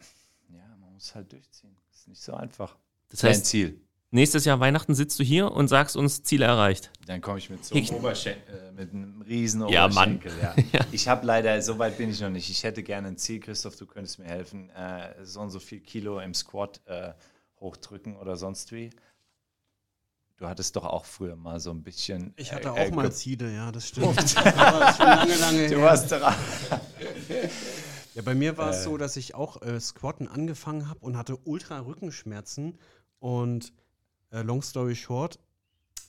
ja, 0.50 0.62
man 0.80 0.92
muss 0.92 1.14
halt 1.16 1.32
durchziehen. 1.32 1.76
ist 1.92 2.06
nicht 2.06 2.22
so 2.22 2.34
einfach. 2.34 2.76
Das 3.08 3.20
Dein 3.20 3.30
heißt, 3.32 3.46
Ziel. 3.46 3.80
Nächstes 4.12 4.44
Jahr 4.44 4.60
Weihnachten 4.60 4.94
sitzt 4.94 5.18
du 5.18 5.24
hier 5.24 5.50
und 5.50 5.66
sagst 5.68 5.96
uns 5.96 6.22
Ziele 6.22 6.44
erreicht. 6.44 6.90
Dann 7.06 7.20
komme 7.20 7.38
ich 7.38 7.50
mit 7.50 7.64
so 7.64 7.74
einem 7.74 7.88
Oberschen 7.90 8.32
äh, 8.34 8.72
mit 8.72 8.92
einem 8.92 9.20
riesen 9.22 9.66
Ja, 9.68 9.88
Mann. 9.88 10.16
Oberschenkel. 10.16 10.32
Ja, 10.72 10.80
Ich 10.92 11.08
habe 11.08 11.26
leider, 11.26 11.60
so 11.62 11.78
weit 11.78 11.98
bin 11.98 12.10
ich 12.10 12.20
noch 12.20 12.30
nicht. 12.30 12.48
Ich 12.48 12.62
hätte 12.62 12.82
gerne 12.82 13.08
ein 13.08 13.16
Ziel, 13.18 13.40
Christoph, 13.40 13.76
du 13.76 13.86
könntest 13.86 14.18
mir 14.20 14.26
helfen, 14.26 14.70
äh, 14.70 15.24
so 15.24 15.40
und 15.40 15.50
so 15.50 15.58
viel 15.58 15.80
Kilo 15.80 16.20
im 16.20 16.34
Squat 16.34 16.80
äh, 16.86 17.12
hochdrücken 17.58 18.16
oder 18.16 18.36
sonst 18.36 18.70
wie. 18.72 18.90
Du 20.38 20.48
hattest 20.48 20.74
doch 20.74 20.84
auch 20.84 21.04
früher 21.04 21.36
mal 21.36 21.60
so 21.60 21.70
ein 21.70 21.82
bisschen. 21.84 22.32
Ich 22.36 22.52
hatte 22.52 22.68
äh, 22.68 22.70
auch 22.88 22.90
mal 22.90 23.02
ge- 23.02 23.12
Ziele, 23.12 23.54
ja, 23.54 23.70
das 23.70 23.88
stimmt. 23.88 24.08
Aber 24.08 24.80
das 24.80 24.90
ist 24.92 24.96
schon 24.96 25.06
lange, 25.06 25.36
lange 25.36 25.68
Du 25.68 25.76
her. 25.76 25.82
warst 25.84 26.10
dran. 26.10 26.34
Ja, 28.14 28.22
bei 28.22 28.34
mir 28.34 28.58
war 28.58 28.70
es 28.70 28.84
so, 28.84 28.96
dass 28.98 29.16
ich 29.16 29.34
auch 29.34 29.62
äh, 29.62 29.78
Squatten 29.80 30.28
angefangen 30.28 30.88
habe 30.88 30.98
und 31.00 31.16
hatte 31.16 31.36
ultra 31.44 31.78
Rückenschmerzen. 31.80 32.78
Und 33.20 33.72
äh, 34.33 34.43
long 34.43 34.62
story 34.62 34.95
short, 34.97 35.39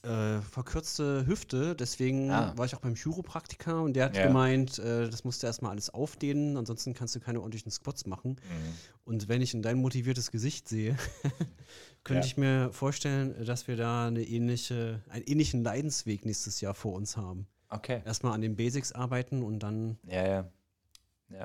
äh, 0.03 0.41
verkürzte 0.41 1.25
Hüfte, 1.25 1.75
deswegen 1.75 2.29
Ah. 2.29 2.51
war 2.57 2.65
ich 2.65 2.75
auch 2.75 2.79
beim 2.81 2.95
Chiropraktiker 2.95 3.81
und 3.83 3.93
der 3.93 4.05
hat 4.05 4.17
Ja. 4.17 4.27
gemeint, 4.27 4.77
äh, 4.79 5.09
das 5.09 5.23
musst 5.23 5.43
du 5.43 5.47
erstmal 5.47 5.71
alles 5.71 5.89
aufdehnen, 5.91 6.57
ansonsten 6.57 6.93
kannst 6.93 7.15
du 7.15 7.19
keine 7.21 7.39
ordentlichen 7.39 7.71
Squats 7.71 8.05
machen. 8.05 8.31
Mhm. 8.31 8.73
Und 9.05 9.27
wenn 9.29 9.41
ich 9.41 9.53
in 9.53 9.61
dein 9.61 9.77
motiviertes 9.77 10.31
Gesicht 10.31 10.67
sehe, 10.67 10.97
könnte 12.03 12.21
Ja. 12.21 12.25
ich 12.25 12.37
mir 12.37 12.71
vorstellen, 12.73 13.45
dass 13.45 13.67
wir 13.67 13.77
da 13.77 14.07
eine 14.07 14.23
ähnliche, 14.23 15.01
einen 15.09 15.23
ähnlichen 15.25 15.63
Leidensweg 15.63 16.25
nächstes 16.25 16.59
Jahr 16.59 16.73
vor 16.73 16.93
uns 16.93 17.15
haben. 17.15 17.47
Okay. 17.69 18.01
Erstmal 18.05 18.33
an 18.33 18.41
den 18.41 18.55
Basics 18.55 18.91
arbeiten 18.91 19.41
und 19.41 19.59
dann 19.59 19.97
Ja, 20.05 20.27
ja. 20.27 20.51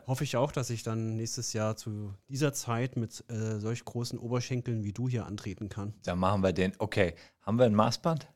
Hoffe 0.06 0.24
ich 0.24 0.36
auch, 0.36 0.52
dass 0.52 0.70
ich 0.70 0.82
dann 0.82 1.16
nächstes 1.16 1.52
Jahr 1.52 1.76
zu 1.76 2.14
dieser 2.28 2.52
Zeit 2.52 2.96
mit 2.96 3.24
äh, 3.30 3.58
solch 3.58 3.84
großen 3.84 4.18
Oberschenkeln 4.18 4.84
wie 4.84 4.92
du 4.92 5.08
hier 5.08 5.26
antreten 5.26 5.68
kann. 5.68 5.94
Dann 6.04 6.18
machen 6.18 6.42
wir 6.42 6.52
den. 6.52 6.72
Okay, 6.78 7.14
haben 7.42 7.58
wir 7.58 7.66
ein 7.66 7.74
Maßband? 7.74 8.26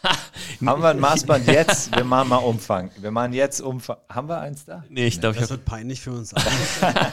haben 0.02 0.82
wir 0.82 0.88
ein 0.88 1.00
Maßband 1.00 1.46
jetzt? 1.46 1.94
Wir 1.94 2.04
machen 2.04 2.28
mal 2.28 2.36
Umfang. 2.36 2.90
Wir 2.98 3.10
machen 3.10 3.32
jetzt 3.32 3.60
Umfang. 3.60 3.98
Haben 4.08 4.28
wir 4.28 4.40
eins 4.40 4.64
da? 4.64 4.84
Nee, 4.88 5.06
ich 5.06 5.20
glaube, 5.20 5.34
ich 5.34 5.40
Das 5.40 5.50
wird 5.50 5.64
peinlich 5.64 6.00
für 6.00 6.12
uns 6.12 6.34
alle. 6.80 7.12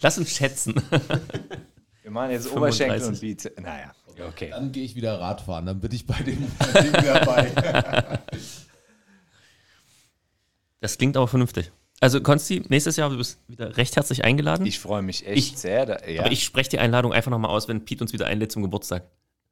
lass 0.00 0.18
uns 0.18 0.30
schätzen. 0.30 0.74
Wir 2.02 2.10
machen 2.10 2.30
jetzt 2.30 2.50
Oberschenkel 2.50 3.00
35. 3.00 3.08
und 3.08 3.20
Bizeps. 3.20 3.60
Naja, 3.60 3.92
okay. 4.28 4.50
Dann 4.50 4.72
gehe 4.72 4.84
ich 4.84 4.94
wieder 4.94 5.20
Radfahren, 5.20 5.66
dann 5.66 5.80
bin 5.80 5.92
ich 5.92 6.06
bei 6.06 6.22
dem 6.22 6.38
Ding 6.38 6.92
dabei. 6.92 8.20
Das 10.80 10.96
klingt 10.96 11.16
aber 11.16 11.28
vernünftig. 11.28 11.72
Also, 12.02 12.20
Konsti, 12.22 12.62
nächstes 12.68 12.96
Jahr, 12.96 13.10
du 13.10 13.18
bist 13.18 13.38
wieder 13.46 13.76
recht 13.76 13.94
herzlich 13.96 14.24
eingeladen. 14.24 14.64
Ich 14.64 14.78
freue 14.80 15.02
mich 15.02 15.26
echt 15.26 15.52
Ich- 15.52 15.58
sehr. 15.58 15.84
Da, 15.86 16.06
ja. 16.08 16.22
Aber 16.22 16.32
ich 16.32 16.44
spreche 16.44 16.70
die 16.70 16.78
Einladung 16.78 17.12
einfach 17.12 17.30
nochmal 17.30 17.50
aus, 17.50 17.68
wenn 17.68 17.84
Pete 17.84 18.02
uns 18.02 18.12
wieder 18.14 18.26
einlädt 18.26 18.50
zum 18.52 18.62
Geburtstag. 18.62 19.04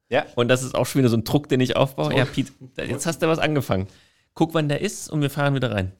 ja, 0.09 0.25
Und 0.35 0.47
das 0.47 0.63
ist 0.63 0.73
auch 0.73 0.85
schon 0.87 0.99
wieder 0.99 1.09
so 1.09 1.17
ein 1.17 1.23
Druck, 1.23 1.47
den 1.49 1.59
ich 1.61 1.75
aufbaue. 1.75 2.15
Ja, 2.17 2.25
Pete, 2.25 2.51
jetzt 2.77 3.05
hast 3.05 3.21
du 3.21 3.27
was 3.27 3.37
angefangen. 3.37 3.87
Guck, 4.33 4.55
wann 4.55 4.67
der 4.67 4.81
ist 4.81 5.09
und 5.11 5.21
wir 5.21 5.29
fahren 5.29 5.53
wieder 5.53 5.71
rein. 5.71 5.91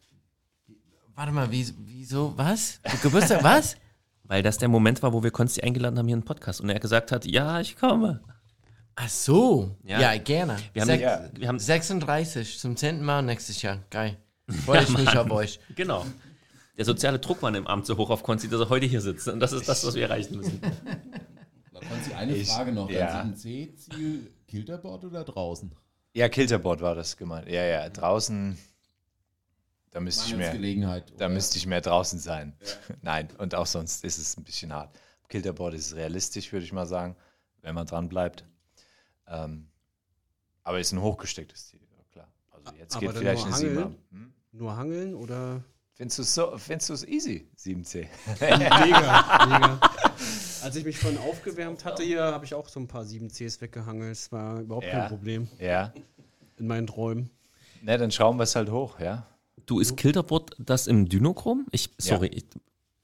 Warte 1.15 1.31
mal, 1.31 1.51
wie, 1.51 1.67
wieso, 1.85 2.33
was? 2.35 2.79
Geburtstag, 3.03 3.43
was? 3.43 3.75
Weil 4.23 4.41
das 4.41 4.57
der 4.57 4.69
Moment 4.69 5.03
war, 5.03 5.11
wo 5.13 5.21
wir 5.23 5.31
Konsti 5.31 5.61
eingeladen 5.61 5.97
haben 5.99 6.07
hier 6.07 6.15
in 6.15 6.21
den 6.21 6.25
Podcast 6.25 6.61
und 6.61 6.69
er 6.69 6.79
gesagt 6.79 7.11
hat, 7.11 7.25
ja, 7.25 7.59
ich 7.59 7.75
komme. 7.75 8.21
Ach 8.95 9.09
so. 9.09 9.75
Ja. 9.83 9.99
Ja, 9.99 10.17
gerne. 10.17 10.57
Wir 10.73 10.81
haben, 10.83 10.89
Sech- 10.89 10.99
Ja. 11.01 11.29
wir 11.33 11.47
haben 11.47 11.59
36 11.59 12.59
zum 12.59 12.75
10. 12.75 13.03
Mal 13.03 13.21
nächstes 13.23 13.61
Jahr. 13.61 13.79
Geil. 13.89 14.17
Freue 14.65 14.83
ich 14.83 14.97
mich 14.97 15.09
auf 15.17 15.29
euch. 15.31 15.59
genau. 15.75 16.05
Der 16.79 16.85
soziale 16.85 17.19
Druck 17.19 17.41
war 17.41 17.53
im 17.53 17.67
Amt 17.67 17.85
so 17.85 17.97
hoch 17.97 18.09
auf 18.09 18.23
Konsti, 18.23 18.47
dass 18.47 18.61
er 18.61 18.69
heute 18.69 18.85
hier 18.85 19.01
sitzt. 19.01 19.27
Und 19.27 19.41
das 19.41 19.51
ist 19.51 19.67
das, 19.67 19.85
was 19.85 19.95
wir 19.95 20.03
erreichen 20.03 20.37
müssen. 20.37 20.61
Kommt 21.73 22.03
sie 22.05 22.13
eine 22.13 22.33
Ich- 22.33 22.47
Frage 22.47 22.71
noch. 22.71 22.89
ja. 22.89 23.05
Dein 23.21 23.35
7C-Ziel, 23.35 24.31
Kilterboard 24.47 25.03
oder 25.03 25.25
draußen? 25.25 25.75
ja, 26.13 26.29
Kilterboard 26.29 26.79
war 26.79 26.95
das 26.95 27.17
gemeint. 27.17 27.49
Ja, 27.49 27.65
ja, 27.65 27.89
draußen, 27.89 28.57
da 29.91 29.99
müsste 29.99 30.25
ich 30.27 30.37
mehr. 30.37 30.53
Gelegenheit. 30.53 31.11
Da 31.17 31.27
müsste 31.27 31.57
ich 31.57 31.67
mehr 31.67 31.81
draußen 31.81 32.17
sein. 32.17 32.57
Nein, 33.01 33.27
und 33.39 33.55
auch 33.55 33.65
sonst 33.65 34.05
ist 34.05 34.17
es 34.17 34.37
ein 34.37 34.45
bisschen 34.45 34.71
hart. 34.73 34.97
Kilterboard 35.27 35.73
ist 35.73 35.95
realistisch, 35.95 36.49
würde 36.53 36.63
ich 36.65 36.71
mal 36.71 36.85
sagen, 36.87 37.17
wenn 37.61 37.75
man 37.75 37.87
dran 37.87 38.07
bleibt. 38.07 38.45
Ähm, 39.27 39.67
aber 40.63 40.79
ist 40.79 40.93
ein 40.93 41.01
hochgestecktes 41.01 41.67
Ziel, 41.67 41.81
ja, 41.93 42.03
klar. 42.09 42.31
Also 42.51 42.71
jetzt 42.77 42.95
Aber 42.95 43.07
geht 43.07 43.17
vielleicht 43.17 43.45
nur 43.45 43.53
eine 43.53 43.57
7 43.57 43.77
Hangeln? 43.77 43.97
Hm? 44.11 44.33
Nur 44.53 44.75
hangeln 44.77 45.13
oder? 45.15 45.63
Findest 45.99 46.17
du 46.17 46.21
es 46.21 46.33
so, 46.33 46.57
findest 46.57 46.89
du 46.89 46.93
es 46.93 47.05
easy, 47.05 47.45
7C? 47.57 48.07
Mega, 48.39 49.45
mega. 49.49 49.79
Als 50.63 50.73
ich 50.77 50.85
mich 50.85 50.97
vorhin 50.97 51.19
aufgewärmt 51.29 51.83
hatte 51.83 52.03
hier, 52.03 52.23
habe 52.23 52.45
ich 52.45 52.53
auch 52.53 52.69
so 52.69 52.79
ein 52.79 52.87
paar 52.87 53.03
7Cs 53.03 53.59
weggehangelt. 53.59 54.11
Das 54.11 54.31
war 54.31 54.61
überhaupt 54.61 54.85
Ja. 54.85 54.91
kein 54.91 55.09
Problem 55.09 55.49
ja. 55.59 55.91
in 56.57 56.67
meinen 56.67 56.87
Träumen. 56.87 57.29
Ne, 57.81 57.97
dann 57.97 58.11
schrauben 58.11 58.39
wir 58.39 58.43
es 58.43 58.55
halt 58.55 58.71
hoch, 58.71 58.97
ja. 59.01 59.25
Du, 59.65 59.81
ist 59.81 59.97
Kilterboard 59.97 60.55
das 60.57 60.87
im 60.87 61.09
Dynochrom? 61.09 61.65
Ich, 61.71 61.89
sorry. 61.97 62.27
Ich, 62.27 62.45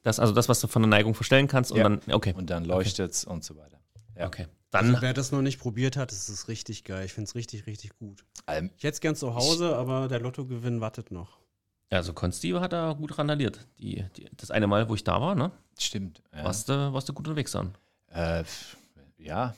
das, 0.03 0.19
also 0.21 0.33
das, 0.33 0.47
was 0.47 0.61
du 0.61 0.67
von 0.67 0.81
der 0.81 0.87
Neigung 0.89 1.15
verstellen 1.15 1.49
kannst 1.49 1.73
und 1.73 1.77
Ja. 1.79 1.83
dann, 1.83 1.99
okay. 2.13 2.33
Und 2.33 2.49
dann 2.49 2.63
leuchtet 2.63 3.11
es 3.11 3.25
und 3.25 3.43
so 3.43 3.57
weiter. 3.57 3.81
Ja. 4.17 4.27
Okay. 4.27 4.47
Dann, 4.71 4.95
Wer 5.01 5.13
das 5.13 5.33
noch 5.33 5.41
nicht 5.41 5.59
probiert 5.59 5.97
hat, 5.97 6.13
das 6.13 6.29
ist 6.29 6.47
richtig 6.47 6.85
geil. 6.85 7.03
Ich 7.05 7.11
finde 7.13 7.27
es 7.27 7.35
richtig, 7.35 7.65
richtig 7.67 7.97
gut. 7.97 8.23
Ähm, 8.47 8.71
Ich 8.77 8.83
hätte 8.85 8.93
es 8.95 9.01
gern 9.01 9.15
zu 9.17 9.35
Hause, 9.35 9.75
aber 9.75 10.07
der 10.07 10.21
Lottogewinn 10.21 10.79
wartet 10.79 11.11
noch. 11.11 11.39
Also 11.97 12.13
Konsti 12.13 12.51
hat 12.51 12.73
da 12.73 12.93
gut 12.93 13.17
randaliert. 13.17 13.65
Die, 13.79 14.03
die, 14.17 14.27
das 14.37 14.51
eine 14.51 14.67
Mal, 14.67 14.87
wo 14.89 14.95
ich 14.95 15.03
da 15.03 15.19
war, 15.21 15.35
ne? 15.35 15.51
stimmt. 15.77 16.21
Ja. 16.33 16.45
Warst 16.45 16.69
du, 16.69 16.93
warst 16.93 17.09
du 17.09 17.13
gut 17.13 17.27
unterwegs 17.27 17.51
dann? 17.51 17.75
Äh, 18.07 18.43
ja. 19.17 19.53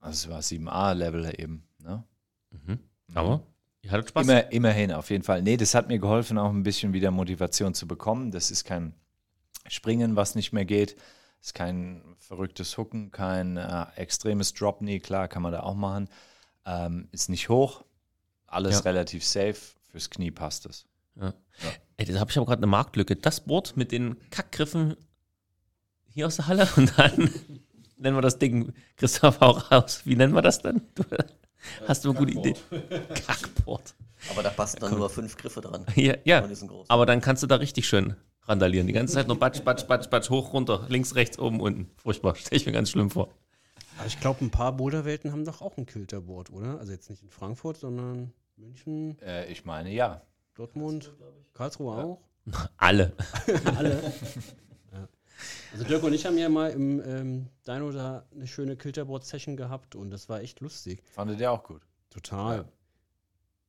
Also 0.00 0.28
es 0.28 0.30
war 0.30 0.40
7a-Level 0.40 1.32
eben. 1.38 1.64
Ne? 1.78 2.02
Mhm. 2.50 2.78
Aber 3.14 3.42
ihr 3.82 3.90
hattet 3.90 4.08
Spaß. 4.08 4.24
Immer, 4.26 4.50
immerhin, 4.52 4.92
auf 4.92 5.10
jeden 5.10 5.22
Fall. 5.22 5.42
Nee, 5.42 5.56
das 5.56 5.74
hat 5.74 5.88
mir 5.88 5.98
geholfen, 5.98 6.38
auch 6.38 6.50
ein 6.50 6.62
bisschen 6.62 6.92
wieder 6.92 7.10
Motivation 7.10 7.74
zu 7.74 7.86
bekommen. 7.86 8.30
Das 8.30 8.50
ist 8.50 8.64
kein 8.64 8.94
Springen, 9.68 10.16
was 10.16 10.34
nicht 10.34 10.52
mehr 10.52 10.64
geht. 10.64 10.96
Das 11.38 11.48
ist 11.48 11.54
kein 11.54 12.02
verrücktes 12.18 12.76
Hooken, 12.78 13.10
kein 13.10 13.56
äh, 13.56 13.86
extremes 13.96 14.54
Drop 14.54 14.78
Knee, 14.78 14.98
klar, 15.00 15.28
kann 15.28 15.42
man 15.42 15.52
da 15.52 15.60
auch 15.60 15.74
machen. 15.74 16.08
Ähm, 16.64 17.08
ist 17.12 17.28
nicht 17.28 17.48
hoch, 17.48 17.84
alles 18.46 18.76
Ja. 18.76 18.80
relativ 18.80 19.24
safe. 19.24 19.56
Fürs 19.90 20.08
Knie 20.08 20.30
passt 20.30 20.66
es. 20.66 20.86
Ja. 21.20 21.34
Ey, 21.96 22.06
da 22.06 22.18
habe 22.20 22.30
ich 22.30 22.36
aber 22.36 22.46
gerade 22.46 22.60
eine 22.60 22.66
Marktlücke. 22.66 23.16
Das 23.16 23.44
Board 23.44 23.76
mit 23.76 23.92
den 23.92 24.16
Kackgriffen 24.30 24.96
hier 26.08 26.26
aus 26.26 26.36
der 26.36 26.46
Halle 26.48 26.68
und 26.76 26.98
dann 26.98 27.30
nennen 27.96 28.16
wir 28.16 28.22
das 28.22 28.38
Ding, 28.38 28.72
Christoph, 28.96 29.40
auch 29.40 29.70
raus. 29.70 30.02
Wie 30.04 30.16
nennen 30.16 30.34
wir 30.34 30.42
das 30.42 30.60
dann? 30.60 30.82
Du, 30.94 31.04
hast 31.86 32.04
du 32.04 32.10
eine 32.10 32.18
gute 32.18 32.32
Idee? 32.32 32.54
Kackboard. 33.26 33.94
Aber 34.30 34.42
da 34.42 34.50
passen 34.50 34.78
dann 34.80 34.94
nur 34.96 35.10
fünf 35.10 35.36
Griffe 35.36 35.60
dran. 35.60 35.84
Ja, 35.96 36.14
ja, 36.24 36.48
aber 36.86 37.06
dann 37.06 37.20
kannst 37.20 37.42
du 37.42 37.48
da 37.48 37.56
richtig 37.56 37.88
schön 37.88 38.14
randalieren. 38.44 38.86
Die 38.86 38.92
ganze 38.92 39.14
Zeit 39.14 39.26
nur 39.26 39.36
batsch, 39.36 39.62
batsch, 39.64 39.88
batsch, 39.88 40.08
batsch, 40.10 40.30
hoch, 40.30 40.52
runter, 40.52 40.86
links, 40.88 41.16
rechts, 41.16 41.40
oben, 41.40 41.60
unten. 41.60 41.90
Furchtbar, 41.96 42.36
stelle 42.36 42.56
ich 42.60 42.64
mir 42.64 42.70
ganz 42.70 42.90
schlimm 42.90 43.10
vor. 43.10 43.30
Aber 43.98 44.06
ich 44.06 44.20
glaube, 44.20 44.44
ein 44.44 44.50
paar 44.52 44.76
Boulderwelten 44.76 45.32
haben 45.32 45.44
doch 45.44 45.60
auch 45.60 45.76
ein 45.76 45.86
Kilterboard, 45.86 46.50
oder? 46.50 46.78
Also 46.78 46.92
jetzt 46.92 47.10
nicht 47.10 47.24
in 47.24 47.30
Frankfurt, 47.30 47.78
sondern 47.78 48.32
München, 48.56 49.18
Äh, 49.20 49.50
ich 49.50 49.64
meine, 49.64 49.90
ja. 49.92 50.22
Dortmund, 50.54 51.12
Karlsruhe 51.54 51.92
auch. 51.96 52.20
Alle. 52.76 53.12
Alle. 53.76 54.12
ja. 54.92 55.08
Also 55.72 55.84
Dirk 55.84 56.02
und 56.02 56.12
ich 56.12 56.26
haben 56.26 56.36
ja 56.38 56.48
mal 56.48 56.70
im 56.70 57.00
ähm, 57.04 57.48
Dino 57.66 57.90
da 57.92 58.26
eine 58.34 58.46
schöne 58.46 58.76
Kilterboard-Session 58.76 59.56
gehabt 59.56 59.94
und 59.94 60.10
das 60.10 60.28
war 60.28 60.40
echt 60.40 60.60
lustig. 60.60 61.02
Fandet 61.10 61.40
ihr 61.40 61.50
auch 61.50 61.62
gut? 61.64 61.82
Total. 62.10 62.58
Ja. 62.58 62.64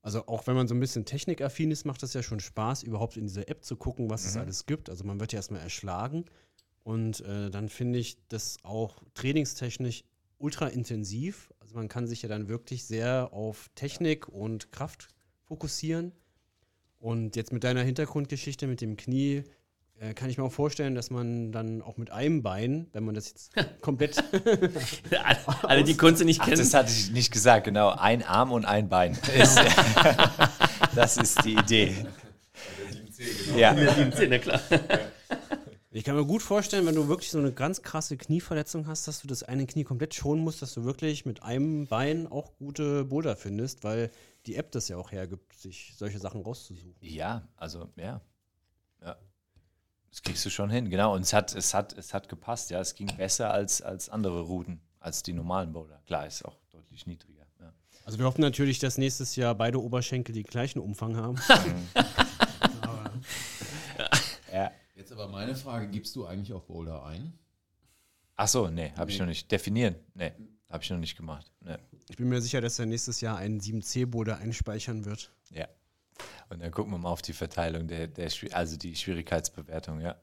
Also 0.02 0.28
auch 0.28 0.46
wenn 0.48 0.56
man 0.56 0.68
so 0.68 0.76
ein 0.76 0.80
bisschen 0.82 1.06
technikaffin 1.06 1.72
ist, 1.72 1.86
macht 1.86 2.04
das 2.04 2.14
ja 2.14 2.22
schon 2.22 2.42
Spaß, 2.42 2.84
überhaupt 2.84 3.16
in 3.16 3.26
diese 3.26 3.48
App 3.48 3.64
zu 3.64 3.78
gucken, 3.78 4.10
was 4.10 4.26
es 4.26 4.36
Mhm. 4.36 4.42
alles 4.42 4.66
gibt. 4.66 4.90
Also 4.90 5.06
man 5.06 5.20
wird 5.20 5.32
ja 5.32 5.38
erstmal 5.38 5.62
erschlagen 5.62 6.26
und 6.84 7.22
äh, 7.22 7.50
dann 7.50 7.70
finde 7.70 8.00
ich 8.00 8.18
das 8.28 8.58
auch 8.64 9.02
trainingstechnisch 9.14 10.04
ultra 10.40 10.68
intensiv. 10.68 11.54
Also 11.62 11.76
man 11.76 11.88
kann 11.88 12.06
sich 12.06 12.22
ja 12.22 12.28
dann 12.28 12.50
wirklich 12.50 12.84
sehr 12.84 13.30
auf 13.32 13.70
Technik 13.76 14.28
und 14.28 14.74
Kraft 14.74 15.08
fokussieren. 15.44 16.12
Und 17.04 17.36
jetzt 17.36 17.52
mit 17.52 17.66
deiner 17.66 17.82
Hintergrundgeschichte 17.82 18.66
mit 18.66 18.80
dem 18.80 18.96
Knie 18.96 19.44
äh, 20.00 20.14
kann 20.14 20.30
ich 20.30 20.38
mir 20.38 20.46
auch 20.46 20.54
vorstellen, 20.54 20.96
dass 20.96 21.10
man 21.10 21.52
dann 21.52 21.82
auch 21.82 21.98
mit 21.98 22.12
einem 22.12 22.42
Bein, 22.44 22.88
wenn 22.94 23.04
man 23.04 23.14
das 23.14 23.28
jetzt 23.28 23.52
komplett 23.82 24.24
alle, 25.22 25.38
alle, 25.64 25.84
die 25.84 25.98
Kunst 25.98 26.24
nicht 26.24 26.40
Ach, 26.40 26.46
kennen. 26.46 26.60
das 26.60 26.74
hatte 26.74 26.94
ich 26.94 27.12
nicht 27.12 27.34
gesagt, 27.34 27.66
genau. 27.66 27.90
Ein 27.90 28.24
Arm 28.24 28.54
und 28.54 28.64
ein 28.64 28.88
Bein. 28.88 29.18
Ist, 29.38 29.60
das 30.96 31.18
ist 31.18 31.44
die 31.44 31.56
Idee. 31.56 31.94
Ja, 33.58 33.76
Na 34.30 34.38
klar. 34.38 34.62
Ich 35.92 36.06
kann 36.06 36.16
mir 36.16 36.26
gut 36.26 36.42
vorstellen, 36.42 36.86
wenn 36.86 36.96
du 36.96 37.10
wirklich 37.10 37.32
so 37.32 37.38
eine 37.38 37.52
ganz 37.52 37.82
krasse 37.82 38.16
Knieverletzung 38.16 38.88
hast, 38.88 39.10
dass 39.10 39.22
du 39.22 39.28
das 39.28 39.44
eine 39.44 39.66
Knie 39.66 39.84
komplett 39.84 40.16
schonen 40.16 40.42
musst, 40.42 40.62
dass 40.62 40.74
du 40.74 40.86
wirklich 40.86 41.26
mit 41.26 41.44
einem 41.44 41.86
Bein 41.86 42.28
auch 42.28 42.56
gute 42.58 43.04
Boulder 43.04 43.36
findest, 43.36 43.84
weil 43.84 44.10
die 44.46 44.56
App 44.56 44.72
das 44.72 44.88
ja 44.88 44.98
auch 44.98 45.12
hergibt, 45.12 45.54
sich 45.54 45.94
solche 45.98 46.20
Sachen 46.20 46.42
rauszusuchen. 46.42 46.96
ja 47.00 47.48
also 47.56 47.90
ja. 47.96 48.22
ja. 49.02 49.18
Das 50.10 50.22
kriegst 50.22 50.46
du 50.46 50.50
schon 50.50 50.70
hin, 50.70 50.90
genau. 50.90 51.16
Und 51.16 51.22
es 51.22 51.34
hat, 51.34 51.56
es 51.56 51.74
hat, 51.74 51.98
es 51.98 52.14
hat 52.14 52.30
gepasst, 52.30 52.70
ja. 52.70 52.80
Es 52.80 52.94
ging 52.94 53.16
besser 53.18 53.52
als, 53.52 53.82
als 53.82 54.10
andere 54.10 54.42
Routen, 54.42 54.82
als 55.00 55.24
die 55.24 55.34
normalen 55.34 55.74
Boulder. 55.74 56.02
Klar, 56.06 56.28
ist 56.28 56.46
auch 56.46 56.58
deutlich 56.70 57.08
niedriger. 57.08 57.46
Ja. 57.60 57.74
Also 58.06 58.20
wir 58.20 58.26
hoffen 58.26 58.42
natürlich, 58.42 58.80
dass 58.80 58.98
nächstes 58.98 59.36
Jahr 59.36 59.56
beide 59.56 59.82
Oberschenkel 59.82 60.36
den 60.36 60.44
gleichen 60.44 60.80
Umfang 60.80 61.16
haben. 61.16 61.40
Ja. 64.54 64.72
Jetzt 64.96 65.12
aber 65.12 65.28
meine 65.28 65.56
Frage, 65.56 65.88
gibst 65.88 66.16
du 66.16 66.26
eigentlich 66.26 66.54
auf 66.54 66.68
Boulder 66.68 67.04
ein? 67.06 67.34
Ach 68.36 68.48
so, 68.48 68.70
nee, 68.70 68.92
habe 68.98 69.12
ich 69.12 69.20
noch 69.20 69.26
nicht. 69.26 69.52
Definieren? 69.52 69.96
Nee, 70.16 70.32
habe 70.70 70.84
ich 70.84 70.90
noch 70.90 70.98
nicht 70.98 71.16
gemacht. 71.16 71.52
Nee. 71.62 71.78
Ich 72.10 72.18
bin 72.18 72.30
mir 72.30 72.42
sicher, 72.42 72.62
dass 72.62 72.80
er 72.80 72.86
nächstes 72.86 73.22
Jahr 73.22 73.38
einen 73.38 73.60
7C-Boulder 73.60 74.38
einspeichern 74.38 75.06
wird. 75.06 75.32
Ja. 75.52 75.68
Und 76.50 76.62
dann 76.62 76.72
gucken 76.72 76.92
wir 76.92 76.98
mal 76.98 77.10
auf 77.10 77.22
die 77.22 77.34
Verteilung 77.34 77.88
der, 77.88 78.08
der 78.08 78.30
also 78.52 78.78
die 78.78 78.96
Schwierigkeitsbewertung, 78.96 80.00
ja. 80.00 80.16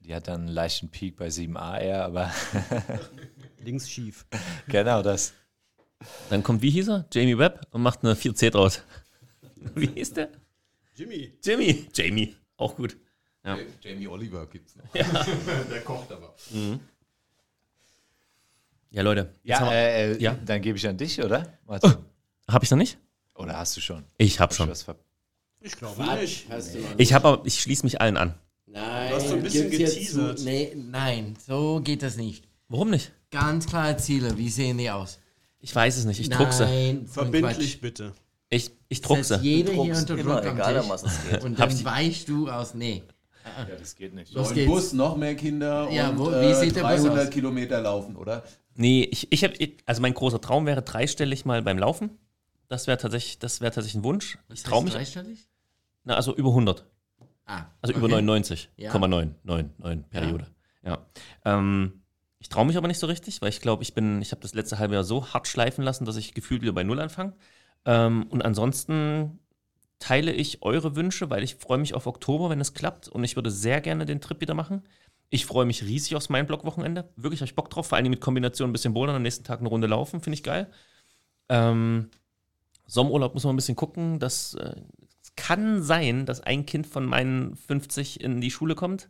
Die 0.00 0.14
hat 0.14 0.28
dann 0.28 0.42
einen 0.42 0.48
leichten 0.48 0.90
Peak 0.90 1.16
bei 1.16 1.28
7a 1.28 1.80
eher, 1.80 2.04
aber 2.04 2.32
Links 3.58 3.88
schief. 3.90 4.26
genau 4.68 5.02
das. 5.02 5.32
Dann 6.30 6.42
kommt, 6.42 6.62
wie 6.62 6.70
hieß 6.70 6.88
er? 6.88 7.06
Jamie 7.12 7.38
Webb 7.38 7.66
und 7.70 7.82
macht 7.82 8.04
eine 8.04 8.14
4C 8.14 8.50
draus. 8.50 8.82
Wie 9.74 9.86
hieß 9.86 10.12
der? 10.12 10.30
Jimmy. 10.94 11.32
Jimmy. 11.42 11.88
Jamie. 11.92 12.36
Auch 12.56 12.76
gut. 12.76 12.96
Ja. 13.44 13.58
Jamie 13.80 14.06
Oliver 14.06 14.46
gibt's 14.46 14.76
noch. 14.76 14.86
Der 14.92 15.80
kocht 15.82 16.12
aber. 16.12 16.34
Ja, 18.90 19.02
Leute. 19.02 19.30
Ja, 19.42 19.60
wir- 19.64 19.72
äh, 19.72 20.12
äh, 20.12 20.22
Ja. 20.22 20.36
dann 20.44 20.62
gebe 20.62 20.78
ich 20.78 20.86
an 20.88 20.96
dich, 20.96 21.22
oder? 21.22 21.52
Warte. 21.66 21.98
Hab 22.48 22.62
ich 22.62 22.70
noch 22.70 22.78
nicht? 22.78 22.98
Oder 23.34 23.56
hast 23.58 23.76
du 23.76 23.80
schon? 23.80 24.04
Ich 24.18 24.40
hab 24.40 24.50
Hast 24.50 24.56
schon. 24.56 24.74
ver- 24.74 24.96
Ich 25.60 25.72
glaube 25.76 26.02
nicht. 26.20 26.48
Noch 26.48 26.56
Ich 26.96 27.12
habe 27.12 27.28
aber, 27.28 27.46
ich 27.46 27.60
schließe 27.60 27.84
mich 27.84 28.00
allen 28.00 28.16
an. 28.16 28.34
Nein, 28.66 29.10
Du 29.10 29.16
hast 29.16 29.28
so 29.28 29.34
ein 29.34 29.42
bisschen 29.42 29.70
jetzt 29.72 29.94
geteasert. 29.96 30.40
Nee, 30.44 30.72
nein, 30.76 31.34
so 31.44 31.80
geht 31.82 32.02
das 32.02 32.16
nicht. 32.16 32.44
Warum 32.68 32.90
nicht? 32.90 33.12
Ganz 33.30 33.66
klare 33.66 33.96
Ziele, 33.96 34.36
wie 34.38 34.48
sehen 34.48 34.78
die 34.78 34.90
aus? 34.90 35.18
Ich 35.60 35.74
weiß 35.74 35.96
es 35.96 36.04
nicht. 36.04 36.20
Ich 36.20 36.28
druck 36.30 36.52
sie. 36.52 36.64
Nein, 36.64 37.06
so 37.12 37.20
ein 37.22 37.30
Verbindlich 37.32 37.80
bitte. 37.80 38.12
Ich, 38.48 38.70
ich 38.88 39.00
druck 39.00 39.24
Setzt 39.24 39.42
sie. 39.42 39.48
jeder 39.48 39.72
hier 39.72 39.94
unter 39.96 40.16
Druck 40.16 40.44
egal, 40.44 40.78
um 40.80 40.88
was 40.88 41.02
es 41.02 41.12
geht. 41.28 41.42
Und 41.42 41.58
dann 41.58 41.70
ich- 41.70 41.84
weichst 41.84 42.28
du 42.28 42.48
aus, 42.48 42.74
nee. 42.74 43.02
Ja, 43.68 43.74
das 43.76 43.94
geht 43.94 44.14
nicht. 44.14 44.32
Los 44.32 44.52
geht's. 44.52 44.68
Bus, 44.70 44.92
noch 44.92 45.16
mehr 45.16 45.34
Kinder 45.36 45.88
Ja, 45.90 46.08
und 46.10 46.18
wo- 46.18 46.30
wie 46.30 46.34
äh, 46.34 46.54
sieht 46.54 46.74
der 46.76 46.82
Bus 46.82 47.02
300 47.02 47.26
aus? 47.28 47.30
Kilometer 47.30 47.80
laufen, 47.80 48.16
oder? 48.16 48.42
Nee, 48.76 49.04
ich, 49.10 49.32
ich 49.32 49.42
habe, 49.44 49.54
also 49.86 50.02
mein 50.02 50.14
großer 50.14 50.40
Traum 50.40 50.66
wäre 50.66 50.82
dreistellig 50.82 51.44
mal 51.44 51.62
beim 51.62 51.78
Laufen. 51.78 52.10
Das 52.68 52.86
wäre 52.86 52.98
tatsächlich, 52.98 53.38
das 53.38 53.60
wäre 53.60 53.72
tatsächlich 53.72 54.00
ein 54.00 54.04
Wunsch. 54.04 54.38
Ich 54.52 54.62
traue 54.62 54.84
mich. 54.84 54.92
Dreistellig? 54.92 55.48
Na, 56.04 56.14
also 56.14 56.34
über 56.34 56.50
100. 56.50 56.84
Ah, 57.46 57.66
Also 57.80 57.94
über 57.94 58.06
okay. 58.06 58.16
99,9 58.16 58.68
Ja. 58.76 58.98
9, 58.98 59.34
9 59.78 60.04
Periode. 60.10 60.46
Ja. 60.82 60.98
Ähm, 61.44 62.02
ich 62.38 62.48
traue 62.48 62.66
mich 62.66 62.76
aber 62.76 62.88
nicht 62.88 62.98
so 62.98 63.06
richtig, 63.06 63.40
weil 63.40 63.48
ich 63.48 63.60
glaube, 63.60 63.82
ich 63.82 63.94
bin, 63.94 64.20
ich 64.20 64.32
habe 64.32 64.42
das 64.42 64.54
letzte 64.54 64.78
halbe 64.78 64.94
Jahr 64.94 65.04
so 65.04 65.28
hart 65.32 65.46
schleifen 65.48 65.82
lassen, 65.84 66.04
dass 66.04 66.16
ich 66.16 66.34
gefühlt 66.34 66.62
wieder 66.62 66.72
bei 66.72 66.82
Null 66.82 67.00
anfange. 67.00 67.34
Ähm, 67.84 68.26
und 68.30 68.44
ansonsten 68.44 69.38
teile 69.98 70.32
ich 70.32 70.62
eure 70.62 70.94
Wünsche, 70.96 71.30
weil 71.30 71.42
ich 71.42 71.54
freue 71.54 71.78
mich 71.78 71.94
auf 71.94 72.06
Oktober, 72.06 72.50
wenn 72.50 72.60
es 72.60 72.74
klappt. 72.74 73.08
Und 73.08 73.24
ich 73.24 73.36
würde 73.36 73.50
sehr 73.50 73.80
gerne 73.80 74.06
den 74.06 74.20
Trip 74.20 74.40
wieder 74.40 74.54
machen. 74.54 74.82
Ich 75.28 75.46
freue 75.46 75.66
mich 75.66 75.82
riesig 75.82 76.14
aufs 76.14 76.28
mein 76.28 76.46
Blog-Wochenende. 76.46 77.08
Wirklich 77.16 77.40
habe 77.40 77.46
ich 77.46 77.54
Bock 77.54 77.68
drauf. 77.70 77.88
Vor 77.88 77.98
allem 77.98 78.10
mit 78.10 78.20
Kombination 78.20 78.70
ein 78.70 78.72
bisschen 78.72 78.94
Bouldern, 78.94 79.16
am 79.16 79.22
nächsten 79.22 79.44
Tag 79.44 79.60
eine 79.60 79.68
Runde 79.68 79.86
laufen. 79.86 80.20
Finde 80.20 80.34
ich 80.34 80.42
geil. 80.42 80.70
Ähm, 81.48 82.10
Sommerurlaub 82.86 83.34
muss 83.34 83.44
man 83.44 83.54
ein 83.54 83.56
bisschen 83.56 83.76
gucken. 83.76 84.18
Das 84.20 84.54
äh, 84.54 84.76
kann 85.36 85.82
sein, 85.82 86.26
dass 86.26 86.40
ein 86.40 86.64
Kind 86.66 86.86
von 86.86 87.04
meinen 87.04 87.56
50 87.56 88.20
in 88.20 88.40
die 88.40 88.50
Schule 88.50 88.74
kommt. 88.74 89.08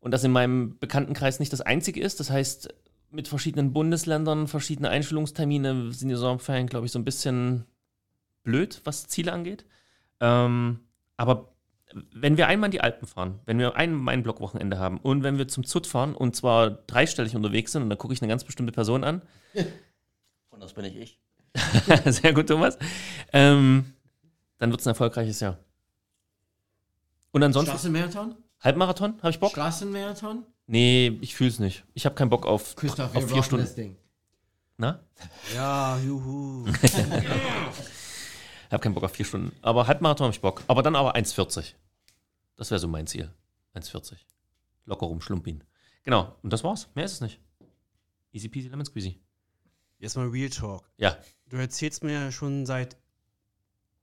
Und 0.00 0.10
das 0.10 0.22
in 0.22 0.32
meinem 0.32 0.78
Bekanntenkreis 0.78 1.40
nicht 1.40 1.52
das 1.52 1.60
einzige 1.60 2.00
ist. 2.00 2.20
Das 2.20 2.30
heißt, 2.30 2.68
mit 3.10 3.28
verschiedenen 3.28 3.72
Bundesländern, 3.72 4.48
verschiedene 4.48 4.90
Einschulungstermine 4.90 5.92
sind 5.92 6.08
die 6.08 6.14
Sommerferien, 6.14 6.66
glaube 6.66 6.86
ich, 6.86 6.92
so 6.92 6.98
ein 6.98 7.04
bisschen 7.04 7.64
blöd, 8.42 8.80
was 8.84 9.06
Ziele 9.06 9.32
angeht. 9.32 9.64
Ähm, 10.20 10.80
aber 11.16 11.53
wenn 12.12 12.36
wir 12.36 12.48
einmal 12.48 12.68
in 12.68 12.72
die 12.72 12.80
Alpen 12.80 13.06
fahren, 13.06 13.40
wenn 13.46 13.58
wir 13.58 13.76
ein 13.76 13.94
Mein-Block-Wochenende 13.94 14.78
haben 14.78 14.98
und 14.98 15.22
wenn 15.22 15.38
wir 15.38 15.48
zum 15.48 15.64
Zut 15.64 15.86
fahren 15.86 16.14
und 16.14 16.34
zwar 16.34 16.70
dreistellig 16.70 17.36
unterwegs 17.36 17.72
sind 17.72 17.82
und 17.82 17.90
dann 17.90 17.98
gucke 17.98 18.12
ich 18.14 18.20
eine 18.22 18.28
ganz 18.28 18.44
bestimmte 18.44 18.72
Person 18.72 19.04
an, 19.04 19.22
Und 20.54 20.62
das 20.62 20.72
bin 20.72 20.84
ich 20.84 20.96
ich. 20.96 21.18
sehr 22.06 22.32
gut, 22.32 22.48
Thomas, 22.48 22.78
ähm, 23.32 23.92
dann 24.58 24.70
wird 24.70 24.80
es 24.80 24.86
ein 24.86 24.90
erfolgreiches 24.90 25.40
Jahr. 25.40 25.58
Und 27.32 27.42
ansonsten, 27.42 27.72
Straßenmarathon? 27.72 28.36
Halbmarathon, 28.60 29.18
habe 29.18 29.30
ich 29.30 29.40
Bock? 29.40 29.50
Straßenmarathon? 29.50 30.44
Nee, 30.66 31.18
ich 31.20 31.34
fühle 31.34 31.50
es 31.50 31.58
nicht. 31.58 31.84
Ich 31.94 32.06
habe 32.06 32.14
keinen 32.14 32.30
Bock 32.30 32.46
auf, 32.46 32.76
Christoph, 32.76 33.14
auf 33.14 33.22
wir 33.22 33.28
vier 33.28 33.42
Stunden. 33.42 33.64
das 33.64 33.74
Ding. 33.74 33.96
Na? 34.76 35.00
Ja, 35.54 35.98
juhu. 35.98 36.66
Ich 38.66 38.72
habe 38.72 38.82
keinen 38.82 38.94
Bock 38.94 39.04
auf 39.04 39.12
vier 39.12 39.26
Stunden. 39.26 39.54
Aber 39.62 39.86
Halbmarathon 39.86 40.24
habe 40.24 40.34
ich 40.34 40.40
Bock. 40.40 40.62
Aber 40.66 40.82
dann 40.82 40.96
aber 40.96 41.14
1,40. 41.14 41.74
Das 42.56 42.70
wäre 42.70 42.78
so 42.78 42.88
mein 42.88 43.06
Ziel. 43.06 43.30
1,40. 43.74 44.14
Locker 44.86 45.06
rum, 45.06 45.20
Schlumpin. 45.20 45.64
Genau. 46.04 46.36
Und 46.42 46.52
das 46.52 46.62
war's. 46.64 46.88
Mehr 46.94 47.04
ist 47.04 47.12
es 47.14 47.20
nicht. 47.20 47.40
Easy 48.32 48.48
peasy 48.48 48.68
lemon 48.68 48.84
squeezy. 48.86 49.20
Jetzt 49.98 50.16
mal 50.16 50.26
Real 50.28 50.50
Talk. 50.50 50.90
Ja. 50.98 51.16
Du 51.48 51.56
erzählst 51.56 52.04
mir 52.04 52.12
ja 52.12 52.32
schon 52.32 52.66
seit, 52.66 52.96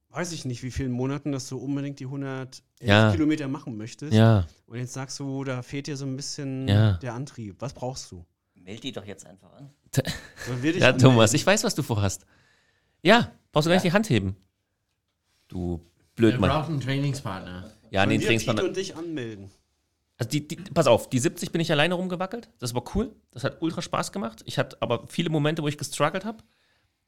weiß 0.10 0.32
ich 0.32 0.46
nicht, 0.46 0.64
wie 0.64 0.72
vielen 0.72 0.92
Monaten, 0.92 1.32
dass 1.32 1.48
du 1.48 1.58
unbedingt 1.58 2.00
die 2.00 2.06
111 2.06 2.62
Ja. 2.82 3.12
Kilometer 3.12 3.48
machen 3.48 3.78
möchtest. 3.78 4.14
Ja. 4.14 4.48
Und 4.66 4.78
jetzt 4.80 4.94
sagst 4.94 5.20
du, 5.20 5.44
da 5.44 5.62
fehlt 5.62 5.88
dir 5.88 5.98
so 5.98 6.06
ein 6.06 6.16
bisschen 6.16 6.68
Ja. 6.68 6.94
der 6.94 7.14
Antrieb. 7.14 7.58
Was 7.60 7.74
brauchst 7.74 8.12
du? 8.12 8.26
Meld 8.56 8.84
die 8.84 8.92
doch 8.92 9.06
jetzt 9.06 9.26
einfach 9.26 9.52
an. 9.54 9.70
Wir 10.62 10.72
Ja, 10.78 10.88
anmelden? 10.90 11.00
Thomas, 11.00 11.34
ich 11.34 11.46
weiß, 11.46 11.64
was 11.64 11.76
du 11.76 11.84
vorhast. 11.84 12.26
Ja, 13.04 13.32
brauchst 13.52 13.66
du 13.66 13.70
gar 13.70 13.76
nicht 13.76 13.86
die 13.86 13.92
Hand 13.94 14.10
heben. 14.10 14.36
Du 15.48 15.78
Wir 15.80 16.30
Blödmann. 16.30 16.50
brauchen 16.50 16.74
einen 16.74 16.82
Trainingspartner. 16.82 17.72
Ja, 17.92 18.06
nee, 18.06 18.18
Trainingspartner. 18.18 18.64
Pete 18.64 18.70
und 18.70 18.78
dich 18.78 18.96
anmelden. 18.96 19.52
Also 20.18 20.30
die, 20.30 20.48
die, 20.48 20.56
pass 20.56 20.88
auf, 20.88 21.10
die 21.10 21.20
70 21.20 21.52
bin 21.52 21.62
ich 21.62 21.72
alleine 21.72 21.94
rumgewackelt. 21.96 22.50
Das 22.60 22.74
war 22.74 22.84
cool. 22.96 23.12
Das 23.32 23.44
hat 23.44 23.62
ultra 23.62 23.82
Spaß 23.82 24.12
gemacht. 24.12 24.42
Ich 24.46 24.58
hatte 24.58 24.78
aber 24.82 25.08
viele 25.08 25.30
Momente, 25.30 25.62
wo 25.62 25.68
ich 25.68 25.78
gestruggelt 25.78 26.26
habe. 26.26 26.44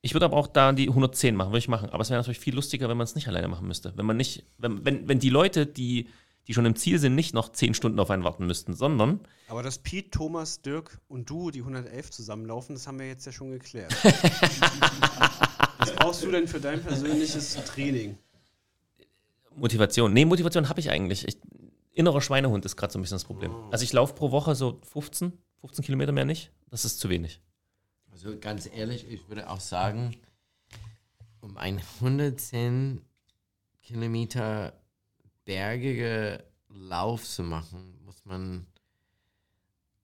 Ich 0.01 0.13
würde 0.13 0.25
aber 0.25 0.35
auch 0.35 0.47
da 0.47 0.73
die 0.73 0.89
110 0.89 1.35
machen, 1.35 1.49
würde 1.49 1.59
ich 1.59 1.69
machen. 1.69 1.89
Aber 1.89 2.01
es 2.01 2.09
wäre 2.09 2.19
natürlich 2.19 2.39
viel 2.39 2.53
lustiger, 2.53 2.89
wenn 2.89 2.97
man 2.97 3.05
es 3.05 3.15
nicht 3.15 3.27
alleine 3.29 3.47
machen 3.47 3.67
müsste. 3.67 3.93
Wenn 3.95 4.05
man 4.05 4.17
nicht, 4.17 4.43
wenn, 4.57 4.83
wenn, 4.83 5.07
wenn 5.07 5.19
die 5.19 5.29
Leute, 5.29 5.65
die, 5.65 6.09
die 6.47 6.53
schon 6.53 6.65
im 6.65 6.75
Ziel 6.75 6.99
sind, 6.99 7.15
nicht 7.15 7.33
noch 7.33 7.53
10 7.53 7.73
Stunden 7.73 7.99
auf 7.99 8.09
einen 8.09 8.25
warten 8.25 8.45
müssten, 8.45 8.73
sondern 8.73 9.21
Aber 9.47 9.63
dass 9.63 9.77
Pete, 9.77 10.09
Thomas, 10.09 10.61
Dirk 10.61 10.99
und 11.07 11.29
du 11.29 11.51
die 11.51 11.59
111 11.59 12.11
zusammenlaufen, 12.11 12.75
das 12.75 12.85
haben 12.85 12.99
wir 12.99 13.07
jetzt 13.07 13.25
ja 13.25 13.31
schon 13.31 13.51
geklärt. 13.51 13.95
Was 15.77 15.95
brauchst 15.95 16.23
du 16.23 16.31
denn 16.31 16.47
für 16.47 16.59
dein 16.59 16.81
persönliches 16.81 17.55
Training? 17.63 18.17
Motivation. 19.55 20.13
Nee, 20.13 20.25
Motivation 20.25 20.69
habe 20.69 20.79
ich 20.79 20.89
eigentlich. 20.89 21.27
Ich, 21.27 21.37
innerer 21.91 22.21
Schweinehund 22.21 22.65
ist 22.65 22.75
gerade 22.75 22.91
so 22.91 22.99
ein 22.99 23.01
bisschen 23.01 23.15
das 23.15 23.25
Problem. 23.25 23.53
Also 23.71 23.83
ich 23.83 23.93
laufe 23.93 24.13
pro 24.13 24.31
Woche 24.31 24.55
so 24.55 24.79
15, 24.91 25.33
15 25.61 25.85
Kilometer 25.85 26.11
mehr 26.11 26.25
nicht. 26.25 26.51
Das 26.69 26.85
ist 26.85 26.99
zu 26.99 27.09
wenig. 27.09 27.41
Also 28.11 28.37
ganz 28.39 28.69
ehrlich, 28.71 29.07
ich 29.09 29.27
würde 29.27 29.49
auch 29.49 29.59
sagen, 29.59 30.15
um 31.41 31.57
einen 31.57 31.81
110 31.99 33.01
Kilometer 33.81 34.73
bergige 35.45 36.43
Lauf 36.69 37.23
zu 37.23 37.43
machen, 37.43 37.99
muss 38.05 38.23
man 38.25 38.65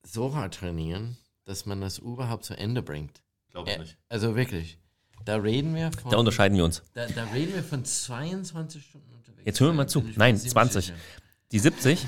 so 0.03 0.35
hart 0.35 0.55
trainieren, 0.55 1.17
dass 1.45 1.65
man 1.65 1.81
das 1.81 1.97
überhaupt 1.97 2.45
zu 2.45 2.55
Ende 2.57 2.81
bringt. 2.81 3.21
Glaube 3.51 3.71
Äh, 3.71 3.85
Also 4.09 4.35
wirklich. 4.35 4.79
Da 5.25 5.35
reden 5.35 5.75
wir 5.75 5.91
von. 5.91 6.11
Da 6.11 6.17
unterscheiden 6.17 6.57
wir 6.57 6.65
uns. 6.65 6.81
Da, 6.93 7.07
da 7.07 7.25
reden 7.25 7.53
wir 7.53 7.63
von 7.63 7.83
22 7.83 8.85
Stunden. 8.85 9.18
Jetzt 9.45 9.59
hören 9.59 9.71
wir 9.71 9.77
mal 9.83 9.87
zu. 9.87 10.03
Nein, 10.15 10.35
mir 10.35 10.39
ziemlich 10.39 10.51
20. 10.53 10.85
sicher. 10.85 10.97
Die 11.51 11.57
70, 11.59 12.07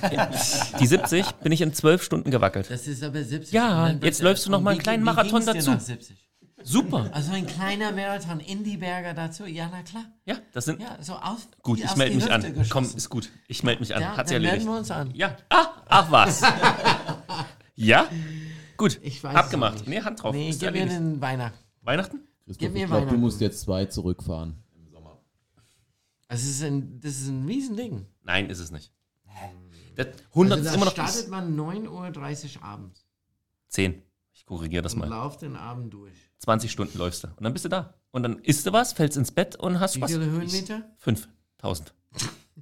die 0.80 0.86
70 0.86 1.26
bin 1.44 1.52
ich 1.52 1.62
in 1.62 1.74
12 1.74 2.04
Stunden 2.04 2.30
gewackelt. 2.30 2.70
Das 2.70 2.88
ist 2.88 3.02
aber 3.04 3.24
70. 3.24 3.52
Ja, 3.52 3.90
jetzt 3.90 4.22
läufst 4.22 4.46
du 4.46 4.52
noch 4.52 4.62
mal 4.62 4.72
einen 4.72 4.80
kleinen 4.80 5.02
wie 5.02 5.06
Marathon 5.06 5.44
dazu. 5.44 5.72
nach 5.72 5.80
70? 5.80 6.16
Super. 6.64 7.10
Also 7.12 7.32
ein 7.34 7.48
kleiner 7.48 7.92
Marathon 7.92 8.40
in 8.40 8.64
die 8.64 8.78
Berge 8.78 9.16
dazu. 9.16 9.46
Ja, 9.48 9.68
na 9.72 9.82
klar. 9.82 10.06
Ja, 10.26 10.36
das 10.54 10.66
sind. 10.66 10.80
Ja, 10.80 10.96
so 11.02 11.14
aus. 11.14 11.48
gut, 11.64 11.80
ich 11.80 11.96
melde 11.96 12.16
mich 12.16 12.32
an. 12.32 12.44
Hüfte 12.44 12.54
Komm, 12.70 12.84
geschossen. 12.84 12.98
ist 12.98 13.10
gut. 13.10 13.30
Ich 13.48 13.64
melde 13.64 13.80
mich 13.80 13.96
an. 13.96 14.02
Ja, 14.04 14.16
Hat 14.16 14.28
sie 14.28 14.36
dann 14.36 14.44
erledigt. 14.44 14.66
melden 14.68 14.76
wir 14.76 14.80
uns 14.80 14.92
an. 14.92 15.12
Ja. 15.16 15.36
Ah, 15.50 15.66
ach 15.90 16.12
was. 16.12 16.42
ja? 17.76 18.06
Gut. 18.78 19.00
Ich 19.02 19.24
weiß 19.24 19.36
Abgemacht. 19.36 19.88
Nee, 19.88 20.02
Hand 20.02 20.22
drauf. 20.22 20.36
Nee, 20.36 20.50
Ist 20.50 20.60
gib 20.60 20.72
mir 20.72 20.80
erledigt. 20.82 21.00
den 21.00 21.20
Weihnachten. 21.22 21.58
Weihnachten? 21.82 22.20
Gib 22.46 22.58
Christoph, 22.58 22.74
mir 22.74 22.80
ich 22.84 22.86
glaube, 22.92 23.08
du 23.08 23.18
musst 23.18 23.42
jetzt 23.42 23.62
zwei 23.62 23.86
zurückfahren. 23.86 24.61
Das 26.32 26.44
ist 26.44 26.64
ein, 26.64 27.02
das 27.02 27.20
ist 27.20 27.28
ein 27.28 27.46
Riesending. 27.46 28.06
Nein, 28.24 28.50
ist 28.50 28.60
es 28.60 28.72
nicht. 28.72 28.94
Das 29.98 30.08
100 30.30 30.60
also 30.60 30.70
ist 30.70 30.76
immer 30.76 30.86
noch 30.86 30.94
startet 30.94 31.28
man 31.28 31.60
9.30 31.60 32.56
Uhr 32.56 32.64
abends 32.64 33.06
10. 33.68 34.02
Ich 34.32 34.46
korrigiere 34.46 34.82
das 34.82 34.94
und 34.94 35.00
mal. 35.00 35.10
läuft 35.10 35.42
den 35.42 35.58
Abend 35.58 35.94
durch. 35.94 36.14
20 36.40 36.72
Stunden 36.72 36.98
läufst 36.98 37.26
du. 37.26 37.28
Und 37.28 37.44
dann 37.44 37.52
bist 37.52 37.66
du 37.66 37.70
da. 37.70 37.96
Und 38.12 38.24
dann 38.24 38.40
isst 38.40 38.66
du 38.66 38.72
was, 38.72 38.94
fällst 38.94 39.18
ins 39.18 39.34
Bett 39.34 39.58
und 39.58 39.82
hast 39.82 39.96
Wie 39.96 40.00
Spaß. 40.00 40.12
viele 40.12 40.26
Höhenmeter? 40.26 40.90
5000. 41.00 41.94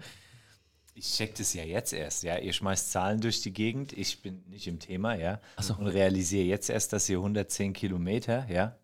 Ich 0.94 1.12
check 1.12 1.36
das 1.36 1.54
ja 1.54 1.62
jetzt 1.62 1.92
erst, 1.92 2.24
ja. 2.24 2.38
Ihr 2.38 2.52
schmeißt 2.52 2.90
Zahlen 2.90 3.20
durch 3.20 3.40
die 3.40 3.52
Gegend, 3.52 3.92
ich 3.92 4.20
bin 4.20 4.42
nicht 4.48 4.66
im 4.66 4.80
Thema, 4.80 5.14
ja. 5.14 5.40
so. 5.60 5.76
Und 5.76 5.86
realisiere 5.86 6.44
jetzt 6.44 6.68
erst, 6.70 6.92
dass 6.92 7.08
ihr 7.08 7.18
110 7.18 7.72
Kilometer, 7.72 8.50
ja, 8.50 8.76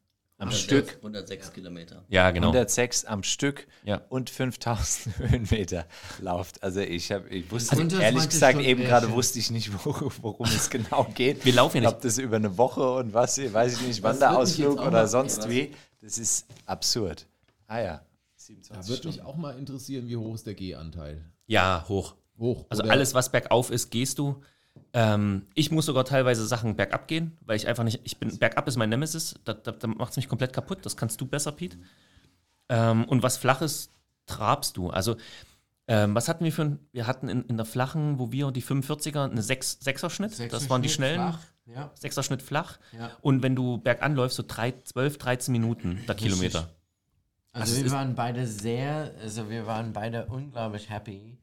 am 0.45 0.51
Stück, 0.53 0.97
106 0.97 1.53
Kilometer. 1.53 2.05
Ja, 2.09 2.31
genau. 2.31 2.49
106 2.49 3.05
am 3.05 3.23
Stück 3.23 3.67
Ja. 3.85 4.03
und 4.09 4.31
5000 4.31 5.19
Höhenmeter 5.19 5.87
lauft. 6.21 6.63
Also 6.63 6.81
ich 6.81 7.11
habe, 7.13 7.29
ich 7.29 7.51
wusste, 7.51 7.77
Unter 7.77 8.01
ehrlich 8.01 8.23
20 8.23 8.31
gesagt, 8.31 8.61
eben 8.61 8.81
wäre 8.81 8.89
gerade 8.91 9.13
wusste 9.13 9.39
ich 9.39 9.51
nicht, 9.51 9.71
wo, 9.85 10.11
worum 10.23 10.47
es 10.47 10.71
genau 10.71 11.05
geht. 11.15 11.45
Wir 11.45 11.53
laufen 11.55 11.79
ja 11.79 11.83
nicht. 11.89 11.93
Ob 11.97 12.01
das 12.03 12.19
über 12.19 12.37
eine 12.37 12.57
Woche 12.59 12.95
und 12.97 13.13
was, 13.15 13.39
weiß 13.39 13.81
ich 13.81 13.87
nicht, 13.87 14.03
Wanderausflug 14.03 14.79
oder 14.81 14.91
mal- 14.91 15.09
sonst 15.09 15.49
wie. 15.49 15.73
Das 16.01 16.19
ist 16.19 16.47
absurd. 16.67 17.27
Ah 17.67 17.81
ja, 17.81 17.97
Da 17.97 18.03
27 18.37 18.89
würde 18.91 19.09
mich 19.09 19.23
auch 19.23 19.37
mal 19.37 19.57
interessieren, 19.59 20.07
wie 20.09 20.17
hoch 20.17 20.35
ist 20.35 20.47
der 20.47 20.55
G-Anteil? 20.55 21.25
Ja, 21.47 21.85
hoch. 21.89 22.15
Hoch. 22.39 22.67
Also 22.69 22.83
oder- 22.83 22.93
alles, 22.93 23.15
was 23.15 23.31
bergauf 23.33 23.71
ist, 23.71 23.91
gehst 23.91 24.19
du. 24.19 24.43
Ähm, 24.93 25.47
ich 25.55 25.71
muss 25.71 25.87
sogar 25.87 26.05
teilweise 26.05 26.47
Sachen 26.47 26.77
bergab 26.77 27.09
gehen, 27.09 27.37
weil 27.41 27.57
ich 27.57 27.67
einfach 27.67 27.85
nicht, 27.85 28.01
ich 28.05 28.19
bin, 28.19 28.39
bergab 28.39 28.67
ist 28.69 28.77
mein 28.77 28.91
Nemesis, 28.91 29.35
da, 29.45 29.53
da, 29.53 29.73
da 29.73 29.87
macht 29.89 30.13
es 30.13 30.17
mich 30.17 30.29
komplett 30.29 30.53
kaputt, 30.53 30.87
das 30.87 30.97
kannst 30.97 31.21
du 31.21 31.27
besser, 31.27 31.53
Pete. 31.53 31.77
Ähm, 32.69 33.05
und 33.05 33.23
was 33.23 33.37
Flaches 33.37 33.91
trabst 34.27 34.77
du. 34.77 34.91
Also, 34.91 35.17
ähm, 35.87 36.15
was 36.15 36.29
hatten 36.29 36.45
wir 36.45 36.53
für 36.53 36.63
ein, 36.63 36.79
wir 36.93 37.07
hatten 37.07 37.29
in, 37.29 37.45
in 37.45 37.57
der 37.57 37.67
flachen, 37.67 38.19
wo 38.19 38.33
wir 38.33 38.51
die 38.53 38.63
45er, 38.63 39.31
eine 39.31 39.43
6, 39.43 39.81
6er 39.83 40.11
Schnitt, 40.11 40.53
das 40.53 40.71
waren 40.71 40.83
die 40.83 40.89
schnellen, 40.89 41.17
Flach. 41.17 41.39
Ja. 41.67 41.91
6er 42.01 42.23
Schnitt 42.23 42.43
flach. 42.43 42.79
Ja. 42.93 43.11
Und 43.23 43.43
wenn 43.43 43.57
du 43.57 43.79
bergan 43.79 44.15
läufst, 44.15 44.37
so 44.37 44.45
drei, 44.47 44.75
12, 44.85 45.19
13 45.19 45.53
Minuten 45.53 46.01
der 46.07 46.15
Kilometer. 46.15 46.71
Also 47.53 47.77
es 47.77 47.85
wir 47.85 47.91
waren 47.93 48.15
beide 48.15 48.47
sehr, 48.47 49.13
also 49.23 49.49
wir 49.49 49.67
waren 49.67 49.93
beide 49.93 50.27
unglaublich 50.27 50.91
happy 50.91 51.39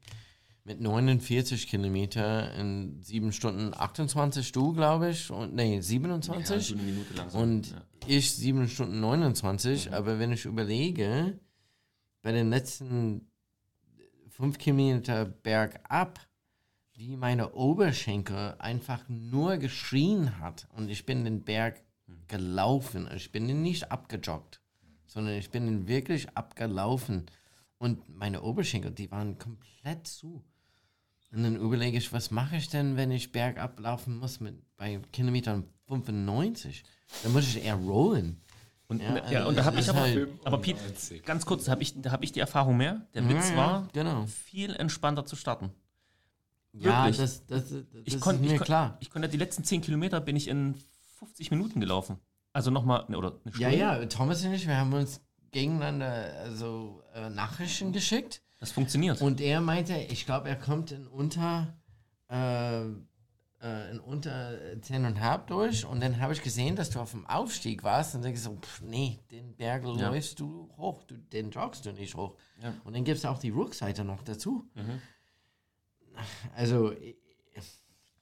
mit 0.64 0.80
49 0.80 1.66
Kilometer 1.66 2.54
in 2.54 3.02
7 3.02 3.32
Stunden 3.32 3.74
28 3.74 4.52
du, 4.52 4.72
glaube 4.72 5.10
ich, 5.10 5.30
und 5.30 5.54
nee, 5.54 5.80
27 5.80 6.72
eine 6.72 6.82
Minute 6.82 7.14
langsam. 7.14 7.42
und 7.42 7.74
ich 8.06 8.32
7 8.32 8.68
Stunden 8.68 9.00
29, 9.00 9.92
aber 9.92 10.18
wenn 10.18 10.32
ich 10.32 10.44
überlege, 10.44 11.38
bei 12.22 12.32
den 12.32 12.50
letzten 12.50 13.30
5 14.28 14.58
Kilometer 14.58 15.24
bergab, 15.24 16.20
wie 16.94 17.16
meine 17.16 17.54
Oberschenkel 17.54 18.54
einfach 18.58 19.08
nur 19.08 19.56
geschrien 19.56 20.38
hat 20.38 20.68
und 20.76 20.90
ich 20.90 21.04
bin 21.06 21.24
den 21.24 21.42
Berg 21.42 21.82
gelaufen, 22.28 23.08
ich 23.14 23.32
bin 23.32 23.48
ihn 23.48 23.62
nicht 23.62 23.90
abgejoggt 23.90 24.62
sondern 25.12 25.34
ich 25.34 25.50
bin 25.50 25.66
ihn 25.68 25.88
wirklich 25.88 26.34
abgelaufen. 26.36 27.26
Und 27.76 28.08
meine 28.08 28.42
Oberschenkel, 28.42 28.92
die 28.92 29.10
waren 29.10 29.36
komplett 29.36 30.06
zu. 30.06 30.42
Und 31.32 31.42
dann 31.44 31.56
überlege 31.56 31.96
ich, 31.96 32.12
was 32.12 32.30
mache 32.30 32.56
ich 32.56 32.68
denn, 32.68 32.96
wenn 32.96 33.10
ich 33.10 33.32
bergab 33.32 33.80
laufen 33.80 34.18
muss 34.18 34.40
mit, 34.40 34.54
bei 34.76 35.00
Kilometern 35.12 35.64
95? 35.88 36.84
Dann 37.22 37.32
muss 37.32 37.44
ich 37.48 37.64
eher 37.64 37.74
rollen. 37.76 38.40
Und, 38.88 39.00
Ja, 39.00 39.16
ja, 39.16 39.38
also 39.38 39.48
und 39.48 39.56
da 39.56 39.64
habe 39.64 39.76
ich 39.76 39.82
ist 39.82 39.88
aber, 39.88 40.00
halt- 40.00 40.28
aber 40.44 40.58
Pete, 40.60 40.78
ganz 41.24 41.46
kurz, 41.46 41.64
da 41.64 41.72
habe 41.72 41.82
ich, 41.82 42.00
da 42.00 42.10
hab 42.10 42.22
ich 42.22 42.32
die 42.32 42.40
Erfahrung 42.40 42.76
mehr. 42.76 43.06
Der 43.14 43.26
Witz 43.28 43.48
Ja, 43.48 43.50
ja, 43.52 43.56
war, 43.56 43.88
genau. 43.94 44.26
viel 44.26 44.74
entspannter 44.76 45.24
zu 45.24 45.34
starten. 45.36 45.70
Ja, 46.74 47.04
Wirklich? 47.04 47.16
das, 47.18 47.46
das, 47.46 47.68
das, 47.70 47.82
Ich 48.04 48.14
ist 48.14 48.20
konnte 48.20 48.42
mir 48.42 48.52
ich 48.52 48.58
kon- 48.58 48.64
klar. 48.66 48.96
Ich 49.00 49.10
konnte 49.10 49.28
die 49.28 49.36
letzten 49.38 49.64
10 49.64 49.80
Kilometer 49.80 50.20
bin 50.20 50.36
ich 50.36 50.48
in 50.48 50.74
50 51.18 51.50
Minuten 51.50 51.80
gelaufen. 51.80 52.18
Also 52.52 52.70
nochmal, 52.70 53.04
ne, 53.08 53.16
oder 53.16 53.28
eine 53.44 53.54
Ja, 53.56 53.68
Stunde. 53.68 53.76
ja, 53.78 54.06
Thomas 54.06 54.44
und 54.44 54.52
ich, 54.52 54.66
wir 54.66 54.76
haben 54.76 54.92
uns 54.92 55.20
gegeneinander 55.52 56.34
also, 56.42 57.02
äh, 57.14 57.30
Nachrichten 57.30 57.92
geschickt. 57.92 58.42
Das 58.62 58.70
funktioniert. 58.70 59.20
Und 59.20 59.40
er 59.40 59.60
meinte, 59.60 59.96
ich 59.96 60.24
glaube, 60.24 60.48
er 60.48 60.54
kommt 60.54 60.92
in 60.92 61.08
unter, 61.08 61.74
äh, 62.30 62.82
äh, 63.60 63.90
in 63.90 63.98
unter 63.98 64.52
10,5 64.80 65.46
durch. 65.46 65.84
Und 65.84 65.98
dann 66.00 66.20
habe 66.20 66.32
ich 66.32 66.42
gesehen, 66.42 66.76
dass 66.76 66.90
du 66.90 67.00
auf 67.00 67.10
dem 67.10 67.26
Aufstieg 67.26 67.82
warst. 67.82 68.14
Und 68.14 68.22
denke 68.22 68.36
ich 68.38 68.44
so, 68.44 68.54
pff, 68.54 68.82
nee, 68.82 69.18
den 69.32 69.56
Berg 69.56 69.82
Ja. 69.84 70.10
läufst 70.10 70.38
du 70.38 70.70
hoch, 70.76 71.02
du, 71.08 71.16
den 71.16 71.50
joggst 71.50 71.84
du 71.86 71.92
nicht 71.92 72.14
hoch. 72.14 72.36
Ja. 72.62 72.70
Mhm. 72.70 72.80
Und 72.84 72.94
dann 72.94 73.02
gibt 73.02 73.18
es 73.18 73.24
auch 73.24 73.40
die 73.40 73.50
Rückseite 73.50 74.04
noch 74.04 74.22
dazu. 74.22 74.64
Also, 76.54 76.92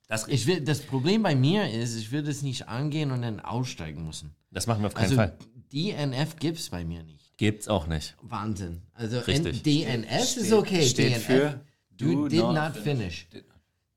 das, 0.08 0.26
ich 0.26 0.46
will, 0.46 0.62
das 0.62 0.80
Problem 0.80 1.22
bei 1.22 1.34
mir 1.34 1.70
ist, 1.70 1.96
ich 1.96 2.10
will 2.12 2.22
das 2.22 2.40
nicht 2.40 2.66
angehen 2.66 3.10
und 3.10 3.20
dann 3.20 3.40
aussteigen 3.40 4.06
müssen. 4.06 4.34
das 4.50 4.66
machen 4.66 4.80
wir 4.82 4.86
auf 4.86 4.94
keinen 4.94 5.04
Also, 5.04 5.16
Fall. 5.16 5.36
DNF 5.70 6.36
gibt 6.36 6.58
es 6.58 6.70
bei 6.70 6.82
mir 6.82 7.02
nicht. 7.02 7.19
Gibt's 7.40 7.68
auch 7.68 7.86
nicht. 7.86 8.14
Wahnsinn. 8.20 8.82
Also, 8.92 9.18
Richtig. 9.20 9.62
DNF 9.62 10.36
ist 10.36 10.52
okay. 10.52 10.86
steht 10.86 11.14
DNF, 11.14 11.24
für 11.24 11.60
Du 11.90 12.12
do 12.24 12.28
did 12.28 12.40
not 12.40 12.54
not 12.54 12.76
finish. 12.76 13.26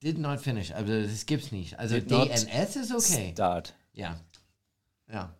Did 0.01 0.17
not 0.17 0.39
finish. 0.39 0.71
Also 0.71 1.01
das 1.01 1.25
gibt's 1.25 1.51
nicht. 1.51 1.77
Also 1.77 1.95
Did 1.95 2.09
DNS 2.09 2.75
ist 2.77 2.93
okay. 2.93 3.31
Start. 3.33 3.73
Ja. 3.91 4.17
Ja. 5.11 5.33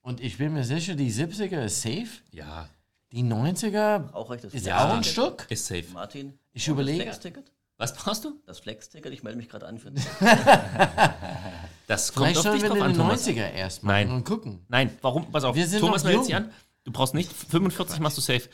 Und 0.00 0.22
ich 0.22 0.38
bin 0.38 0.54
mir 0.54 0.64
sicher, 0.64 0.94
die 0.94 1.12
70er 1.12 1.62
ist 1.64 1.82
safe. 1.82 2.08
Ja, 2.32 2.66
Die 3.12 3.22
90er 3.22 4.10
Auch 4.14 4.30
euch 4.30 4.40
das 4.40 4.54
ist 4.54 4.64
Ja. 4.66 4.88
auch 4.88 4.94
ein 4.96 5.04
Stück. 5.04 5.46
ist 5.50 5.66
safe. 5.66 5.84
Martin, 5.92 6.38
Ich 6.54 6.66
überlege- 6.66 7.04
Das 7.04 7.18
Flex-Ticket? 7.18 7.52
Was 7.76 7.94
brauchst 7.94 8.24
du? 8.24 8.40
Das 8.46 8.58
Flex-Ticket, 8.60 9.12
ich 9.12 9.22
melde 9.22 9.36
mich 9.36 9.50
gerade 9.50 9.66
an 9.66 9.78
für 9.78 9.90
Das 11.86 12.14
kommt 12.14 12.28
Vielleicht 12.28 12.46
auf 12.46 12.54
dich 12.54 12.62
wir 12.62 12.68
drauf 12.70 12.78
den 12.78 12.86
an, 12.86 12.94
Thomas. 12.94 13.26
90er 13.26 13.50
erst 13.52 13.82
machen 13.82 13.94
Nein. 13.94 14.10
und 14.12 14.24
gucken. 14.24 14.64
Nein, 14.68 14.96
warum? 15.02 15.30
Pass 15.30 15.44
auf, 15.44 15.56
Wir 15.56 15.66
sind 15.66 15.80
Thomas 15.80 16.02
noch 16.04 16.08
meldet 16.10 16.24
sich 16.26 16.34
an. 16.34 16.50
Du 16.84 16.92
brauchst 16.92 17.14
nicht 17.14 17.32
45 17.32 18.00
machst 18.00 18.16
du 18.16 18.22
safe. 18.22 18.48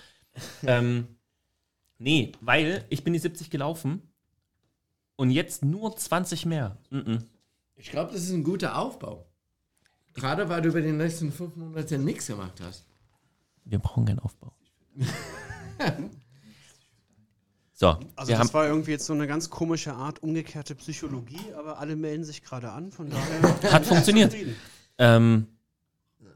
ähm, 0.65 1.07
nee, 1.99 2.33
weil 2.41 2.85
ich 2.89 3.05
bin 3.05 3.13
die 3.13 3.19
70 3.19 3.51
gelaufen 3.51 4.03
und 5.17 5.31
jetzt 5.31 5.65
nur 5.65 5.97
20 5.97 6.47
mehr. 6.47 6.77
Mhm. 6.91 7.25
Ich 7.77 7.91
glaube, 7.91 8.13
das 8.13 8.23
ist 8.23 8.33
ein 8.33 8.45
guter 8.45 8.79
Aufbau. 8.79 9.27
Gerade 10.15 10.49
weil 10.49 10.63
du 10.63 10.71
über 10.71 10.81
den 10.81 10.99
letzten 10.99 11.31
fünf 11.31 11.57
Monate 11.57 11.99
nichts 11.99 12.27
gemacht 12.27 12.61
hast. 12.63 12.87
Wir 13.65 13.79
brauchen 13.79 14.07
keinen 14.07 14.21
Aufbau. 14.21 14.53
so, 17.75 17.89
Also 18.17 18.29
wir 18.29 18.39
das 18.39 18.39
haben, 18.39 18.55
war 18.55 18.67
irgendwie 18.67 18.93
jetzt 18.93 19.05
so 19.05 19.13
eine 19.13 19.27
ganz 19.27 19.51
komische 19.51 19.93
Art 19.93 20.23
umgekehrte 20.23 20.75
Psychologie, 20.75 21.53
aber 21.59 21.79
alle 21.79 21.97
melden 21.97 22.25
sich 22.25 22.43
gerade 22.43 22.71
an, 22.73 22.91
von 22.93 23.11
daher 23.11 23.73
hat 23.73 23.85
funktioniert. 23.85 24.35
Ähm, 24.97 25.49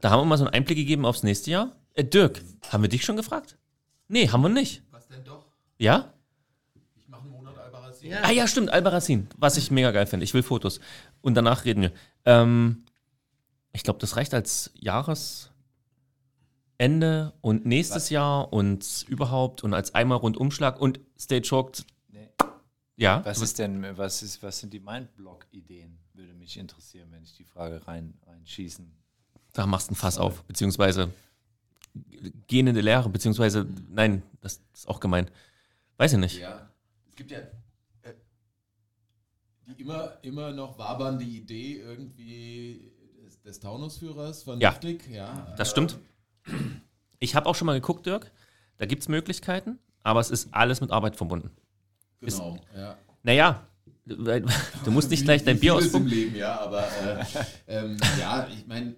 da 0.01 0.11
haben 0.11 0.21
wir 0.21 0.25
mal 0.25 0.37
so 0.37 0.45
einen 0.45 0.53
Einblick 0.53 0.77
gegeben 0.77 1.05
aufs 1.05 1.23
nächste 1.23 1.49
Jahr. 1.51 1.75
Äh, 1.93 2.03
Dirk, 2.05 2.41
haben 2.69 2.81
wir 2.83 2.89
dich 2.89 3.03
schon 3.03 3.15
gefragt? 3.15 3.57
Nee, 4.07 4.27
haben 4.29 4.41
wir 4.41 4.49
nicht. 4.49 4.83
Was 4.91 5.07
denn 5.07 5.23
doch? 5.23 5.45
Ja? 5.77 6.13
Ich 6.95 7.07
mache 7.07 7.21
einen 7.23 7.31
Monat 7.31 7.57
Albarazin. 7.57 8.13
Ah 8.13 8.31
ja, 8.31 8.47
stimmt, 8.47 8.69
Albarazin, 8.71 9.27
was 9.37 9.57
ich 9.57 9.71
mega 9.71 9.91
geil 9.91 10.05
finde. 10.05 10.23
Ich 10.23 10.33
will 10.33 10.43
Fotos. 10.43 10.79
Und 11.21 11.35
danach 11.35 11.65
reden 11.65 11.81
wir. 11.83 11.91
Ähm, 12.25 12.83
ich 13.73 13.83
glaube, 13.83 13.99
das 13.99 14.15
reicht 14.17 14.33
als 14.33 14.71
Jahresende 14.75 15.51
und 17.41 17.65
nächstes 17.65 18.09
Jahr 18.09 18.51
und 18.51 19.05
überhaupt 19.07 19.63
und 19.63 19.73
als 19.73 19.93
einmal 19.93 20.17
Rundumschlag 20.17 20.79
und 20.79 20.99
Stay 21.17 21.41
Choked. 21.41 21.85
Nee. 22.09 22.29
Ja, 22.97 23.23
Was 23.23 23.41
ist 23.41 23.59
denn, 23.59 23.97
was 23.97 24.23
ist, 24.23 24.43
was 24.43 24.59
sind 24.59 24.73
die 24.73 24.79
Mindblock-Ideen? 24.79 25.97
Würde 26.13 26.33
mich 26.33 26.57
interessieren, 26.57 27.07
wenn 27.11 27.23
ich 27.23 27.33
die 27.35 27.45
Frage 27.45 27.87
rein, 27.87 28.13
reinschießen. 28.27 28.91
da 29.53 29.65
machst 29.65 29.89
du 29.89 29.93
ein 29.93 29.95
Fass 29.95 30.17
auf, 30.17 30.43
beziehungsweise 30.43 31.11
gehen 32.47 32.67
in 32.67 32.75
die 32.75 32.81
Lehre, 32.81 33.09
beziehungsweise, 33.09 33.67
nein, 33.89 34.23
das 34.41 34.61
ist 34.73 34.87
auch 34.87 34.99
gemein. 34.99 35.29
Weiß 35.97 36.13
ich 36.13 36.19
nicht. 36.19 36.39
Ja, 36.39 36.69
es 37.09 37.15
gibt 37.15 37.31
ja 37.31 37.39
äh, 38.03 38.13
die 39.67 39.81
immer, 39.81 40.17
immer 40.21 40.51
noch 40.51 40.77
wabern 40.77 41.19
die 41.19 41.37
Idee 41.37 41.77
irgendwie 41.79 42.91
des, 43.23 43.41
des 43.41 43.59
Taunusführers 43.59 44.43
vernünftig. 44.43 45.07
Ja, 45.09 45.53
Das 45.57 45.69
stimmt. 45.69 45.97
Ich 47.19 47.35
habe 47.35 47.47
auch 47.47 47.55
schon 47.55 47.67
mal 47.67 47.73
geguckt, 47.79 48.05
Dirk. 48.05 48.31
Da 48.77 48.85
gibt 48.85 49.03
es 49.03 49.09
Möglichkeiten, 49.09 49.77
aber 50.01 50.19
es 50.19 50.31
ist 50.31 50.49
alles 50.51 50.81
mit 50.81 50.91
Arbeit 50.91 51.15
verbunden. 51.15 51.51
genau. 52.19 52.57
Ja. 52.75 52.97
Naja, 53.23 53.67
du 54.05 54.91
musst 54.91 55.11
nicht 55.11 55.23
gleich 55.23 55.43
dein 55.43 55.59
Bier. 55.59 55.79
Leben, 55.79 56.35
ja, 56.35 56.59
aber 56.59 56.87
äh, 56.87 57.23
ähm, 57.67 57.97
ja, 58.19 58.47
ich 58.47 58.65
meine, 58.65 58.95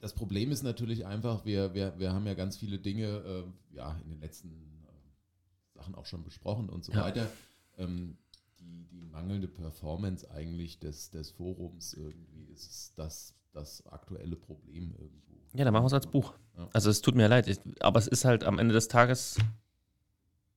das 0.00 0.14
Problem 0.14 0.50
ist 0.50 0.62
natürlich 0.62 1.06
einfach, 1.06 1.44
wir, 1.44 1.74
wir, 1.74 1.98
wir 1.98 2.12
haben 2.12 2.26
ja 2.26 2.34
ganz 2.34 2.56
viele 2.56 2.78
Dinge 2.78 3.06
äh, 3.06 3.74
ja, 3.76 3.98
in 4.04 4.10
den 4.10 4.20
letzten 4.20 4.48
äh, 4.86 5.74
Sachen 5.74 5.94
auch 5.94 6.06
schon 6.06 6.22
besprochen 6.24 6.68
und 6.68 6.84
so 6.84 6.92
Ja. 6.92 7.02
weiter. 7.02 7.28
Ähm, 7.76 8.16
die, 8.60 8.84
die 8.90 9.02
mangelnde 9.02 9.48
Performance 9.48 10.28
eigentlich 10.30 10.78
des, 10.78 11.10
des 11.10 11.30
Forums 11.30 11.94
irgendwie 11.94 12.44
ist 12.52 12.92
das, 12.96 13.34
das 13.52 13.86
aktuelle 13.86 14.36
Problem 14.36 14.94
irgendwo. 14.98 15.34
Ja, 15.54 15.64
dann 15.64 15.72
machen 15.72 15.84
wir 15.84 15.88
es 15.88 15.92
als 15.94 16.06
Buch. 16.06 16.34
Ja. 16.56 16.68
Also 16.72 16.90
es 16.90 17.00
tut 17.00 17.14
mir 17.14 17.28
leid, 17.28 17.48
ich, 17.48 17.58
aber 17.80 17.98
es 17.98 18.06
ist 18.06 18.24
halt 18.24 18.44
am 18.44 18.58
Ende 18.58 18.74
des 18.74 18.88
Tages, 18.88 19.38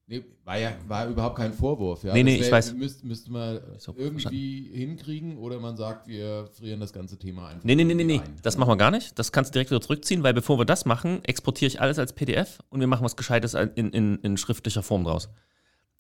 Nee, 0.07 0.25
war 0.43 0.57
ja 0.57 0.73
war 0.87 1.07
überhaupt 1.07 1.37
kein 1.37 1.53
Vorwurf. 1.53 2.03
Ja? 2.03 2.13
Nee, 2.13 2.23
nee, 2.23 2.37
Das 2.37 2.47
ich 2.47 2.51
weiß. 2.51 2.73
Müsste 2.73 3.07
müsst 3.07 3.29
man 3.29 3.61
irgendwie 3.95 4.69
hinkriegen 4.73 5.37
oder 5.37 5.59
man 5.59 5.77
sagt, 5.77 6.07
wir 6.07 6.49
frieren 6.53 6.79
das 6.79 6.91
ganze 6.91 7.17
Thema 7.17 7.47
einfach. 7.47 7.63
nee, 7.63 7.75
nee, 7.75 7.83
nee, 7.85 7.93
nee, 7.93 8.03
nee, 8.03 8.21
das 8.41 8.57
machen 8.57 8.69
wir 8.69 8.77
gar 8.77 8.91
nicht. 8.91 9.17
Das 9.17 9.31
kannst 9.31 9.49
du 9.49 9.53
direkt 9.53 9.71
wieder 9.71 9.81
zurückziehen, 9.81 10.23
weil 10.23 10.33
bevor 10.33 10.59
wir 10.59 10.65
das 10.65 10.85
machen, 10.85 11.23
exportiere 11.23 11.67
ich 11.67 11.79
alles 11.79 11.97
als 11.97 12.13
PDF 12.13 12.59
und 12.69 12.81
wir 12.81 12.87
machen 12.87 13.05
was 13.05 13.15
Gescheites 13.15 13.53
in, 13.53 13.91
in, 13.91 14.17
in 14.17 14.37
schriftlicher 14.37 14.83
Form 14.83 15.05
draus. 15.05 15.29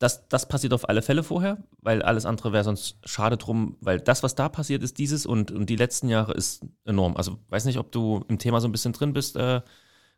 Das, 0.01 0.27
das 0.27 0.47
passiert 0.47 0.73
auf 0.73 0.89
alle 0.89 1.03
Fälle 1.03 1.21
vorher, 1.21 1.59
weil 1.79 2.01
alles 2.01 2.25
andere 2.25 2.51
wäre 2.51 2.63
sonst 2.63 2.97
schade 3.05 3.37
drum, 3.37 3.77
weil 3.81 3.99
das, 3.99 4.23
was 4.23 4.33
da 4.33 4.49
passiert 4.49 4.81
ist, 4.81 4.97
dieses 4.97 5.27
und, 5.27 5.51
und 5.51 5.69
die 5.69 5.75
letzten 5.75 6.09
Jahre 6.09 6.33
ist 6.33 6.65
enorm. 6.85 7.15
Also 7.15 7.37
weiß 7.49 7.65
nicht, 7.65 7.77
ob 7.77 7.91
du 7.91 8.25
im 8.27 8.39
Thema 8.39 8.59
so 8.61 8.67
ein 8.67 8.71
bisschen 8.71 8.93
drin 8.93 9.13
bist, 9.13 9.35
äh, 9.35 9.61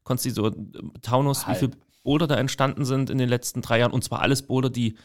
Konsti, 0.03 0.31
so 0.31 0.47
äh, 0.47 0.53
Taunus, 1.01 1.43
wie 1.43 1.47
Halb. 1.47 1.59
viele 1.59 1.71
Boulder 2.03 2.27
da 2.27 2.35
entstanden 2.35 2.85
sind 2.85 3.09
in 3.09 3.17
den 3.17 3.30
letzten 3.30 3.61
drei 3.61 3.80
Jahren 3.80 3.91
und 3.91 4.03
zwar 4.03 4.21
alles 4.21 4.43
Boulder, 4.43 4.69
die 4.69 4.97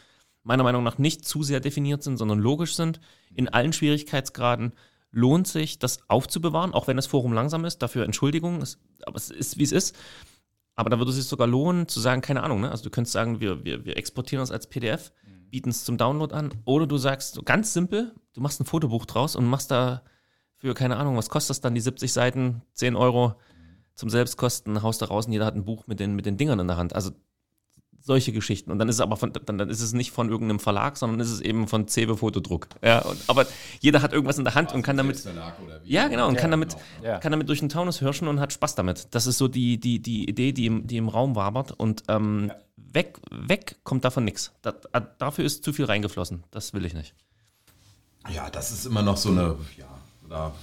meiner 0.43 0.63
Meinung 0.63 0.83
nach 0.83 0.99
nicht 0.99 1.25
zu 1.25 1.43
sehr 1.43 1.61
definiert 1.61 2.03
sind, 2.03 2.17
sondern 2.17 2.39
logisch 2.39 2.75
sind, 2.75 3.01
in 3.35 3.49
allen 3.49 3.73
Schwierigkeitsgraden. 3.73 4.73
Lohnt 5.11 5.49
sich, 5.49 5.79
das 5.79 6.01
aufzubewahren, 6.09 6.75
auch 6.75 6.87
wenn 6.87 6.97
das 6.97 7.07
Forum 7.07 7.33
langsam 7.33 7.65
ist. 7.65 7.79
Dafür 7.79 8.05
Entschuldigung, 8.05 8.61
es, 8.61 8.79
aber 9.07 9.17
es 9.17 9.31
ist, 9.31 9.59
wie 9.59 9.63
es 9.63 9.73
ist. 9.73 9.97
Aber 10.75 10.91
da 10.91 10.99
würde 10.99 11.11
es 11.11 11.17
sich 11.17 11.25
sogar 11.25 11.47
lohnen, 11.47 11.89
zu 11.89 11.99
sagen, 11.99 12.21
keine 12.21 12.43
Ahnung, 12.43 12.61
ne? 12.61 12.71
also 12.71 12.85
du 12.85 12.91
könntest 12.91 13.15
sagen, 13.15 13.41
wir, 13.41 13.65
wir, 13.65 13.85
wir 13.85 13.97
exportieren 13.97 14.43
das 14.43 14.51
als 14.51 14.69
PDF 14.69 15.13
bieten 15.51 15.71
es 15.71 15.85
zum 15.85 15.97
Download 15.97 16.35
an. 16.35 16.53
Oder 16.65 16.87
du 16.87 16.97
sagst 16.97 17.35
so 17.35 17.43
ganz 17.43 17.73
simpel, 17.73 18.15
du 18.35 18.41
machst 18.41 18.61
ein 18.61 18.67
Fotobuch 18.67 19.07
draus 19.07 19.37
und 19.37 19.47
machst 19.47 19.71
da 19.71 20.03
für, 20.57 20.75
keine 20.75 20.97
Ahnung, 20.97 21.17
was 21.17 21.31
kostet 21.31 21.51
das 21.51 21.61
dann, 21.61 21.75
die 21.75 21.81
70 21.81 22.13
Seiten, 22.13 22.63
10 22.75 22.97
Euro 22.97 23.35
zum 23.99 24.11
Selbstkosten, 24.11 24.81
haust 24.83 25.03
da 25.03 25.07
raus 25.07 25.27
und 25.27 25.33
jeder 25.33 25.45
hat 25.45 25.57
ein 25.57 25.65
Buch 25.65 25.89
mit 25.89 25.99
den, 25.99 26.15
mit 26.15 26.25
den 26.25 26.37
Dingern 26.37 26.61
in 26.61 26.69
der 26.69 26.77
Hand. 26.77 26.95
Also 26.95 27.11
solche 28.01 28.33
Geschichten. 28.33 28.71
Und 28.71 28.79
dann 28.79 28.89
ist 28.89 28.95
es 28.95 29.01
aber 29.01 29.17
von, 29.17 29.33
dann, 29.33 29.59
dann 29.59 29.69
ist 29.69 29.81
es 29.81 29.93
nicht 29.93 30.13
von 30.13 30.29
irgendeinem 30.31 30.61
Verlag, 30.61 30.97
sondern 30.97 31.19
ist 31.19 31.33
es 31.33 31.41
eben 31.41 31.67
von 31.67 31.89
Cebe 31.89 32.17
Fotodruck. 32.17 32.69
Ja, 32.81 33.01
und, 33.01 33.19
aber 33.27 33.45
jeder 33.81 34.01
hat 34.01 34.13
irgendwas 34.13 34.39
in 34.39 34.45
der 34.45 34.55
Hand 34.55 34.73
und 34.73 34.83
kann 34.83 34.97
damit. 34.97 35.29
Ja, 35.83 36.07
genau, 36.07 36.29
und 36.29 36.37
kann 36.37 36.53
damit, 36.53 36.77
Ja. 37.03 37.19
kann 37.19 37.33
damit 37.33 37.49
durch 37.49 37.59
den 37.59 37.69
Taunus 37.69 37.99
hirschen 37.99 38.29
und 38.29 38.39
hat 38.39 38.53
Spaß 38.53 38.77
damit. 38.77 39.09
Das 39.11 39.27
ist 39.27 39.37
so 39.37 39.49
die, 39.49 39.81
die, 39.81 40.01
die 40.01 40.29
Idee, 40.29 40.53
die 40.53 40.67
im, 40.67 40.87
die 40.87 40.97
im 40.97 41.09
Raum 41.09 41.35
wabert. 41.35 41.73
Und 41.73 42.05
ähm, 42.07 42.53
weg, 42.77 43.19
weg 43.33 43.77
kommt 43.83 44.05
davon 44.05 44.25
nichts. 44.25 44.53
Da, 44.63 44.75
äh, 44.93 45.01
dafür 45.19 45.45
ist 45.45 45.65
zu 45.65 45.73
viel 45.73 45.87
reingeflossen. 45.87 46.45
Das 46.53 46.73
will 46.73 46.85
ich 46.85 46.95
nicht. 46.95 47.15
Ja, 48.33 48.49
das 48.49 48.71
ist 48.71 48.87
immer 48.87 49.03
noch 49.03 49.17
so 49.17 49.31
eine, 49.31 49.57
ja, 49.77 49.89
da 50.31 50.55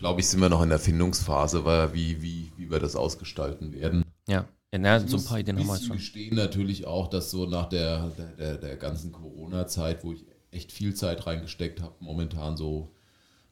glaube 0.00 0.20
ich, 0.20 0.28
sind 0.28 0.40
wir 0.40 0.48
noch 0.48 0.62
in 0.62 0.70
der 0.70 0.78
Findungsphase, 0.78 1.64
weil 1.64 1.92
wie, 1.94 2.20
wie, 2.22 2.50
wie 2.56 2.70
wir 2.70 2.80
das 2.80 2.96
ausgestalten 2.96 3.72
werden. 3.72 4.04
Ja, 4.26 4.46
ja 4.72 4.78
na, 4.78 5.06
so 5.06 5.18
ein 5.18 5.24
paar 5.24 5.38
Ideen 5.38 5.58
haben 5.58 5.66
wir 5.66 5.78
schon. 5.78 5.96
gestehen 5.96 6.34
natürlich 6.34 6.86
auch, 6.86 7.08
dass 7.08 7.30
so 7.30 7.46
nach 7.46 7.68
der, 7.68 8.08
der, 8.16 8.26
der, 8.36 8.56
der 8.56 8.76
ganzen 8.76 9.12
Corona-Zeit, 9.12 10.02
wo 10.02 10.12
ich 10.12 10.24
echt 10.50 10.72
viel 10.72 10.94
Zeit 10.94 11.26
reingesteckt 11.26 11.82
habe, 11.82 11.94
momentan 12.00 12.56
so 12.56 12.90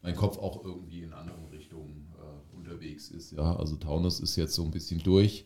mein 0.03 0.17
Kopf 0.17 0.39
auch 0.39 0.65
irgendwie 0.65 1.03
in 1.03 1.13
anderen 1.13 1.45
Richtungen 1.47 2.13
äh, 2.17 2.57
unterwegs 2.57 3.11
ist. 3.11 3.33
Ja, 3.33 3.57
also 3.57 3.77
Taunus 3.77 4.21
ist 4.21 4.37
jetzt 4.37 4.55
so 4.55 4.65
ein 4.65 4.71
bisschen 4.71 5.03
durch. 5.03 5.45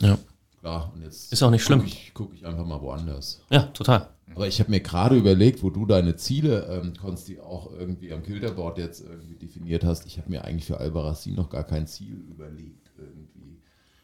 Ja. 0.00 0.18
Klar, 0.58 0.92
und 0.94 1.02
jetzt 1.02 1.32
Ist 1.32 1.42
auch 1.42 1.50
nicht 1.50 1.64
schlimm. 1.64 1.78
gucke 1.80 1.90
ich, 1.90 2.10
guck 2.12 2.34
ich 2.34 2.44
einfach 2.44 2.66
mal 2.66 2.80
woanders. 2.82 3.40
ja, 3.50 3.62
total. 3.62 4.08
Aber 4.34 4.46
ich 4.46 4.60
habe 4.60 4.70
mir 4.70 4.80
gerade 4.80 5.16
überlegt, 5.16 5.62
wo 5.62 5.70
du 5.70 5.86
deine 5.86 6.16
Ziele, 6.16 6.66
ähm, 6.66 6.96
Konsti, 6.96 7.40
auch 7.40 7.72
irgendwie 7.72 8.12
am 8.12 8.22
Kilderboard 8.22 8.78
jetzt 8.78 9.00
irgendwie 9.00 9.34
definiert 9.34 9.84
hast. 9.84 10.06
Ich 10.06 10.18
habe 10.18 10.30
mir 10.30 10.44
eigentlich 10.44 10.66
für 10.66 10.78
Albarracin 10.78 11.34
noch 11.34 11.50
gar 11.50 11.64
kein 11.64 11.86
Ziel 11.86 12.14
überlegt 12.14 12.90
irgendwie. 12.96 13.60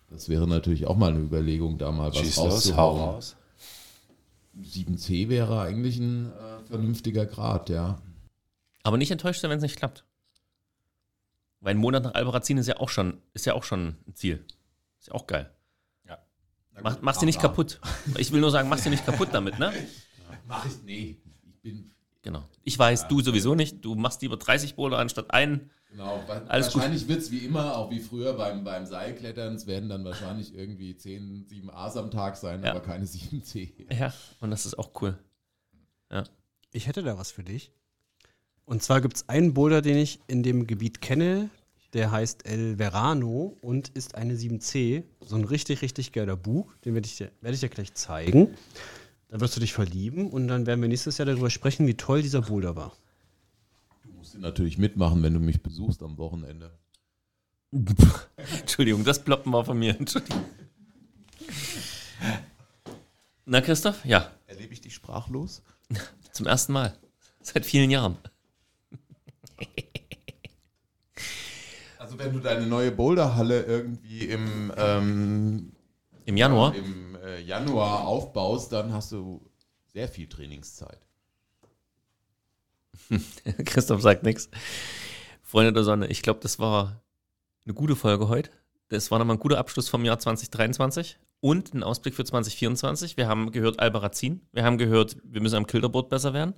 Das 0.09 0.29
wäre 0.29 0.47
natürlich 0.47 0.87
auch 0.87 0.97
mal 0.97 1.13
eine 1.13 1.21
Überlegung, 1.21 1.79
da 1.79 1.93
mal 1.93 2.11
was 2.11 2.19
Schieß 2.19 2.37
los, 2.37 2.45
hau 2.45 2.49
rauszuhauen. 2.51 3.01
raus. 3.01 3.37
7C 4.61 5.29
wäre 5.29 5.61
eigentlich 5.61 5.99
ein 5.99 6.33
äh, 6.33 6.65
vernünftiger 6.65 7.27
Grad, 7.27 7.69
ja. 7.69 8.01
Aber 8.83 8.97
nicht 8.97 9.11
enttäuscht 9.11 9.41
sein, 9.41 9.51
wenn 9.51 9.59
es 9.59 9.63
nicht 9.63 9.77
klappt. 9.77 10.05
Weil 11.61 11.75
ein 11.75 11.79
Monat 11.79 12.05
nach 12.05 12.15
Albarazin 12.15 12.59
ist 12.59 12.67
ja 12.67 12.79
auch 12.79 12.89
schon, 12.89 13.19
ist 13.35 13.47
ja 13.47 13.55
auch 13.55 13.65
schon 13.65 13.97
ein 14.07 14.15
Ziel. 14.15 14.45
Ist 14.99 15.09
ja 15.09 15.15
auch 15.15 15.27
geil. 15.27 15.51
Mach, 16.83 16.99
mach's 17.01 17.19
dir 17.19 17.27
nicht 17.27 17.41
kaputt. 17.41 17.81
Ich 18.19 18.33
will 18.33 18.41
nur 18.41 18.51
sagen, 18.51 18.69
mach's 18.69 18.83
dir 18.83 18.91
nicht 18.91 19.07
kaputt 19.07 19.29
damit, 19.33 19.59
ne? 19.59 19.73
Mach 20.47 20.65
ich, 20.67 20.83
nee. 20.85 21.17
Ich 21.49 21.61
bin, 21.63 21.91
Genau. 22.23 22.45
Ich 22.65 22.77
weiß, 22.79 23.07
du 23.09 23.21
sowieso 23.21 23.55
nicht. 23.55 23.85
Du 23.85 23.95
machst 23.95 24.21
lieber 24.23 24.37
30 24.37 24.75
Boulder 24.75 24.99
anstatt 24.99 25.31
einen. 25.31 25.71
genau, 25.91 26.25
Alles 26.49 26.75
wahrscheinlich 26.75 27.07
wird 27.07 27.21
es 27.21 27.31
wie 27.31 27.39
immer, 27.39 27.77
auch 27.77 27.91
wie 27.91 28.01
früher 28.01 28.33
beim, 28.33 28.65
beim 28.65 28.85
Seilklettern, 28.85 29.55
es 29.55 29.67
werden 29.69 29.89
dann 29.89 30.05
wahrscheinlich 30.05 30.53
irgendwie 30.55 30.97
10, 30.97 31.47
7 31.47 31.71
A's 31.71 31.97
am 31.97 32.11
Tag 32.11 32.37
sein, 32.37 32.65
Ja. 32.65 32.71
aber 32.73 32.81
keine 32.81 33.05
7C. 33.07 33.93
Ja, 33.95 34.13
und 34.41 34.51
das 34.51 34.67
ist 34.67 34.77
auch 34.79 34.91
cool. 35.03 35.17
Ich 36.73 36.87
hätte 36.89 37.03
da 37.03 37.17
was 37.17 37.31
für 37.31 37.45
dich. 37.45 37.73
Und 38.65 38.83
zwar 38.83 39.01
gibt 39.01 39.17
es 39.17 39.29
einen 39.29 39.55
Boulder, 39.55 39.81
den 39.81 39.97
ich 39.97 40.19
in 40.27 40.43
dem 40.43 40.67
Gebiet 40.67 41.01
kenne. 41.01 41.51
Der 41.93 42.11
heißt 42.11 42.45
El 42.47 42.77
Verano 42.79 43.57
und 43.63 43.89
ist 43.91 44.17
eine 44.17 44.35
7C. 44.35 45.05
So 45.21 45.37
ein 45.37 45.45
richtig, 45.45 45.81
richtig 45.83 46.11
geiler 46.13 46.37
Bug. 46.37 46.77
Den 46.83 46.95
werde 46.95 47.07
ich, 47.07 47.17
dir- 47.17 47.31
werde 47.41 47.55
ich 47.55 47.61
dir 47.61 47.69
gleich 47.69 47.95
zeigen. 47.95 48.55
Da 49.29 49.41
wirst 49.41 49.57
du 49.57 49.61
dich 49.61 49.73
verlieben 49.73 50.31
und 50.31 50.49
dann 50.49 50.67
werden 50.67 50.81
wir 50.81 50.89
nächstes 50.89 51.19
Jahr 51.19 51.27
darüber 51.27 51.51
sprechen, 51.51 51.87
wie 51.87 51.95
toll 51.95 52.23
dieser 52.23 52.43
Boulder 52.43 52.77
war. 52.77 52.93
Du 54.05 54.11
musst 54.13 54.39
natürlich 54.39 54.79
mitmachen, 54.79 55.23
wenn 55.23 55.35
du 55.35 55.41
mich 55.41 55.63
besuchst 55.63 56.03
am 56.03 56.17
Wochenende. 56.19 56.71
Entschuldigung, 58.61 59.05
das 59.05 59.23
ploppen 59.23 59.53
war 59.53 59.65
von 59.65 59.79
mir. 59.79 59.99
Entschuldigung. 59.99 60.45
Na, 63.45 63.61
Christoph? 63.61 64.05
Ja, 64.05 64.31
Erlebe 64.47 64.73
ich 64.73 64.81
dich 64.81 64.95
sprachlos? 64.95 65.63
zum 66.33 66.47
ersten 66.47 66.73
Mal. 66.73 66.97
Seit 67.43 67.67
vielen 67.67 67.91
Jahren. 67.91 68.17
Also 71.99 72.19
wenn 72.19 72.33
du 72.33 72.39
deine 72.41 72.67
neue 72.67 72.93
Boulderhalle 72.93 73.63
irgendwie 73.63 74.27
im, 74.27 74.73
ähm, 74.77 75.73
Im 76.25 76.37
Januar. 76.37 76.75
im 76.75 77.06
äh, 77.27 77.41
Januar 77.41 78.07
aufbaust, 78.07 78.73
dann 78.73 78.93
hast 78.93 79.13
du 79.13 79.51
sehr 79.93 80.09
viel 80.09 80.29
Trainingszeit. 80.29 81.01
Christoph 83.65 84.01
sagt 84.01 84.23
nichts. 84.23 84.49
Freunde 85.43 85.73
der 85.73 85.85
Sonne, 85.85 86.07
ich 86.07 86.23
glaube, 86.23 86.41
das 86.41 86.59
war 86.59 87.03
eine 87.65 87.75
gute 87.75 87.97
Folge 87.97 88.29
heute. 88.29 88.51
Das 88.89 89.11
war 89.11 89.19
nochmal 89.19 89.37
ein 89.37 89.41
guter 89.41 89.59
Abschluss 89.59 89.89
vom 89.89 90.05
Jahr 90.05 90.19
2023 90.19 91.19
und 91.41 91.75
ein 91.75 91.83
Ausblick 91.83 92.15
für 92.15 92.25
2024. 92.25 93.17
Wir 93.17 93.29
haben 93.29 93.51
gehört 93.51 93.81
Albarazin. 93.81 94.47
Wir 94.53 94.65
haben 94.65 94.79
gehört, 94.79 95.17
wir 95.25 95.41
müssen 95.41 95.57
am 95.57 95.67
Kilderboard 95.67 96.09
besser 96.09 96.33
werden. 96.33 96.55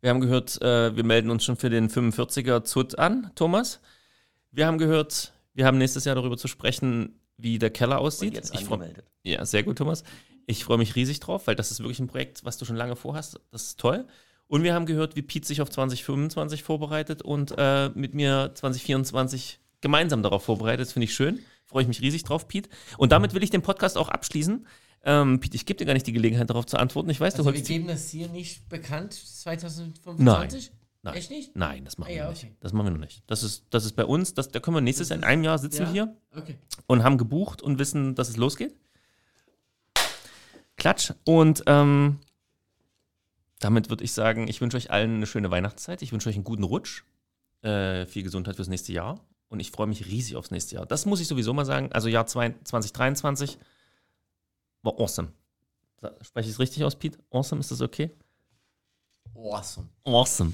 Wir 0.00 0.10
haben 0.10 0.20
gehört, 0.20 0.60
äh, 0.60 0.94
wir 0.94 1.04
melden 1.04 1.30
uns 1.30 1.44
schon 1.44 1.56
für 1.56 1.70
den 1.70 1.88
45er 1.88 2.64
ZUT 2.64 2.98
an, 2.98 3.30
Thomas. 3.34 3.80
Wir 4.50 4.66
haben 4.66 4.78
gehört, 4.78 5.32
wir 5.54 5.64
haben 5.64 5.78
nächstes 5.78 6.04
Jahr 6.04 6.16
darüber 6.16 6.36
zu 6.36 6.48
sprechen, 6.48 7.21
wie 7.42 7.58
der 7.58 7.70
Keller 7.70 7.98
aussieht. 7.98 8.38
Ich 8.52 8.64
freu- 8.64 8.78
ja, 9.24 9.44
sehr 9.44 9.62
gut, 9.62 9.78
Thomas. 9.78 10.04
Ich 10.46 10.64
freue 10.64 10.78
mich 10.78 10.96
riesig 10.96 11.20
drauf, 11.20 11.46
weil 11.46 11.54
das 11.54 11.70
ist 11.70 11.80
wirklich 11.80 12.00
ein 12.00 12.08
Projekt, 12.08 12.44
was 12.44 12.58
du 12.58 12.64
schon 12.64 12.76
lange 12.76 12.96
vorhast. 12.96 13.38
Das 13.50 13.62
ist 13.64 13.80
toll. 13.80 14.06
Und 14.48 14.64
wir 14.64 14.74
haben 14.74 14.86
gehört, 14.86 15.16
wie 15.16 15.22
Pete 15.22 15.46
sich 15.46 15.60
auf 15.62 15.70
2025 15.70 16.62
vorbereitet 16.62 17.22
und 17.22 17.54
äh, 17.56 17.90
mit 17.94 18.12
mir 18.14 18.50
2024 18.54 19.60
gemeinsam 19.80 20.22
darauf 20.22 20.44
vorbereitet. 20.44 20.86
Das 20.86 20.92
finde 20.92 21.04
ich 21.04 21.14
schön. 21.14 21.38
Freue 21.64 21.82
ich 21.82 21.88
mich 21.88 22.00
riesig 22.02 22.24
drauf, 22.24 22.48
Pete. 22.48 22.68
Und 22.98 23.12
damit 23.12 23.34
will 23.34 23.42
ich 23.42 23.50
den 23.50 23.62
Podcast 23.62 23.96
auch 23.96 24.08
abschließen. 24.08 24.66
Ähm, 25.04 25.40
Pete, 25.40 25.56
ich 25.56 25.64
gebe 25.66 25.78
dir 25.78 25.86
gar 25.86 25.94
nicht 25.94 26.06
die 26.06 26.12
Gelegenheit, 26.12 26.50
darauf 26.50 26.66
zu 26.66 26.76
antworten. 26.76 27.08
Ich 27.10 27.18
weiß, 27.20 27.34
Also 27.34 27.50
du 27.50 27.56
wir 27.56 27.62
geben 27.62 27.86
das 27.86 28.10
hier 28.10 28.28
nicht 28.28 28.68
bekannt 28.68 29.14
2025? 29.14 30.24
Nein. 30.70 30.78
Nein. 31.04 31.14
Echt 31.14 31.30
nicht? 31.30 31.56
Nein, 31.56 31.84
das 31.84 31.98
machen 31.98 32.10
Ah, 32.10 32.14
ja, 32.14 32.24
wir 32.24 32.30
nicht. 32.30 32.44
okay. 32.44 32.56
Das 32.60 32.72
machen 32.72 32.86
wir 32.86 32.90
noch 32.92 32.98
nicht. 33.00 33.22
Das 33.26 33.42
ist, 33.42 33.64
das 33.70 33.84
ist 33.84 33.96
bei 33.96 34.04
uns, 34.04 34.34
das, 34.34 34.48
da 34.50 34.60
können 34.60 34.76
wir 34.76 34.80
nächstes 34.80 35.08
Jahr 35.08 35.18
in 35.18 35.24
einem 35.24 35.42
Jahr 35.42 35.58
sitzen 35.58 35.82
Ja? 35.86 35.90
hier 35.90 36.16
Okay. 36.36 36.56
und 36.86 37.02
haben 37.02 37.18
gebucht 37.18 37.60
und 37.60 37.78
wissen, 37.80 38.14
dass 38.14 38.28
es 38.28 38.36
losgeht. 38.36 38.76
Klatsch. 40.76 41.12
Und 41.24 41.62
ähm, 41.66 42.20
damit 43.58 43.90
würde 43.90 44.04
ich 44.04 44.12
sagen, 44.12 44.48
ich 44.48 44.60
wünsche 44.60 44.76
euch 44.76 44.90
allen 44.90 45.16
eine 45.16 45.26
schöne 45.26 45.50
Weihnachtszeit. 45.50 46.02
Ich 46.02 46.12
wünsche 46.12 46.28
euch 46.28 46.34
einen 46.36 46.44
guten 46.44 46.64
Rutsch. 46.64 47.02
Äh, 47.62 48.06
viel 48.06 48.22
Gesundheit 48.22 48.56
fürs 48.56 48.68
nächste 48.68 48.92
Jahr. 48.92 49.20
Und 49.48 49.60
ich 49.60 49.70
freue 49.70 49.86
mich 49.86 50.06
riesig 50.06 50.36
aufs 50.36 50.50
nächste 50.50 50.76
Jahr. 50.76 50.86
Das 50.86 51.04
muss 51.06 51.20
ich 51.20 51.28
sowieso 51.28 51.52
mal 51.52 51.64
sagen. 51.66 51.92
Also 51.92 52.08
Jahr 52.08 52.26
zwei- 52.26 52.54
2023 52.64 53.58
war 54.82 54.94
awesome. 54.98 55.32
Spreche 56.22 56.48
ich 56.48 56.54
es 56.54 56.58
richtig 56.58 56.82
aus, 56.84 56.96
Pete? 56.96 57.18
Awesome, 57.30 57.60
ist 57.60 57.70
das 57.70 57.80
okay? 57.80 58.10
Awesome. 59.34 59.88
Awesome. 60.04 60.52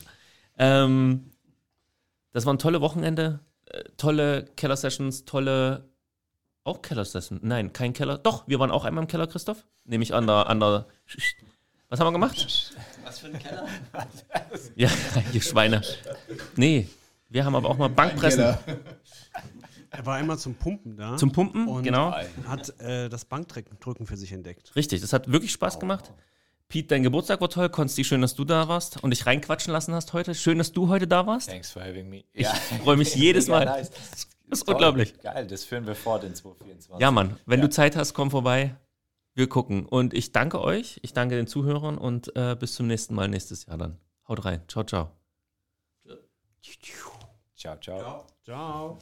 Ähm, 0.59 1.31
das 2.33 2.47
waren 2.47 2.59
tolle 2.59 2.81
Wochenende, 2.81 3.41
äh, 3.67 3.85
tolle 3.97 4.45
Keller-Sessions, 4.57 5.25
tolle. 5.25 5.89
Auch 6.65 6.83
Keller-Sessions? 6.83 7.41
Nein, 7.43 7.73
kein 7.73 7.93
Keller. 7.93 8.19
Doch, 8.19 8.47
wir 8.47 8.59
waren 8.59 8.71
auch 8.71 8.85
einmal 8.85 9.05
im 9.05 9.09
Keller, 9.09 9.27
Christoph. 9.27 9.65
Nämlich 9.85 10.13
an 10.15 10.27
der. 10.27 10.49
An 10.49 10.61
der 10.61 10.87
was 11.89 12.01
haben 12.01 12.09
wir 12.09 12.13
gemacht? 12.13 12.75
Was 13.03 13.19
für 13.21 13.29
ein 13.29 13.39
Keller? 13.39 13.67
Ja, 14.77 14.91
ihr 15.33 15.41
Schweine. 15.41 15.83
Nee, 16.57 16.87
wir 17.31 17.45
haben 17.45 17.55
aber 17.55 17.71
auch 17.71 17.79
mal 17.79 17.89
Bankpressen 17.89 18.57
Er 19.91 20.07
war 20.07 20.17
einmal 20.17 20.39
zum 20.39 20.55
Pumpen 20.55 20.97
da. 20.97 21.17
zum 21.17 21.33
Pumpen. 21.33 21.67
und 21.67 21.83
genau. 21.83 22.15
hat 22.47 22.79
äh, 22.81 23.09
das 23.09 23.25
Bankdrücken 23.25 24.07
für 24.07 24.17
sich 24.17 24.33
entdeckt. 24.33 24.77
Richtig, 24.77 25.01
das 25.01 25.15
hat 25.15 25.33
wirklich 25.33 25.53
Spaß 25.53 25.81
gemacht. 25.81 26.13
Pete, 26.69 26.89
dein 26.89 27.03
Geburtstag 27.03 27.41
war 27.41 27.49
toll. 27.49 27.71
Konsti, 27.71 28.05
schön, 28.05 28.21
dass 28.21 28.35
du 28.35 28.45
da 28.45 28.69
warst 28.69 29.03
und 29.03 29.11
dich 29.11 29.25
reinquatschen 29.25 29.73
lassen 29.73 29.95
hast 29.95 30.13
heute. 30.13 30.35
Schön, 30.35 30.59
dass 30.59 30.73
du 30.73 30.89
heute 30.89 31.07
da 31.07 31.27
warst. 31.27 31.49
Thanks 31.49 31.71
for 31.71 31.83
having 31.83 32.11
me. 32.11 32.25
Ich 32.35 32.47
freue 32.47 32.97
mich 32.99 33.15
jedes 33.15 33.49
Mal. 33.49 33.65
nice. 33.65 33.91
Das 33.91 34.61
ist 34.61 34.65
Toll. 34.67 34.75
unglaublich. 34.75 35.19
Geil, 35.21 35.47
das 35.47 35.65
führen 35.65 35.87
wir 35.87 35.95
fort 35.95 36.25
in 36.25 36.35
2024. 36.35 37.01
Ja, 37.01 37.11
Mann, 37.11 37.39
wenn 37.47 37.61
Ja. 37.61 37.67
du 37.67 37.71
Zeit 37.71 37.97
hast, 37.97 38.13
komm 38.15 38.31
vorbei. 38.31 38.77
Wir 39.35 39.49
gucken. 39.49 39.87
Und 39.87 40.13
ich 40.15 40.33
danke 40.33 40.61
euch, 40.61 40.99
ich 41.03 41.13
danke 41.15 41.37
den 41.37 41.47
Zuhörern 41.47 41.97
und 41.97 42.35
äh, 42.37 42.55
bis 42.59 42.75
zum 42.75 42.87
nächsten 42.87 43.15
Mal 43.15 43.29
nächstes 43.29 43.65
Jahr 43.67 43.79
dann. 43.79 43.99
Haut 44.29 44.45
rein. 44.45 44.63
Ciao, 44.69 44.85
ciao. 44.85 45.11
Ciao, 47.57 47.77
ciao. 47.81 48.27
Ciao. 48.45 48.99